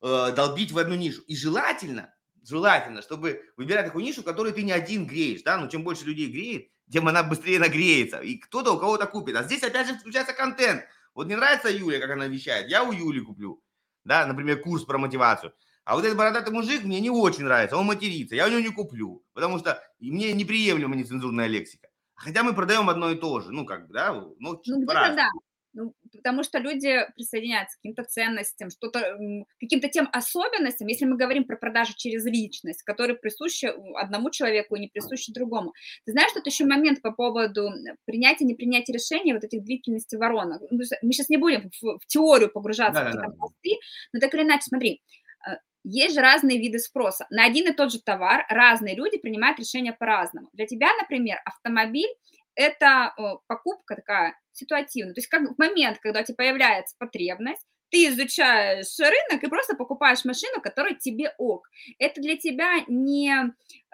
э, 0.01 0.31
долбить 0.35 0.73
в 0.73 0.77
одну 0.77 0.95
нишу. 0.95 1.21
И 1.27 1.37
желательно 1.37 2.13
желательно, 2.49 3.01
чтобы 3.01 3.43
выбирать 3.55 3.85
такую 3.85 4.03
нишу, 4.03 4.23
которую 4.23 4.53
ты 4.53 4.63
не 4.63 4.71
один 4.71 5.05
греешь, 5.05 5.43
да, 5.43 5.57
но 5.57 5.67
чем 5.67 5.83
больше 5.83 6.05
людей 6.05 6.29
греет, 6.29 6.69
тем 6.91 7.07
она 7.07 7.23
быстрее 7.23 7.59
нагреется, 7.59 8.19
и 8.19 8.35
кто-то 8.35 8.73
у 8.73 8.79
кого-то 8.79 9.05
купит. 9.05 9.35
А 9.35 9.43
здесь 9.43 9.63
опять 9.63 9.87
же 9.87 9.93
включается 9.93 10.33
контент. 10.33 10.83
Вот 11.13 11.27
не 11.27 11.35
нравится 11.35 11.69
Юля, 11.69 11.99
как 11.99 12.11
она 12.11 12.27
вещает, 12.27 12.67
я 12.69 12.83
у 12.83 12.91
Юли 12.91 13.21
куплю, 13.21 13.61
да, 14.03 14.25
например, 14.25 14.61
курс 14.61 14.83
про 14.83 14.97
мотивацию. 14.97 15.53
А 15.85 15.95
вот 15.95 16.05
этот 16.05 16.17
бородатый 16.17 16.51
мужик 16.51 16.83
мне 16.83 16.99
не 16.99 17.09
очень 17.09 17.43
нравится, 17.43 17.77
он 17.77 17.85
матерится, 17.85 18.35
я 18.35 18.47
у 18.47 18.49
него 18.49 18.59
не 18.59 18.69
куплю, 18.69 19.23
потому 19.33 19.59
что 19.59 19.81
мне 19.99 20.33
неприемлема 20.33 20.95
нецензурная 20.95 21.47
лексика. 21.47 21.87
Хотя 22.15 22.43
мы 22.43 22.53
продаем 22.53 22.89
одно 22.89 23.11
и 23.11 23.15
то 23.15 23.39
же, 23.39 23.51
ну, 23.51 23.65
как 23.65 23.87
бы, 23.87 23.93
да, 23.93 24.13
ну, 24.13 24.35
ну 24.39 24.61
где-то 24.61 25.15
да. 25.15 25.29
Ну, 25.73 25.95
потому 26.19 26.43
что 26.43 26.59
люди 26.59 27.05
присоединяются 27.15 27.77
к 27.77 27.81
каким-то 27.81 28.03
ценностям, 28.03 28.69
что-то, 28.69 29.17
каким-то 29.59 29.87
тем 29.87 30.07
особенностям, 30.11 30.87
если 30.87 31.05
мы 31.05 31.17
говорим 31.17 31.45
про 31.45 31.55
продажу 31.55 31.93
через 31.95 32.25
личность, 32.25 32.83
которые 32.83 33.17
присущи 33.17 33.71
одному 33.95 34.29
человеку 34.29 34.75
и 34.75 34.81
не 34.81 34.87
присущи 34.87 35.33
другому. 35.33 35.73
Ты 36.05 36.11
знаешь, 36.11 36.31
тут 36.33 36.45
еще 36.45 36.65
момент 36.65 37.01
по 37.01 37.11
поводу 37.11 37.71
принятия, 38.05 38.45
непринятия 38.45 38.93
решений, 38.93 39.33
вот 39.33 39.43
этих 39.43 39.63
длительности 39.63 40.15
воронок. 40.15 40.61
Ну, 40.69 40.79
мы 41.01 41.13
сейчас 41.13 41.29
не 41.29 41.37
будем 41.37 41.71
в, 41.81 41.99
в 41.99 42.05
теорию 42.07 42.51
погружаться, 42.51 43.03
да, 43.03 43.09
в 43.09 43.13
да, 43.13 43.21
да. 43.21 43.75
но 44.13 44.19
так 44.19 44.33
или 44.33 44.43
иначе, 44.43 44.63
смотри, 44.63 45.01
э, 45.47 45.55
есть 45.83 46.15
же 46.15 46.21
разные 46.21 46.59
виды 46.59 46.79
спроса. 46.79 47.25
На 47.29 47.45
один 47.45 47.69
и 47.69 47.73
тот 47.73 47.91
же 47.91 47.99
товар 48.01 48.45
разные 48.49 48.95
люди 48.95 49.17
принимают 49.17 49.59
решения 49.59 49.93
по-разному. 49.93 50.49
Для 50.53 50.65
тебя, 50.65 50.89
например, 51.01 51.37
автомобиль– 51.45 52.09
это 52.55 53.13
покупка 53.47 53.95
такая 53.95 54.35
ситуативно. 54.59 55.13
То 55.13 55.19
есть 55.19 55.29
как 55.29 55.41
в 55.41 55.57
момент, 55.57 55.99
когда 55.99 56.21
у 56.21 56.23
тебя 56.23 56.35
появляется 56.35 56.95
потребность, 56.97 57.65
ты 57.91 58.07
изучаешь 58.07 58.99
рынок 58.99 59.43
и 59.43 59.47
просто 59.47 59.75
покупаешь 59.75 60.25
машину, 60.25 60.61
которая 60.61 60.95
тебе 60.95 61.33
ок. 61.37 61.67
Это 61.97 62.21
для 62.21 62.37
тебя 62.37 62.83
не 62.87 63.33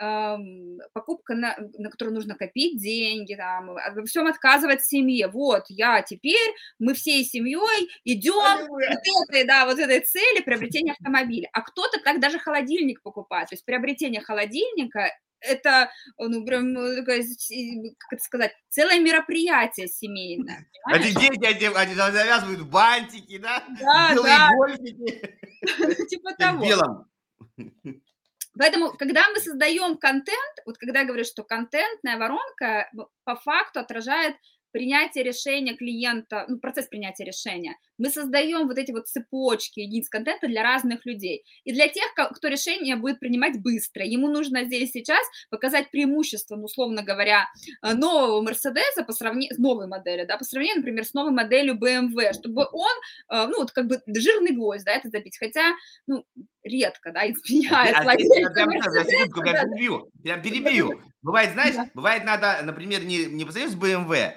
э, 0.02 0.38
покупка, 0.94 1.36
на, 1.36 1.56
на 1.78 1.90
которую 1.90 2.16
нужно 2.16 2.36
копить 2.36 2.82
деньги, 2.82 3.36
там, 3.36 3.68
во 3.68 4.06
всем 4.06 4.28
отказывать 4.28 4.84
семье. 4.84 5.28
Вот, 5.28 5.66
я 5.70 6.02
теперь, 6.02 6.54
мы 6.80 6.94
всей 6.94 7.24
семьей 7.24 7.90
идем 8.04 8.68
вот 8.68 9.30
этой, 9.30 9.46
да, 9.46 9.66
вот 9.66 9.80
этой 9.80 10.02
цели 10.02 10.42
приобретения 10.42 10.92
автомобиля. 10.92 11.50
А 11.54 11.62
кто-то 11.62 12.00
так 12.02 12.20
даже 12.20 12.40
холодильник 12.40 13.02
покупает. 13.02 13.50
То 13.50 13.54
есть 13.54 13.66
приобретение 13.66 14.22
холодильника 14.22 15.12
это, 15.46 15.90
ну, 16.18 16.46
прям, 16.46 16.74
такое, 16.74 17.24
как 17.98 18.14
это 18.14 18.24
сказать, 18.24 18.54
целое 18.70 19.00
мероприятие 19.00 19.88
семейное. 19.88 20.68
Эти 20.92 21.14
дети, 21.14 21.46
они, 21.46 21.76
они 21.76 21.96
завязывают 21.96 22.62
бантики, 22.62 23.38
да? 23.38 23.64
Да, 23.80 24.14
Белые 24.14 24.36
да. 24.36 24.50
Гольфики. 24.56 26.08
Типа 26.10 26.34
того. 26.38 26.66
Белом. 26.66 27.08
Поэтому, 28.58 28.94
когда 28.94 29.30
мы 29.30 29.40
создаем 29.40 29.98
контент, 29.98 30.56
вот 30.66 30.78
когда 30.78 31.02
я 31.02 31.06
говорю, 31.06 31.26
что 31.26 31.44
контентная 31.44 32.18
воронка 32.18 32.90
по 33.26 33.36
факту 33.36 33.82
отражает 33.82 34.36
принятия 34.76 35.24
решения 35.24 35.74
клиента, 35.74 36.44
ну, 36.50 36.60
процесс 36.60 36.88
принятия 36.88 37.24
решения. 37.24 37.78
Мы 37.98 38.10
создаем 38.10 38.68
вот 38.68 38.78
эти 38.78 38.92
вот 38.92 39.08
цепочки 39.08 39.80
единиц 39.80 40.10
контента 40.10 40.48
для 40.48 40.64
разных 40.64 41.06
людей. 41.06 41.46
И 41.64 41.72
для 41.72 41.88
тех, 41.88 42.04
кто 42.14 42.50
решение 42.50 42.98
будет 42.98 43.22
принимать 43.22 43.62
быстро, 43.62 44.04
ему 44.04 44.28
нужно 44.28 44.66
здесь 44.66 44.92
сейчас 44.92 45.26
показать 45.50 45.92
преимущество, 45.92 46.58
ну, 46.58 46.66
условно 46.66 47.04
говоря, 47.04 47.46
э, 47.82 47.94
нового 47.94 48.42
Мерседеса 48.42 49.06
по 49.08 49.14
сравнению 49.14 49.56
с 49.56 49.60
новой 49.60 49.88
моделью, 49.88 50.28
да, 50.28 50.36
по 50.36 50.44
сравнению, 50.44 50.80
например, 50.80 51.06
с 51.06 51.14
новой 51.14 51.32
моделью 51.32 51.76
BMW, 51.76 52.34
чтобы 52.34 52.68
он, 52.74 52.96
э, 53.30 53.48
ну, 53.48 53.60
вот 53.60 53.72
как 53.72 53.88
бы 53.88 54.02
жирный 54.08 54.52
гвоздь, 54.52 54.84
да, 54.84 54.92
это 54.92 55.08
забить. 55.08 55.38
Хотя, 55.38 55.72
ну, 56.06 56.26
редко, 56.64 57.14
да, 57.14 57.32
изменяет. 57.32 57.96
А, 57.96 58.14
я 58.14 58.50
прям, 58.50 58.72
перебью, 58.72 60.12
перебью. 60.22 61.02
Бывает, 61.22 61.54
знаешь, 61.54 61.76
бывает 61.94 62.26
надо, 62.26 62.60
например, 62.64 63.06
не, 63.06 63.26
не 63.26 63.46
по 63.46 63.54
с 63.54 63.74
BMW, 63.74 64.34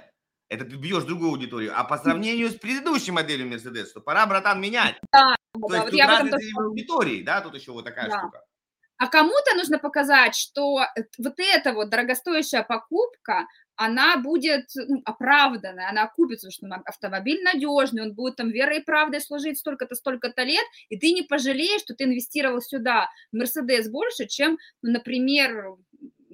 это 0.49 0.65
ты 0.65 0.77
бьешь 0.77 1.05
другую 1.05 1.31
аудиторию, 1.31 1.73
а 1.75 1.85
по 1.85 1.99
сравнению 1.99 2.51
с 2.51 2.55
предыдущей 2.55 3.13
моделью 3.13 3.49
Mercedes, 3.49 3.87
что 3.87 4.01
пора, 4.01 4.27
братан, 4.27 4.61
менять. 4.61 4.97
Да, 5.13 5.37
То 5.53 5.69
да, 5.69 5.77
есть 5.77 5.85
вот 5.85 5.91
тут 5.91 6.01
разница 6.01 6.39
в 6.55 6.61
аудитории, 6.61 7.23
да, 7.23 7.41
тут 7.41 7.55
еще 7.55 7.73
вот 7.73 7.85
такая 7.85 8.09
да. 8.09 8.19
штука. 8.19 8.43
А 8.99 9.07
кому-то 9.07 9.55
нужно 9.55 9.79
показать, 9.79 10.35
что 10.35 10.81
вот 11.19 11.35
эта 11.39 11.73
вот 11.73 11.89
дорогостоящая 11.89 12.65
покупка, 12.65 13.47
она 13.77 14.17
будет 14.17 14.65
ну, 14.75 15.01
оправданная, 15.05 15.89
она 15.89 16.03
окупится, 16.03 16.51
что 16.51 16.67
автомобиль 16.85 17.41
надежный, 17.45 18.03
он 18.03 18.15
будет 18.15 18.35
там 18.35 18.51
верой 18.51 18.81
и 18.81 18.85
правдой 18.85 19.21
служить 19.21 19.59
столько-то, 19.59 19.95
столько-то 19.95 20.43
лет, 20.43 20.65
и 20.89 20.99
ты 20.99 21.13
не 21.13 21.23
пожалеешь, 21.23 21.83
что 21.83 21.95
ты 21.95 22.05
инвестировал 22.05 22.61
сюда 22.61 23.09
Мерседес 23.31 23.89
больше, 23.89 24.27
чем, 24.27 24.59
ну, 24.83 24.91
например, 24.91 25.77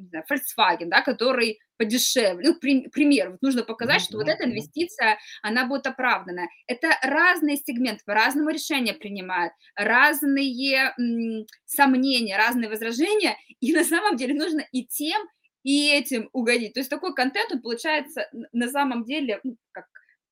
знаю, 0.08 0.24
Volkswagen, 0.30 0.86
да, 0.86 1.02
который 1.02 1.58
подешевле. 1.76 2.48
Ну, 2.48 2.54
при, 2.58 2.88
пример, 2.88 3.32
вот 3.32 3.42
нужно 3.42 3.62
показать, 3.62 4.02
что 4.02 4.16
вот 4.16 4.28
эта 4.28 4.44
инвестиция, 4.44 5.18
она 5.42 5.66
будет 5.66 5.86
оправдана. 5.86 6.46
Это 6.66 6.88
разные 7.02 7.56
сегменты, 7.56 8.02
по-разному 8.06 8.50
решения 8.50 8.94
принимают, 8.94 9.52
разные 9.74 10.94
м, 10.98 11.46
сомнения, 11.64 12.36
разные 12.36 12.68
возражения, 12.68 13.36
и 13.60 13.72
на 13.72 13.84
самом 13.84 14.16
деле 14.16 14.34
нужно 14.34 14.64
и 14.72 14.84
тем, 14.84 15.20
и 15.62 15.90
этим 15.90 16.28
угодить. 16.32 16.74
То 16.74 16.80
есть 16.80 16.90
такой 16.90 17.14
контент, 17.14 17.50
он 17.52 17.62
получается 17.62 18.28
на 18.52 18.68
самом 18.68 19.04
деле 19.04 19.40
ну, 19.42 19.56
как 19.72 19.86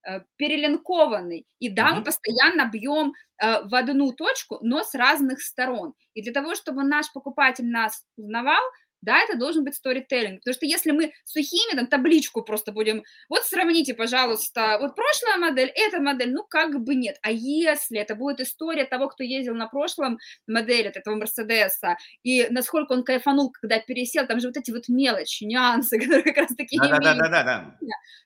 э, 0.06 0.20
перелинкованный. 0.36 1.46
И 1.58 1.70
да, 1.70 1.90
mm-hmm. 1.90 1.94
мы 1.96 2.04
постоянно 2.04 2.70
бьем 2.70 3.14
э, 3.42 3.62
в 3.64 3.74
одну 3.74 4.12
точку, 4.12 4.58
но 4.62 4.84
с 4.84 4.94
разных 4.94 5.40
сторон. 5.40 5.94
И 6.14 6.22
для 6.22 6.32
того, 6.32 6.54
чтобы 6.54 6.84
наш 6.84 7.10
покупатель 7.12 7.66
нас 7.66 8.04
узнавал, 8.16 8.62
да, 9.02 9.18
это 9.20 9.36
должен 9.36 9.64
быть 9.64 9.74
сторителлинг, 9.74 10.40
потому 10.40 10.54
что 10.54 10.64
если 10.64 10.92
мы 10.92 11.12
сухими, 11.24 11.76
там, 11.76 11.88
табличку 11.88 12.42
просто 12.42 12.72
будем, 12.72 13.02
вот 13.28 13.44
сравните, 13.44 13.94
пожалуйста, 13.94 14.78
вот 14.80 14.94
прошлая 14.94 15.36
модель, 15.38 15.70
эта 15.74 16.00
модель, 16.00 16.32
ну, 16.32 16.44
как 16.48 16.80
бы 16.80 16.94
нет, 16.94 17.18
а 17.22 17.30
если 17.30 17.98
это 17.98 18.14
будет 18.14 18.40
история 18.40 18.84
того, 18.84 19.08
кто 19.08 19.24
ездил 19.24 19.54
на 19.54 19.66
прошлом 19.66 20.18
модели 20.46 20.88
этого 20.88 21.16
Мерседеса, 21.16 21.96
и 22.22 22.46
насколько 22.50 22.92
он 22.92 23.02
кайфанул, 23.04 23.50
когда 23.50 23.80
пересел, 23.80 24.26
там 24.26 24.40
же 24.40 24.46
вот 24.48 24.56
эти 24.56 24.70
вот 24.70 24.88
мелочи, 24.88 25.44
нюансы, 25.44 25.98
которые 26.00 26.22
как 26.22 26.36
раз 26.36 26.56
таки 26.56 26.78
да, 26.78 26.98
да, 26.98 27.14
да, 27.14 27.28
да, 27.28 27.44
да. 27.44 27.76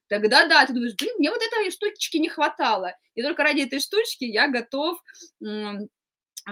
Тогда 0.08 0.46
да, 0.46 0.64
ты 0.66 0.72
думаешь, 0.72 0.94
блин, 0.96 1.14
мне 1.18 1.30
вот 1.30 1.40
этой 1.42 1.70
штучки 1.70 2.18
не 2.18 2.28
хватало, 2.28 2.94
и 3.14 3.22
только 3.22 3.42
ради 3.42 3.62
этой 3.62 3.80
штучки 3.80 4.24
я 4.24 4.48
готов 4.48 5.00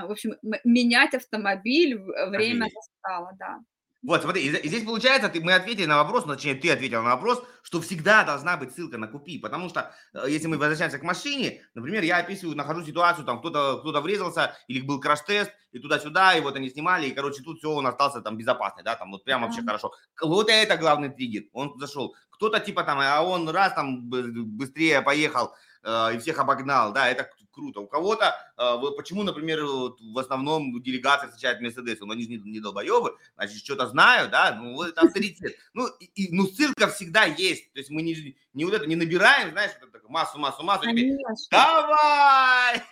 в 0.02 0.10
общем, 0.10 0.34
менять 0.64 1.14
автомобиль, 1.14 1.96
время 1.96 2.68
настало, 2.74 3.30
да. 3.38 3.60
Вот, 4.05 4.20
смотри, 4.22 4.47
и 4.47 4.68
здесь 4.68 4.85
получается, 4.85 5.31
ты, 5.31 5.40
мы 5.40 5.55
ответили 5.55 5.86
на 5.86 5.97
вопрос, 5.97 6.26
ну, 6.26 6.35
точнее, 6.35 6.56
ты 6.56 6.70
ответил 6.70 7.02
на 7.02 7.14
вопрос, 7.14 7.43
что 7.62 7.81
всегда 7.81 8.22
должна 8.22 8.59
быть 8.59 8.74
ссылка 8.74 8.98
на 8.98 9.06
купи, 9.09 9.39
потому 9.39 9.70
что 9.70 9.94
э, 10.12 10.26
если 10.28 10.47
мы 10.47 10.59
возвращаемся 10.59 10.98
к 10.98 11.02
машине, 11.02 11.62
например, 11.74 12.02
я 12.02 12.18
описываю, 12.18 12.55
нахожу 12.55 12.85
ситуацию, 12.85 13.24
там 13.24 13.39
кто-то 13.40 13.78
кто 13.78 13.98
врезался, 14.02 14.55
или 14.68 14.82
был 14.82 15.01
краш-тест, 15.01 15.51
и 15.72 15.78
туда-сюда, 15.78 16.35
и 16.35 16.43
вот 16.43 16.55
они 16.55 16.68
снимали, 16.68 17.06
и, 17.06 17.12
короче, 17.12 17.43
тут 17.43 17.59
все, 17.59 17.70
он 17.70 17.86
остался 17.86 18.20
там 18.20 18.36
безопасный, 18.36 18.85
да, 18.85 18.94
там 18.94 19.10
вот 19.10 19.24
прям 19.24 19.40
вообще 19.40 19.62
хорошо. 19.62 19.90
Вот 20.20 20.51
это 20.51 20.76
главный 20.76 21.09
триггер, 21.09 21.44
он 21.55 21.72
зашел. 21.78 22.14
Кто-то 22.28 22.60
типа 22.60 22.85
там, 22.85 22.98
а 23.01 23.22
он 23.22 23.48
раз 23.48 23.72
там 23.72 24.02
быстрее 24.10 25.01
поехал, 25.01 25.55
и 25.85 26.19
всех 26.19 26.39
обогнал, 26.39 26.93
да, 26.93 27.09
это 27.09 27.31
круто. 27.55 27.81
У 27.81 27.86
кого-то, 27.86 28.35
а, 28.56 28.78
почему, 28.93 29.23
например, 29.23 29.65
в 29.65 30.19
основном 30.19 30.82
делегация 30.82 31.28
встречает 31.28 31.61
Мерседес, 31.61 32.01
ну, 32.01 32.12
они 32.12 32.24
же 32.24 32.28
не, 32.31 32.36
не 32.39 32.61
долбоебы, 32.61 33.16
значит, 33.36 33.59
что-то 33.59 33.86
знаю, 33.86 34.28
да, 34.28 34.59
ну, 34.61 34.82
это 34.82 35.02
авторитет. 35.02 35.56
Ну, 35.73 35.86
и, 35.98 36.35
ну, 36.35 36.47
ссылка 36.47 36.89
всегда 36.89 37.24
есть, 37.24 37.73
то 37.73 37.78
есть 37.78 37.90
мы 37.90 38.02
не, 38.02 38.36
не 38.52 38.65
вот 38.65 38.74
это, 38.74 38.86
не 38.86 38.97
набираем, 38.97 39.52
знаешь, 39.52 39.73
вот 39.81 39.94
это, 39.94 40.09
массу, 40.09 40.39
массу, 40.39 40.62
массу, 40.62 40.90
тебе, 40.90 41.16
давай! 41.51 42.82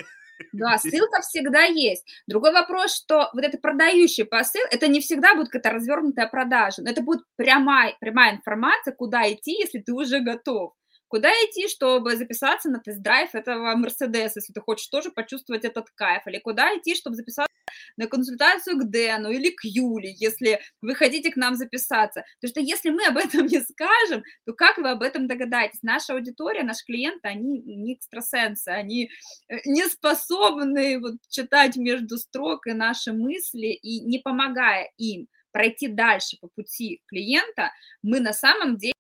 Да, 0.52 0.76
ссылка 0.76 1.20
всегда 1.22 1.62
есть. 1.64 2.04
Другой 2.26 2.52
вопрос, 2.52 2.96
что 2.96 3.30
вот 3.32 3.44
это 3.44 3.58
продающий 3.58 4.24
посыл, 4.24 4.62
это 4.70 4.88
не 4.88 5.00
всегда 5.00 5.34
будет 5.34 5.48
какая-то 5.48 5.76
развернутая 5.76 6.26
продажа, 6.28 6.82
но 6.82 6.90
это 6.90 7.00
будет 7.00 7.22
прямая, 7.36 7.96
прямая 8.00 8.36
информация, 8.36 8.92
куда 8.92 9.32
идти, 9.32 9.52
если 9.52 9.78
ты 9.80 9.92
уже 9.92 10.20
готов. 10.20 10.74
Куда 11.12 11.28
идти, 11.28 11.68
чтобы 11.68 12.16
записаться 12.16 12.70
на 12.70 12.78
тест-драйв 12.78 13.34
этого 13.34 13.76
Мерседеса, 13.76 14.38
если 14.38 14.54
ты 14.54 14.62
хочешь 14.62 14.86
тоже 14.86 15.10
почувствовать 15.10 15.62
этот 15.62 15.90
кайф? 15.90 16.26
Или 16.26 16.38
куда 16.38 16.74
идти, 16.74 16.94
чтобы 16.94 17.16
записаться 17.16 17.52
на 17.98 18.06
консультацию 18.06 18.78
к 18.78 18.84
Дэну 18.88 19.30
или 19.30 19.50
к 19.50 19.62
Юле, 19.62 20.10
если 20.16 20.62
вы 20.80 20.94
хотите 20.94 21.30
к 21.30 21.36
нам 21.36 21.54
записаться? 21.54 22.24
Потому 22.40 22.50
что 22.50 22.60
если 22.60 22.88
мы 22.88 23.04
об 23.04 23.18
этом 23.18 23.44
не 23.44 23.60
скажем, 23.60 24.22
то 24.46 24.54
как 24.54 24.78
вы 24.78 24.88
об 24.88 25.02
этом 25.02 25.26
догадаетесь? 25.26 25.82
Наша 25.82 26.14
аудитория, 26.14 26.62
наши 26.62 26.82
клиенты, 26.86 27.28
они 27.28 27.60
не 27.60 27.96
экстрасенсы, 27.96 28.68
они 28.68 29.10
э, 29.50 29.56
не 29.66 29.84
способны 29.88 30.98
вот 30.98 31.16
читать 31.28 31.76
между 31.76 32.16
строк 32.16 32.66
и 32.66 32.72
наши 32.72 33.12
мысли, 33.12 33.66
и 33.66 34.00
не 34.00 34.18
помогая 34.18 34.90
им 34.96 35.28
пройти 35.50 35.88
дальше 35.88 36.38
по 36.40 36.48
пути 36.48 37.02
клиента, 37.04 37.70
мы 38.00 38.18
на 38.20 38.32
самом 38.32 38.78
деле 38.78 38.94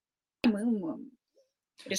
мы 0.44 0.62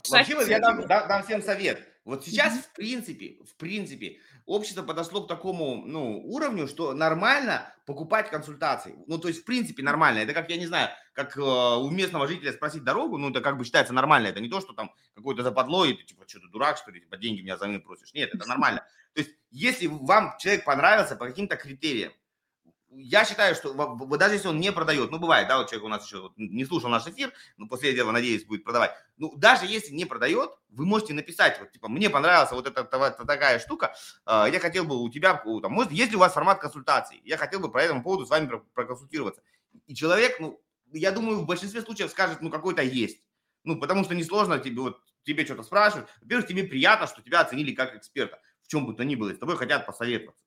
Вообще, 0.10 0.38
я 0.48 0.60
дам, 0.60 0.86
дам, 0.88 1.08
дам 1.08 1.24
всем 1.24 1.42
совет. 1.42 1.88
Вот 2.06 2.26
сейчас, 2.26 2.58
в 2.58 2.74
принципе, 2.74 3.38
в 3.46 3.56
принципе, 3.56 4.20
общество 4.46 4.84
подошло 4.84 5.24
к 5.24 5.28
такому, 5.30 5.84
ну, 5.86 6.22
уровню, 6.26 6.68
что 6.68 6.94
нормально 6.94 7.74
покупать 7.86 8.30
консультации. 8.30 8.96
Ну, 9.08 9.18
то 9.18 9.30
есть, 9.30 9.42
в 9.42 9.46
принципе, 9.46 9.84
нормально. 9.84 10.20
Это 10.20 10.34
как, 10.34 10.50
я 10.50 10.58
не 10.58 10.68
знаю, 10.68 10.90
как 11.14 11.38
э, 11.38 11.42
у 11.42 11.90
местного 11.90 12.28
жителя 12.28 12.52
спросить 12.52 12.84
дорогу, 12.84 13.18
ну, 13.18 13.30
это 13.30 13.40
как 13.40 13.58
бы 13.58 13.64
считается 13.64 13.94
нормально. 13.94 14.28
Это 14.28 14.42
не 14.42 14.50
то, 14.50 14.60
что 14.60 14.74
там 14.74 14.92
какое-то 15.16 15.44
западло, 15.44 15.86
и 15.86 15.94
ты, 15.94 16.04
типа, 16.04 16.26
что 16.28 16.42
ты 16.42 16.48
дурак, 16.50 16.78
что 16.78 16.92
ли, 16.92 17.00
типа, 17.00 17.16
деньги 17.18 17.42
меня 17.42 17.56
взамен 17.56 17.82
просишь. 17.82 18.14
Нет, 18.14 18.34
это 18.34 18.46
нормально. 18.48 18.86
То 19.14 19.22
есть, 19.22 19.32
если 19.52 19.88
вам 19.88 20.36
человек 20.40 20.66
понравился 20.66 21.16
по 21.16 21.26
каким-то 21.26 21.56
критериям, 21.56 22.12
я 22.96 23.26
считаю, 23.26 23.56
что 23.56 23.74
даже 24.18 24.36
если 24.36 24.48
он 24.48 24.60
не 24.60 24.72
продает, 24.72 25.12
ну, 25.12 25.20
бывает, 25.20 25.48
да, 25.48 25.58
вот 25.58 25.70
человек 25.70 25.86
у 25.86 25.90
нас 25.90 26.06
еще 26.06 26.32
не 26.38 26.66
слушал 26.66 26.90
наш 26.90 27.08
эфир, 27.08 27.32
но 27.58 27.68
после 27.68 27.94
этого, 27.94 28.12
надеюсь, 28.12 28.46
будет 28.46 28.64
продавать. 28.64 28.92
Ну, 29.18 29.34
даже 29.36 29.66
если 29.66 29.94
не 29.94 30.06
продает, 30.06 30.52
вы 30.70 30.86
можете 30.86 31.14
написать, 31.14 31.60
вот, 31.60 31.72
типа, 31.72 31.88
мне 31.88 32.10
понравилась 32.10 32.52
вот 32.52 32.68
эта, 32.68 32.82
эта 32.82 33.26
такая 33.26 33.60
штука, 33.60 33.96
э, 34.26 34.46
я 34.52 34.60
хотел 34.60 34.86
бы 34.86 35.02
у 35.02 35.10
тебя, 35.10 35.36
там, 35.62 35.72
может, 35.72 35.92
есть 35.92 36.12
ли 36.12 36.18
у 36.18 36.20
вас 36.20 36.34
формат 36.34 36.60
консультации, 36.60 37.22
я 37.24 37.38
хотел 37.38 37.60
бы 37.60 37.72
по 37.72 37.78
этому 37.78 38.04
поводу 38.04 38.26
с 38.26 38.30
вами 38.30 38.50
проконсультироваться. 38.74 39.42
И 39.88 39.96
человек, 39.96 40.40
ну, 40.40 40.62
я 40.92 41.12
думаю, 41.12 41.40
в 41.40 41.46
большинстве 41.46 41.82
случаев 41.82 42.12
скажет, 42.12 42.42
ну, 42.42 42.50
какой-то 42.50 42.82
есть. 42.82 43.22
Ну, 43.64 43.80
потому 43.80 44.04
что 44.04 44.14
несложно 44.14 44.60
тебе, 44.60 44.82
вот, 44.82 45.00
тебе 45.24 45.46
что-то 45.46 45.64
спрашивают. 45.64 46.10
Во-первых, 46.22 46.48
тебе 46.48 46.64
приятно, 46.64 47.08
что 47.08 47.22
тебя 47.22 47.40
оценили 47.42 47.74
как 47.74 47.96
эксперта, 47.96 48.40
в 48.62 48.68
чем 48.68 48.86
бы 48.86 48.94
то 48.94 49.04
ни 49.04 49.16
было, 49.16 49.30
и 49.30 49.36
с 49.36 49.40
тобой 49.40 49.58
хотят 49.58 49.86
посоветоваться. 49.86 50.43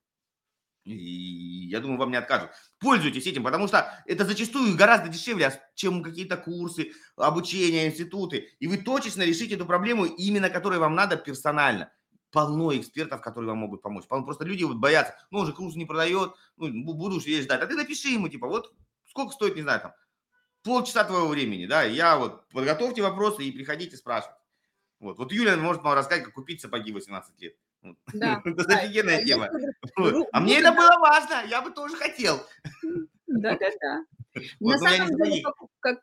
И 0.87 1.67
я 1.69 1.81
думаю, 1.81 1.99
вам 1.99 2.13
не 2.13 2.17
откажут. 2.17 2.51
Пользуйтесь 2.79 3.27
этим, 3.27 3.43
потому 3.43 3.67
что 3.67 3.93
это 4.07 4.25
зачастую 4.25 4.77
гораздо 4.77 5.09
дешевле, 5.09 5.61
чем 5.75 6.03
какие-то 6.03 6.37
курсы, 6.37 6.93
обучение, 7.17 7.89
институты. 7.89 8.51
И 8.61 8.69
вы 8.69 8.79
точечно 8.79 9.23
решите 9.23 9.57
эту 9.57 9.67
проблему, 9.67 10.05
именно 10.05 10.49
которой 10.49 10.79
вам 10.79 10.95
надо 10.95 11.17
персонально. 11.17 11.93
Полно 12.31 12.77
экспертов, 12.77 13.21
которые 13.21 13.51
вам 13.51 13.59
могут 13.59 13.83
помочь. 13.83 14.05
Просто 14.07 14.45
люди 14.45 14.63
вот 14.63 14.77
боятся, 14.77 15.17
ну, 15.31 15.41
уже 15.41 15.53
курс 15.53 15.75
не 15.75 15.87
продает, 15.87 16.35
ну, 16.57 16.95
буду 16.95 17.21
сидеть 17.21 17.45
ждать. 17.45 17.63
А 17.63 17.67
ты 17.67 17.75
напиши 17.75 18.09
ему, 18.09 18.29
типа, 18.29 18.47
вот 18.47 18.73
сколько 19.09 19.33
стоит, 19.33 19.57
не 19.57 19.63
знаю, 19.63 19.81
там, 19.81 19.93
полчаса 20.63 21.03
твоего 21.05 21.29
времени, 21.29 21.67
да, 21.67 21.83
я 21.83 22.17
вот, 22.17 22.47
подготовьте 22.49 23.03
вопросы 23.03 23.45
и 23.45 23.53
приходите 23.53 23.97
спрашивать. 23.97 24.37
Вот, 25.01 25.19
вот 25.19 25.33
Юля 25.33 25.57
может 25.57 25.83
вам 25.83 25.95
рассказать, 25.95 26.25
как 26.25 26.35
купить 26.35 26.61
сапоги 26.61 26.93
18 26.93 27.41
лет. 27.41 27.57
Да. 28.13 28.43
Это 28.45 28.75
офигенная 28.75 29.25
тема. 29.25 29.51
А 30.33 30.41
мне 30.41 30.59
это 30.59 30.73
было 30.73 30.99
важно, 30.99 31.45
я 31.49 31.63
бы 31.63 31.71
тоже 31.71 31.97
хотел. 31.97 32.41
Да-да-да. 33.27 34.05
На 34.61 34.79
самом 34.79 35.17
деле 35.17 35.43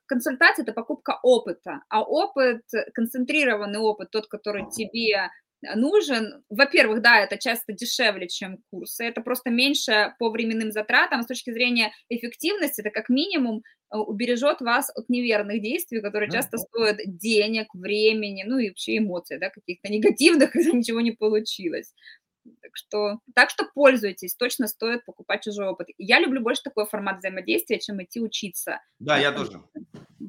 консультация– 0.07 0.63
это 0.63 0.73
покупка 0.73 1.19
опыта, 1.21 1.83
а 1.89 2.01
опыт, 2.01 2.63
концентрированный 2.93 3.79
опыт, 3.79 4.09
тот, 4.11 4.27
который 4.27 4.69
тебе 4.71 5.29
нужен, 5.75 6.43
во-первых, 6.49 7.01
да, 7.01 7.19
это 7.19 7.37
часто 7.37 7.73
дешевле, 7.73 8.27
чем 8.27 8.59
курсы, 8.71 9.03
это 9.03 9.21
просто 9.21 9.49
меньше 9.49 10.13
по 10.19 10.29
временным 10.29 10.71
затратам, 10.71 11.23
с 11.23 11.27
точки 11.27 11.51
зрения 11.51 11.91
эффективности, 12.09 12.81
это 12.81 12.89
как 12.89 13.09
минимум 13.09 13.63
э, 13.91 13.97
убережет 13.97 14.61
вас 14.61 14.89
от 14.95 15.09
неверных 15.09 15.61
действий, 15.61 16.01
которые 16.01 16.31
часто 16.31 16.57
стоят 16.57 16.97
денег, 17.05 17.67
времени, 17.73 18.43
ну 18.45 18.57
и 18.57 18.69
вообще 18.69 18.97
эмоций, 18.97 19.39
да, 19.39 19.49
каких-то 19.49 19.91
негативных, 19.91 20.51
когда 20.53 20.71
ничего 20.71 21.01
не 21.01 21.11
получилось. 21.11 21.93
Так 22.61 22.71
что, 22.73 23.19
так 23.35 23.49
что 23.49 23.69
пользуйтесь, 23.73 24.35
точно 24.35 24.67
стоит 24.67 25.05
покупать 25.05 25.43
чужой 25.43 25.67
опыт. 25.67 25.87
Я 25.97 26.19
люблю 26.19 26.41
больше 26.41 26.61
такой 26.61 26.85
формат 26.85 27.19
взаимодействия, 27.19 27.79
чем 27.79 28.03
идти 28.03 28.19
учиться. 28.19 28.81
Да, 28.99 29.17
я 29.17 29.31
тоже. 29.31 29.61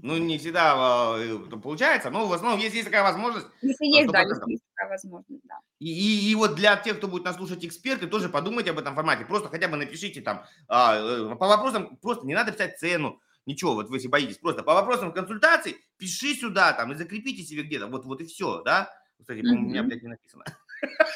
Ну, 0.02 0.16
не 0.16 0.38
всегда 0.38 1.16
э, 1.18 1.38
получается, 1.62 2.10
но 2.10 2.26
в 2.26 2.32
основном, 2.32 2.60
если 2.60 2.76
есть 2.76 2.86
такая 2.86 3.02
возможность... 3.02 3.46
Если 3.62 3.86
есть, 3.86 4.10
да, 4.10 4.22
если 4.22 4.52
есть 4.52 4.64
такая 4.74 4.90
возможность, 4.90 5.42
да. 5.44 5.58
И, 5.78 5.88
и, 5.88 6.30
и 6.30 6.34
вот 6.34 6.54
для 6.54 6.76
тех, 6.76 6.98
кто 6.98 7.08
будет 7.08 7.24
нас 7.24 7.36
слушать 7.36 7.64
эксперты, 7.64 8.06
тоже 8.06 8.28
подумайте 8.28 8.70
об 8.70 8.78
этом 8.78 8.94
формате. 8.94 9.24
Просто 9.24 9.48
хотя 9.48 9.68
бы 9.68 9.76
напишите 9.76 10.20
там 10.20 10.44
а, 10.68 10.96
э, 10.96 11.36
по 11.36 11.46
вопросам, 11.46 11.96
просто 11.96 12.26
не 12.26 12.34
надо 12.34 12.52
писать 12.52 12.78
цену, 12.78 13.20
ничего, 13.46 13.74
вот 13.74 13.88
вы 13.88 13.96
если 13.96 14.08
боитесь, 14.08 14.38
просто 14.38 14.62
по 14.62 14.74
вопросам 14.74 15.12
консультаций 15.12 15.76
пиши 15.96 16.34
сюда 16.34 16.72
там 16.72 16.92
и 16.92 16.96
закрепите 16.96 17.42
себе 17.42 17.62
где-то, 17.62 17.86
вот, 17.86 18.04
вот 18.04 18.20
и 18.20 18.24
все, 18.26 18.62
да. 18.62 18.90
Кстати, 19.20 19.40
у 19.40 19.58
меня, 19.58 19.82
блядь, 19.82 20.02
не 20.02 20.08
написано. 20.08 20.44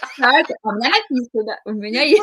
Кстати, 0.03 0.55
у 0.63 0.73
меня 0.73 0.91
написано, 0.91 1.61
у 1.65 1.73
меня 1.73 2.03
есть... 2.03 2.23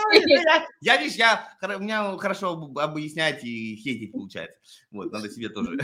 Я, 0.82 0.98
видишь, 0.98 1.16
я, 1.16 1.58
у 1.62 1.80
меня 1.80 2.18
хорошо 2.18 2.72
объяснять 2.76 3.44
и 3.44 3.76
хейтить 3.78 4.12
получается. 4.12 4.60
Вот, 4.92 5.12
надо 5.12 5.30
себе 5.30 5.50
тоже. 5.50 5.78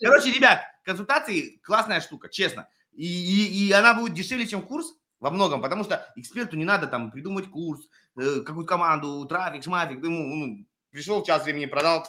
Короче, 0.00 0.32
ребят, 0.32 0.62
консультации 0.84 1.58
классная 1.62 2.00
штука, 2.00 2.28
честно. 2.28 2.68
И, 2.92 3.06
и, 3.06 3.68
и 3.68 3.72
она 3.72 3.94
будет 3.94 4.14
дешевле, 4.14 4.46
чем 4.46 4.62
курс 4.62 4.94
во 5.20 5.30
многом, 5.30 5.62
потому 5.62 5.84
что 5.84 6.10
эксперту 6.16 6.56
не 6.56 6.64
надо 6.64 6.86
там 6.86 7.10
придумать 7.10 7.48
курс, 7.50 7.82
э, 8.16 8.40
какую 8.40 8.66
команду, 8.66 9.24
трафик, 9.26 9.62
шмафик, 9.62 10.02
ему 10.02 10.34
ну, 10.34 10.66
пришел, 10.90 11.22
час 11.22 11.44
времени 11.44 11.66
продал. 11.66 12.06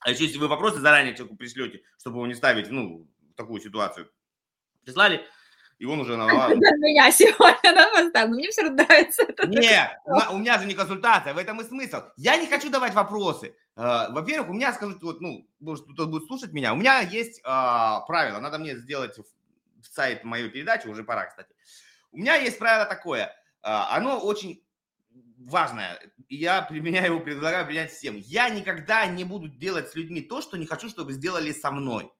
А 0.00 0.10
еще 0.10 0.24
если 0.24 0.38
вы 0.38 0.48
вопросы 0.48 0.80
заранее 0.80 1.14
человеку 1.14 1.36
пришлете, 1.36 1.82
чтобы 1.98 2.16
его 2.16 2.26
не 2.26 2.34
ставить 2.34 2.70
ну, 2.70 3.08
в 3.30 3.34
такую 3.34 3.60
ситуацию, 3.60 4.10
прислали, 4.84 5.24
и 5.82 5.84
он 5.84 5.98
уже 5.98 6.16
на 6.16 6.26
меня 6.26 7.10
сегодня 7.10 7.72
на 7.74 7.90
поставил, 7.90 8.28
но 8.28 8.34
мне 8.36 8.50
все 8.50 8.62
равно 8.62 8.84
нравится. 8.84 9.26
Нет, 9.48 9.90
у 10.30 10.38
меня 10.38 10.56
же 10.60 10.66
не 10.66 10.74
консультация, 10.74 11.34
в 11.34 11.38
этом 11.38 11.60
и 11.60 11.64
смысл. 11.64 12.02
Я 12.16 12.36
не 12.36 12.46
хочу 12.46 12.70
давать 12.70 12.94
вопросы. 12.94 13.56
Э, 13.74 14.06
во-первых, 14.10 14.50
у 14.50 14.52
меня, 14.52 14.72
скажу, 14.72 14.96
вот, 15.02 15.20
ну, 15.20 15.44
может, 15.58 15.84
кто-то 15.86 16.06
будет 16.06 16.28
слушать 16.28 16.52
меня, 16.52 16.72
у 16.72 16.76
меня 16.76 17.00
есть 17.00 17.40
а, 17.42 18.02
правило, 18.02 18.38
надо 18.38 18.60
мне 18.60 18.76
сделать 18.76 19.18
в 19.18 19.24
сайт 19.92 20.22
мою 20.22 20.52
передачу, 20.52 20.88
уже 20.88 21.02
пора, 21.02 21.26
кстати. 21.26 21.52
У 22.12 22.18
меня 22.18 22.36
есть 22.36 22.60
правило 22.60 22.84
такое, 22.86 23.34
а, 23.62 23.96
оно 23.96 24.20
очень 24.20 24.62
важное, 25.36 25.98
и 26.28 26.36
я 26.36 26.62
применяю 26.62 27.06
его, 27.06 27.18
предлагаю 27.20 27.66
принять 27.66 27.90
всем. 27.90 28.14
Я 28.18 28.50
никогда 28.50 29.04
не 29.06 29.24
буду 29.24 29.48
делать 29.48 29.90
с 29.90 29.96
людьми 29.96 30.20
то, 30.20 30.42
что 30.42 30.56
не 30.56 30.66
хочу, 30.66 30.88
чтобы 30.88 31.12
сделали 31.12 31.50
со 31.50 31.72
мной 31.72 32.12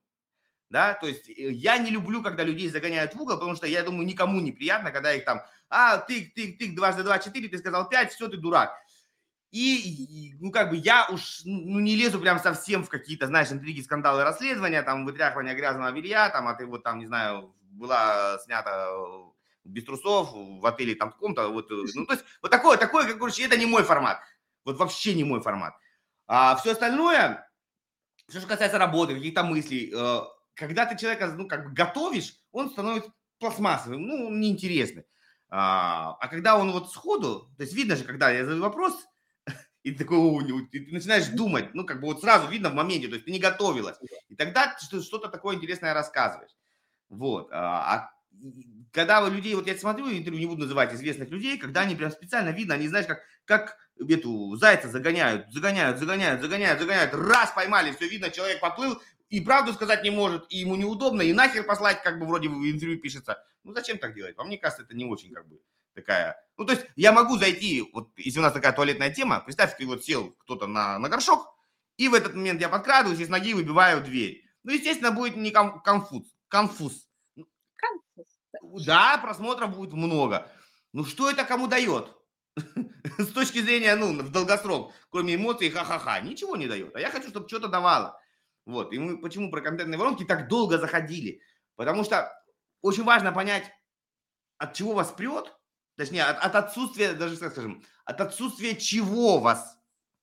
да, 0.72 0.94
то 0.94 1.06
есть 1.06 1.28
э, 1.28 1.52
я 1.52 1.76
не 1.76 1.90
люблю, 1.90 2.22
когда 2.22 2.42
людей 2.42 2.70
загоняют 2.70 3.14
в 3.14 3.20
угол, 3.20 3.36
потому 3.36 3.54
что 3.54 3.66
я 3.66 3.82
думаю, 3.82 4.06
никому 4.06 4.40
неприятно, 4.40 4.90
когда 4.90 5.12
их 5.12 5.26
там, 5.26 5.42
а, 5.68 5.98
ты, 5.98 6.32
ты, 6.34 6.54
ты, 6.54 6.74
дважды 6.74 7.02
два, 7.02 7.18
четыре, 7.18 7.48
ты 7.48 7.58
сказал 7.58 7.88
пять, 7.90 8.12
все, 8.12 8.26
ты 8.26 8.38
дурак. 8.38 8.72
И, 9.50 10.34
ну, 10.40 10.50
как 10.50 10.70
бы 10.70 10.76
я 10.76 11.06
уж 11.10 11.42
ну, 11.44 11.78
не 11.78 11.94
лезу 11.94 12.18
прям 12.18 12.38
совсем 12.40 12.84
в 12.84 12.88
какие-то, 12.88 13.26
знаешь, 13.26 13.52
интриги, 13.52 13.82
скандалы, 13.82 14.24
расследования, 14.24 14.82
там, 14.82 15.04
вытряхивание 15.04 15.54
грязного 15.54 15.92
белья, 15.92 16.30
там, 16.30 16.48
а 16.48 16.54
ты 16.54 16.64
вот 16.64 16.82
там, 16.82 16.98
не 16.98 17.06
знаю, 17.06 17.54
была 17.60 18.38
снята 18.38 18.88
без 19.64 19.84
трусов 19.84 20.30
в 20.32 20.64
отеле 20.64 20.94
там 20.94 21.12
каком-то, 21.12 21.48
вот, 21.48 21.70
э, 21.70 21.84
ну, 21.94 22.06
то 22.06 22.14
есть 22.14 22.24
вот 22.40 22.50
такое, 22.50 22.78
такое, 22.78 23.04
как, 23.04 23.18
короче, 23.18 23.44
это 23.44 23.58
не 23.58 23.66
мой 23.66 23.82
формат, 23.82 24.22
вот 24.64 24.78
вообще 24.78 25.12
не 25.14 25.22
мой 25.22 25.42
формат. 25.42 25.74
А 26.26 26.56
все 26.56 26.72
остальное, 26.72 27.46
все, 28.26 28.40
что 28.40 28.48
касается 28.48 28.78
работы, 28.78 29.14
каких-то 29.14 29.44
мыслей, 29.44 29.92
э, 29.94 30.20
когда 30.54 30.86
ты 30.86 30.98
человека, 30.98 31.26
ну, 31.36 31.48
как 31.48 31.64
бы 31.64 31.72
готовишь, 31.72 32.36
он 32.52 32.70
становится 32.70 33.12
пластмассовым, 33.38 34.02
ну, 34.02 34.30
неинтересный. 34.30 35.04
А, 35.48 36.16
а 36.20 36.28
когда 36.28 36.56
он 36.56 36.72
вот 36.72 36.90
сходу, 36.90 37.50
то 37.56 37.62
есть 37.62 37.74
видно 37.74 37.96
же, 37.96 38.04
когда 38.04 38.30
я 38.30 38.44
задаю 38.44 38.62
вопрос, 38.62 38.94
и 39.82 39.92
такой, 39.92 40.44
и 40.44 40.66
ты 40.66 40.92
начинаешь 40.92 41.26
думать, 41.28 41.74
ну, 41.74 41.84
как 41.84 42.00
бы 42.00 42.06
вот 42.06 42.20
сразу 42.20 42.48
видно 42.48 42.70
в 42.70 42.74
моменте, 42.74 43.08
то 43.08 43.14
есть 43.14 43.26
ты 43.26 43.32
не 43.32 43.38
готовилась. 43.38 43.98
И 44.28 44.34
тогда 44.34 44.74
ты 44.90 45.02
что-то 45.02 45.28
такое 45.28 45.56
интересное 45.56 45.94
рассказываешь. 45.94 46.56
Вот. 47.08 47.50
А, 47.52 47.94
а 47.94 48.10
когда 48.92 49.20
вы 49.20 49.30
людей, 49.30 49.54
вот 49.54 49.66
я 49.66 49.76
смотрю 49.76 50.10
интервью, 50.10 50.40
не 50.40 50.46
буду 50.46 50.62
называть 50.62 50.94
известных 50.94 51.30
людей, 51.30 51.58
когда 51.58 51.82
они 51.82 51.94
прям 51.94 52.10
специально 52.10 52.50
видно, 52.50 52.74
они, 52.74 52.88
знаешь, 52.88 53.06
как, 53.06 53.20
как 53.44 53.76
эту 53.98 54.56
зайца 54.56 54.88
загоняют, 54.88 55.52
загоняют, 55.52 55.98
загоняют, 55.98 56.40
загоняют, 56.40 56.80
загоняют, 56.80 57.14
раз 57.14 57.52
поймали, 57.52 57.92
все 57.92 58.08
видно, 58.08 58.30
человек 58.30 58.60
поплыл, 58.60 59.00
и 59.32 59.40
правду 59.40 59.72
сказать 59.72 60.04
не 60.04 60.10
может, 60.10 60.44
и 60.50 60.58
ему 60.58 60.76
неудобно, 60.76 61.22
и 61.22 61.32
нахер 61.32 61.64
послать, 61.64 62.02
как 62.02 62.18
бы 62.18 62.26
вроде 62.26 62.50
в 62.50 62.70
интервью 62.70 63.00
пишется. 63.00 63.42
Ну 63.64 63.72
зачем 63.72 63.96
так 63.96 64.14
делать? 64.14 64.36
По 64.36 64.44
мне 64.44 64.58
кажется, 64.58 64.82
это 64.82 64.94
не 64.94 65.06
очень 65.06 65.32
как 65.32 65.48
бы 65.48 65.58
такая... 65.94 66.36
Ну 66.58 66.66
то 66.66 66.74
есть 66.74 66.84
я 66.96 67.12
могу 67.12 67.38
зайти, 67.38 67.82
вот 67.94 68.10
если 68.18 68.40
у 68.40 68.42
нас 68.42 68.52
такая 68.52 68.72
туалетная 68.72 69.10
тема, 69.10 69.40
представь, 69.40 69.74
ты 69.78 69.86
вот 69.86 70.04
сел 70.04 70.32
кто-то 70.40 70.66
на, 70.66 70.98
на 70.98 71.08
горшок, 71.08 71.48
и 71.96 72.08
в 72.08 72.14
этот 72.14 72.34
момент 72.34 72.60
я 72.60 72.68
подкрадываюсь 72.68 73.20
и 73.20 73.24
с 73.24 73.30
ноги 73.30 73.54
выбиваю 73.54 74.04
дверь. 74.04 74.44
Ну, 74.64 74.72
естественно, 74.72 75.12
будет 75.12 75.34
не 75.36 75.50
ком- 75.50 75.80
конфуз. 75.80 76.24
Конфуз. 76.48 77.08
Конфуз. 77.76 78.84
Да, 78.84 79.16
просмотров 79.16 79.74
будет 79.74 79.94
много. 79.94 80.46
Ну, 80.92 81.06
что 81.06 81.30
это 81.30 81.44
кому 81.44 81.68
дает? 81.68 82.14
С 83.16 83.28
точки 83.28 83.62
зрения, 83.62 83.96
ну, 83.96 84.12
в 84.22 84.30
долгосрок, 84.30 84.92
кроме 85.08 85.36
эмоций, 85.36 85.70
ха-ха-ха, 85.70 86.20
ничего 86.20 86.54
не 86.56 86.66
дает. 86.66 86.94
А 86.94 87.00
я 87.00 87.10
хочу, 87.10 87.30
чтобы 87.30 87.48
что-то 87.48 87.68
давало. 87.68 88.20
Вот. 88.66 88.92
И 88.92 88.98
мы 88.98 89.20
почему 89.20 89.50
про 89.50 89.60
контентные 89.60 89.98
воронки 89.98 90.24
так 90.24 90.48
долго 90.48 90.78
заходили? 90.78 91.40
Потому 91.76 92.04
что 92.04 92.32
очень 92.80 93.04
важно 93.04 93.32
понять, 93.32 93.70
от 94.58 94.74
чего 94.74 94.94
вас 94.94 95.10
прет, 95.10 95.52
точнее, 95.96 96.24
от, 96.24 96.38
от 96.38 96.54
отсутствия, 96.54 97.12
даже 97.12 97.36
скажем, 97.36 97.82
от 98.04 98.20
отсутствия 98.20 98.76
чего 98.76 99.38
вас 99.38 99.78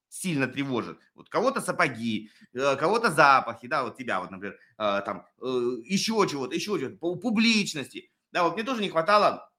сильно 0.09 0.47
тревожит. 0.47 0.99
Вот 1.13 1.29
кого-то 1.29 1.61
сапоги, 1.61 2.31
э, 2.53 2.75
кого-то 2.75 3.11
запахи, 3.11 3.67
да, 3.67 3.83
вот 3.83 3.97
тебя 3.97 4.19
вот, 4.19 4.31
например, 4.31 4.57
э, 4.77 5.01
там, 5.05 5.25
э, 5.41 5.45
еще 5.83 6.25
чего-то, 6.29 6.55
еще 6.55 6.79
чего-то, 6.79 6.97
публичности. 6.97 8.11
Да, 8.31 8.43
вот 8.43 8.55
мне 8.55 8.63
тоже 8.63 8.81
не 8.81 8.89
хватало, 8.89 9.51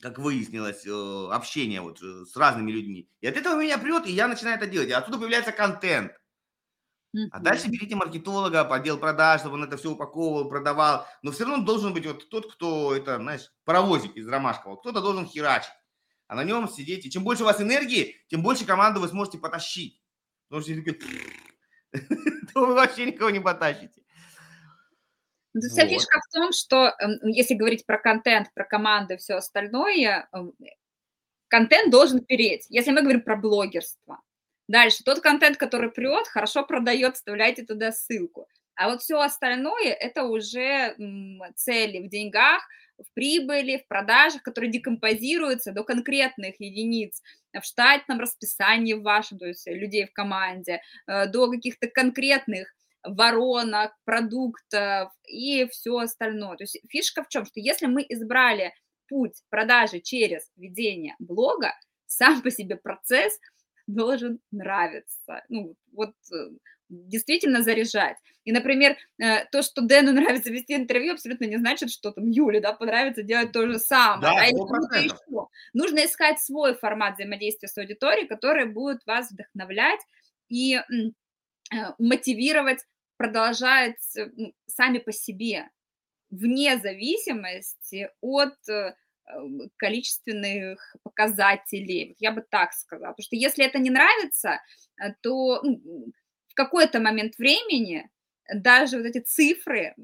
как 0.00 0.18
выяснилось, 0.18 0.86
общения 0.86 1.80
вот 1.82 2.00
с 2.00 2.34
разными 2.36 2.70
людьми. 2.70 3.08
И 3.20 3.26
от 3.26 3.36
этого 3.36 3.60
меня 3.60 3.78
прет, 3.78 4.06
и 4.06 4.12
я 4.12 4.28
начинаю 4.28 4.56
это 4.56 4.66
делать. 4.66 4.88
И 4.88 4.92
отсюда 4.92 5.18
появляется 5.18 5.52
контент. 5.52 6.12
А 7.30 7.40
дальше 7.40 7.68
берите 7.68 7.94
маркетолога, 7.94 8.62
отдел 8.62 8.98
продаж, 8.98 9.40
чтобы 9.40 9.56
он 9.56 9.64
это 9.64 9.76
все 9.76 9.90
упаковывал, 9.90 10.48
продавал. 10.48 11.06
Но 11.22 11.30
все 11.30 11.44
равно 11.44 11.64
должен 11.64 11.92
быть 11.92 12.06
вот 12.06 12.28
тот, 12.30 12.52
кто 12.52 12.96
это, 12.96 13.18
знаешь, 13.18 13.52
паровозик 13.64 14.16
из 14.16 14.26
Ромашкова. 14.26 14.76
Кто-то 14.76 15.02
должен 15.02 15.26
херачить, 15.26 15.72
а 16.26 16.34
на 16.34 16.44
нем 16.44 16.68
сидеть. 16.68 17.04
И 17.04 17.10
чем 17.10 17.24
больше 17.24 17.42
у 17.42 17.46
вас 17.46 17.60
энергии, 17.60 18.16
тем 18.28 18.42
больше 18.42 18.64
команду 18.64 19.00
вы 19.00 19.08
сможете 19.08 19.38
потащить. 19.38 20.02
Потому 20.48 20.62
что 20.62 20.72
если 20.72 20.98
то 22.54 22.66
вы 22.66 22.74
вообще 22.74 23.06
никого 23.06 23.30
не 23.30 23.40
потащите. 23.40 24.02
Ну, 25.54 25.60
вся 25.60 25.82
вот. 25.82 25.90
фишка 25.90 26.18
в 26.18 26.32
том, 26.32 26.52
что 26.52 26.94
эм, 26.98 27.28
если 27.28 27.54
говорить 27.54 27.84
про 27.84 27.98
контент, 27.98 28.48
про 28.54 28.64
команды 28.64 29.14
и 29.14 29.16
все 29.18 29.34
остальное, 29.34 30.28
эм, 30.32 30.54
контент 31.48 31.90
должен 31.90 32.24
переть. 32.24 32.64
Если 32.70 32.90
мы 32.90 33.02
говорим 33.02 33.20
про 33.20 33.36
блогерство, 33.36 34.22
Дальше, 34.68 35.04
тот 35.04 35.20
контент, 35.20 35.56
который 35.56 35.90
прет, 35.90 36.26
хорошо 36.28 36.64
продает, 36.64 37.16
вставляйте 37.16 37.64
туда 37.64 37.92
ссылку. 37.92 38.48
А 38.74 38.88
вот 38.88 39.02
все 39.02 39.20
остальное– 39.20 39.92
это 40.00 40.24
уже 40.24 40.94
цели 41.56 42.06
в 42.06 42.08
деньгах, 42.08 42.66
в 42.98 43.12
прибыли, 43.14 43.78
в 43.78 43.88
продажах, 43.88 44.42
которые 44.42 44.70
декомпозируются 44.70 45.72
до 45.72 45.82
конкретных 45.84 46.60
единиц 46.60 47.20
в 47.52 47.62
штатном 47.64 48.20
расписании 48.20 48.94
вашем, 48.94 49.38
то 49.38 49.46
есть 49.46 49.66
людей 49.66 50.06
в 50.06 50.12
команде, 50.12 50.80
э, 51.06 51.26
до 51.26 51.50
каких-то 51.50 51.88
конкретных 51.88 52.72
воронок, 53.02 53.92
продуктов 54.04 55.12
и 55.26 55.66
все 55.70 55.98
остальное. 55.98 56.56
То 56.56 56.62
есть 56.62 56.78
фишка 56.88 57.24
в 57.24 57.28
чем, 57.28 57.44
что 57.44 57.60
если 57.60 57.86
мы 57.86 58.06
избрали 58.08 58.72
путь 59.08 59.42
продажи 59.50 60.00
через 60.00 60.50
ведение 60.56 61.16
блога, 61.18 61.74
сам 62.06 62.42
по 62.42 62.50
себе 62.50 62.76
процесс– 62.76 63.38
должен 63.94 64.40
нравиться. 64.50 65.44
Ну, 65.48 65.74
вот 65.92 66.14
э, 66.32 66.50
действительно 66.88 67.62
заряжать. 67.62 68.16
И, 68.44 68.52
например, 68.52 68.96
э, 69.18 69.44
то, 69.46 69.62
что 69.62 69.82
Дэну 69.82 70.12
нравится 70.12 70.50
вести 70.50 70.74
интервью, 70.74 71.14
абсолютно 71.14 71.44
не 71.44 71.58
значит, 71.58 71.90
что 71.90 72.10
там 72.10 72.28
Юле 72.28 72.60
да, 72.60 72.72
понравится 72.72 73.22
делать 73.22 73.52
то 73.52 73.66
же 73.66 73.78
самое. 73.78 74.52
Да, 74.52 74.88
да, 74.90 74.96
еще. 74.98 75.48
Нужно 75.72 76.04
искать 76.04 76.40
свой 76.40 76.74
формат 76.74 77.14
взаимодействия 77.14 77.68
с 77.68 77.78
аудиторией, 77.78 78.26
который 78.26 78.66
будет 78.66 79.04
вас 79.06 79.30
вдохновлять 79.30 80.00
и 80.48 80.76
э, 80.76 80.82
мотивировать 81.98 82.84
продолжать 83.16 84.02
ну, 84.36 84.52
сами 84.66 84.98
по 84.98 85.12
себе, 85.12 85.68
вне 86.30 86.78
зависимости 86.78 88.10
от 88.20 88.56
количественных 89.76 90.94
показателей. 91.02 92.08
Вот 92.08 92.16
я 92.20 92.32
бы 92.32 92.42
так 92.48 92.72
сказала. 92.72 93.12
Потому 93.12 93.24
что 93.24 93.36
если 93.36 93.64
это 93.64 93.78
не 93.78 93.90
нравится, 93.90 94.60
э, 95.00 95.12
то 95.20 95.62
ну, 95.62 96.12
в 96.48 96.54
какой-то 96.54 97.00
момент 97.00 97.36
времени 97.38 98.10
даже 98.52 98.98
вот 98.98 99.06
эти 99.06 99.20
цифры 99.20 99.94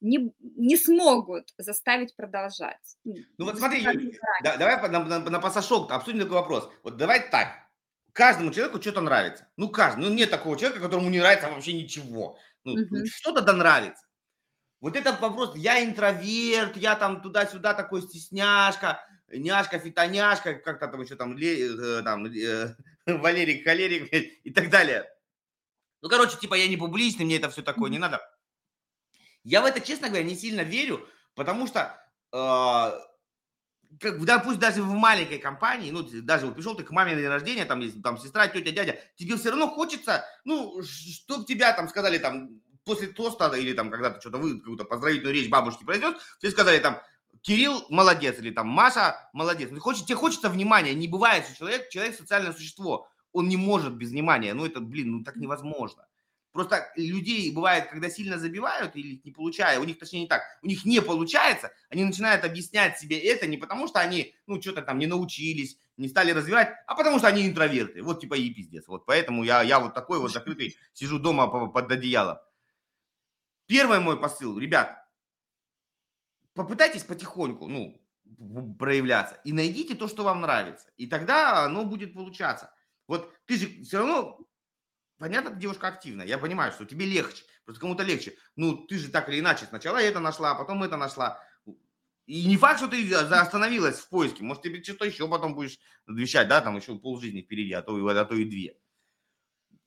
не, 0.00 0.32
не 0.40 0.76
смогут 0.76 1.50
заставить 1.58 2.16
продолжать. 2.16 2.96
Ну, 3.04 3.14
ну 3.38 3.44
вот 3.46 3.58
смотри, 3.58 3.82
Юль, 3.82 4.16
да, 4.42 4.56
давай 4.56 4.80
на, 4.90 5.04
на, 5.04 5.18
на 5.18 5.40
пассажок 5.40 5.92
обсудим 5.92 6.20
такой 6.20 6.36
вопрос. 6.36 6.70
Вот 6.82 6.96
давай 6.96 7.28
так. 7.30 7.48
Каждому 8.12 8.50
человеку 8.50 8.80
что-то 8.80 9.00
нравится. 9.00 9.46
Ну, 9.56 9.68
каждому. 9.68 10.08
Ну, 10.08 10.14
нет 10.14 10.30
такого 10.30 10.58
человека, 10.58 10.82
которому 10.82 11.10
не 11.10 11.20
нравится 11.20 11.48
вообще 11.48 11.72
ничего. 11.72 12.38
Ну, 12.64 12.72
угу. 12.72 13.06
что-то 13.06 13.40
да 13.40 13.52
нравится. 13.52 14.04
Вот 14.80 14.96
этот 14.96 15.20
вопрос, 15.20 15.54
я 15.56 15.84
интроверт, 15.84 16.76
я 16.76 16.96
там 16.96 17.20
туда-сюда 17.20 17.74
такой 17.74 18.00
стесняшка, 18.00 19.04
няшка, 19.28 19.78
фитоняшка, 19.78 20.54
как-то 20.54 20.88
там 20.88 21.02
еще 21.02 21.16
там, 21.16 21.36
э, 21.36 22.02
там 22.02 22.24
э, 22.26 22.74
Валерик, 23.06 23.64
холерик 23.64 24.12
и 24.12 24.50
так 24.50 24.70
далее. 24.70 25.06
Ну, 26.00 26.08
короче, 26.08 26.38
типа 26.38 26.54
я 26.54 26.66
не 26.66 26.78
публичный, 26.78 27.26
мне 27.26 27.36
это 27.36 27.50
все 27.50 27.62
такое 27.62 27.90
не 27.90 27.98
надо. 27.98 28.20
Я 29.44 29.60
в 29.60 29.66
это, 29.66 29.80
честно 29.80 30.08
говоря, 30.08 30.24
не 30.24 30.34
сильно 30.34 30.62
верю, 30.62 31.06
потому 31.34 31.66
что, 31.66 31.94
э, 32.32 32.36
как, 34.00 34.24
да, 34.24 34.38
пусть 34.38 34.58
даже 34.58 34.82
в 34.82 34.92
маленькой 34.92 35.38
компании, 35.38 35.90
ну, 35.90 36.02
даже 36.22 36.46
вот 36.46 36.54
пришел 36.54 36.74
ты 36.74 36.84
к 36.84 36.90
маме 36.90 37.14
на 37.14 37.20
день 37.20 37.28
рождения, 37.28 37.66
там 37.66 37.80
есть 37.80 38.02
там 38.02 38.16
сестра, 38.16 38.48
тетя, 38.48 38.70
дядя, 38.70 38.98
тебе 39.16 39.36
все 39.36 39.50
равно 39.50 39.68
хочется, 39.68 40.24
ну, 40.44 40.82
чтобы 40.82 41.44
тебя 41.44 41.74
там 41.74 41.86
сказали 41.90 42.16
там 42.16 42.62
после 42.84 43.08
тоста 43.08 43.52
или 43.52 43.72
там 43.72 43.90
когда 43.90 44.10
ты 44.10 44.20
что-то 44.20 44.38
вы 44.38 44.58
какую-то 44.58 44.84
поздравительную 44.84 45.34
речь 45.34 45.48
бабушки 45.48 45.84
произнес, 45.84 46.14
тебе 46.40 46.52
сказали 46.52 46.78
там 46.78 47.00
Кирилл 47.42 47.84
молодец 47.88 48.38
или 48.38 48.50
там 48.50 48.68
Маша 48.68 49.16
молодец. 49.32 49.70
Ну, 49.70 49.80
хочет, 49.80 50.06
тебе 50.06 50.16
хочется 50.16 50.50
внимания. 50.50 50.94
Не 50.94 51.08
бывает, 51.08 51.44
что 51.44 51.56
человек, 51.56 51.88
человек 51.88 52.16
социальное 52.16 52.52
существо. 52.52 53.08
Он 53.32 53.48
не 53.48 53.56
может 53.56 53.94
без 53.94 54.10
внимания. 54.10 54.52
Ну, 54.54 54.66
это, 54.66 54.80
блин, 54.80 55.12
ну 55.12 55.24
так 55.24 55.36
невозможно. 55.36 56.06
Просто 56.52 56.90
людей 56.96 57.52
бывает, 57.52 57.88
когда 57.90 58.10
сильно 58.10 58.36
забивают 58.36 58.96
или 58.96 59.20
не 59.22 59.30
получая, 59.30 59.78
у 59.78 59.84
них, 59.84 60.00
точнее 60.00 60.22
не 60.22 60.26
так, 60.26 60.42
у 60.62 60.66
них 60.66 60.84
не 60.84 61.00
получается, 61.00 61.70
они 61.90 62.02
начинают 62.02 62.44
объяснять 62.44 62.98
себе 62.98 63.18
это 63.18 63.46
не 63.46 63.56
потому, 63.56 63.86
что 63.86 64.00
они, 64.00 64.34
ну, 64.48 64.60
что-то 64.60 64.82
там 64.82 64.98
не 64.98 65.06
научились, 65.06 65.78
не 65.96 66.08
стали 66.08 66.32
развивать, 66.32 66.70
а 66.88 66.96
потому 66.96 67.18
что 67.18 67.28
они 67.28 67.46
интроверты. 67.46 68.02
Вот 68.02 68.20
типа 68.20 68.34
и 68.34 68.50
пиздец. 68.50 68.88
Вот 68.88 69.06
поэтому 69.06 69.44
я, 69.44 69.62
я 69.62 69.78
вот 69.78 69.94
такой 69.94 70.18
вот 70.18 70.32
закрытый, 70.32 70.76
сижу 70.92 71.20
дома 71.20 71.68
под 71.68 71.92
одеялом. 71.92 72.38
Первый 73.70 74.00
мой 74.00 74.18
посыл, 74.18 74.58
ребят, 74.58 74.98
попытайтесь 76.54 77.04
потихоньку, 77.04 77.68
ну, 77.68 78.02
проявляться 78.80 79.40
и 79.44 79.52
найдите 79.52 79.94
то, 79.94 80.08
что 80.08 80.24
вам 80.24 80.40
нравится. 80.40 80.90
И 80.96 81.06
тогда 81.06 81.66
оно 81.66 81.84
будет 81.84 82.12
получаться. 82.12 82.74
Вот 83.06 83.32
ты 83.46 83.56
же 83.56 83.84
все 83.84 83.98
равно 83.98 84.44
Понятно, 85.18 85.50
ты 85.50 85.58
девушка 85.58 85.86
активная, 85.86 86.26
я 86.26 86.36
понимаю, 86.36 86.72
что 86.72 86.84
тебе 86.84 87.06
легче, 87.06 87.44
просто 87.64 87.80
кому-то 87.80 88.02
легче. 88.02 88.34
Ну, 88.56 88.86
ты 88.86 88.98
же 88.98 89.08
так 89.08 89.28
или 89.28 89.38
иначе 89.38 89.66
сначала 89.66 89.98
это 89.98 90.18
нашла, 90.18 90.50
а 90.50 90.54
потом 90.56 90.82
это 90.82 90.96
нашла. 90.96 91.40
И 92.26 92.46
не 92.46 92.56
факт, 92.56 92.78
что 92.78 92.88
ты 92.88 93.14
остановилась 93.14 94.00
в 94.00 94.08
поиске. 94.08 94.42
Может, 94.42 94.64
тебе 94.64 94.82
что-то 94.82 95.04
еще 95.04 95.28
потом 95.28 95.54
будешь 95.54 95.78
вещать, 96.08 96.48
да, 96.48 96.60
там 96.60 96.76
еще 96.76 96.98
полжизни 96.98 97.42
впереди, 97.42 97.74
а 97.74 97.82
то, 97.82 97.94
а 97.94 98.24
то 98.24 98.34
и 98.34 98.44
две. 98.46 98.76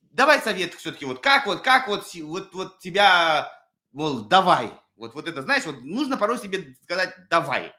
Давай 0.02 0.40
совет 0.40 0.72
все-таки, 0.72 1.04
вот 1.04 1.18
как 1.18 1.46
вот, 1.46 1.60
как 1.60 1.88
вот, 1.88 2.06
вот, 2.14 2.54
вот 2.54 2.78
тебя, 2.78 3.50
мол, 3.94 4.24
давай. 4.24 4.70
Вот, 4.96 5.14
вот 5.14 5.26
это, 5.26 5.42
знаешь, 5.42 5.64
вот 5.64 5.82
нужно 5.82 6.16
порой 6.16 6.38
себе 6.38 6.76
сказать 6.82 7.14
давай. 7.30 7.72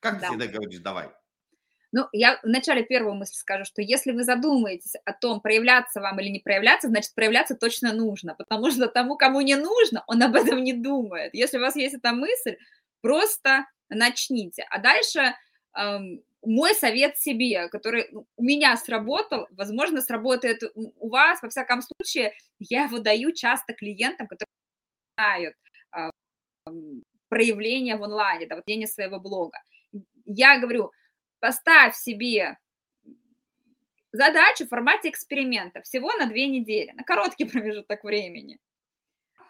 Как 0.00 0.20
да. 0.20 0.20
ты 0.20 0.26
всегда 0.26 0.46
говоришь 0.46 0.80
давай? 0.80 1.08
Ну, 1.92 2.08
я 2.12 2.40
вначале 2.42 2.82
первую 2.82 3.14
мысль 3.14 3.34
скажу, 3.34 3.64
что 3.64 3.80
если 3.80 4.10
вы 4.10 4.24
задумаетесь 4.24 4.94
о 5.04 5.12
том, 5.12 5.40
проявляться 5.40 6.00
вам 6.00 6.18
или 6.18 6.28
не 6.28 6.40
проявляться, 6.40 6.88
значит, 6.88 7.14
проявляться 7.14 7.54
точно 7.54 7.92
нужно, 7.92 8.34
потому 8.34 8.72
что 8.72 8.88
тому, 8.88 9.16
кому 9.16 9.40
не 9.40 9.54
нужно, 9.54 10.02
он 10.08 10.20
об 10.22 10.34
этом 10.34 10.62
не 10.62 10.72
думает. 10.72 11.32
Если 11.34 11.56
у 11.56 11.60
вас 11.60 11.76
есть 11.76 11.94
эта 11.94 12.12
мысль, 12.12 12.56
просто 13.00 13.64
начните. 13.88 14.66
А 14.70 14.80
дальше 14.80 15.36
эм, 15.78 16.20
мой 16.42 16.74
совет 16.74 17.16
себе, 17.18 17.68
который 17.68 18.08
ну, 18.10 18.26
у 18.36 18.42
меня 18.42 18.76
сработал, 18.76 19.46
возможно, 19.52 20.00
сработает 20.00 20.62
у 20.74 21.08
вас, 21.08 21.40
во 21.42 21.48
всяком 21.48 21.80
случае, 21.80 22.32
я 22.58 22.84
его 22.84 22.98
даю 22.98 23.30
часто 23.30 23.72
клиентам, 23.72 24.26
которые 24.26 24.48
знают 25.14 25.54
э, 25.96 26.10
проявление 27.28 27.96
в 27.96 28.04
онлайне, 28.04 28.46
да, 28.46 28.56
ведение 28.56 28.86
своего 28.86 29.20
блога. 29.20 29.58
Я 30.24 30.58
говорю, 30.58 30.90
поставь 31.40 31.96
себе 31.96 32.58
задачу 34.12 34.64
в 34.64 34.68
формате 34.68 35.10
эксперимента 35.10 35.82
всего 35.82 36.12
на 36.14 36.26
две 36.26 36.46
недели, 36.46 36.92
на 36.92 37.04
короткий 37.04 37.44
промежуток 37.50 38.04
времени. 38.04 38.58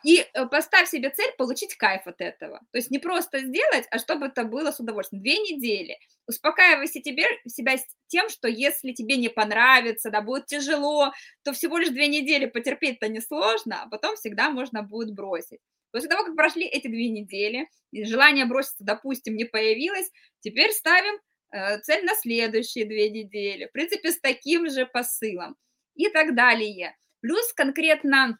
И 0.04 0.18
э, 0.20 0.46
поставь 0.46 0.88
себе 0.88 1.10
цель 1.10 1.32
получить 1.38 1.76
кайф 1.76 2.06
от 2.06 2.20
этого. 2.20 2.60
То 2.72 2.78
есть 2.78 2.90
не 2.90 2.98
просто 2.98 3.40
сделать, 3.40 3.86
а 3.90 3.98
чтобы 3.98 4.26
это 4.26 4.44
было 4.44 4.70
с 4.70 4.80
удовольствием. 4.80 5.22
Две 5.22 5.38
недели. 5.38 5.98
Успокаивайся 6.26 7.00
тебе, 7.00 7.24
себя 7.46 7.76
тем, 8.08 8.28
что 8.28 8.48
если 8.48 8.92
тебе 8.92 9.16
не 9.16 9.28
понравится, 9.28 10.10
да, 10.10 10.20
будет 10.20 10.46
тяжело, 10.46 11.12
то 11.42 11.52
всего 11.52 11.78
лишь 11.78 11.88
две 11.88 12.08
недели 12.08 12.46
потерпеть-то 12.46 13.08
несложно, 13.08 13.82
а 13.82 13.88
потом 13.88 14.16
всегда 14.16 14.50
можно 14.50 14.82
будет 14.82 15.14
бросить. 15.14 15.60
После 15.90 16.08
того, 16.08 16.24
как 16.24 16.36
прошли 16.36 16.64
эти 16.66 16.88
две 16.88 17.08
недели, 17.08 17.68
желание 17.92 18.46
броситься, 18.46 18.84
допустим, 18.84 19.36
не 19.36 19.44
появилось, 19.44 20.10
теперь 20.40 20.72
ставим 20.72 21.18
Э, 21.54 21.78
цель 21.78 22.04
на 22.04 22.14
следующие 22.16 22.84
две 22.84 23.10
недели, 23.10 23.66
в 23.66 23.72
принципе, 23.72 24.10
с 24.10 24.18
таким 24.18 24.68
же 24.68 24.86
посылом 24.86 25.56
и 25.94 26.08
так 26.08 26.34
далее. 26.34 26.96
Плюс 27.20 27.52
конкретно 27.52 28.38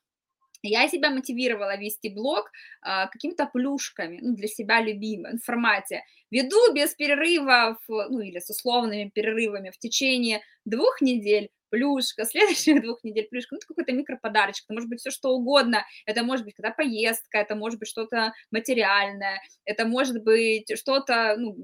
я 0.69 0.89
себя 0.89 1.11
мотивировала 1.11 1.77
вести 1.77 2.09
блог 2.09 2.51
а, 2.83 3.07
какими-то 3.09 3.47
плюшками, 3.47 4.19
ну, 4.21 4.35
для 4.35 4.49
себя 4.49 4.81
любимым, 4.81 5.39
в 5.39 5.45
формате 5.45 6.03
веду 6.31 6.73
без 6.75 6.95
перерывов, 6.95 7.79
ну, 7.89 8.21
или 8.21 8.39
с 8.39 8.51
условными 8.51 9.11
перерывами 9.15 9.71
в 9.71 9.79
течение 9.79 10.41
двух 10.65 11.01
недель, 11.01 11.51
плюшка, 11.75 12.25
следующих 12.25 12.83
двух 12.83 13.03
недель 13.05 13.27
плюшка, 13.29 13.55
ну, 13.55 13.59
это 13.59 13.67
какой-то 13.67 13.93
микроподарочек, 13.93 14.65
это 14.67 14.75
может 14.75 14.89
быть 14.89 15.01
все 15.01 15.11
что 15.11 15.31
угодно, 15.31 15.85
это 16.07 16.23
может 16.23 16.45
быть 16.45 16.55
когда 16.55 16.71
поездка, 16.71 17.39
это 17.39 17.57
может 17.57 17.79
быть 17.79 17.89
что-то 17.89 18.33
материальное, 18.51 19.41
это 19.65 19.85
может 19.87 20.23
быть 20.23 20.71
что-то, 20.79 21.35
ну, 21.37 21.57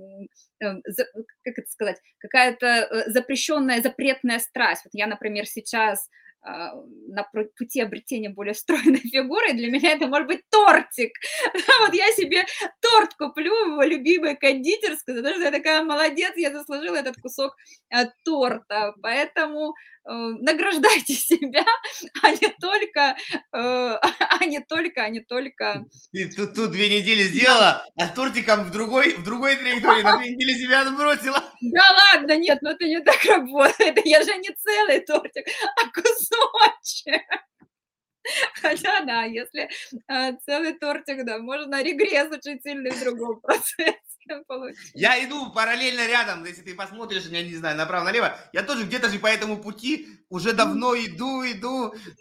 эм, 0.61 0.83
как 1.45 1.59
это 1.59 1.71
сказать, 1.71 1.97
какая-то 2.19 2.67
э, 2.67 3.11
запрещенная, 3.11 3.83
запретная 3.83 4.41
страсть. 4.41 4.83
Вот 4.85 4.91
я, 4.95 5.07
например, 5.07 5.47
сейчас 5.47 6.09
на 6.43 7.25
пути 7.59 7.81
обретения 7.81 8.31
более 8.31 8.55
стройной 8.55 9.01
фигуры, 9.13 9.53
для 9.53 9.71
меня 9.71 9.93
это 9.93 10.07
может 10.07 10.27
быть 10.27 10.43
тортик. 10.51 11.13
Вот 11.81 11.95
я 11.95 12.11
себе 12.13 12.45
торт 12.81 13.15
куплю 13.15 13.77
в 13.77 13.83
любимой 13.87 14.37
кондитерской, 14.37 15.17
потому 15.17 15.35
что 15.35 15.45
я 15.45 15.51
такая 15.51 15.83
молодец, 15.83 16.33
я 16.37 16.51
заслужила 16.53 16.97
этот 16.97 17.17
кусок 17.21 17.57
э, 17.91 18.07
торта. 18.25 18.95
Поэтому 19.03 19.75
награждайте 20.05 21.15
себя, 21.15 21.65
а 22.23 22.31
не 22.31 22.49
только, 22.61 23.17
э, 23.53 23.99
а 24.41 24.45
не 24.45 24.61
только, 24.61 25.03
а 25.03 25.09
не 25.09 25.21
только... 25.21 25.85
Ты 26.13 26.29
тут, 26.29 26.55
тут 26.55 26.71
две 26.73 26.89
недели 26.89 27.23
сделала, 27.25 27.85
а 27.97 28.09
тортиком 28.09 28.65
в 28.65 28.71
другой, 28.71 29.15
в 29.15 29.25
другой 29.25 29.57
траектории 29.57 30.03
на 30.03 30.19
две 30.19 30.31
недели 30.31 30.59
себя 30.59 30.83
отбросила. 30.83 31.43
Да 31.61 31.83
ладно, 32.13 32.37
нет, 32.37 32.59
ну 32.63 32.71
это 32.71 32.85
не 32.85 33.01
так 33.01 33.23
работает. 33.25 33.99
Я 34.05 34.23
же 34.23 34.37
не 34.37 34.51
целый 34.55 35.01
тортик, 35.01 35.47
а 35.77 35.89
кусочек. 35.91 37.23
Хотя, 38.61 39.01
да, 39.05 39.25
если 39.25 39.69
э, 40.09 40.37
целый 40.45 40.75
тортик, 40.75 41.25
да, 41.25 41.39
можно 41.39 41.83
регресс 41.83 42.31
очень 42.31 42.61
сильный 42.61 42.91
в 42.91 43.01
другом 43.01 43.41
процессе 43.41 44.10
Я 44.95 45.25
иду 45.25 45.51
параллельно 45.53 46.07
рядом, 46.07 46.45
если 46.45 46.63
ты 46.63 46.75
посмотришь, 46.75 47.27
я 47.27 47.43
не 47.43 47.57
знаю, 47.57 47.77
направо-налево, 47.77 48.37
я 48.53 48.63
тоже 48.63 48.85
где-то 48.85 49.09
же 49.09 49.19
по 49.19 49.27
этому 49.27 49.61
пути 49.61 50.07
уже 50.29 50.53
давно 50.53 50.95
иду, 50.95 51.43
иду, 51.45 51.95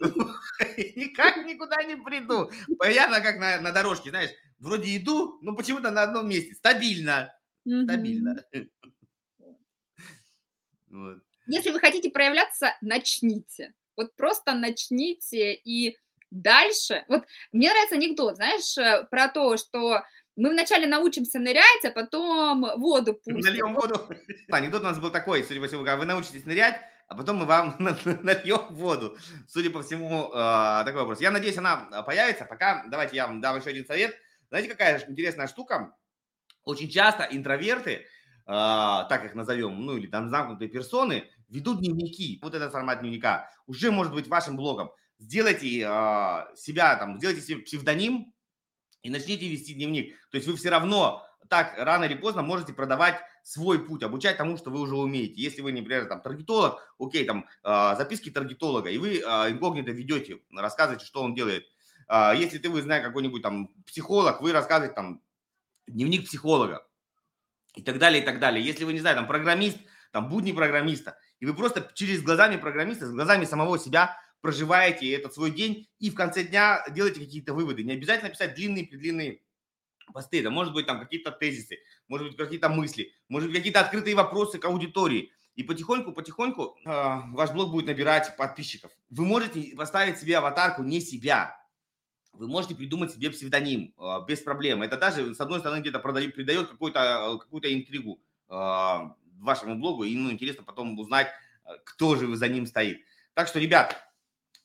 никак 0.96 1.36
никуда 1.44 1.82
не 1.84 1.96
приду. 1.96 2.50
Понятно, 2.78 3.20
как 3.20 3.38
на, 3.38 3.60
на 3.60 3.72
дорожке, 3.72 4.10
знаешь, 4.10 4.30
вроде 4.58 4.96
иду, 4.96 5.38
но 5.42 5.54
почему-то 5.54 5.90
на 5.90 6.02
одном 6.02 6.28
месте, 6.28 6.54
стабильно, 6.54 7.34
стабильно. 7.64 8.44
Вот. 10.92 11.18
Если 11.46 11.70
вы 11.70 11.78
хотите 11.78 12.10
проявляться, 12.10 12.76
начните. 12.80 13.74
Вот 13.96 14.16
просто 14.16 14.54
начните 14.54 15.54
и 15.54 15.96
дальше. 16.30 17.04
Вот 17.08 17.24
мне 17.52 17.70
нравится 17.70 17.96
анекдот, 17.96 18.36
знаешь, 18.36 18.76
э, 18.78 19.06
про 19.10 19.28
то, 19.28 19.56
что 19.56 20.02
мы 20.40 20.50
вначале 20.50 20.86
научимся 20.86 21.38
нырять, 21.38 21.84
а 21.84 21.90
потом 21.90 22.62
воду 22.80 23.14
пустим. 23.14 23.40
Нальем 23.40 23.74
воду. 23.74 24.08
Анекдот 24.50 24.82
у 24.82 24.84
нас 24.84 24.98
был 24.98 25.10
такой, 25.10 25.44
судя 25.44 25.60
по 25.60 25.66
всему, 25.68 25.82
вы 25.82 26.04
научитесь 26.04 26.46
нырять, 26.46 26.80
а 27.08 27.14
потом 27.14 27.36
мы 27.36 27.46
вам 27.46 27.76
нальем 28.22 28.66
воду. 28.70 29.16
Судя 29.48 29.70
по 29.70 29.82
всему, 29.82 30.30
э, 30.32 30.84
такой 30.84 31.00
вопрос. 31.02 31.20
Я 31.20 31.30
надеюсь, 31.30 31.58
она 31.58 32.02
появится. 32.02 32.44
Пока 32.46 32.84
давайте 32.88 33.16
я 33.16 33.26
вам 33.26 33.40
дам 33.40 33.58
еще 33.58 33.70
один 33.70 33.84
совет. 33.84 34.16
Знаете, 34.48 34.70
какая 34.70 35.04
интересная 35.08 35.46
штука? 35.46 35.94
Очень 36.64 36.88
часто 36.88 37.24
интроверты 37.30 38.06
так 38.46 39.24
их 39.24 39.34
назовем, 39.34 39.80
ну 39.84 39.96
или 39.96 40.08
там 40.08 40.28
замкнутые 40.28 40.68
персоны, 40.68 41.24
ведут 41.48 41.78
дневники. 41.78 42.40
Вот 42.42 42.52
этот 42.52 42.72
формат 42.72 43.00
дневника 43.00 43.48
уже 43.66 43.92
может 43.92 44.12
быть 44.12 44.26
вашим 44.26 44.56
блогом. 44.56 44.90
Сделайте 45.18 45.82
э, 45.82 46.56
себя 46.56 46.96
там, 46.96 47.18
сделайте 47.18 47.42
себе 47.42 47.58
псевдоним 47.58 48.32
и 49.02 49.10
начните 49.10 49.48
вести 49.48 49.74
дневник. 49.74 50.16
То 50.30 50.36
есть 50.36 50.46
вы 50.46 50.56
все 50.56 50.70
равно 50.70 51.26
так 51.48 51.74
рано 51.78 52.04
или 52.04 52.14
поздно 52.14 52.42
можете 52.42 52.72
продавать 52.72 53.20
свой 53.42 53.84
путь, 53.84 54.02
обучать 54.02 54.36
тому, 54.36 54.56
что 54.56 54.70
вы 54.70 54.80
уже 54.80 54.96
умеете. 54.96 55.34
Если 55.40 55.62
вы, 55.62 55.72
например, 55.72 56.06
там 56.06 56.20
таргетолог, 56.20 56.80
окей, 56.98 57.24
там 57.24 57.46
э, 57.64 57.94
записки 57.96 58.30
таргетолога, 58.30 58.90
и 58.90 58.98
вы 58.98 59.18
э, 59.18 59.20
инкогнито 59.50 59.90
ведете, 59.90 60.40
рассказываете, 60.54 61.06
что 61.06 61.22
он 61.22 61.34
делает. 61.34 61.64
Э, 62.08 62.32
если 62.36 62.58
ты, 62.58 62.68
вы 62.68 62.82
знаете, 62.82 63.06
какой-нибудь 63.06 63.42
там 63.42 63.68
психолог, 63.86 64.40
вы 64.42 64.52
рассказываете 64.52 64.94
там 64.94 65.22
дневник 65.86 66.26
психолога 66.26 66.86
и 67.74 67.82
так 67.82 67.98
далее, 67.98 68.22
и 68.22 68.24
так 68.24 68.38
далее. 68.38 68.64
Если 68.64 68.84
вы, 68.84 68.92
не 68.92 69.00
знаю, 69.00 69.16
там 69.16 69.26
программист, 69.26 69.78
там 70.12 70.28
будни 70.28 70.52
программиста, 70.52 71.18
и 71.40 71.46
вы 71.46 71.54
просто 71.54 71.90
через 71.94 72.22
глазами 72.22 72.56
программиста, 72.56 73.06
с 73.06 73.12
глазами 73.12 73.44
самого 73.44 73.78
себя 73.78 74.16
проживаете 74.40 75.10
этот 75.12 75.34
свой 75.34 75.50
день 75.50 75.88
и 75.98 76.10
в 76.10 76.14
конце 76.14 76.44
дня 76.44 76.84
делаете 76.90 77.20
какие-то 77.20 77.54
выводы. 77.54 77.82
Не 77.82 77.92
обязательно 77.92 78.30
писать 78.30 78.54
длинные-предлинные 78.54 79.40
посты, 80.12 80.40
это 80.40 80.50
может 80.50 80.72
быть 80.72 80.86
там 80.86 81.00
какие-то 81.00 81.30
тезисы, 81.30 81.78
может 82.08 82.28
быть 82.28 82.36
какие-то 82.36 82.68
мысли, 82.68 83.12
может 83.28 83.48
быть 83.48 83.58
какие-то 83.58 83.80
открытые 83.80 84.16
вопросы 84.16 84.58
к 84.58 84.64
аудитории. 84.64 85.32
И 85.56 85.62
потихоньку-потихоньку 85.62 86.78
э, 86.84 86.90
ваш 87.32 87.50
блог 87.50 87.70
будет 87.70 87.86
набирать 87.86 88.34
подписчиков. 88.36 88.92
Вы 89.10 89.26
можете 89.26 89.74
поставить 89.76 90.18
себе 90.18 90.38
аватарку 90.38 90.82
не 90.82 91.00
себя. 91.00 91.56
Вы 92.32 92.46
можете 92.46 92.74
придумать 92.74 93.12
себе 93.12 93.30
псевдоним 93.30 93.92
э, 93.98 94.18
без 94.26 94.40
проблем. 94.40 94.82
Это 94.82 94.96
даже, 94.96 95.34
с 95.34 95.40
одной 95.40 95.60
стороны, 95.60 95.80
где-то 95.80 95.98
продает, 95.98 96.34
придает 96.34 96.68
какую-то 96.68 97.38
какую 97.40 97.74
интригу 97.74 98.22
э, 98.48 98.54
вашему 99.38 99.74
блогу. 99.74 100.04
И 100.04 100.16
ну, 100.16 100.30
интересно 100.30 100.62
потом 100.62 100.98
узнать, 100.98 101.28
кто 101.84 102.16
же 102.16 102.34
за 102.36 102.48
ним 102.48 102.66
стоит. 102.66 103.04
Так 103.34 103.48
что, 103.48 103.58
ребят, 103.58 104.09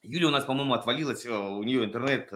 Юля 0.07 0.27
у 0.27 0.32
нас, 0.32 0.45
по-моему, 0.45 0.73
отвалилась, 0.73 1.26
э, 1.26 1.30
у 1.30 1.64
нее 1.64 1.86
интернет, 1.86 2.30
э, 2.32 2.36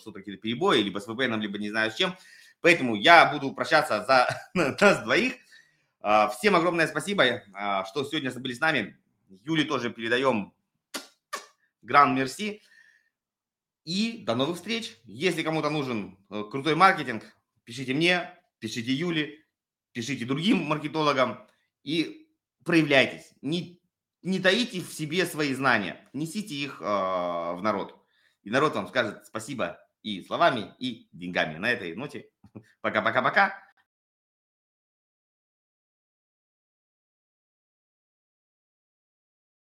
что-то 0.00 0.20
какие-то 0.20 0.40
перебои, 0.40 0.80
либо 0.80 0.98
с 0.98 1.06
VPN, 1.06 1.38
либо 1.40 1.58
не 1.58 1.70
знаю 1.70 1.90
с 1.90 1.94
чем. 1.94 2.16
Поэтому 2.60 2.94
я 2.94 3.30
буду 3.32 3.52
прощаться 3.52 4.04
за 4.04 4.28
нас 4.80 5.02
двоих. 5.02 5.34
А, 6.00 6.28
всем 6.28 6.56
огромное 6.56 6.86
спасибо, 6.86 7.42
а, 7.52 7.84
что 7.84 8.04
сегодня 8.04 8.32
были 8.32 8.54
с 8.54 8.60
нами. 8.60 8.98
Юле 9.44 9.64
тоже 9.64 9.90
передаем 9.90 10.52
гран 11.82 12.14
мерси. 12.14 12.62
И 13.84 14.24
до 14.24 14.34
новых 14.34 14.56
встреч. 14.56 14.96
Если 15.04 15.42
кому-то 15.42 15.68
нужен 15.68 16.18
э, 16.30 16.44
крутой 16.50 16.74
маркетинг, 16.74 17.24
пишите 17.64 17.92
мне, 17.92 18.30
пишите 18.58 18.92
Юле, 18.92 19.44
пишите 19.92 20.24
другим 20.24 20.64
маркетологам 20.64 21.46
и 21.82 22.28
проявляйтесь. 22.64 23.32
Не 24.24 24.40
таите 24.40 24.80
в 24.80 24.92
себе 24.92 25.26
свои 25.26 25.54
знания, 25.54 26.08
несите 26.12 26.54
их 26.54 26.80
э, 26.80 26.84
в 26.84 27.60
народ. 27.62 28.02
И 28.42 28.50
народ 28.50 28.74
вам 28.74 28.88
скажет 28.88 29.24
спасибо 29.26 29.78
и 30.02 30.22
словами, 30.24 30.74
и 30.78 31.08
деньгами. 31.12 31.58
На 31.58 31.70
этой 31.70 31.94
ноте 31.94 32.30
пока-пока-пока. 32.80 33.54